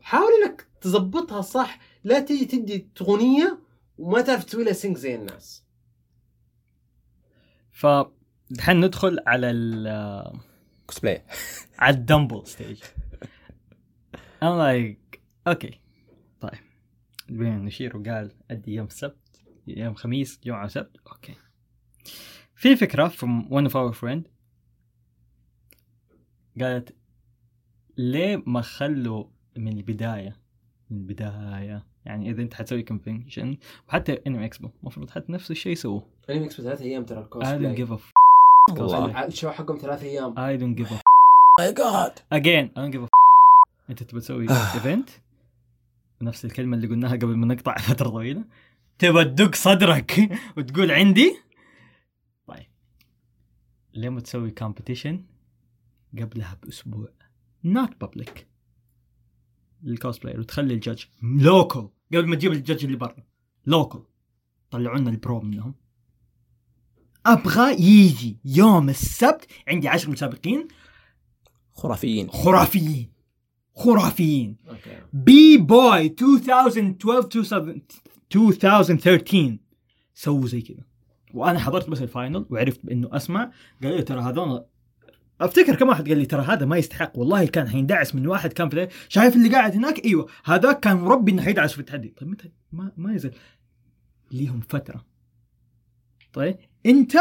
حاول 0.00 0.30
إنك 0.42 0.66
تظبطها 0.80 1.40
صح 1.40 1.78
لا 2.04 2.20
تيجي 2.20 2.44
تدي 2.44 2.88
اغنيه 3.00 3.58
وما 3.98 4.20
تعرف 4.20 4.44
تسوي 4.44 4.64
لها 4.64 4.72
sing 4.72 4.96
زي 4.96 5.14
الناس. 5.14 5.64
ف 7.70 7.86
دحين 8.50 8.80
ندخل 8.80 9.18
على 9.26 9.50
ال 9.50 10.42
كوسبلاي 10.86 11.22
على 11.78 11.96
الدمبل 11.96 12.46
stage 12.46 12.78
I'm 14.42 14.58
like 14.58 15.18
okay 15.48 15.78
طيب. 16.40 16.60
بين 17.28 17.64
نشيرو 17.64 18.02
قال 18.02 18.30
أدي 18.50 18.74
يوم 18.74 18.86
السبت 18.86 19.40
يوم 19.66 19.94
خميس 19.94 20.40
جمعة 20.44 20.64
وسبت. 20.64 20.96
okay. 21.12 21.34
في 22.56 22.76
فكرة 22.76 23.08
from 23.08 23.44
one 23.48 23.66
of 23.70 23.72
our 23.74 23.94
friend. 24.00 24.20
قالت 26.60 26.94
ليه 27.98 28.42
ما 28.46 28.60
خلوا 28.60 29.24
من 29.56 29.68
البداية؟ 29.78 30.36
من 30.90 30.96
البداية. 30.98 31.86
يعني 32.06 32.30
إذا 32.30 32.42
أنت 32.42 32.54
حتسوي 32.54 32.82
convention 32.82 33.56
وحتى 33.88 34.18
Anime 34.26 34.44
Expo 34.44 34.70
المفروض 34.82 35.10
حتى 35.10 35.32
نفس 35.32 35.50
الشيء 35.50 35.72
يسووه. 35.72 36.06
Anime 36.30 36.40
mix 36.40 36.60
ثلاث 36.60 36.80
أيام 36.82 37.04
ترى 37.04 37.28
I 37.32 37.36
don't 37.36 37.78
give 37.78 37.90
a 37.92 37.96
f- 37.98 38.12
ال 39.26 39.31
show 39.31 39.50
حقهم 39.50 39.78
ثلاث 39.78 40.02
أيام. 40.02 40.34
I 40.34 40.60
don't 40.60 40.78
give 40.82 40.90
a 40.92 40.96
my 41.58 41.72
God 41.74 42.18
again 42.18 42.68
I 42.68 42.78
don't 42.78 42.94
give 42.96 43.02
a 43.02 43.06
f- 43.06 43.21
أنت 43.92 44.02
تبغى 44.02 44.20
تسوي 44.20 44.50
event 44.50 45.10
نفس 46.22 46.44
الكلمة 46.44 46.76
اللي 46.76 46.88
قلناها 46.88 47.12
قبل 47.12 47.36
ما 47.36 47.54
نقطع 47.54 47.76
فترة 47.88 48.08
طويلة. 48.08 48.44
تبغى 48.98 49.24
تدق 49.24 49.54
صدرك 49.54 50.30
وتقول 50.56 50.90
عندي؟ 50.90 51.36
طيب. 52.46 52.66
ليه 53.94 54.08
ما 54.08 54.20
تسوي 54.20 54.50
competition 54.50 55.24
قبلها 56.18 56.58
بأسبوع. 56.62 57.08
not 57.64 58.00
public 58.00 58.46
لل 59.82 59.93
cosplayer 59.93 60.40
وتخلي 60.40 60.74
ال 60.74 60.79
judge 60.79 61.04
local 61.22 61.88
قبل 62.12 62.26
ما 62.28 62.36
تجيب 62.36 62.52
ال 62.52 62.57
judge 62.57 62.84
اللي 62.84 62.96
برا. 62.96 63.16
local 63.66 64.02
طلعوا 64.70 64.98
لنا 64.98 65.10
ال 65.10 65.18
pro 65.18 65.40
منهم. 65.40 65.74
أبغى 67.26 67.72
يجي. 67.72 68.38
يوم 68.44 68.88
السبت 68.88 69.46
عندي 69.68 69.88
عشر 69.88 70.10
مسابقين. 70.10 70.68
خرافيين. 71.74 72.30
خرافيين. 72.30 73.12
خرافيين. 73.74 74.56
B-boy 75.12 76.06
2012 76.06 77.80
2013 78.34 79.58
سووا 80.14 80.46
زي 80.46 80.60
كذا 80.60 80.84
وأنا 81.34 81.58
حضرت 81.58 81.90
بس 81.90 82.02
ال 82.02 82.09
final 82.09 82.46
وعرفت 82.50 82.86
بإنه 82.86 83.16
أسمع. 83.16 83.50
قال 83.82 83.96
لي 83.96 84.02
ترى 84.02 84.20
هذول 84.20 84.64
أفتكر 85.40 85.74
كم 85.74 85.88
واحد 85.88 86.08
قال 86.08 86.18
لي 86.18 86.26
ترى 86.26 86.42
هذا 86.42 86.66
ما 86.66 86.76
يستحق. 86.76 87.18
والله 87.18 87.46
كان 87.46 87.68
حيندعس 87.68 88.14
من 88.14 88.26
واحد 88.26 88.52
كان 88.52 88.68
في 88.68 88.88
شايف 89.08 89.36
اللي 89.36 89.48
قاعد 89.48 89.72
هناك؟ 89.76 90.04
أيوه. 90.04 90.28
هذاك 90.44 90.80
كان 90.80 90.96
مربي 90.96 91.32
إنه 91.32 91.42
حيدعس 91.42 91.72
في 91.72 91.78
التحدي. 91.78 92.08
طيب 92.08 92.28
متى؟ 92.28 92.50
ما 92.72 92.92
ما 92.96 93.14
يزال. 93.14 93.34
ليهم 94.32 94.60
فترة. 94.60 95.04
طيب 96.32 96.56
أنت 96.86 97.16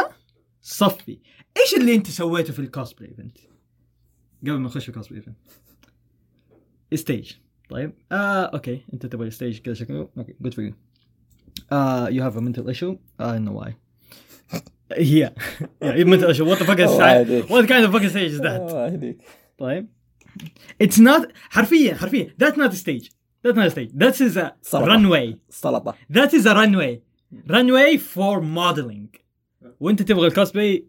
صفي. 0.61 1.19
إيش 1.57 1.81
اللي 1.81 1.95
أنت 1.95 2.07
سويته 2.07 2.53
في 2.53 2.59
ال 2.59 2.65
cosplay 2.65 3.09
event 3.09 3.37
قبل 4.41 4.57
ما 4.57 4.65
نخش 4.65 4.83
في 4.83 4.89
ال 4.89 4.93
cosplay 4.93 5.19
event 5.19 5.37
stage 6.93 7.31
طيب. 7.69 7.93
آه 8.11 8.43
okay. 8.43 8.81
أنت 8.93 9.05
تبغى 9.05 9.31
stage 9.31 9.59
كذا 9.59 9.73
شكله. 9.73 10.09
أوكي. 10.17 10.35
good 10.41 10.53
for 10.53 10.65
you 10.65 10.73
آه 11.71 12.09
you 12.09 12.23
have 12.23 12.37
a 12.37 12.39
mental 12.39 12.67
issue 12.67 12.95
I 13.21 13.39
know 13.39 13.59
why 13.59 13.75
he 14.93 15.33
يعني 15.81 16.03
mental 16.03 16.27
issue 16.27 16.49
what 16.49 16.59
the 16.59 16.65
fuck 16.65 16.79
is 16.79 16.89
what 17.51 17.65
kind 17.65 17.85
of 17.85 17.93
fuck 17.93 18.07
stage 18.07 18.33
is 18.33 18.41
that 18.41 18.71
طيب. 19.57 19.87
it's 20.81 20.99
not 20.99 21.27
حرفيا 21.33 21.95
حرفيا. 21.95 22.35
that 22.39 22.57
not 22.57 22.73
stage 22.73 23.09
that 23.45 23.55
not 23.55 23.67
stage 23.67 23.89
that 23.97 24.21
is 24.21 24.37
a 24.37 24.51
runway 24.73 25.39
سلطة. 25.49 25.95
that 26.11 26.33
is 26.33 26.47
a 26.47 26.53
runway 26.53 26.75
runway 26.75 27.71
for 27.71 28.41
modeling 28.41 29.15
وأنت 29.79 30.01
تبغى 30.01 30.27
ال 30.27 30.30
cos 30.30 30.37
ال 30.37 30.43
cosplay 30.43 30.85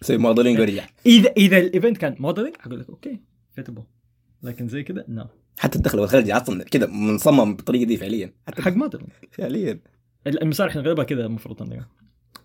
سوي 0.00 0.18
modeling 0.18 0.60
ورجع 0.60 0.86
اذا 1.06 1.32
إذا 1.36 1.58
ال 1.58 1.64
event 1.64 1.96
كان 1.96 2.16
modeling 2.18 2.56
أقول 2.60 2.80
لك 2.80 2.88
okay. 2.88 3.20
fittable 3.54 3.82
لكن 4.42 4.68
زي 4.68 4.82
كذا 4.82 5.04
no 5.08 5.26
حتى 5.58 5.78
الدخل 5.78 6.00
والخرج 6.00 6.30
أصلا 6.30 6.64
كذا 6.64 6.86
منصمم 6.86 7.56
بالطريقة 7.56 7.84
دي 7.84 7.96
فعليا. 7.96 8.34
حتى 8.46 8.62
حق 8.62 8.72
modeling 8.72 9.08
فعليا. 9.30 9.80
المسارح 10.26 10.76
الغريبة 10.76 11.04
كذا 11.04 11.26
المفروض 11.26 11.62
عندنا 11.62 11.88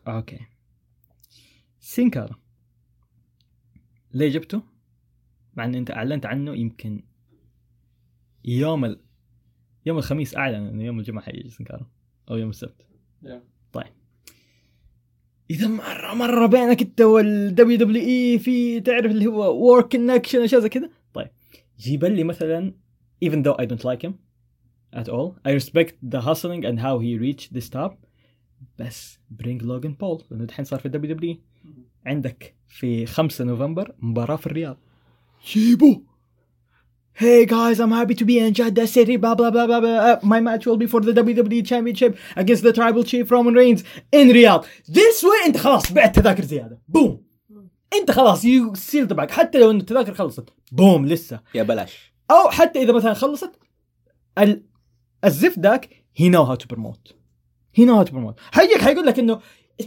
okay. 0.08 0.40
سينكارا. 1.80 2.36
ليه 4.14 4.30
جبته؟ 4.30 4.62
مع 5.56 5.66
إن 5.66 5.76
أنت 5.76 5.92
أعلنت 5.92 6.26
عنه 6.26 6.56
يمكن 6.56 7.04
يوم 8.46 8.86
ال... 8.86 9.00
يوم 9.86 9.98
الخميس 9.98 10.36
أعلن 10.36 10.68
إنه 10.68 10.84
يوم 10.84 11.00
الجمعة 11.00 11.24
حيجي 11.24 11.50
سينكارا 11.50 11.90
أو 12.32 12.38
يوم 12.38 12.50
السبت. 12.50 12.82
Yeah. 13.24 13.30
طيب. 13.74 13.94
إذا 15.50 15.68
مرة 15.68 16.14
مرة 16.14 16.46
بينك 16.46 16.82
أنت 16.82 17.02
وال 17.02 17.78
WWE 17.78 18.40
في 18.40 18.82
تعرف 18.82 19.12
اللي 19.12 19.28
هو 19.28 19.64
work 19.64 19.92
connection 19.92 20.42
أشياء 20.42 20.62
زي 20.62 20.70
كذا 20.70 20.90
جيب 21.79 22.05
لي 22.05 22.25
مثلا 22.25 22.75
even 23.25 23.43
though 23.43 23.57
I 23.63 23.67
don't 23.67 23.85
like 23.85 24.03
him 24.03 24.13
at 24.97 25.09
all 25.09 25.37
I 25.47 25.51
respect 25.53 25.93
the 26.13 26.21
hustling 26.21 26.65
and 26.65 26.79
how 26.81 26.99
he 26.99 27.19
reached 27.19 27.55
this 27.55 27.69
top 27.69 27.93
بس 28.79 29.19
bring 29.43 29.59
Logan 29.59 29.95
Paul 30.03 30.25
لانه 30.31 30.45
دحين 30.45 30.65
صار 30.65 30.79
في 30.79 30.87
الدبليو 30.87 31.15
دبليو 31.15 31.37
عندك 32.07 32.55
في 32.69 33.07
5 33.07 33.45
نوفمبر 33.45 33.95
مباراة 33.99 34.37
في 34.37 34.47
الرياض 34.47 34.77
جيبه 35.53 36.03
Hey 37.15 37.45
guys, 37.45 37.79
I'm 37.79 37.91
happy 37.91 38.15
to 38.15 38.25
be 38.25 38.39
in 38.39 38.55
Jeddah 38.55 38.87
City. 38.87 39.17
Blah 39.17 39.35
blah 39.35 39.51
blah 39.51 39.67
blah 39.67 39.81
blah. 39.81 39.99
Uh, 40.09 40.19
my 40.23 40.41
match 40.41 40.65
will 40.67 40.79
be 40.79 40.87
for 40.87 41.01
the 41.01 41.13
WWE 41.13 41.63
Championship 41.67 42.17
against 42.37 42.63
the 42.63 42.73
Tribal 42.73 43.05
Chief 43.05 43.31
Roman 43.31 43.55
Reigns 43.55 43.85
in 44.11 44.29
Riyadh. 44.29 44.65
This 44.89 45.23
way 45.23 45.47
انت 45.47 45.57
خلاص 45.57 45.93
بعت 45.93 46.19
تذاكر 46.19 46.45
زياده. 46.45 46.81
بوم. 46.89 47.23
انت 47.94 48.12
خلاص 48.12 48.46
يو 48.46 48.76
سيل 48.76 49.06
باك 49.06 49.32
حتى 49.32 49.60
لو 49.60 49.72
ان 49.72 49.78
التذاكر 49.78 50.14
خلصت. 50.14 50.50
بوم 50.72 51.06
لسه. 51.06 51.40
يا 51.56 51.64
بلاش. 51.64 52.14
أو 52.32 52.50
حتى 52.50 52.84
إذا 52.84 52.94
مثلا 52.94 53.14
خلصت 53.14 53.52
ال... 54.38 54.64
الزفت 55.26 55.60
ذاك 55.60 55.90
هي 56.16 56.30
نو 56.30 56.44
هاو 56.44 56.56
تو 56.56 56.68
بروموت 56.68 57.16
هي 57.76 57.86
نو 57.86 57.96
هاو 57.96 58.04
تو 58.04 58.12
بروموت 58.12 58.40
حيجيك 58.52 58.82
حيقول 58.82 59.06
لك 59.06 59.20
إنه 59.20 59.40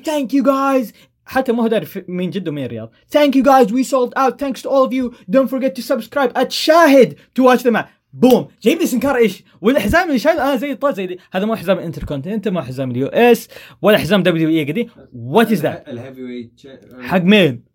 ثانك 0.04 0.34
يو 0.34 0.44
جايز 0.44 0.92
حتى 1.24 1.52
ما 1.52 1.62
هو 1.62 1.66
داري 1.66 1.86
مين 2.08 2.30
جد 2.30 2.48
ومين 2.48 2.66
رياض. 2.66 2.90
ثانك 3.10 3.36
يو 3.36 3.42
جايز 3.42 3.72
وي 3.72 3.82
سولد 3.82 4.12
اوت 4.14 4.40
ثانكس 4.40 4.62
تو 4.62 4.70
اول 4.70 4.84
اوف 4.84 4.92
يو 4.92 5.12
دونت 5.28 5.50
فورجيت 5.50 5.76
تو 5.76 5.82
سبسكرايب 5.82 6.30
ات 6.36 6.52
شاهد 6.52 7.14
تو 7.34 7.46
واتش 7.46 7.62
ذا 7.66 7.88
بوم 8.12 8.48
جايب 8.62 8.78
لي 8.78 8.86
سنكار 8.86 9.16
إيش؟ 9.16 9.44
والحزام 9.60 10.08
اللي 10.08 10.18
شايل 10.18 10.38
أنا 10.38 10.56
زي 10.56 10.72
الطاز 10.72 10.94
زي 10.94 11.06
دي. 11.06 11.18
هذا 11.32 11.46
مو 11.46 11.56
حزام 11.56 11.78
انتر 11.78 12.04
كونتيننت 12.04 12.48
ما 12.48 12.62
حزام 12.62 12.90
اليو 12.90 13.06
إس 13.06 13.48
ولا 13.82 13.98
حزام 13.98 14.22
دبليو 14.22 14.48
إي 14.48 14.64
قدي 14.64 14.90
وات 15.12 15.52
از 15.52 15.60
ذات 15.60 15.88
الهيفي 15.88 16.22
ويت 16.22 16.60
حق 17.00 17.22
مين؟ 17.22 17.69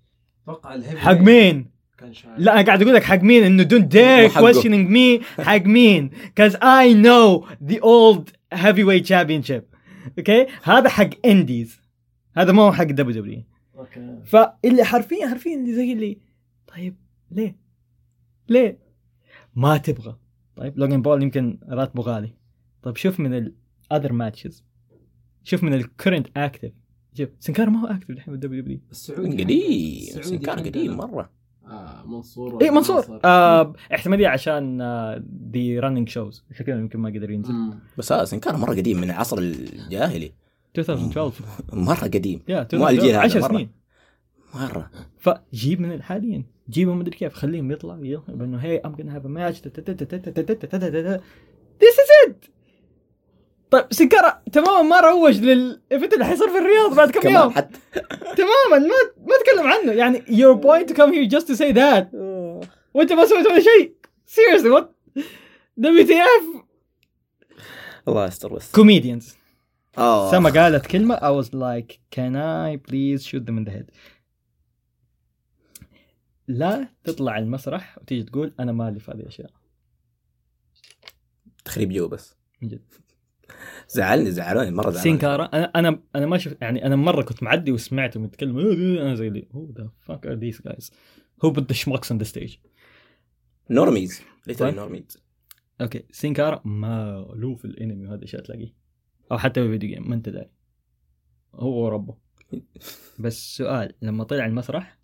أتوقع 0.48 0.82
حق 0.82 1.18
مين 1.18 1.76
لا 2.38 2.54
أنا 2.54 2.66
قاعد 2.66 2.82
أقول 2.82 2.94
لك 2.94 3.04
حق 3.04 3.22
مين 3.22 3.44
انه 3.44 3.64
دون 3.64 3.88
دير 3.88 4.30
questioning 4.44 4.90
me. 4.90 5.42
حق 5.42 5.62
مين 5.62 6.10
cause 6.40 6.54
I 6.56 6.94
know 6.94 7.48
the 7.70 7.80
old 7.80 8.32
heavyweight 8.54 9.06
championship. 9.06 9.64
أوكي 10.18 10.48
هذا 10.64 10.90
حق 10.90 11.10
انديز 11.26 11.80
هذا 12.38 12.52
ما 12.52 12.64
هو 12.64 12.72
حق 12.72 12.84
دبليو 12.84 13.22
دبليو 13.22 13.44
أوكي. 13.76 14.20
فاللي 14.26 14.84
حرفيا 14.84 15.28
حرفيا 15.28 15.56
اللي 15.56 15.74
زي 15.74 15.94
اللي 15.94 16.18
طيب 16.68 16.96
ليه؟ 17.32 17.56
ليه؟ 18.50 18.80
ما 19.56 19.78
تبغى. 19.78 20.18
طيب 20.56 20.78
لوجن 20.78 21.02
بول 21.02 21.24
يمكن 21.24 21.60
راتبه 21.70 22.04
غالي. 22.04 22.34
طيب 22.84 22.96
شوف 22.98 23.20
من 23.20 23.34
ال 23.92 23.95
other 23.95 24.14
matches 24.14 24.66
شوف 25.44 25.64
من 25.64 25.74
ال 25.74 25.80
current 25.80 26.28
active 26.38 26.72
شوف 27.18 27.30
سنكار 27.40 27.70
ما 27.70 27.82
هو 27.82 27.88
اكتف 27.88 28.10
الحين 28.10 28.32
بالدبليو 28.32 28.62
دبليو 28.62 28.80
السعودي 28.92 29.44
قديم 29.44 30.50
عندنا. 30.50 30.66
قديم 30.66 30.98
مره 30.98 31.30
آه 31.68 32.04
منصور 32.08 32.62
اي 32.62 32.66
إيه، 32.66 32.72
منصور. 32.72 33.20
آه 33.26 33.74
احتماليه 33.94 34.28
عشان 34.28 34.82
the 35.56 35.80
running 35.80 36.10
shows 36.10 36.44
عشان 36.52 36.66
كذا 36.66 36.80
يمكن 36.80 37.00
ما 37.00 37.10
قدر 37.10 37.32
ينزل 37.32 37.54
مم. 37.54 37.80
بس 37.98 38.12
هذا 38.12 38.38
كان 38.38 38.56
مره 38.56 38.72
قديم 38.72 38.98
من 38.98 39.10
العصر 39.10 39.38
الجاهلي 39.38 40.32
2012 40.78 41.44
مره 41.74 41.96
قديم 41.96 42.42
يا 42.48 42.68
مو 42.74 42.88
الجيل 42.88 43.10
هذا 43.10 43.20
10 43.20 43.42
مرة. 43.42 43.48
سنين 43.48 43.70
مره 44.56 44.92
فجيب 45.20 45.82
من 45.82 46.02
حاليا 46.02 46.44
جيبهم 46.70 47.00
مدري 47.00 47.18
كيف 47.18 47.34
خليهم 47.34 47.72
يطلعوا 47.72 48.22
انه 48.30 48.58
hey 48.58 48.78
I'm 48.78 48.96
gonna 48.96 49.12
have 49.16 49.26
a 49.26 49.30
match 49.30 49.62
This 51.80 51.98
is 52.04 52.10
it 52.24 52.50
طيب 53.76 53.94
سكرة 53.94 54.44
تماما 54.52 54.82
ما 54.82 55.00
روج 55.00 55.40
لل 55.40 55.61
event 55.61 56.14
اللي 56.14 56.26
حيصير 56.26 56.50
في 56.50 56.58
الرياض 56.58 56.96
بعد 56.96 57.12
كم 57.12 57.30
يوم. 57.30 57.50
حتى. 57.50 57.80
تماما 58.12 58.88
ما 58.88 58.96
ما 59.18 59.36
تكلم 59.44 59.68
عنه. 59.68 59.92
يعني 59.92 60.20
your 60.22 60.58
point 60.62 60.88
to 60.90 60.96
come 60.96 61.12
here 61.14 61.40
just 61.40 61.48
to 61.48 61.56
say 61.56 61.74
that. 61.74 62.14
وأنت 62.94 63.14
ما 63.14 63.26
سويت 63.26 63.46
ولا 63.46 63.60
شيء. 63.60 63.96
Seriously 64.28 64.72
what? 64.72 64.86
WTF 65.80 66.66
الله 68.08 68.26
يستر 68.26 68.54
بس. 68.54 68.72
آه 69.98 70.32
سما 70.32 70.50
قالت 70.50 70.86
كلمة 70.86 71.16
I 71.16 71.44
was 71.44 71.48
like 71.50 72.00
can 72.16 72.36
I 72.36 72.78
please 72.90 73.26
shoot 73.26 73.46
them 73.46 73.58
in 73.58 73.66
the 73.66 73.72
head? 73.72 73.92
لا 76.48 76.88
تطلع 77.04 77.38
المسرح 77.38 77.98
وتيجي 77.98 78.24
تقول 78.24 78.54
أنا 78.60 78.72
مالي 78.72 79.00
في 79.00 79.12
هذه 79.12 79.20
الأشياء. 79.20 79.50
تخريب 81.66 81.92
جو 81.92 82.08
بس. 82.08 82.36
من 82.62 82.68
جد. 82.70 82.94
زعلني 83.90 84.32
زعلوني 84.32 84.72
مرة 84.72 84.84
زعلوني 84.84 85.04
سينكارا 85.04 85.46
أنا 85.46 85.72
أنا 85.76 86.00
أنا 86.16 86.26
ما 86.26 86.38
شفت 86.38 86.62
يعني 86.62 86.86
أنا 86.86 86.96
مرة 86.96 87.22
كنت 87.22 87.44
معدي 87.44 87.72
وسمعتهم 87.72 88.26
يتكلموا 88.26 88.62
أنا 89.02 89.16
زي 89.16 89.28
اللي 89.28 89.48
the 89.54 90.12
fuck 90.12 90.20
are 90.26 90.36
these 90.36 90.62
guys? 90.62 90.90
who 91.42 91.52
put 91.52 91.68
the 91.68 91.74
schmucks 91.74 92.12
on 92.12 92.18
the 92.18 92.26
stage. 92.34 92.60
normies 93.70 94.22
later 94.48 94.66
طيب. 94.66 94.76
نورميز. 94.76 95.18
أوكي 95.82 96.04
سينكارا 96.12 96.62
ماله 96.66 97.26
في 97.26 97.66
الانمي 97.66 98.06
وهذا 98.08 98.20
الأشياء 98.20 98.42
تلاقيه. 98.42 98.74
أو 99.32 99.38
حتى 99.38 99.64
في 99.64 99.70
video 99.70 99.90
game 99.90 100.10
ما 100.10 100.16
أنت 100.16 100.30
داري. 100.30 100.52
هو 101.54 101.86
وربه 101.86 102.18
بس 103.20 103.58
سؤال 103.58 103.94
لما 104.02 104.24
طلع 104.24 104.46
المسرح 104.46 105.00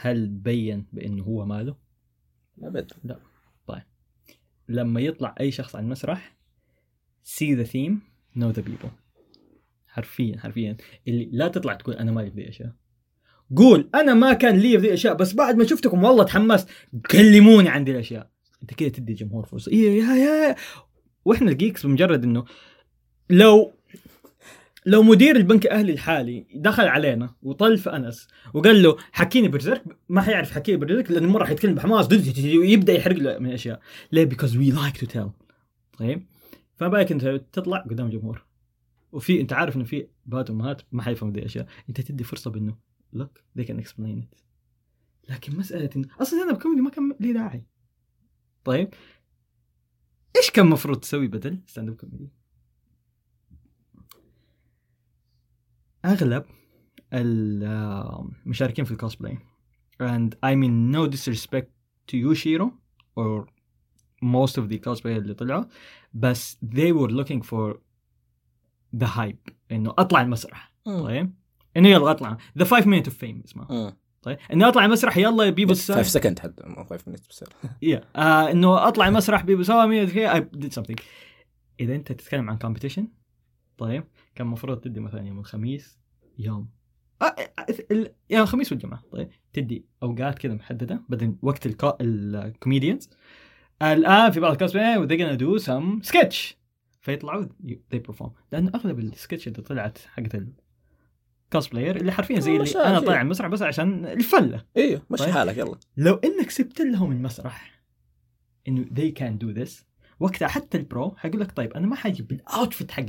هل 0.00 0.28
بين 0.28 0.86
بأنه 0.92 1.22
هو 1.22 1.46
ماله؟ 1.46 1.76
أبد. 2.62 2.92
لما 4.68 5.00
يطلع 5.00 5.34
أي 5.40 5.50
شخص 5.50 5.76
على 5.76 5.84
المسرح 5.84 6.35
see 7.26 7.54
the 7.54 7.66
theme 7.66 7.94
know 8.38 8.52
the 8.52 8.62
people. 8.62 8.90
حرفيا 9.88 10.38
حرفيا. 10.38 10.76
اللي 11.08 11.28
لا 11.32 11.48
تطلع 11.48 11.74
تقول 11.74 11.94
أنا 11.94 12.12
مالي 12.12 12.30
في 12.30 12.36
ذي 12.36 12.42
الاشياء 12.42 12.72
قول 13.56 13.90
أنا 13.94 14.14
ما 14.14 14.32
كان 14.32 14.56
لي 14.56 14.70
في 14.70 14.76
ذي 14.76 14.88
الاشياء 14.88 15.14
بس 15.14 15.34
بعد 15.34 15.56
ما 15.56 15.64
شفتكم 15.64 16.04
والله 16.04 16.24
تحمست 16.24 16.68
كلموني 17.10 17.68
عن 17.68 17.84
ذي 17.84 17.92
الأشياء. 17.92 18.30
أنت 18.62 18.74
كذا 18.74 18.88
تدي 18.88 19.12
الجمهور 19.12 19.46
فرصة. 19.46 19.72
إيه 19.72 20.02
يا 20.02 20.14
يا. 20.14 20.56
وإحنا 21.24 21.50
الجيكس 21.50 21.86
بمجرد 21.86 22.24
إنه 22.24 22.44
لو 23.30 23.72
لو 24.86 25.02
مدير 25.02 25.36
البنك 25.36 25.66
الأهلي 25.66 25.92
الحالي 25.92 26.46
دخل 26.54 26.84
علينا 26.84 27.34
وطل 27.42 27.78
في 27.78 27.90
أنس 27.96 28.28
وقال 28.54 28.82
له 28.82 28.96
حكيني 29.12 29.48
برزيرك 29.48 29.82
ما 30.08 30.22
حيعرف 30.22 30.50
حكيني 30.50 30.78
برزيرك 30.78 31.10
لأنه 31.10 31.28
مرة 31.28 31.44
حيتكلم 31.44 31.74
بحماس 31.74 32.08
ويبدا 32.38 32.92
يحرق 32.92 33.16
له 33.16 33.38
من 33.38 33.46
الاشياء 33.46 33.80
ليه؟ 34.12 34.24
because 34.24 34.56
we 34.56 34.70
like 34.70 34.96
to 34.96 35.06
tell 35.06 35.30
طيب؟ 35.98 36.26
فما 36.76 36.88
بالك 36.88 37.12
انت 37.12 37.26
تطلع 37.52 37.78
قدام 37.78 38.08
جمهور. 38.08 38.44
وفي 39.12 39.40
انت 39.40 39.52
عارف 39.52 39.76
انه 39.76 39.84
في 39.84 40.08
ابهات 40.26 40.50
وامهات 40.50 40.82
ما 40.92 41.02
حيفهموا 41.02 41.32
ذي 41.32 41.40
الاشياء 41.40 41.68
انت 41.88 42.00
تدي 42.00 42.24
فرصة 42.24 42.50
بإنه 42.50 42.76
look 43.16 43.40
they 43.58 43.64
can 43.64 43.80
explain 43.84 44.22
it. 44.22 44.42
لكن 45.28 45.56
مسألة 45.56 45.90
انه 45.96 46.08
أصلا 46.20 46.42
أنا 46.42 46.52
بكوميدي 46.52 46.80
ما 46.80 46.90
كان 46.90 47.14
لي 47.20 47.32
داعي. 47.32 47.64
طيب. 48.64 48.88
إيش 50.36 50.50
كان 50.50 50.64
المفروض 50.64 51.00
تسوي 51.00 51.28
بدل 51.28 51.60
stand 51.66 51.88
up 51.88 51.96
comedy؟ 51.96 52.32
أغلب 56.04 56.44
المشاركين 57.12 58.84
في 58.84 58.90
ال 58.90 58.96
cosplay 58.96 59.38
and 60.02 60.34
I 60.44 60.54
mean 60.54 60.90
no 60.90 61.06
disrespect 61.06 61.70
to 62.08 62.16
you 62.16 62.34
Shiro 62.34 62.66
or 63.16 63.46
most 64.26 64.52
of 64.52 64.68
the 64.70 64.78
cosplay 64.88 65.06
اللي 65.06 65.34
طلعوا 65.34 65.64
بس 66.14 66.58
they 66.64 66.92
were 66.92 67.10
looking 67.10 67.42
for 67.42 67.76
the 68.96 69.06
hype 69.06 69.52
إنه 69.72 69.94
أطلع 69.98 70.22
المسرح. 70.22 70.74
طيب؟ 70.84 71.34
إنه 71.76 71.88
يلا 71.88 72.10
أطلع. 72.10 72.36
The 72.58 72.62
5 72.62 72.84
minute 72.84 73.06
of 73.06 73.12
fame 73.12 73.44
اسمها. 73.44 73.96
طيب؟ 74.22 74.38
إنه 74.52 74.68
أطلع 74.68 74.84
المسرح 74.84 75.16
يلا 75.16 75.50
بيبو 75.50 75.74
5 75.74 76.02
second 76.02 76.38
حتى 76.38 76.62
مو 76.66 76.84
5 76.84 77.12
minutes 77.12 77.28
بس. 77.30 77.44
Yeah. 77.84 78.04
آه 78.16 78.50
إنه 78.50 78.88
أطلع 78.88 79.10
مسرح 79.10 79.44
بيبو 79.44 79.62
سوامي 79.62 80.06
I 80.06 80.40
did 80.40 80.80
something. 80.80 81.02
إذا 81.80 81.94
أنت 81.94 82.12
تتكلم 82.12 82.50
عن 82.50 82.58
competition 82.58 83.08
طيب؟ 83.78 84.04
كان 84.34 84.46
المفروض 84.46 84.80
تدي 84.80 85.00
مثلا 85.00 85.26
يوم 85.26 85.38
الخميس 85.38 85.98
يوم. 86.38 86.68
آه 87.22 87.34
يوم 88.30 88.42
الخميس 88.42 88.72
والجمعة. 88.72 89.02
طيب؟ 89.12 89.28
تدي 89.52 89.84
أوقات 90.02 90.38
كذا 90.38 90.54
محددة 90.54 91.02
بدل 91.08 91.36
وقت 91.42 91.66
الكو... 91.66 91.92
الآن 93.82 94.30
في 94.30 94.40
بعض 94.40 94.52
ال 94.52 94.58
cosplay 94.58 94.96
they're 95.08 95.20
gonna 95.20 95.40
do 95.40 95.64
some 95.66 96.08
sketch. 96.12 96.54
فيطلعوا 97.00 97.46
they 97.94 97.98
perform. 98.10 98.30
لأنه 98.52 98.70
أغلب 98.74 98.98
السكتش 98.98 99.48
اللي 99.48 99.62
طلعت 99.62 99.98
حقت 99.98 100.42
ال 101.46 101.51
cosplayer 101.51 101.96
اللي 101.96 102.12
حرفيا 102.12 102.40
زي 102.40 102.52
آه، 102.56 102.56
اللي 102.60 102.84
أنا. 102.84 103.00
طالع 103.00 103.20
المسرح 103.20 103.48
بس 103.48 103.62
عشان 103.62 104.04
الفلة. 104.06 104.64
إيوه 104.76 105.02
مشي 105.10 105.24
طيب. 105.24 105.34
حالك 105.34 105.56
يلا. 105.58 105.76
لو 105.96 106.14
إنك 106.14 106.50
سبت 106.50 106.80
لهم 106.80 107.12
المسرح 107.12 107.82
إنه 108.68 108.84
they 108.84 109.12
can 109.18 109.44
do 109.46 109.58
this 109.64 109.70
وقتها 110.20 110.48
حتى 110.48 110.78
ال 110.78 110.87
pro 110.87 111.14
حيقول 111.16 111.40
لك 111.40 111.52
طيب 111.52 111.72
أنا 111.72 111.86
ما 111.86 111.96
حجيب 111.96 112.32
ال 112.32 112.40
outfit 112.40 112.90
حق 112.90 113.02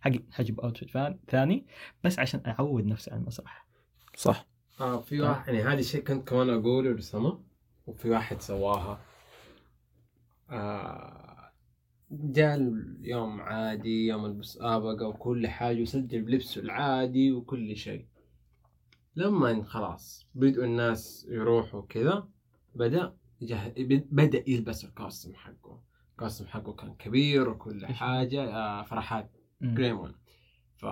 حق 0.00 0.10
حجيب 0.30 0.60
outfit 0.60 0.90
فان- 0.90 1.18
ثاني 1.28 1.66
بس 2.04 2.18
عشان 2.18 2.40
أعود 2.46 2.86
نفسي 2.86 3.10
على 3.10 3.20
المسرح. 3.20 3.66
صح. 4.16 4.46
آه 4.80 5.00
في 5.00 5.20
واحد 5.20 5.54
يعني 5.54 5.68
هذا 5.68 5.80
الشيء 5.80 6.00
كنت 6.02 6.28
كمان 6.28 6.50
أقوله 6.50 6.90
لسما 6.92 7.38
وفي 7.86 8.10
واحد 8.10 8.40
سواها. 8.42 9.00
آه 10.50 11.52
جاء 12.10 12.56
اليوم 12.56 13.40
عادي 13.40 14.06
يوم 14.06 14.24
المسابقة 14.24 15.06
وكل 15.08 15.48
حاجة 15.48 15.82
وسجل 15.82 16.22
بلبسه 16.22 16.60
العادي 16.60 17.32
وكل 17.32 17.76
شيء. 17.76 18.06
لما 19.16 19.62
خلاص 19.64 20.26
بدأوا 20.34 20.64
الناس 20.64 21.26
يروحوا 21.30 21.82
كذا 21.88 22.28
بدأ 22.74 23.16
يجه... 23.40 23.74
بدأ 24.10 24.44
يلبس 24.50 24.84
الكاستم 24.84 25.34
حقه. 25.34 25.82
الكاستم 26.12 26.46
حقه 26.46 26.72
كان 26.72 26.94
كبير 26.94 27.48
وكل 27.48 27.86
حاجة 27.86 28.44
آه 28.44 28.82
فرحات 28.82 29.30
جريمون 29.62 30.14
ف 30.76 30.84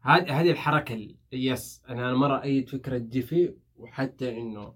هذه 0.00 0.40
هذه 0.40 0.50
الحركة 0.50 0.94
ال- 0.94 1.16
يس 1.32 1.82
أنا 1.88 2.14
مرة 2.14 2.42
أيد 2.42 2.68
فكرة 2.68 2.98
جيفي 2.98 3.54
وحتى 3.76 4.38
إنه 4.38 4.74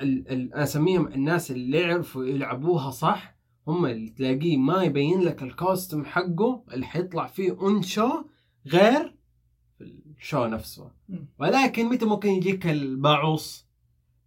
ال 0.00 0.28
ال 0.32 0.54
أنا 0.54 0.62
أسميهم 0.62 1.06
الناس 1.06 1.50
اللي 1.50 1.80
يعرفوا 1.80 2.24
يلعبوها 2.24 2.90
صح. 2.90 3.34
هم 3.68 3.86
اللي 3.86 4.10
تلاقيه 4.10 4.56
ما 4.56 4.82
يبين 4.82 5.20
لك 5.20 5.42
الكوستم 5.42 6.04
حقه 6.04 6.64
اللي 6.72 6.86
حيطلع 6.86 7.26
فيه 7.26 7.50
اون 7.50 7.82
شو 7.82 8.24
غير 8.66 9.14
ال 9.80 9.93
show 9.93 10.46
نفسه. 10.46 10.90
ولكن 11.38 11.86
متى 11.86 12.04
ممكن 12.06 12.28
يجيك 12.28 12.66
الباعوص؟ 12.66 13.66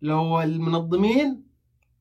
لو 0.02 0.42
المنظمين 0.42 1.44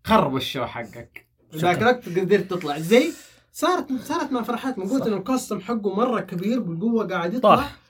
خربوا 0.05 0.39
ال 0.39 0.44
show 0.44 0.65
حقك. 0.65 1.27
ذاك 1.55 1.83
الوقت 1.83 2.09
قدرت 2.19 2.51
تطلع 2.51 2.79
زي. 2.79 3.13
صارت 3.53 3.93
صارت 3.93 4.33
مع 4.33 4.43
فرحات. 4.43 4.79
من 4.79 4.89
قلت 4.89 5.07
إنه 5.07 5.17
ال 5.17 5.22
costume 5.22 5.61
حقه 5.61 5.95
مرة 5.95 6.21
كبير 6.21 6.61
بالقوة 6.61 7.09
قاعد 7.09 7.35
يطلع. 7.35 7.57
طاح. 7.57 7.86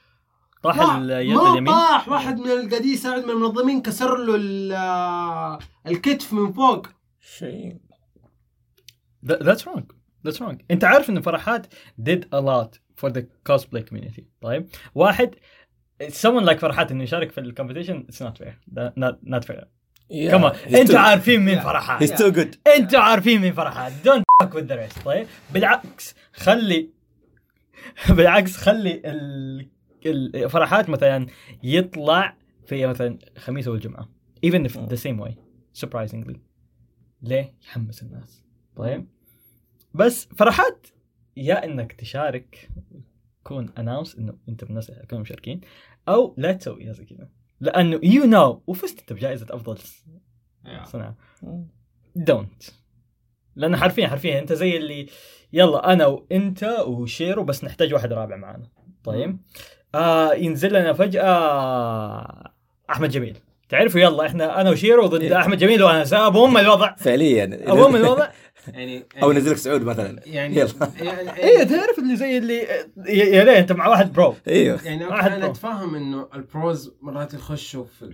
طاح. 0.63 0.95
اليد 0.97 1.37
ما 1.37 1.53
اليمين؟ 1.53 1.73
طاح 1.75 2.09
واحد 2.09 2.39
من 2.39 2.69
قاعدين 2.71 2.93
يساعد 2.93 3.25
من 3.25 3.31
المنظمين 3.31 3.83
كسر 3.83 4.17
له 4.17 4.35
ال- 4.37 5.59
الكتف 5.87 6.33
من 6.33 6.53
فوق. 6.53 6.87
شيء. 7.21 7.77
That's 9.27 9.63
wrong. 9.67 9.83
That's 10.27 10.41
wrong. 10.41 10.57
انت 10.71 10.85
عارف 10.85 11.11
انه 11.11 11.21
فرحات 11.21 11.67
did 12.01 12.21
a 12.35 12.41
lot 12.41 12.79
for 13.05 13.11
the 13.11 13.21
cosplay 13.53 13.83
community. 13.91 14.23
طيب. 14.41 14.69
واحد 14.95 15.35
someone 16.03 16.45
like 16.47 16.57
فرحات 16.59 16.91
إنه 16.91 17.05
يشارك 17.05 17.31
في 17.33 17.41
الكومبيتيشن 17.41 18.07
it's 18.13 18.25
not 18.27 18.39
fair. 18.43 18.55
That- 18.75 18.93
not 19.01 19.15
not 19.35 19.45
fair. 19.45 19.65
كمان 20.11 20.53
أنتوا 20.75 20.99
عارفين 20.99 21.41
مين 21.41 21.61
فرحات. 21.61 22.05
He's 22.05 22.15
too 22.17 22.33
good. 22.37 22.57
أنتوا 22.77 23.01
عارفين 23.01 23.41
مين 23.41 23.53
فرحات. 23.55 23.93
Don't 24.05 24.23
fuck 24.43 24.51
with 24.53 24.69
the 24.69 24.77
rest. 24.77 25.05
طيب. 25.05 25.27
بالعكس 25.53 26.15
خلي 26.33 26.91
بالعكس 28.17 28.57
خلي 28.57 29.03
ال... 29.05 29.69
الفرحات 30.11 30.91
مثلا 30.91 31.27
يطلع 31.63 32.37
في 32.67 32.87
مثلا 32.87 33.19
خميس 33.39 33.69
أو 33.69 33.75
الجمعة. 33.75 34.09
Even 34.47 34.69
if 34.69 34.73
the 34.73 34.97
same 34.97 35.21
way. 35.21 35.33
Surprisingly. 35.85 36.37
ليه؟ 37.23 37.55
يحمس 37.63 38.03
الناس. 38.03 38.45
طيب. 38.77 39.09
بس 39.95 40.29
فرحات 40.39 40.87
يا 41.37 41.65
إنك 41.65 41.93
تشارك 41.93 42.71
كون 43.43 43.69
announce 43.79 44.17
إنه 44.17 44.39
أنت 44.49 44.65
من 44.65 44.71
الناس 44.71 44.91
اللي 44.91 45.21
مشاركين 45.21 45.61
أو 46.09 46.35
لا 46.39 46.53
تسوي 46.53 46.93
زي 46.93 47.05
كذا. 47.05 47.29
لأنه 47.61 48.01
you 48.03 48.53
know 48.53 48.61
وفزت 48.67 49.01
أنت 49.01 49.13
بجائزة 49.13 49.47
أفضل 49.51 49.79
صناعة. 50.85 51.17
don't 52.17 52.63
لأنه 53.57 53.77
حرفيا 53.77 54.09
حرفيا 54.09 54.39
أنت 54.39 54.53
زي 54.53 54.77
اللي 54.77 55.07
يلا 55.53 55.93
أنا 55.93 56.07
وأنت 56.07 56.65
وشيرو 56.87 57.45
بس 57.45 57.65
نحتاج 57.65 57.95
واحد 57.95 58.13
رابع 58.13 58.37
معنا 58.37 58.71
طيب. 59.05 59.39
آه 59.97 60.35
ينزل 60.35 60.69
لنا 60.69 60.93
فجأة 60.93 62.53
أحمد 62.91 63.09
جميل. 63.11 63.39
تعرفوا 63.69 64.01
يلا 64.01 64.27
إحنا 64.27 64.61
أنا 64.61 64.71
وشيرو 64.71 65.07
ضد 65.07 65.21
إيه. 65.23 65.41
أحمد 65.41 65.59
جميل 65.59 65.83
وأنا 65.83 66.27
ابو 66.27 66.45
ام 66.45 66.57
الوضع. 66.59 66.95
فعليا. 66.95 67.73
ابو 67.73 67.87
ام 67.87 67.97
الوضع؟ 67.97 68.29
يعني 68.69 69.05
أو 69.23 69.33
نزلك 69.33 69.57
سعود 69.57 69.83
مثلا. 69.83 70.21
يعني 70.27 70.57
يلا. 70.57 70.91
يعني 71.01 71.37
إيه 71.37 71.65
تعرف 71.65 71.99
اللي 71.99 72.17
زي 72.17 72.39
اللي 72.39 72.59
يا 73.09 73.45
ليه 73.45 73.59
أنت 73.59 73.73
مع 73.73 73.89
واحد 73.89 74.13
pro. 74.13 74.35
إيوه. 74.49 74.81
يعني 74.85 75.05
واحد 75.07 75.33
أنا. 75.33 75.47
أتفهم 75.47 75.95
إنه 75.95 76.29
ال 76.35 76.47
pros 76.47 76.95
مرات 77.03 77.35
يخشوا 77.35 77.85
في 77.85 78.13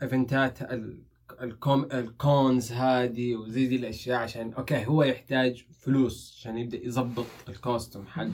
الايفنتات 0.00 0.62
ال- 0.62 1.02
ال 1.42 1.53
com 1.53 1.88
ال 1.92 2.08
cons 2.08 2.72
هذه 2.72 3.34
وزي 3.36 3.66
دي 3.66 3.76
الأشياء 3.76 4.18
عشان 4.18 4.52
أوكي 4.52 4.86
هو 4.86 5.02
يحتاج 5.02 5.64
فلوس 5.80 6.34
عشان 6.38 6.58
يبدأ 6.58 6.78
يظبط 6.86 7.26
ال 7.48 7.55
costume 7.55 8.06
حقه 8.06 8.30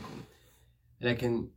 لكن 1.01 1.49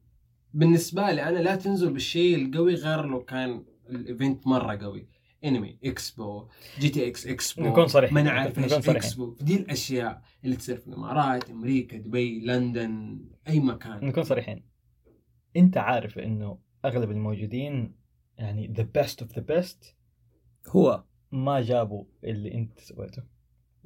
بالنسبة 0.56 1.11
لي 1.11 1.23
أنا 1.23 1.40
لا 1.40 1.56
تنزل 1.56 1.94
بالشيء 1.94 2.36
القوي 2.36 2.76
غير 2.76 3.06
لو 3.06 3.23
كان 3.23 3.65
ال 3.90 3.99
event 3.99 4.48
مرة 4.48 4.76
قوي 4.76 5.07
انمي 5.45 5.80
إكسبو 5.86 6.48
جي 6.80 6.90
تي 6.90 7.07
إكس 7.07 7.27
إكسبو 7.27 7.64
نكون 7.64 7.88
صريحين. 7.88 8.15
ما 8.15 8.22
نعرف 8.22 8.52
نكون 8.52 8.64
إيش 8.64 8.73
صريحين. 8.73 8.95
إكسبو 8.95 9.36
دي 9.41 9.56
الأشياء 9.56 10.22
اللي 10.44 10.56
تصير 10.56 10.77
في 10.77 10.88
الإمارات 10.88 11.49
أمريكا 11.49 11.98
دبي 11.98 12.45
لندن 12.45 13.26
أي 13.48 13.60
مكان 13.60 14.06
نكون 14.06 14.23
صريحين 14.23 14.65
أنت 15.56 15.77
عارف 15.77 16.19
إنه 16.19 16.60
أغلب 16.86 17.11
الموجودين 17.11 17.95
يعني 18.38 18.68
the 18.68 18.84
best 18.84 19.22
of 19.22 19.32
the 19.36 19.42
best 19.42 19.96
هو 20.68 21.03
ما 21.32 21.61
جابوا 21.61 22.06
اللي 22.23 22.53
أنت 22.53 22.80
سويته 22.80 23.36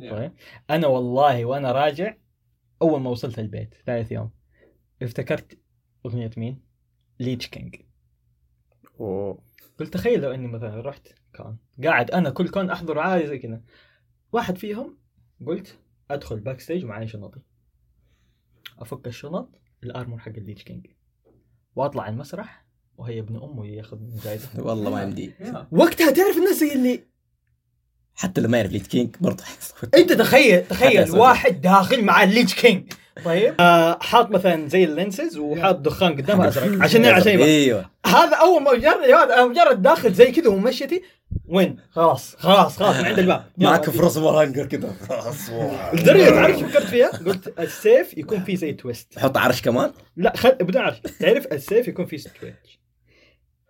Yeah. 0.01 0.31
أنا 0.69 0.87
والله 0.87 1.45
وأنا 1.45 1.71
راجع 1.71 2.15
أول 2.81 3.01
ما 3.01 3.09
وصلت 3.09 3.39
البيت 3.39 3.73
ثالث 3.85 4.11
يوم 4.11 4.31
افتكرت 5.01 5.57
أغنية 6.09 6.31
مين؟ 6.37 6.61
Lich 7.19 7.47
King. 7.47 7.75
أوه. 8.99 9.43
قلت 9.79 9.93
تخيل 9.93 10.21
لو 10.21 10.31
إني 10.31 10.47
مثلا 10.47 10.81
رحت 10.81 11.07
كون 11.35 11.57
قاعد 11.83 12.11
أنا 12.11 12.29
كل 12.29 12.49
كون 12.49 12.69
أحضر 12.69 12.99
عادي 12.99 13.27
زي 13.27 13.39
كذا. 13.39 13.61
واحد 14.31 14.57
فيهم 14.57 14.97
قلت 15.45 15.79
أدخل 16.11 16.39
backstage 16.39 16.85
ومعي 16.85 17.07
شنطي. 17.07 17.41
أفك 18.79 19.07
الشنط 19.07 19.61
ال 19.83 19.89
armor 19.89 20.19
حق 20.19 20.31
ال 20.37 20.42
Lich 20.42 20.63
King. 20.63 20.87
وأطلع 21.75 22.09
المسرح 22.09 22.65
وهي 22.97 23.19
ابن 23.19 23.35
امه 23.35 23.67
ياخذ 23.67 23.97
جائزه 24.23 24.49
والله 24.67 24.91
ما 24.91 25.03
يمدي 25.03 25.33
Yeah. 25.39 25.57
وقتها 25.71 26.11
تعرف 26.11 26.37
الناس 26.37 26.59
زي 26.59 26.73
اللي 26.73 27.03
حتى 28.19 28.41
لما 28.41 28.57
يعرف 28.57 28.71
Lich 28.71 28.87
King 28.87 29.15
برضه. 29.21 29.43
انت 29.95 30.13
تخيل 30.13 30.67
تخيل. 30.67 31.11
واحد 31.11 31.61
داخل 31.61 32.03
مع 32.03 32.23
ال 32.23 32.29
Lich 32.29 32.53
King. 32.53 32.93
طيب. 33.25 33.55
آه 33.59 33.99
حاط 34.01 34.31
مثلا 34.31 34.67
زي 34.67 34.83
ال 34.83 34.91
lenses 34.91 35.37
وحاط 35.37 35.75
دخان 35.75 36.15
قدامها 36.15 36.47
أزرق. 36.47 36.81
عشان 36.81 37.05
عشان. 37.05 37.39
أيوه. 37.41 37.89
هذا 38.05 38.35
أول 38.35 38.63
ما 38.63 38.71
مجرد 38.73 39.49
مجرد 39.49 39.81
داخل 39.81 40.13
زي 40.13 40.31
كذا 40.31 40.49
ومشيتي 40.49 41.01
وين؟ 41.45 41.79
خلاص 41.91 42.35
خلاص 42.35 42.77
خلاص 42.77 42.95
من 42.95 43.05
عند 43.05 43.19
الباب. 43.19 43.45
معك 43.57 43.89
في 43.89 43.99
راس 43.99 44.17
hanger 44.17 44.65
كذا. 44.65 44.95
لدرجه 45.93 46.29
تعرف 46.29 46.59
شو 46.59 46.67
فكرت 46.67 46.85
فيها؟ 46.85 47.07
قلت 47.07 47.59
السيف 47.59 48.17
يكون 48.17 48.43
فيه 48.43 48.55
زي 48.55 48.73
twist. 48.73 49.19
حط 49.19 49.37
عرش 49.37 49.61
كمان؟ 49.61 49.91
لا 50.17 50.37
خل 50.37 50.51
بدون 50.51 50.81
عرش. 50.81 50.99
تعرف 51.19 51.47
السيف 51.51 51.87
يكون 51.87 52.05
فيه 52.05 52.17
switch 52.17 52.79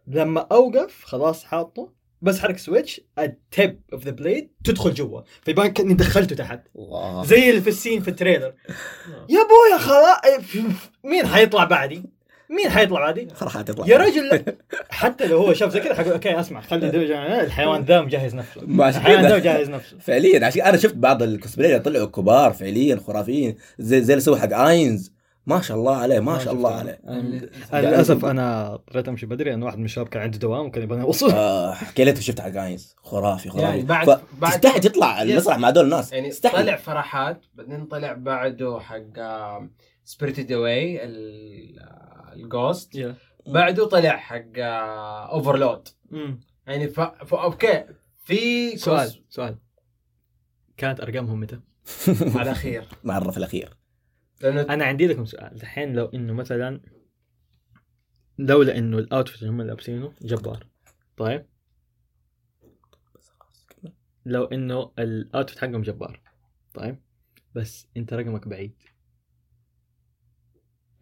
لما 0.07 0.47
أوقف 0.51 1.03
خلاص 1.03 1.43
حاطه. 1.43 1.98
بس 2.21 2.39
حرك 2.39 2.57
switch 2.57 3.01
ال 3.19 3.34
tip 3.34 3.79
of 3.93 4.05
the 4.05 4.11
blade 4.11 4.49
تدخل 4.63 4.93
جوا. 4.93 5.21
فيبان 5.41 5.67
كاني 5.67 5.93
دخلته 5.93 6.35
تحت. 6.35 6.61
الله 6.75 7.25
زي 7.25 7.49
اللي 7.49 7.61
في 7.61 7.69
ال 7.69 7.75
scene 7.75 8.01
في 8.01 8.07
ال 8.07 8.12
trailer. 8.12 8.53
يا 9.29 9.39
ابويا 9.39 9.77
خلاص 9.77 10.41
مين 11.03 11.27
حيطلع 11.27 11.63
بعدي؟ 11.63 12.03
مين 12.49 12.69
حيطلع 12.69 12.99
بعدي؟ 12.99 13.27
فرحة 13.35 13.61
تطلع. 13.61 13.87
يا 13.87 13.97
رجل 13.97 14.45
حتى 14.89 15.27
لو 15.27 15.37
هو 15.37 15.53
شاف 15.53 15.71
زي 15.73 15.79
كذا 15.79 15.93
حقول 15.93 16.11
أوكي 16.11 16.39
أسمع 16.39 16.61
خلي 16.61 16.89
ده 16.89 17.41
الحيوان 17.41 17.83
ذا 17.83 18.01
مجهز 18.01 18.35
نفسه. 18.35 18.61
الحيوان 18.61 19.25
ذا 19.25 19.37
مجهز 19.37 19.69
نفسه. 19.69 19.97
فعليا 19.99 20.45
عشان 20.45 20.61
أنا 20.61 20.77
شفت 20.77 20.95
بعض 20.95 21.23
الكوسبلاي 21.23 21.79
طلعوا 21.79 22.05
كبار 22.05 22.53
فعليا 22.53 22.95
خرافيين 23.07 23.55
زي 23.79 24.01
زي 24.01 24.13
اللي 24.13 24.23
سوى 24.23 24.39
حق 24.39 24.53
اينز 24.53 25.11
ما 25.49 25.61
شاء 25.61 25.77
الله 25.77 25.95
عليه 25.97 26.19
ما 26.19 26.33
ما 26.33 26.39
شاء 26.39 26.53
الله. 26.53 26.73
عليه. 26.75 26.99
للأسف 27.73 28.25
أنا 28.25 28.73
اضطريت 28.73 29.07
امشي 29.07 29.25
بدري 29.25 29.49
لأن 29.49 29.63
واحد 29.63 29.77
من 29.77 29.85
الشباب 29.85 30.07
كان 30.07 30.21
عنده 30.21 30.37
دوام 30.37 30.65
وكان 30.65 30.83
يبغى 30.83 30.99
يوصل 30.99 31.31
آه 31.31 31.73
حكيت 31.73 32.19
شفت 32.19 32.41
حق 32.41 32.61
اينز 32.61 32.95
خرافي 33.03 33.49
خرافي 33.49 33.65
يعني 33.65 33.81
بعد- 33.81 34.09
ف- 34.09 34.21
بعد- 34.41 34.51
تستحي 34.59 34.79
تطلع 34.79 35.21
المسرح 35.21 35.57
مع 35.57 35.69
دول 35.69 35.85
الناس. 35.85 36.13
يعني 36.13 36.29
تستحي. 36.29 36.57
طلع 36.63 36.75
فرحات 36.75 37.45
بعدين 37.53 37.85
طلع 37.85 38.13
بعده 38.13 38.79
حق 38.79 38.99
Spirited 40.03 40.51
Away 40.51 40.99
ال 42.35 42.48
ghost 42.48 43.13
بعده 43.47 43.85
طلع 43.87 44.17
حق 44.17 44.41
Overlord 44.57 45.87
مم. 46.11 46.39
يعني 46.67 46.87
ف... 46.87 46.99
ف... 47.01 47.33
أوكي. 47.33 47.83
في 48.23 48.77
سؤال 48.77 49.23
سؤال. 49.29 49.55
كانت 50.77 51.01
أرقامهم 51.01 51.39
متى؟ 51.39 51.59
على 52.39 52.53
خير 52.53 52.83
مع 53.03 53.17
الرف 53.17 53.37
الأخير. 53.37 53.78
أنا 54.43 54.85
عندي 54.85 55.07
لكم 55.07 55.25
سؤال. 55.25 55.53
الحين 55.55 55.93
لو 55.93 56.05
إنه 56.05 56.33
مثلا 56.33 56.81
لولا 58.37 58.77
إنه 58.77 58.97
الأوتفيت 58.97 59.41
اللي 59.41 59.53
هم 59.53 59.61
لابسينه 59.61 60.13
جبار. 60.21 60.67
طيب؟ 61.17 61.45
لو 64.25 64.43
إنه 64.43 64.91
الأوتفيت 64.99 65.59
حقهم 65.59 65.81
جبار. 65.81 66.21
طيب؟ 66.73 66.99
بس 67.55 67.87
أنت 67.97 68.13
رقمك 68.13 68.47
بعيد. 68.47 68.73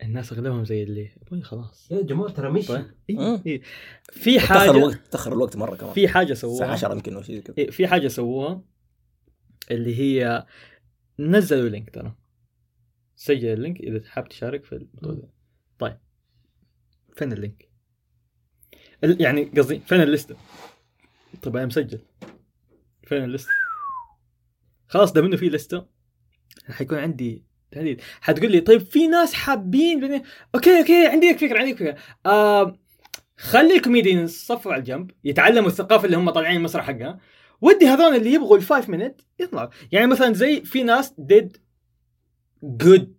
الناس 0.03 0.33
أغلبهم 0.33 0.65
زي 0.65 0.83
اللي 0.83 1.11
أبوي 1.21 1.41
خلاص. 1.41 1.91
يا 1.91 2.01
جماعة 2.01 2.31
ترى 2.31 2.51
مشي. 2.51 2.67
طيب؟ 2.67 2.85
إيه. 3.09 3.41
إيه. 3.45 3.61
في 4.11 4.37
تأخر 4.39 4.59
حاجة 4.59 4.71
الوقت 4.71 4.99
تأخر 5.11 5.33
الوقت 5.33 5.55
مرة 5.55 5.75
كمان. 5.75 5.93
في 5.93 6.07
حاجة 6.07 6.31
الساعة 6.31 6.51
سووها 6.51 6.71
10 6.71 6.93
يمكن 6.93 7.23
شيء 7.23 7.41
كذا. 7.41 7.55
إيه، 7.57 7.69
في 7.69 7.87
حاجة 7.87 8.07
سووها 8.07 8.63
اللي 9.71 9.95
هي 9.95 10.45
نزلوا 11.19 11.69
link 11.69 11.89
ترى. 11.89 12.15
سجل 13.19 13.47
ال 13.47 13.54
link 13.54 13.79
إذا 13.79 14.09
حاب 14.09 14.29
تشارك 14.29 14.63
في 14.63 14.87
ده. 14.93 15.29
طيب. 15.79 15.97
فين 17.15 17.33
ال 17.33 17.39
link؟ 17.39 17.69
ال- 19.03 19.21
يعني 19.21 19.43
قصدي 19.43 19.79
فين 19.79 20.01
ال 20.01 20.06
list 20.06 20.26
ه؟ 20.26 20.35
طيب 21.41 21.55
أنا 21.57 21.65
مسجل. 21.65 21.99
فين 23.03 23.23
ال 23.23 23.27
list 23.27 23.43
ه؟ 23.43 23.51
خلاص 24.87 25.13
ده 25.13 25.21
منه 25.21 25.37
في 25.37 25.49
list 25.49 25.78
ه 25.78 25.85
حيكون 26.69 26.97
عندي 26.97 27.45
تهديد 27.71 28.01
حتقول 28.21 28.51
لي 28.51 28.59
طيب 28.59 28.81
في 28.81 29.07
ناس 29.07 29.33
حابين 29.33 29.99
بني... 29.99 30.23
أوكي 30.55 30.79
أوكي 30.79 31.07
عندي 31.07 31.29
لك 31.31 31.37
فكرة 31.37 31.59
عندي 31.59 31.71
لك 31.71 31.77
فكرة. 31.77 31.97
آه 32.25 32.79
خلي 33.37 33.75
ال 33.75 33.81
comedians 33.81 34.31
صفوا 34.31 34.73
على 34.73 34.79
الجنب 34.79 35.11
يتعلموا 35.23 35.69
الثقافة 35.69 36.05
اللي 36.05 36.17
هم 36.17 36.29
طالعين 36.29 36.57
المسرح 36.57 36.85
حقها. 36.85 37.19
ودي 37.61 37.85
هذول 37.87 38.15
اللي 38.15 38.33
يبغوا 38.33 38.57
الفايف 38.57 38.89
مينت 38.89 39.21
يطلعوا. 39.39 39.69
يعني 39.91 40.07
مثلا 40.07 40.33
زي 40.33 40.61
في 40.61 40.83
ناس 40.83 41.13
ديد 41.17 41.57
جود 42.63 43.17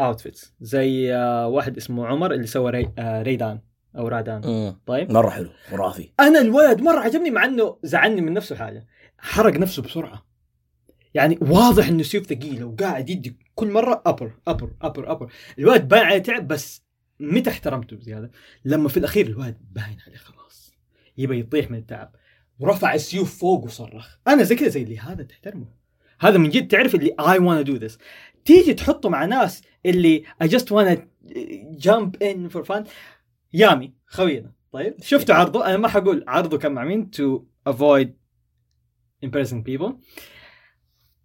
اوتفيتس 0.00 0.54
زي 0.60 1.14
آه، 1.14 1.48
واحد 1.48 1.76
اسمه 1.76 2.06
عمر 2.06 2.32
اللي 2.32 2.46
سوى 2.46 2.70
ري... 2.70 2.92
آه، 2.98 3.22
ريدان 3.22 3.60
أو 3.96 4.08
رادان. 4.08 4.40
مم. 4.44 4.80
طيب. 4.86 5.12
مرة 5.12 5.30
حلو 5.30 5.50
خرافي 5.70 6.12
أنا 6.20 6.40
الولد 6.40 6.80
مرة 6.80 7.00
عجبني 7.00 7.30
مع 7.30 7.44
إنه 7.44 7.78
زعلني 7.82 8.20
من 8.20 8.32
نفسه 8.32 8.56
حاجة. 8.56 8.86
حرق 9.18 9.56
نفسه 9.56 9.82
بسرعة. 9.82 10.26
يعني 11.14 11.38
واضح 11.40 11.88
إنه 11.88 12.02
سيوف 12.02 12.26
ثقيله 12.26 12.64
وقاعد 12.66 13.10
يدي 13.10 13.38
كل 13.54 13.70
مرة 13.70 14.02
ابر 14.06 14.32
ابر 14.48 14.70
ابر 14.82 15.12
ابر 15.12 15.32
الولد 15.58 15.88
باين 15.88 16.02
عليه 16.02 16.18
تعب 16.18 16.48
بس 16.48 16.82
متى 17.20 17.50
احترمته 17.50 17.96
بزيادة؟ 17.96 18.30
لما 18.64 18.88
في 18.88 18.96
الأخير 18.96 19.26
الولد 19.26 19.56
باين 19.70 19.98
عليه 20.06 20.16
خلاص. 20.16 20.74
يبى 21.18 21.38
يطيح 21.38 21.70
من 21.70 21.78
التعب. 21.78 22.14
ورفع 22.58 22.94
السيوف 22.94 23.38
فوق 23.38 23.64
وصرخ. 23.64 24.16
أنا 24.28 24.42
زي 24.42 24.54
كذا 24.54 24.68
زي 24.68 24.82
اللي 24.82 24.98
هذا 24.98 25.22
تحترمه. 25.22 25.81
هذا 26.22 26.38
من 26.38 26.48
جد 26.48 26.68
تعرف 26.68 26.94
اللي 26.94 27.14
I 27.20 27.38
wanna 27.38 27.68
do 27.68 27.84
this. 27.84 27.98
تيجي 28.44 28.74
تحطه 28.74 29.08
مع 29.08 29.24
ناس 29.24 29.62
اللي 29.86 30.24
I 30.44 30.46
just 30.46 30.66
wanna 30.66 30.96
jump 31.78 32.10
in 32.22 32.54
for 32.54 32.64
fun. 32.64 32.84
يامي 33.52 33.92
خوينا. 34.06 34.52
طيب 34.72 34.94
شفتوا 35.02 35.34
عرضه؟ 35.34 35.66
أنا 35.66 35.76
ما 35.76 35.88
حقول 35.88 36.24
عرضه 36.28 36.58
كان 36.58 36.72
مع 36.72 36.84
مين؟ 36.84 37.10
To 37.16 37.40
avoid 37.72 38.08
impressing 39.26 39.62
people. 39.62 39.92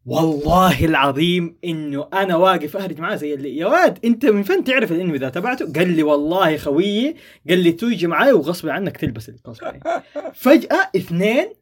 والله 0.05 0.85
العظيم 0.85 1.57
إنه 1.65 2.09
أنا 2.13 2.35
واقف 2.35 2.77
أهرج 2.77 2.99
معاه 2.99 3.15
زي 3.15 3.33
اللي 3.33 3.57
يا 3.57 3.65
واد 3.65 4.05
أنت 4.05 4.25
من 4.25 4.43
فين 4.43 4.63
تعرف 4.63 4.91
الإنمي 4.91 5.17
ذا 5.17 5.29
تبعته؟ 5.29 5.73
قال 5.73 5.95
لي 5.95 6.03
والله 6.03 6.57
خويي 6.57 7.15
قال 7.49 7.59
لي 7.59 7.71
تيجي 7.71 8.07
معاي 8.07 8.33
وغصب 8.33 8.69
عنك 8.69 8.97
تلبس 8.97 9.29
الكوسبلاي 9.29 9.79
فجأة 10.33 10.89
اثنين 10.95 11.53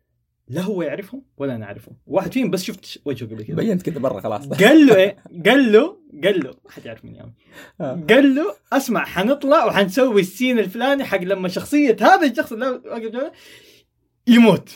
لا 0.47 0.61
هو 0.61 0.81
يعرفهم 0.81 1.25
ولا 1.37 1.55
أنا 1.55 1.65
أعرفهم. 1.65 1.97
واحد 2.07 2.31
فيهم 2.33 2.51
بس 2.51 2.63
شفت 2.63 3.01
وجهه 3.05 3.27
قبل 3.27 3.43
كذا. 3.43 3.55
بينت 3.55 3.81
كذا 3.81 3.99
برا 3.99 4.21
خلاص. 4.21 4.47
قال 4.47 4.85
له 4.87 4.95
إيه؟ 4.95 5.17
قال 5.45 5.71
له 5.71 5.97
قال 6.23 6.43
له 6.43 6.53
ما 6.65 6.71
حد 6.71 6.85
يعرف 6.85 7.05
مين 7.05 7.15
يا 7.15 7.33
آه. 7.81 8.03
قال 8.09 8.35
له 8.35 8.55
أسمع 8.73 9.05
حنطلع 9.05 9.65
وحنسوي 9.65 10.21
ال 10.21 10.27
scene 10.27 10.59
الفلاني 10.59 11.03
حق 11.03 11.17
لما 11.21 11.47
شخصية 11.47 11.97
هذا 12.01 12.27
الشخص 12.31 12.51
اللي 12.53 13.31
يموت. 14.27 14.69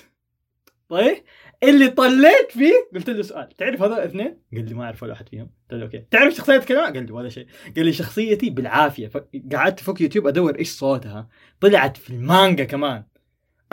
طيب؟ 0.89 1.17
اللي 1.63 1.87
طليت 1.87 2.51
فيه 2.51 2.73
قلت 2.95 3.09
له 3.09 3.21
سؤال. 3.21 3.49
تعرف 3.57 3.81
هذول 3.81 3.97
الاثنين؟ 3.97 4.37
قال 4.55 4.65
لي 4.69 4.73
ما 4.73 4.83
أعرف 4.83 5.03
ولا 5.03 5.11
واحد 5.11 5.29
فيهم. 5.29 5.49
قلت 5.71 5.79
له 5.79 5.85
okay. 5.85 6.05
تعرف 6.11 6.33
شخصية 6.33 6.57
كمان؟ 6.57 6.93
قال 6.93 7.05
لي 7.05 7.11
ولا 7.11 7.29
شيء. 7.29 7.45
قال 7.75 7.85
لي 7.85 7.93
شخصيتي 7.93 8.49
بالعافية. 8.49 9.07
ف- 9.07 9.23
قعدت 9.53 9.79
فوق 9.79 10.01
يوتيوب 10.01 10.27
أدور 10.27 10.59
إيش 10.59 10.69
صوتها. 10.69 11.29
طلعت 11.61 11.97
في 11.97 12.09
المانجا 12.09 12.63
كمان. 12.63 13.03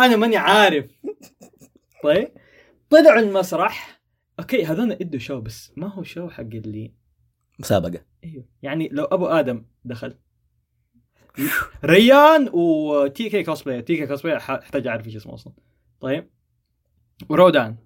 أنا 0.01 0.17
ماني 0.17 0.37
عارف. 0.37 0.87
طيب. 2.03 2.29
طلعوا 2.91 3.21
المسرح. 3.21 4.03
okay 4.39 4.65
هذول 4.65 4.93
إدوا 4.93 5.19
show 5.19 5.41
بس 5.41 5.73
ما 5.77 5.95
هو 5.95 6.03
show 6.03 6.29
حق 6.29 6.41
اللي 6.41 6.95
مسابقة. 7.59 8.05
إيوه. 8.25 8.45
يعني 8.63 8.89
لو 8.89 9.05
أبو 9.05 9.27
آدم 9.27 9.65
دخل. 9.85 10.19
ريان 11.85 12.51
و 12.53 12.79
TK 12.79 13.31
Cosplay 13.31 13.83
TK 13.83 14.07
Cosplay 14.07 14.37
احتاج 14.37 14.87
أعرف 14.87 15.07
إيش 15.07 15.17
اسمه 15.17 15.35
أصلا. 15.35 15.53
طيب. 16.01 16.31
ورودان. 17.29 17.77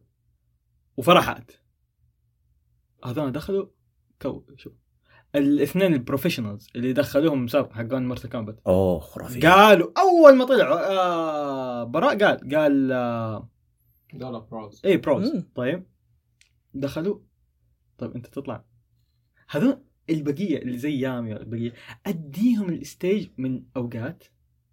وفرحات. 0.96 1.52
هذول 3.04 3.32
دخلوا 3.32 3.66
كو 4.22 4.44
شو؟ 4.56 4.70
الاثنين 5.34 5.94
البروفيشنالز 5.94 6.68
اللي 6.76 6.92
دخلوهم 6.92 7.44
مسابقه 7.44 7.74
حقون 7.74 8.08
مورتال 8.08 8.30
كومبات 8.30 8.60
أوه 8.66 8.98
خرافي. 8.98 9.40
قالوا 9.40 9.90
أول 9.98 10.36
ما 10.36 10.44
طلعوا 10.44 10.90
آه 10.90 11.84
براء 11.84 12.18
قال 12.18 12.54
قال 12.54 12.92
آه 12.92 13.49
دولار 14.14 14.40
بروز 14.40 14.82
اي 14.84 14.96
بروز 14.96 15.34
مم. 15.34 15.48
طيب. 15.54 15.86
دخلوا. 16.74 17.18
طيب 17.98 18.14
أنت 18.14 18.26
تطلع. 18.26 18.64
هذول 19.48 19.82
البقية 20.10 20.58
اللي 20.58 20.78
زي 20.78 21.00
يامي 21.00 21.36
البقية 21.36 21.72
أديهم 22.06 22.68
الستيج 22.68 23.28
من 23.38 23.62
أوقات. 23.76 24.24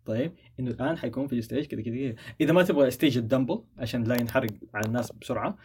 طيب 0.06 0.34
إنه 0.60 0.72
الآن 0.72 0.98
حيكون 0.98 1.28
في 1.28 1.36
الستيج 1.36 1.66
كذا 1.66 1.82
كذا 1.82 1.96
كذا. 1.96 2.16
إذا 2.42 2.54
ما 2.54 2.64
تبغى 2.64 2.92
ستيج 2.92 3.18
الدمبل 3.18 3.64
عشان 3.78 4.04
لا 4.04 4.16
ينحرق 4.22 4.52
على 4.74 4.88
الناس 4.88 5.12
بسرعة 5.12 5.58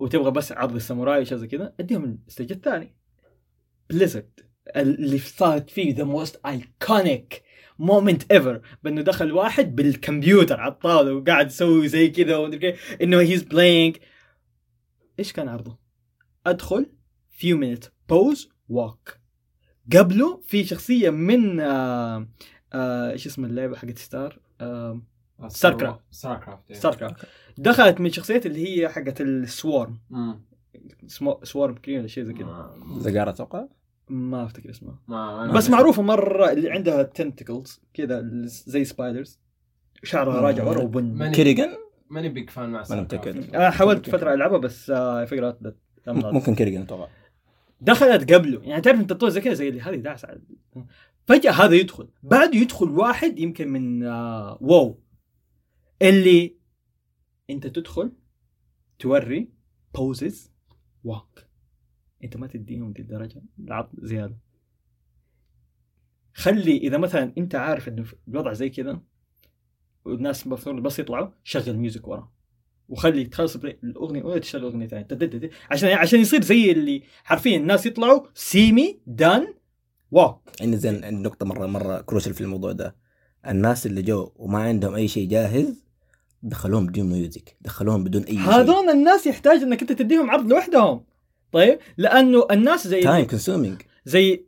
وتبغى 0.00 0.30
بس 0.30 0.52
عرض 0.52 0.74
الساموراي 0.74 1.20
وشيء 1.20 1.38
زي 1.38 1.46
كذا 1.46 1.74
أديهم 1.80 2.18
الستيج 2.26 2.52
الثاني. 2.52 2.96
بليزرد 3.90 4.40
اللي 4.76 5.18
صارت 5.18 5.70
فيه 5.70 5.94
ذا 5.94 6.04
موست 6.04 6.40
ايكونيك 6.46 7.42
مومنت 7.80 8.32
ايفر 8.32 8.60
بأنه 8.82 9.02
دخل 9.02 9.32
واحد 9.32 9.76
بالكمبيوتر 9.76 10.60
على 10.60 10.72
الطاولة 10.72 11.14
وقاعد 11.14 11.46
يسوي 11.46 11.88
زي 11.88 12.10
كذا 12.10 12.36
ومدري 12.36 12.58
كيف 12.58 12.96
إنه 13.02 13.20
هيز 13.20 13.42
بلاينج 13.42 13.96
إيش 15.18 15.32
كان 15.32 15.48
عرضه؟ 15.48 15.78
أدخل 16.46 16.86
فيو 17.30 17.56
مينت 17.56 17.84
بوز 18.08 18.50
ووك 18.68 19.16
قبله 19.96 20.40
في 20.46 20.64
شخصية 20.64 21.10
من 21.10 21.60
آه 21.60 22.28
آه 22.72 23.10
إيش 23.10 23.26
اسم 23.26 23.44
اللعبة 23.44 23.76
حقت 23.76 23.98
ستار؟ 23.98 24.40
آه 24.60 25.02
ستار 25.48 25.76
كرافت. 25.76 26.00
ستار 26.10 26.38
كرافت 26.38 26.72
ستار 26.72 26.94
كرافت 26.94 27.26
دخلت 27.58 28.00
من 28.00 28.10
شخصيات 28.10 28.46
اللي 28.46 28.68
هي 28.68 28.88
حقت 28.88 29.20
السوارم. 29.20 30.00
سوارم 31.42 31.74
كريم 31.74 31.98
ولا 31.98 32.06
شيء 32.06 32.24
زي 32.24 32.32
كذا. 32.32 32.74
زقارة 32.98 33.30
أتوقع؟ 33.30 33.66
ما 34.10 34.44
أفتكر 34.44 34.70
اسمها 34.70 34.98
ما 35.08 35.52
بس 35.52 35.70
معروفة 35.70 36.02
مرة 36.02 36.52
اللي 36.52 36.70
عندها 36.70 37.02
تنتكلز 37.02 37.80
كذا 37.94 38.22
زي 38.44 38.84
سبايدرز 38.84 39.40
شعرها 40.02 40.40
راجع 40.40 40.64
ورا 40.64 40.82
وبن. 40.82 41.04
ماني 41.14 41.34
كيريجان 41.34 41.68
ماني 42.10 42.28
بيج 42.28 42.50
فان 42.50 42.70
مع 42.70 42.82
كرافت. 42.82 42.92
متأكد. 43.14 43.54
أنا 43.54 43.70
حاولت 43.70 44.10
فترة 44.10 44.34
ألعبها 44.34 44.58
بس 44.58 44.90
آه 44.90 45.24
فكرة 45.24 45.58
ممكن 46.06 46.54
كيريجان 46.54 46.82
أتوقع 46.82 47.08
دخلت 47.80 48.32
قبله. 48.32 48.62
يعني 48.62 48.80
تعرف 48.82 49.00
أنت 49.00 49.10
تطول 49.12 49.30
زي 49.30 49.40
كذا 49.40 49.54
زي 49.54 49.68
اللي 49.68 49.80
هذه 49.80 49.96
داعسة. 49.96 50.28
على- 50.28 50.80
فجأة 51.26 51.52
هذا 51.52 51.74
يدخل. 51.74 52.08
بعده 52.22 52.58
يدخل 52.58 52.90
واحد 52.90 53.38
يمكن 53.38 53.68
من 53.68 54.04
آه 54.04 54.58
واو. 54.60 55.00
اللي 56.02 56.56
أنت 57.50 57.66
تدخل 57.66 58.12
توري 58.98 59.50
بوزز 59.94 60.52
واك 61.04 61.49
أنت 62.24 62.36
ما 62.36 62.46
تديهم 62.46 62.92
دي 62.92 63.02
الدرجة 63.02 63.42
العرض 63.58 63.88
زيادة. 63.98 64.36
خلي 66.34 66.76
إذا 66.76 66.98
مثلا 66.98 67.32
أنت 67.38 67.54
عارف 67.54 67.88
إنه 67.88 68.02
في 68.02 68.14
الوضع 68.28 68.52
زي 68.52 68.68
كذا 68.68 69.00
والناس 70.04 70.46
المفروض 70.46 70.82
بس 70.82 70.98
يطلعوا 70.98 71.30
شغل 71.44 71.76
ميوزك 71.76 72.08
ورا 72.08 72.32
وخلي 72.88 73.24
تخلص 73.24 73.56
الأغنية 73.56 74.20
الاولى 74.20 74.40
تشتغل 74.40 74.62
أغنية 74.62 74.86
ثانية. 74.86 75.50
عشان 75.70 75.88
عشان 75.88 76.20
يصير 76.20 76.42
زي 76.42 76.72
اللي 76.72 77.02
حرفيا 77.24 77.56
الناس 77.56 77.86
يطلعوا 77.86 78.26
سيمي 78.34 79.00
دان 79.06 79.54
walk. 80.10 80.38
عندي 80.60 80.76
زين 80.76 81.04
عندي 81.04 81.22
نقطة 81.22 81.46
مرة 81.46 81.66
مرة 81.66 82.00
crucial 82.00 82.34
في 82.34 82.40
الموضوع 82.40 82.72
ده. 82.72 82.96
الناس 83.46 83.86
اللي 83.86 84.02
جو 84.02 84.32
وما 84.36 84.58
عندهم 84.58 84.94
أي 84.94 85.08
شيء 85.08 85.28
جاهز 85.28 85.84
دخلوهم 86.42 86.86
بدون 86.86 87.08
music 87.08 87.56
دخلوهم 87.60 88.04
بدون 88.04 88.22
أي 88.22 88.34
شيء. 88.34 88.42
هذول 88.42 88.88
الناس 88.88 89.26
يحتاج 89.26 89.62
إنك 89.62 89.80
أنت 89.80 89.92
تديهم 89.92 90.30
عرض 90.30 90.46
لوحدهم. 90.46 91.04
طيب؟ 91.52 91.78
لأنه 91.96 92.46
الناس 92.50 92.88
زي 92.88 93.00
time 93.00 93.26
consuming 93.26 93.82
زي 94.04 94.46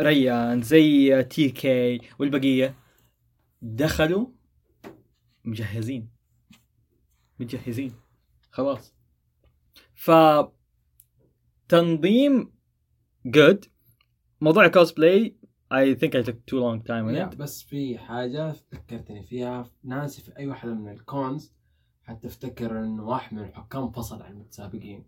ريان 0.00 0.62
زي 0.62 1.22
TK 1.22 2.00
والبقية 2.18 2.74
دخلوا 3.62 4.26
مجهزين. 5.44 6.08
متجهزين 7.40 7.92
خلاص. 8.50 8.94
ف 9.94 10.10
تنظيم 11.68 12.52
جود 13.26 13.64
موضوع 14.40 14.68
كوسبلاي 14.68 15.36
I 15.74 15.94
think 15.94 16.10
I 16.14 16.22
took 16.22 16.36
too 16.50 16.58
long 16.60 16.82
time 16.82 17.06
on 17.06 17.12
لا 17.12 17.30
it 17.30 17.36
بس 17.36 17.62
في 17.62 17.98
حاجة 17.98 18.52
فكرتني 18.52 19.22
فيها. 19.22 19.70
ناسي 19.84 20.22
في 20.22 20.36
أي 20.38 20.46
واحدة 20.46 20.74
من 20.74 20.92
الكونز 20.92 21.52
حتفتكر 22.02 22.78
إنه 22.78 23.04
واحد 23.04 23.34
من 23.34 23.44
الحكام 23.44 23.90
فصل 23.90 24.22
عن 24.22 24.32
المتسابقين. 24.32 25.04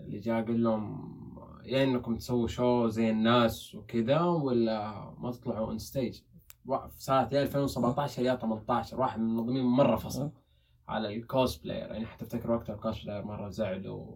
اللي 0.00 0.18
جاء 0.18 0.44
قال 0.44 0.62
لهم 0.62 1.16
يا 1.64 1.84
إنكم 1.84 2.16
تسووا 2.16 2.48
شو 2.48 2.88
زي 2.88 3.10
الناس 3.10 3.74
وكذا 3.74 4.20
ولا 4.20 5.10
ما 5.18 5.30
تطلعوا 5.30 5.66
اون 5.66 5.78
ستيج 5.78 6.20
في 6.66 6.90
سنة 6.98 7.28
يا 7.32 7.42
2017 7.42 8.22
يا 8.22 8.36
18 8.36 9.00
واحد 9.00 9.20
من 9.20 9.26
المنظمين 9.26 9.64
مرة 9.64 9.96
فصل 9.96 10.30
على 10.88 11.16
الكوست 11.16 11.64
بلاير 11.64 11.90
يعني 11.90 12.06
حتفتكر 12.06 12.50
وقتها 12.50 12.74
الكوست 12.74 13.04
بلاير 13.04 13.24
مرة 13.24 13.48
زعلوا 13.48 14.06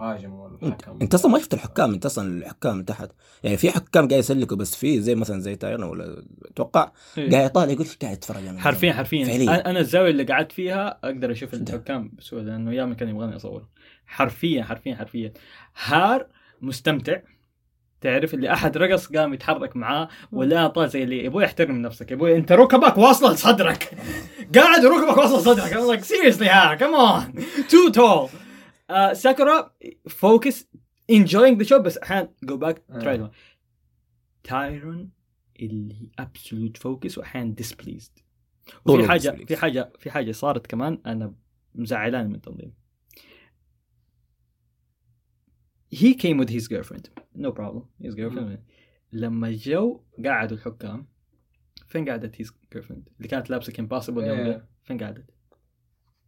وهاجموا 0.00 0.48
الحكم 0.48 0.98
انت 1.02 1.14
أصلا 1.14 1.32
ما 1.32 1.38
شفت 1.38 1.54
الحكام 1.54 1.92
أنت 1.92 2.06
أصلا 2.06 2.38
الحكام 2.38 2.82
تحت. 2.82 3.10
يعني 3.44 3.56
في 3.56 3.70
حكام 3.70 4.08
قاعد 4.08 4.20
يسلكوا 4.20 4.56
بس 4.56 4.76
في 4.76 5.00
زي 5.00 5.14
مثلا 5.14 5.40
زي 5.40 5.56
تايرنا 5.56 5.86
ولا 5.86 6.24
أتوقع 6.44 6.92
قاعد 7.16 7.32
يطالع 7.32 7.72
يقول 7.72 7.86
إيش 7.86 7.96
قاعد 7.96 8.16
يتفرج 8.16 8.46
أنا 8.46 8.60
حرفيا 8.60 8.92
حرفيا. 8.92 9.24
فعليا. 9.24 9.70
أنا 9.70 9.80
الزاوية 9.80 10.10
اللي 10.10 10.24
قعدت 10.24 10.52
فيها 10.52 10.98
أقدر 11.04 11.32
أشوف 11.32 11.54
الحكام 11.54 12.12
بسهولة 12.18 12.44
لأنه 12.44 12.72
ياما 12.72 12.94
كان 12.94 13.08
يبغاني 13.08 13.36
اصور 13.36 13.66
حرفيا 14.06 14.62
حرفيا 14.62 14.94
حرفيا. 14.94 15.32
هار 15.84 16.26
مستمتع. 16.60 17.20
تعرف 18.00 18.34
اللي 18.34 18.52
أحد 18.52 18.76
رقص 18.76 19.06
قام 19.06 19.34
يتحرك 19.34 19.76
معاه 19.76 20.08
ولا 20.32 20.66
طال 20.66 20.88
زي 20.88 21.02
اللي 21.02 21.26
أبوي 21.26 21.44
احترم 21.44 21.76
نفسك. 21.82 22.12
أبوي 22.12 22.36
أنت 22.36 22.52
ركبك 22.52 22.98
واصله 22.98 23.32
لصدرك. 23.32 23.98
قاعد 24.54 24.84
ركبك 24.86 25.16
واصله 25.16 25.38
لصدرك. 25.38 25.72
I'm 25.74 25.96
like 25.96 26.04
seriously 26.04 26.48
ها 26.48 26.76
come 26.76 26.94
on. 26.94 27.40
Too 27.70 27.92
tall. 27.92 28.30
uh, 28.92 29.12
ساكورا 29.12 29.72
focus 30.08 30.54
enjoying 31.12 31.58
the 31.58 31.68
show. 31.68 31.76
بس 31.76 31.98
أحيانا 31.98 32.28
go 32.46 32.54
back 32.54 32.76
try 33.02 33.06
آه. 33.06 33.30
it. 33.30 33.30
تايرون 34.44 35.10
اللي 35.60 36.08
absolute 36.20 36.78
focus 36.78 37.18
واحيانا 37.18 37.54
displeased. 37.62 38.22
طول 38.86 39.00
وفي 39.00 39.08
حاجة. 39.08 39.44
في 39.46 39.56
حاجة 39.56 39.92
في 39.98 40.10
حاجة 40.10 40.32
صارت 40.32 40.66
كمان 40.66 40.98
أنا 41.06 41.34
مزعلاني 41.74 42.28
من 42.28 42.34
التنظيم 42.34 42.72
he 45.94 46.14
came 46.14 46.38
with 46.38 46.50
his 46.50 46.68
girlfriend. 46.68 47.08
No 47.36 47.50
problem. 47.52 47.84
His 48.02 48.14
girlfriend. 48.14 48.58
لما 49.12 49.50
جو 49.50 50.04
قعدوا 50.24 50.56
الحكام 50.56 51.08
فين 51.86 52.08
قعدت 52.08 52.42
his 52.42 52.46
girlfriend 52.46 53.02
اللي 53.16 53.28
كانت 53.28 53.50
لابسة 53.50 53.72
كيم 53.72 53.86
باسبل 53.86 54.22
اليوم. 54.22 54.46
ده. 54.46 54.68
فين 54.82 54.98
قعدت؟ 55.04 55.30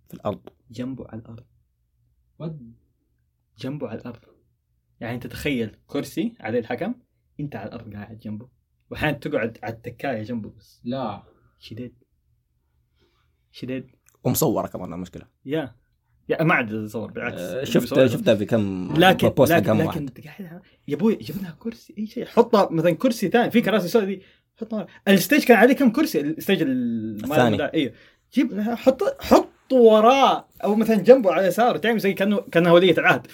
في 0.09 0.15
الأرض. 0.15 0.49
جنبه 0.71 1.07
على 1.09 1.21
الأرض. 1.21 1.45
ود 2.39 2.75
جنبه 3.59 3.89
على 3.89 4.01
الأرض. 4.01 4.21
يعني 5.01 5.15
أنت 5.15 5.27
تخيل 5.27 5.77
كرسي 5.87 6.37
عليه 6.41 6.59
الحكم 6.59 6.95
أنت 7.41 7.57
على 7.57 7.69
الأرض 7.69 7.95
قاعد 7.95 8.19
جنبه. 8.19 8.49
واحيانا 8.91 9.19
تقعد 9.19 9.59
على 9.63 9.75
التكاية 9.75 10.23
جنبه 10.23 10.51
بس. 10.51 10.81
لا. 10.85 11.23
شديد 11.59 11.95
شديد 13.51 13.91
ومصورة 14.25 14.67
كمان 14.67 14.93
المشكلة 14.93 15.29
يا 15.45 15.77
يا 16.29 16.43
ما 16.43 16.55
عاد 16.55 16.75
اتصور 16.75 17.11
بالعكس. 17.11 17.41
آه، 17.41 17.53
اللي 17.53 17.67
شفت 17.67 18.07
شفتها 18.07 18.35
في 18.35 18.45
كم 18.45 18.95
لكن 18.97 19.29
بوست 19.29 19.53
لكن, 19.53 19.65
كم 19.67 19.77
لكن 19.79 19.87
واحد. 19.87 20.11
قاعد 20.25 20.61
يا 20.89 20.95
أبوي 20.95 21.15
جيب 21.15 21.37
لها 21.43 21.57
كرسي 21.59 21.95
أي 21.99 22.07
شيء 22.07 22.25
حطها 22.27 22.69
مثلا 22.71 22.91
كرسي 22.91 23.29
ثاني 23.29 23.51
في 23.51 23.61
كراسي 23.61 23.89
سوداء 23.89 24.09
دي 24.09 24.23
حطها. 24.61 24.87
الستيج 25.09 25.45
كان 25.45 25.57
عليه 25.57 25.75
كم 25.75 25.91
كرسي؟ 25.93 26.21
الستيج 26.21 26.63
ال- 26.63 27.25
الثاني. 27.25 27.65
أيوه 27.75 27.93
جيب 28.35 28.53
لها 28.53 28.75
حط 28.75 29.23
حط 29.23 29.49
وراه 29.73 30.49
أو 30.65 30.75
مثلا 30.75 30.97
جنبه 30.97 31.33
على 31.33 31.47
يساره 31.47 31.79
تعمل 31.79 31.99
زي 31.99 32.13
كانه 32.13 32.41
كأنها 32.41 32.73
ولية 32.73 32.99
العهد 32.99 33.27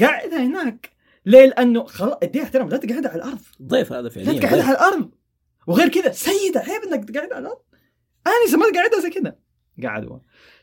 قاعدة 0.00 0.46
هناك 0.46 0.90
ليه؟ 1.26 1.46
لأنه 1.46 1.84
خلاص 1.84 2.18
إديها 2.22 2.42
احترام 2.42 2.68
لا 2.68 2.76
تقعدها 2.76 3.10
على 3.10 3.22
الأرض. 3.22 3.38
ضيف 3.62 3.92
هذا 3.92 4.02
لا 4.02 4.08
فعليا 4.08 4.40
تقعدها 4.40 4.56
ضيف. 4.56 4.64
على 4.66 4.72
الأرض. 4.72 5.10
وغير 5.66 5.88
كذا 5.88 6.12
سيدة 6.12 6.60
عيب 6.60 6.82
إنك 6.92 7.10
تقعدها 7.10 7.34
على 7.36 7.42
الأرض. 7.42 7.58
انسه 8.26 8.58
ما 8.58 8.64
قاعدها 8.74 9.00
زي 9.00 9.10
كذا. 9.10 9.36
قعدوا 9.82 10.18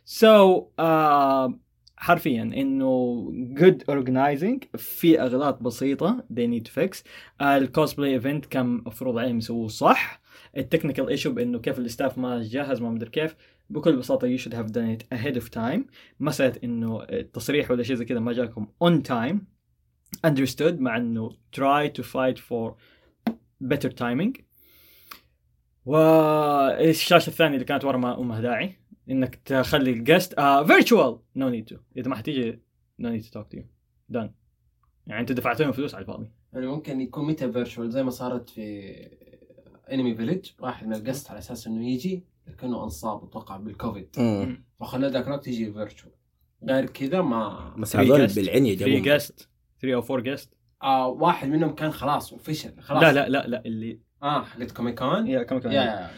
so 0.05 0.61
so, 0.61 0.63
uh, 0.63 1.51
حرفيا 1.97 2.43
إنه 2.43 3.25
good 3.55 3.93
organizing 3.95 4.77
في 4.77 5.21
أغلاط 5.21 5.61
بسيطة 5.61 6.23
they 6.33 6.47
need 6.47 6.69
to 6.69 6.71
fix. 6.71 7.03
ال 7.41 7.50
cosplay 7.50 8.13
event 8.13 8.45
كان 8.45 8.65
مفروض 8.65 9.17
عليهم 9.17 9.37
يسووه 9.37 9.67
صح. 9.67 10.21
التكنيكال 10.57 11.09
ايشو 11.09 11.31
بإنه 11.31 11.59
كيف 11.59 11.79
الاستاف 11.79 12.17
ما 12.17 12.41
جاهز 12.43 12.81
ما 12.81 12.89
مدري 12.89 13.09
كيف. 13.09 13.35
بكل 13.69 13.95
بساطة 13.95 14.37
you 14.37 14.39
should 14.39 14.53
have 14.53 14.71
done 14.71 14.97
it 14.97 15.17
ahead 15.17 15.41
of 15.41 15.49
time. 15.49 15.81
مسألة 16.19 16.53
إنه 16.63 17.03
التصريح 17.03 17.71
ولا 17.71 17.83
شيء 17.83 17.95
زي 17.95 18.05
كذا 18.05 18.19
ما 18.19 18.33
جاكم 18.33 18.67
on 18.83 19.01
time. 19.07 19.37
understood 20.27 20.79
مع 20.79 20.97
إنه 20.97 21.29
try 21.29 21.89
to 21.99 22.03
fight 22.03 22.37
for 22.39 22.73
better 23.63 23.89
timing. 23.89 24.41
والشاشه 25.85 27.27
الثانية 27.29 27.53
اللي 27.53 27.65
كانت 27.65 27.85
ورا 27.85 27.97
ما 27.97 28.19
امها 28.19 28.41
داعي. 28.41 28.79
إنك 29.09 29.35
تخلي 29.35 29.91
الجست 29.91 30.39
فيرتشوال 30.39 31.19
نو 31.35 31.49
نيد 31.49 31.65
تو 31.65 31.75
إذا 31.97 32.09
ما 32.09 32.15
حتيجي 32.15 32.59
نو 32.99 33.09
نيد 33.09 33.21
تو 33.23 33.29
توك 33.29 33.51
تو 33.51 33.57
يو 33.57 33.63
دان 34.09 34.33
يعني 35.07 35.21
انت 35.21 35.31
دفعت 35.31 35.61
لهم 35.61 35.71
فلوس 35.71 35.95
على 35.95 36.01
الفاضي. 36.01 36.31
يعني 36.53 36.67
ممكن 36.67 37.01
يكون 37.01 37.25
meet 37.27 37.51
virtual 37.51 37.91
زي 37.91 38.03
ما 38.03 38.09
صارت 38.09 38.49
في 38.49 38.93
Anime 39.91 40.15
Village 40.15 40.49
واحد 40.59 40.87
من 40.87 40.93
القصد 40.93 41.29
على 41.29 41.39
أساس 41.39 41.67
إنه 41.67 41.89
يجي 41.89 42.23
لكنه 42.47 42.83
انصاب 42.83 43.23
أتوقع 43.23 43.57
بالكوفيد. 43.57 44.09
فخلى 44.79 45.07
ذاك 45.07 45.27
الوقت 45.27 45.47
يجي 45.47 45.73
virtual 45.73 46.13
غير 46.69 46.85
كذا 46.85 47.21
ما 47.21 47.75
بس 47.77 47.95
Three 47.95 47.99
هذول 47.99 48.29
guest. 48.29 48.35
بالعنية 48.35 48.75
3 48.75 48.85
جابوهم. 48.85 49.15
just 49.15 49.49
3 49.81 49.95
أو 49.95 50.15
4 50.15 50.33
just 50.33 50.53
آه 50.83 51.07
واحد 51.07 51.47
منهم 51.49 51.75
كان 51.75 51.91
خلاص 51.91 52.33
وفشل 52.33 52.79
خلاص. 52.79 53.03
لا 53.03 53.13
لا 53.13 53.29
لا 53.29 53.47
لا 53.47 53.65
اللي 53.65 53.99
آه 54.23 54.43
حقت 54.43 54.71
كوميكون 54.71 55.27
yeah 55.27 55.43
كم 55.43 55.59
كم 55.59 55.71
yeah 55.71 55.81
yeah 55.81 56.09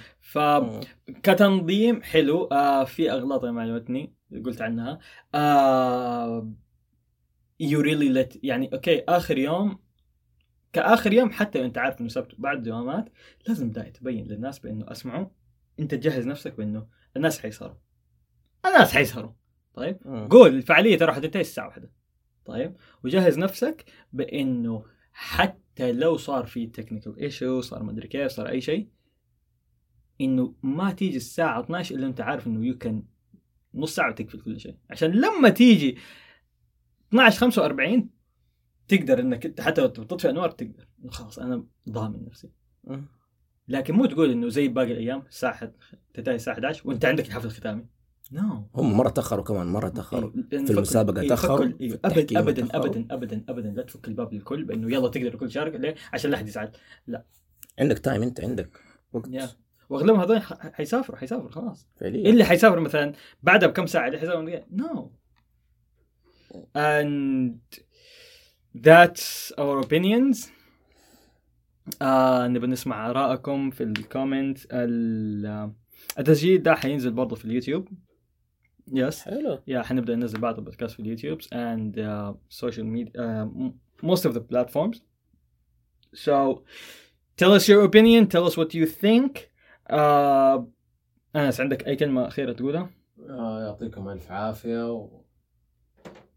مم. 0.60 0.82
فكتنظيم 1.14 2.02
حلو. 2.03 2.44
آه 2.44 2.84
في 2.84 3.11
أغلاط 3.11 3.45
ما 3.45 3.61
عجبتني 3.61 4.14
قلت 4.45 4.61
عنها. 4.61 4.99
آه 5.36 6.52
you 7.59 7.81
really 7.81 8.09
late 8.09 8.43
يعني 8.44 8.69
أوكي 8.74 9.03
آخر 9.10 9.38
يوم 9.38 9.80
كآخر 10.74 11.14
يوم 11.14 11.32
حتى 11.32 11.65
أنت 11.65 11.78
عارف 11.78 12.02
إنه 12.02 12.10
سبت 12.10 12.36
بعد 12.38 12.64
دوامات 12.64 13.10
لازم 13.48 13.72
داعي 13.72 13.91
تبين 13.91 14.26
للناس 14.28 14.60
بإنه 14.60 14.91
أسمعوا. 14.91 15.26
أنت 15.80 15.95
تجهز 15.95 16.28
نفسك 16.28 16.57
بإنه 16.57 16.88
الناس 17.15 17.40
حيسهروا. 17.40 17.76
الناس 18.65 18.94
حيسهروا. 18.94 19.32
طيب؟ 19.74 19.98
مم. 20.06 20.28
قول 20.28 20.56
الفعالية 20.56 20.98
ترى 20.98 21.14
حتنتهي 21.14 21.41
الساعة 21.41 21.68
واحدة. 21.68 21.91
طيب؟ 22.45 22.76
وجهز 23.03 23.40
نفسك 23.40 23.86
بإنه 24.14 24.86
حتى 25.11 25.66
لو 25.79 26.17
صار 26.17 26.45
في 26.45 26.67
technical 26.68 27.19
issue 27.19 27.61
صار 27.61 27.83
ما 27.83 27.91
أدري 27.91 28.07
كيف 28.07 28.31
صار 28.31 28.49
أي 28.49 28.61
شيء 28.61 28.87
إنه 30.21 30.53
ما 30.63 30.91
تيجي 30.91 31.17
الساعة 31.17 31.59
12 31.59 31.95
إلا 31.95 32.07
أنت 32.07 32.21
عارف 32.21 32.47
إنه 32.47 32.65
you 32.65 32.77
can 32.77 33.03
نص 33.73 33.95
ساعة 33.95 34.09
وتقفل 34.09 34.41
كل 34.41 34.59
شيء. 34.59 34.75
عشان 34.89 35.11
لما 35.11 35.49
تيجي 35.49 35.97
12 37.09 37.39
45 37.39 38.09
تقدر 38.87 39.19
إنك 39.19 39.45
أنت 39.45 39.61
حتى 39.61 39.81
لو 39.81 39.87
تطفي 39.87 40.29
أنوار 40.29 40.51
تقدر. 40.51 40.87
خلاص 41.09 41.39
أنا 41.39 41.65
ضامن 41.89 42.25
نفسي. 42.25 42.49
مم. 42.83 43.05
لكن 43.67 43.93
مو 43.93 44.05
تقول 44.05 44.31
إنه 44.31 44.49
زي 44.49 44.67
باقي 44.67 44.91
الأيام 44.91 45.23
الساعة 45.27 45.73
تنتهي 46.13 46.35
الساعة 46.35 46.53
11 46.53 46.87
وأنت 46.87 47.05
عندك 47.05 47.27
الحفل 47.27 47.45
الختامي. 47.45 47.85
no 48.31 48.68
هم 48.75 48.97
مرة 48.97 49.09
تأخروا 49.09 49.43
كمان 49.43 49.67
مرة 49.67 49.89
تأخروا. 49.89 50.31
إيه، 50.35 50.43
في 50.49 50.55
إيه، 50.55 50.65
في 50.65 51.81
إيه، 51.81 51.93
التحكيم 51.93 52.37
ابدا 52.37 52.63
ابدا. 52.63 52.75
ابدا 52.75 53.05
ابدا 53.11 53.43
ابدا 53.49 53.69
لا 53.69 53.83
تفك 53.83 54.07
الباب 54.07 54.33
للكل 54.33 54.63
بأنه 54.63 54.91
يلا 54.95 55.07
تقدر 55.07 55.27
الكل 55.33 55.45
يشارك 55.45 55.75
ليه؟ 55.75 55.95
عشان 56.13 56.31
لا 56.31 56.37
احد 56.37 56.47
يزعل. 56.47 56.71
عندك 57.79 57.99
time 57.99 58.22
أنت 58.23 58.41
عندك 58.41 58.79
وقت. 59.13 59.27
yeah. 59.31 59.49
وأغلبهم 59.89 60.19
هذول 60.19 60.41
حيسافروا 60.73 61.17
حيسافروا 61.17 61.51
خلاص. 61.51 61.87
فعليا. 61.99 62.29
اللي 62.29 62.43
حيسافر 62.43 62.79
مثلا 62.79 63.13
بعدها 63.43 63.69
بكم 63.69 63.85
ساعة 63.85 64.07
اللي 64.07 64.19
حيسافر 64.19 64.63
no 64.72 65.11
and 66.77 67.81
that's 68.87 69.51
our 69.57 69.85
opinions. 69.85 70.49
آه 72.01 72.47
نبي 72.47 72.67
نسمع 72.67 73.09
آرائكم 73.09 73.69
في 73.69 73.83
ال 73.84 73.93
comment 73.93 74.59
ال- 74.71 75.71
التسجيل 76.19 76.63
ده 76.63 76.75
حينزل 76.75 77.11
برضه 77.11 77.35
في 77.35 77.45
اليوتيوب. 77.45 77.87
yes 78.93 79.22
حلو. 79.22 79.59
yeah 79.68 79.81
حنبدا 79.81 80.15
ننزل 80.15 80.39
بعض 80.39 80.57
البودكاست 80.57 80.93
في 80.95 80.99
اليوتيوب 80.99 81.41
and 81.41 81.95
uh, 81.95 82.57
social 82.64 82.84
media 82.84 83.11
uh, 83.15 83.47
most 84.07 84.26
of 84.26 84.34
the 84.34 84.41
platforms. 84.53 85.01
So 86.14 86.64
tell 87.38 87.51
us 87.57 87.68
your 87.68 87.84
opinion. 87.84 88.27
Tell 88.27 88.45
us 88.49 88.57
what 88.57 88.73
you 88.73 88.85
think. 88.85 89.31
Uh, 89.89 90.64
انس 91.35 91.61
عندك 91.61 91.88
أي 91.88 91.95
كلمة 91.95 92.27
أخيرة 92.27 92.53
تقولها؟ 92.53 92.89
آه 93.30 93.61
يعطيكم 93.61 94.09
ألف 94.09 94.31
عافية 94.31 94.91
و... 94.91 95.22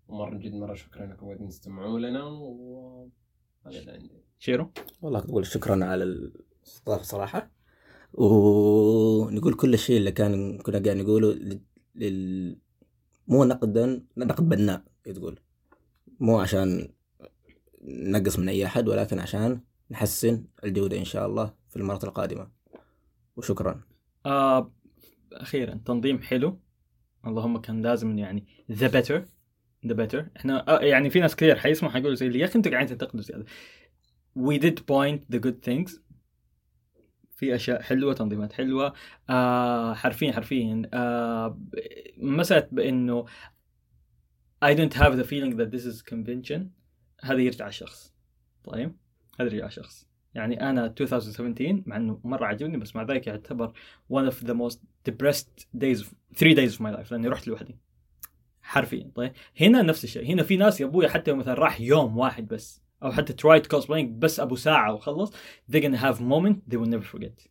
ومرة 0.08 0.38
جد 0.38 0.54
مرة 0.54 0.74
شكرا 0.74 1.04
إنكم 1.04 1.26
قاعدين 1.26 1.48
تستمعوا 1.48 1.98
لنا 1.98 2.24
و 2.24 3.08
هذا 3.66 3.78
اللي 3.78 3.92
عندي. 3.92 4.10
شيرو؟ 4.38 4.72
والله 5.02 5.18
أقول 5.18 5.46
شكرا 5.46 5.84
على 5.84 6.04
الاستضافة 6.04 7.02
صراحة. 7.02 7.50
ونقول 8.12 9.54
كل 9.54 9.74
الشيء 9.74 9.96
اللي 9.96 10.12
كان 10.12 10.58
كنا 10.58 10.78
قاعد 10.78 10.96
نقوله 10.96 11.60
لل... 11.94 12.58
مو 13.28 13.44
نقدا 13.44 14.02
نقد 14.16 14.48
بناء 14.48 14.82
تقول 15.04 15.38
مو 16.20 16.40
عشان 16.40 16.88
نقص 17.84 18.38
من 18.38 18.48
أي 18.48 18.66
أحد 18.66 18.88
ولكن 18.88 19.18
عشان 19.18 19.60
نحسن 19.90 20.44
الجودة 20.64 20.98
إن 20.98 21.04
شاء 21.04 21.26
الله 21.26 21.54
في 21.68 21.76
المرات 21.76 22.04
القادمة. 22.04 22.50
وشكرا. 23.36 23.80
آه 24.26 24.72
أخيرا 25.32 25.80
تنظيم 25.84 26.22
حلو. 26.22 26.60
اللهم 27.26 27.58
كان 27.58 27.82
لازم 27.82 28.18
يعني 28.18 28.46
the 28.72 28.88
better 28.88 29.24
the 29.86 29.94
better 29.94 30.26
إحنا 30.36 30.76
آه 30.76 30.80
يعني 30.80 31.10
في 31.10 31.20
ناس 31.20 31.36
كثير 31.36 31.56
حيسمعوا 31.56 31.94
حيقولوا 31.94 32.14
زي 32.14 32.26
اللي 32.26 32.38
يا 32.38 32.44
أخي 32.44 32.54
أنتوا 32.54 32.72
قاعدين 32.72 32.98
تنتقدوا 32.98 33.22
زيادة. 33.22 33.44
We 34.38 34.58
did 34.58 34.78
point 34.78 35.36
the 35.36 35.40
good 35.40 35.70
things. 35.70 36.00
في 37.40 37.54
أشياء 37.54 37.82
حلوة 37.82 38.14
تنظيمات 38.14 38.52
حلوة. 38.52 38.92
آه 39.30 39.94
حرفيا 39.94 40.32
حرفيا 40.32 40.82
آه 40.94 41.58
مسألة 42.16 42.68
بإنه 42.72 43.24
I 44.64 44.74
don't 44.74 44.94
have 44.94 45.16
the 45.16 45.24
feeling 45.24 45.56
that 45.56 45.70
this 45.70 45.84
is 45.86 46.02
convention. 46.02 46.60
هذا 47.22 47.40
يرجع 47.40 47.68
الشخص. 47.68 48.14
طيب؟ 48.64 48.96
هذا 49.40 49.48
يرجع 49.54 49.66
الشخص. 49.66 50.08
يعني 50.34 50.70
أنا 50.70 50.86
2017 50.86 51.82
مع 51.86 51.96
إنه 51.96 52.20
مرة 52.24 52.46
عجبني 52.46 52.76
بس 52.76 52.96
مع 52.96 53.02
ذلك 53.02 53.26
يعتبر 53.26 53.72
one 54.12 54.30
of 54.32 54.46
the 54.46 54.54
most 54.54 54.78
depressed 55.10 55.66
days 55.76 56.00
of, 56.00 56.06
three 56.36 56.54
days 56.54 56.74
of 56.74 56.80
my 56.80 56.96
life 56.96 57.12
لأني 57.12 57.28
رحت 57.28 57.48
لوحدي. 57.48 57.78
حرفيا. 58.62 59.10
طيب؟ 59.14 59.32
هنا 59.60 59.82
نفس 59.82 60.04
الشيء. 60.04 60.32
هنا 60.32 60.42
في 60.42 60.56
ناس 60.56 60.80
يا 60.80 60.86
أبوي 60.86 61.08
حتى 61.08 61.32
مثلا 61.32 61.54
راح 61.54 61.80
يوم 61.80 62.18
واحد 62.18 62.48
بس. 62.48 62.82
او 63.03 63.11
حتى 63.11 63.33
tried 63.33 63.63
cosplaying 63.77 64.05
بس 64.19 64.39
ابو 64.39 64.55
ساعه 64.55 64.93
وخلص 64.93 65.33
they're 65.71 65.81
gonna 65.81 65.97
have 66.01 66.19
moment 66.19 66.55
they 66.73 66.77
will 66.77 66.89
never 66.89 67.15
forget 67.17 67.47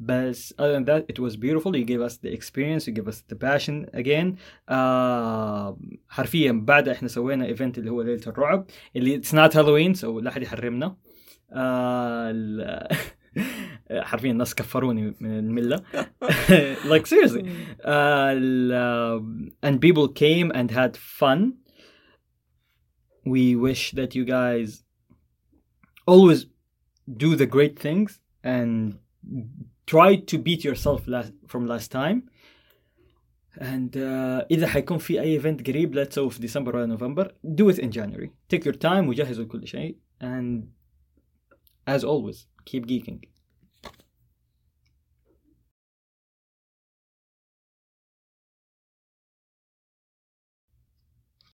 بس 0.00 0.54
other 0.60 0.78
than 0.78 0.84
that 0.84 1.04
it 1.12 1.18
was 1.18 1.36
beautiful 1.36 1.72
you 1.74 1.84
gave 1.84 2.02
us 2.08 2.16
the 2.16 2.30
experience 2.38 2.86
you 2.86 2.92
gave 2.92 3.08
us 3.08 3.22
the 3.32 3.36
passion 3.36 3.86
again 4.00 4.36
آه 4.68 5.78
حرفيا 6.08 6.52
بعد 6.52 6.88
احنا 6.88 7.08
سوينا 7.08 7.46
ايفنت 7.46 7.78
اللي 7.78 7.90
هو 7.90 8.02
ليله 8.02 8.20
الرعب 8.26 8.66
اللي 8.96 9.20
it's 9.22 9.32
not 9.32 9.52
Halloween 9.52 10.00
so 10.00 10.04
لا 10.04 10.30
احد 10.30 10.42
يحرمنا 10.42 10.96
آه 11.52 12.30
ال- 12.30 12.88
حرفيا 13.90 14.30
الناس 14.30 14.54
كفروني 14.54 15.14
من 15.20 15.38
المله 15.38 15.82
like 16.92 17.06
seriously 17.06 17.42
uh, 17.42 18.32
ال- 18.36 19.50
and 19.66 19.74
people 19.80 20.08
came 20.08 20.50
and 20.56 20.70
had 20.70 20.96
fun 21.20 21.59
we 23.24 23.56
wish 23.56 23.92
that 23.92 24.14
you 24.14 24.24
guys 24.24 24.84
always 26.06 26.46
do 27.24 27.36
the 27.36 27.46
great 27.46 27.78
things 27.78 28.20
and 28.42 28.98
try 29.86 30.16
to 30.16 30.38
beat 30.38 30.64
yourself 30.64 31.06
last, 31.06 31.32
from 31.46 31.66
last 31.66 31.90
time 31.90 32.30
and 33.58 33.96
uh, 33.96 34.46
اذا 34.50 34.66
حيكون 34.66 34.98
في 34.98 35.20
اي 35.20 35.32
ايفنت 35.32 35.66
قريب 35.66 35.94
لا 35.94 36.04
تسوي 36.04 36.30
في 36.30 36.40
ديسمبر 36.40 36.76
ولا 36.76 36.86
نوفمبر 36.86 37.34
do 37.46 37.74
it 37.74 37.78
in 37.78 37.90
January 37.90 38.30
take 38.54 38.64
your 38.64 38.76
time 38.76 39.08
وجهزوا 39.08 39.44
كل 39.44 39.66
شيء 39.66 39.96
and 40.22 40.62
as 41.86 42.04
always 42.04 42.46
keep 42.64 42.86
geeking 42.86 43.29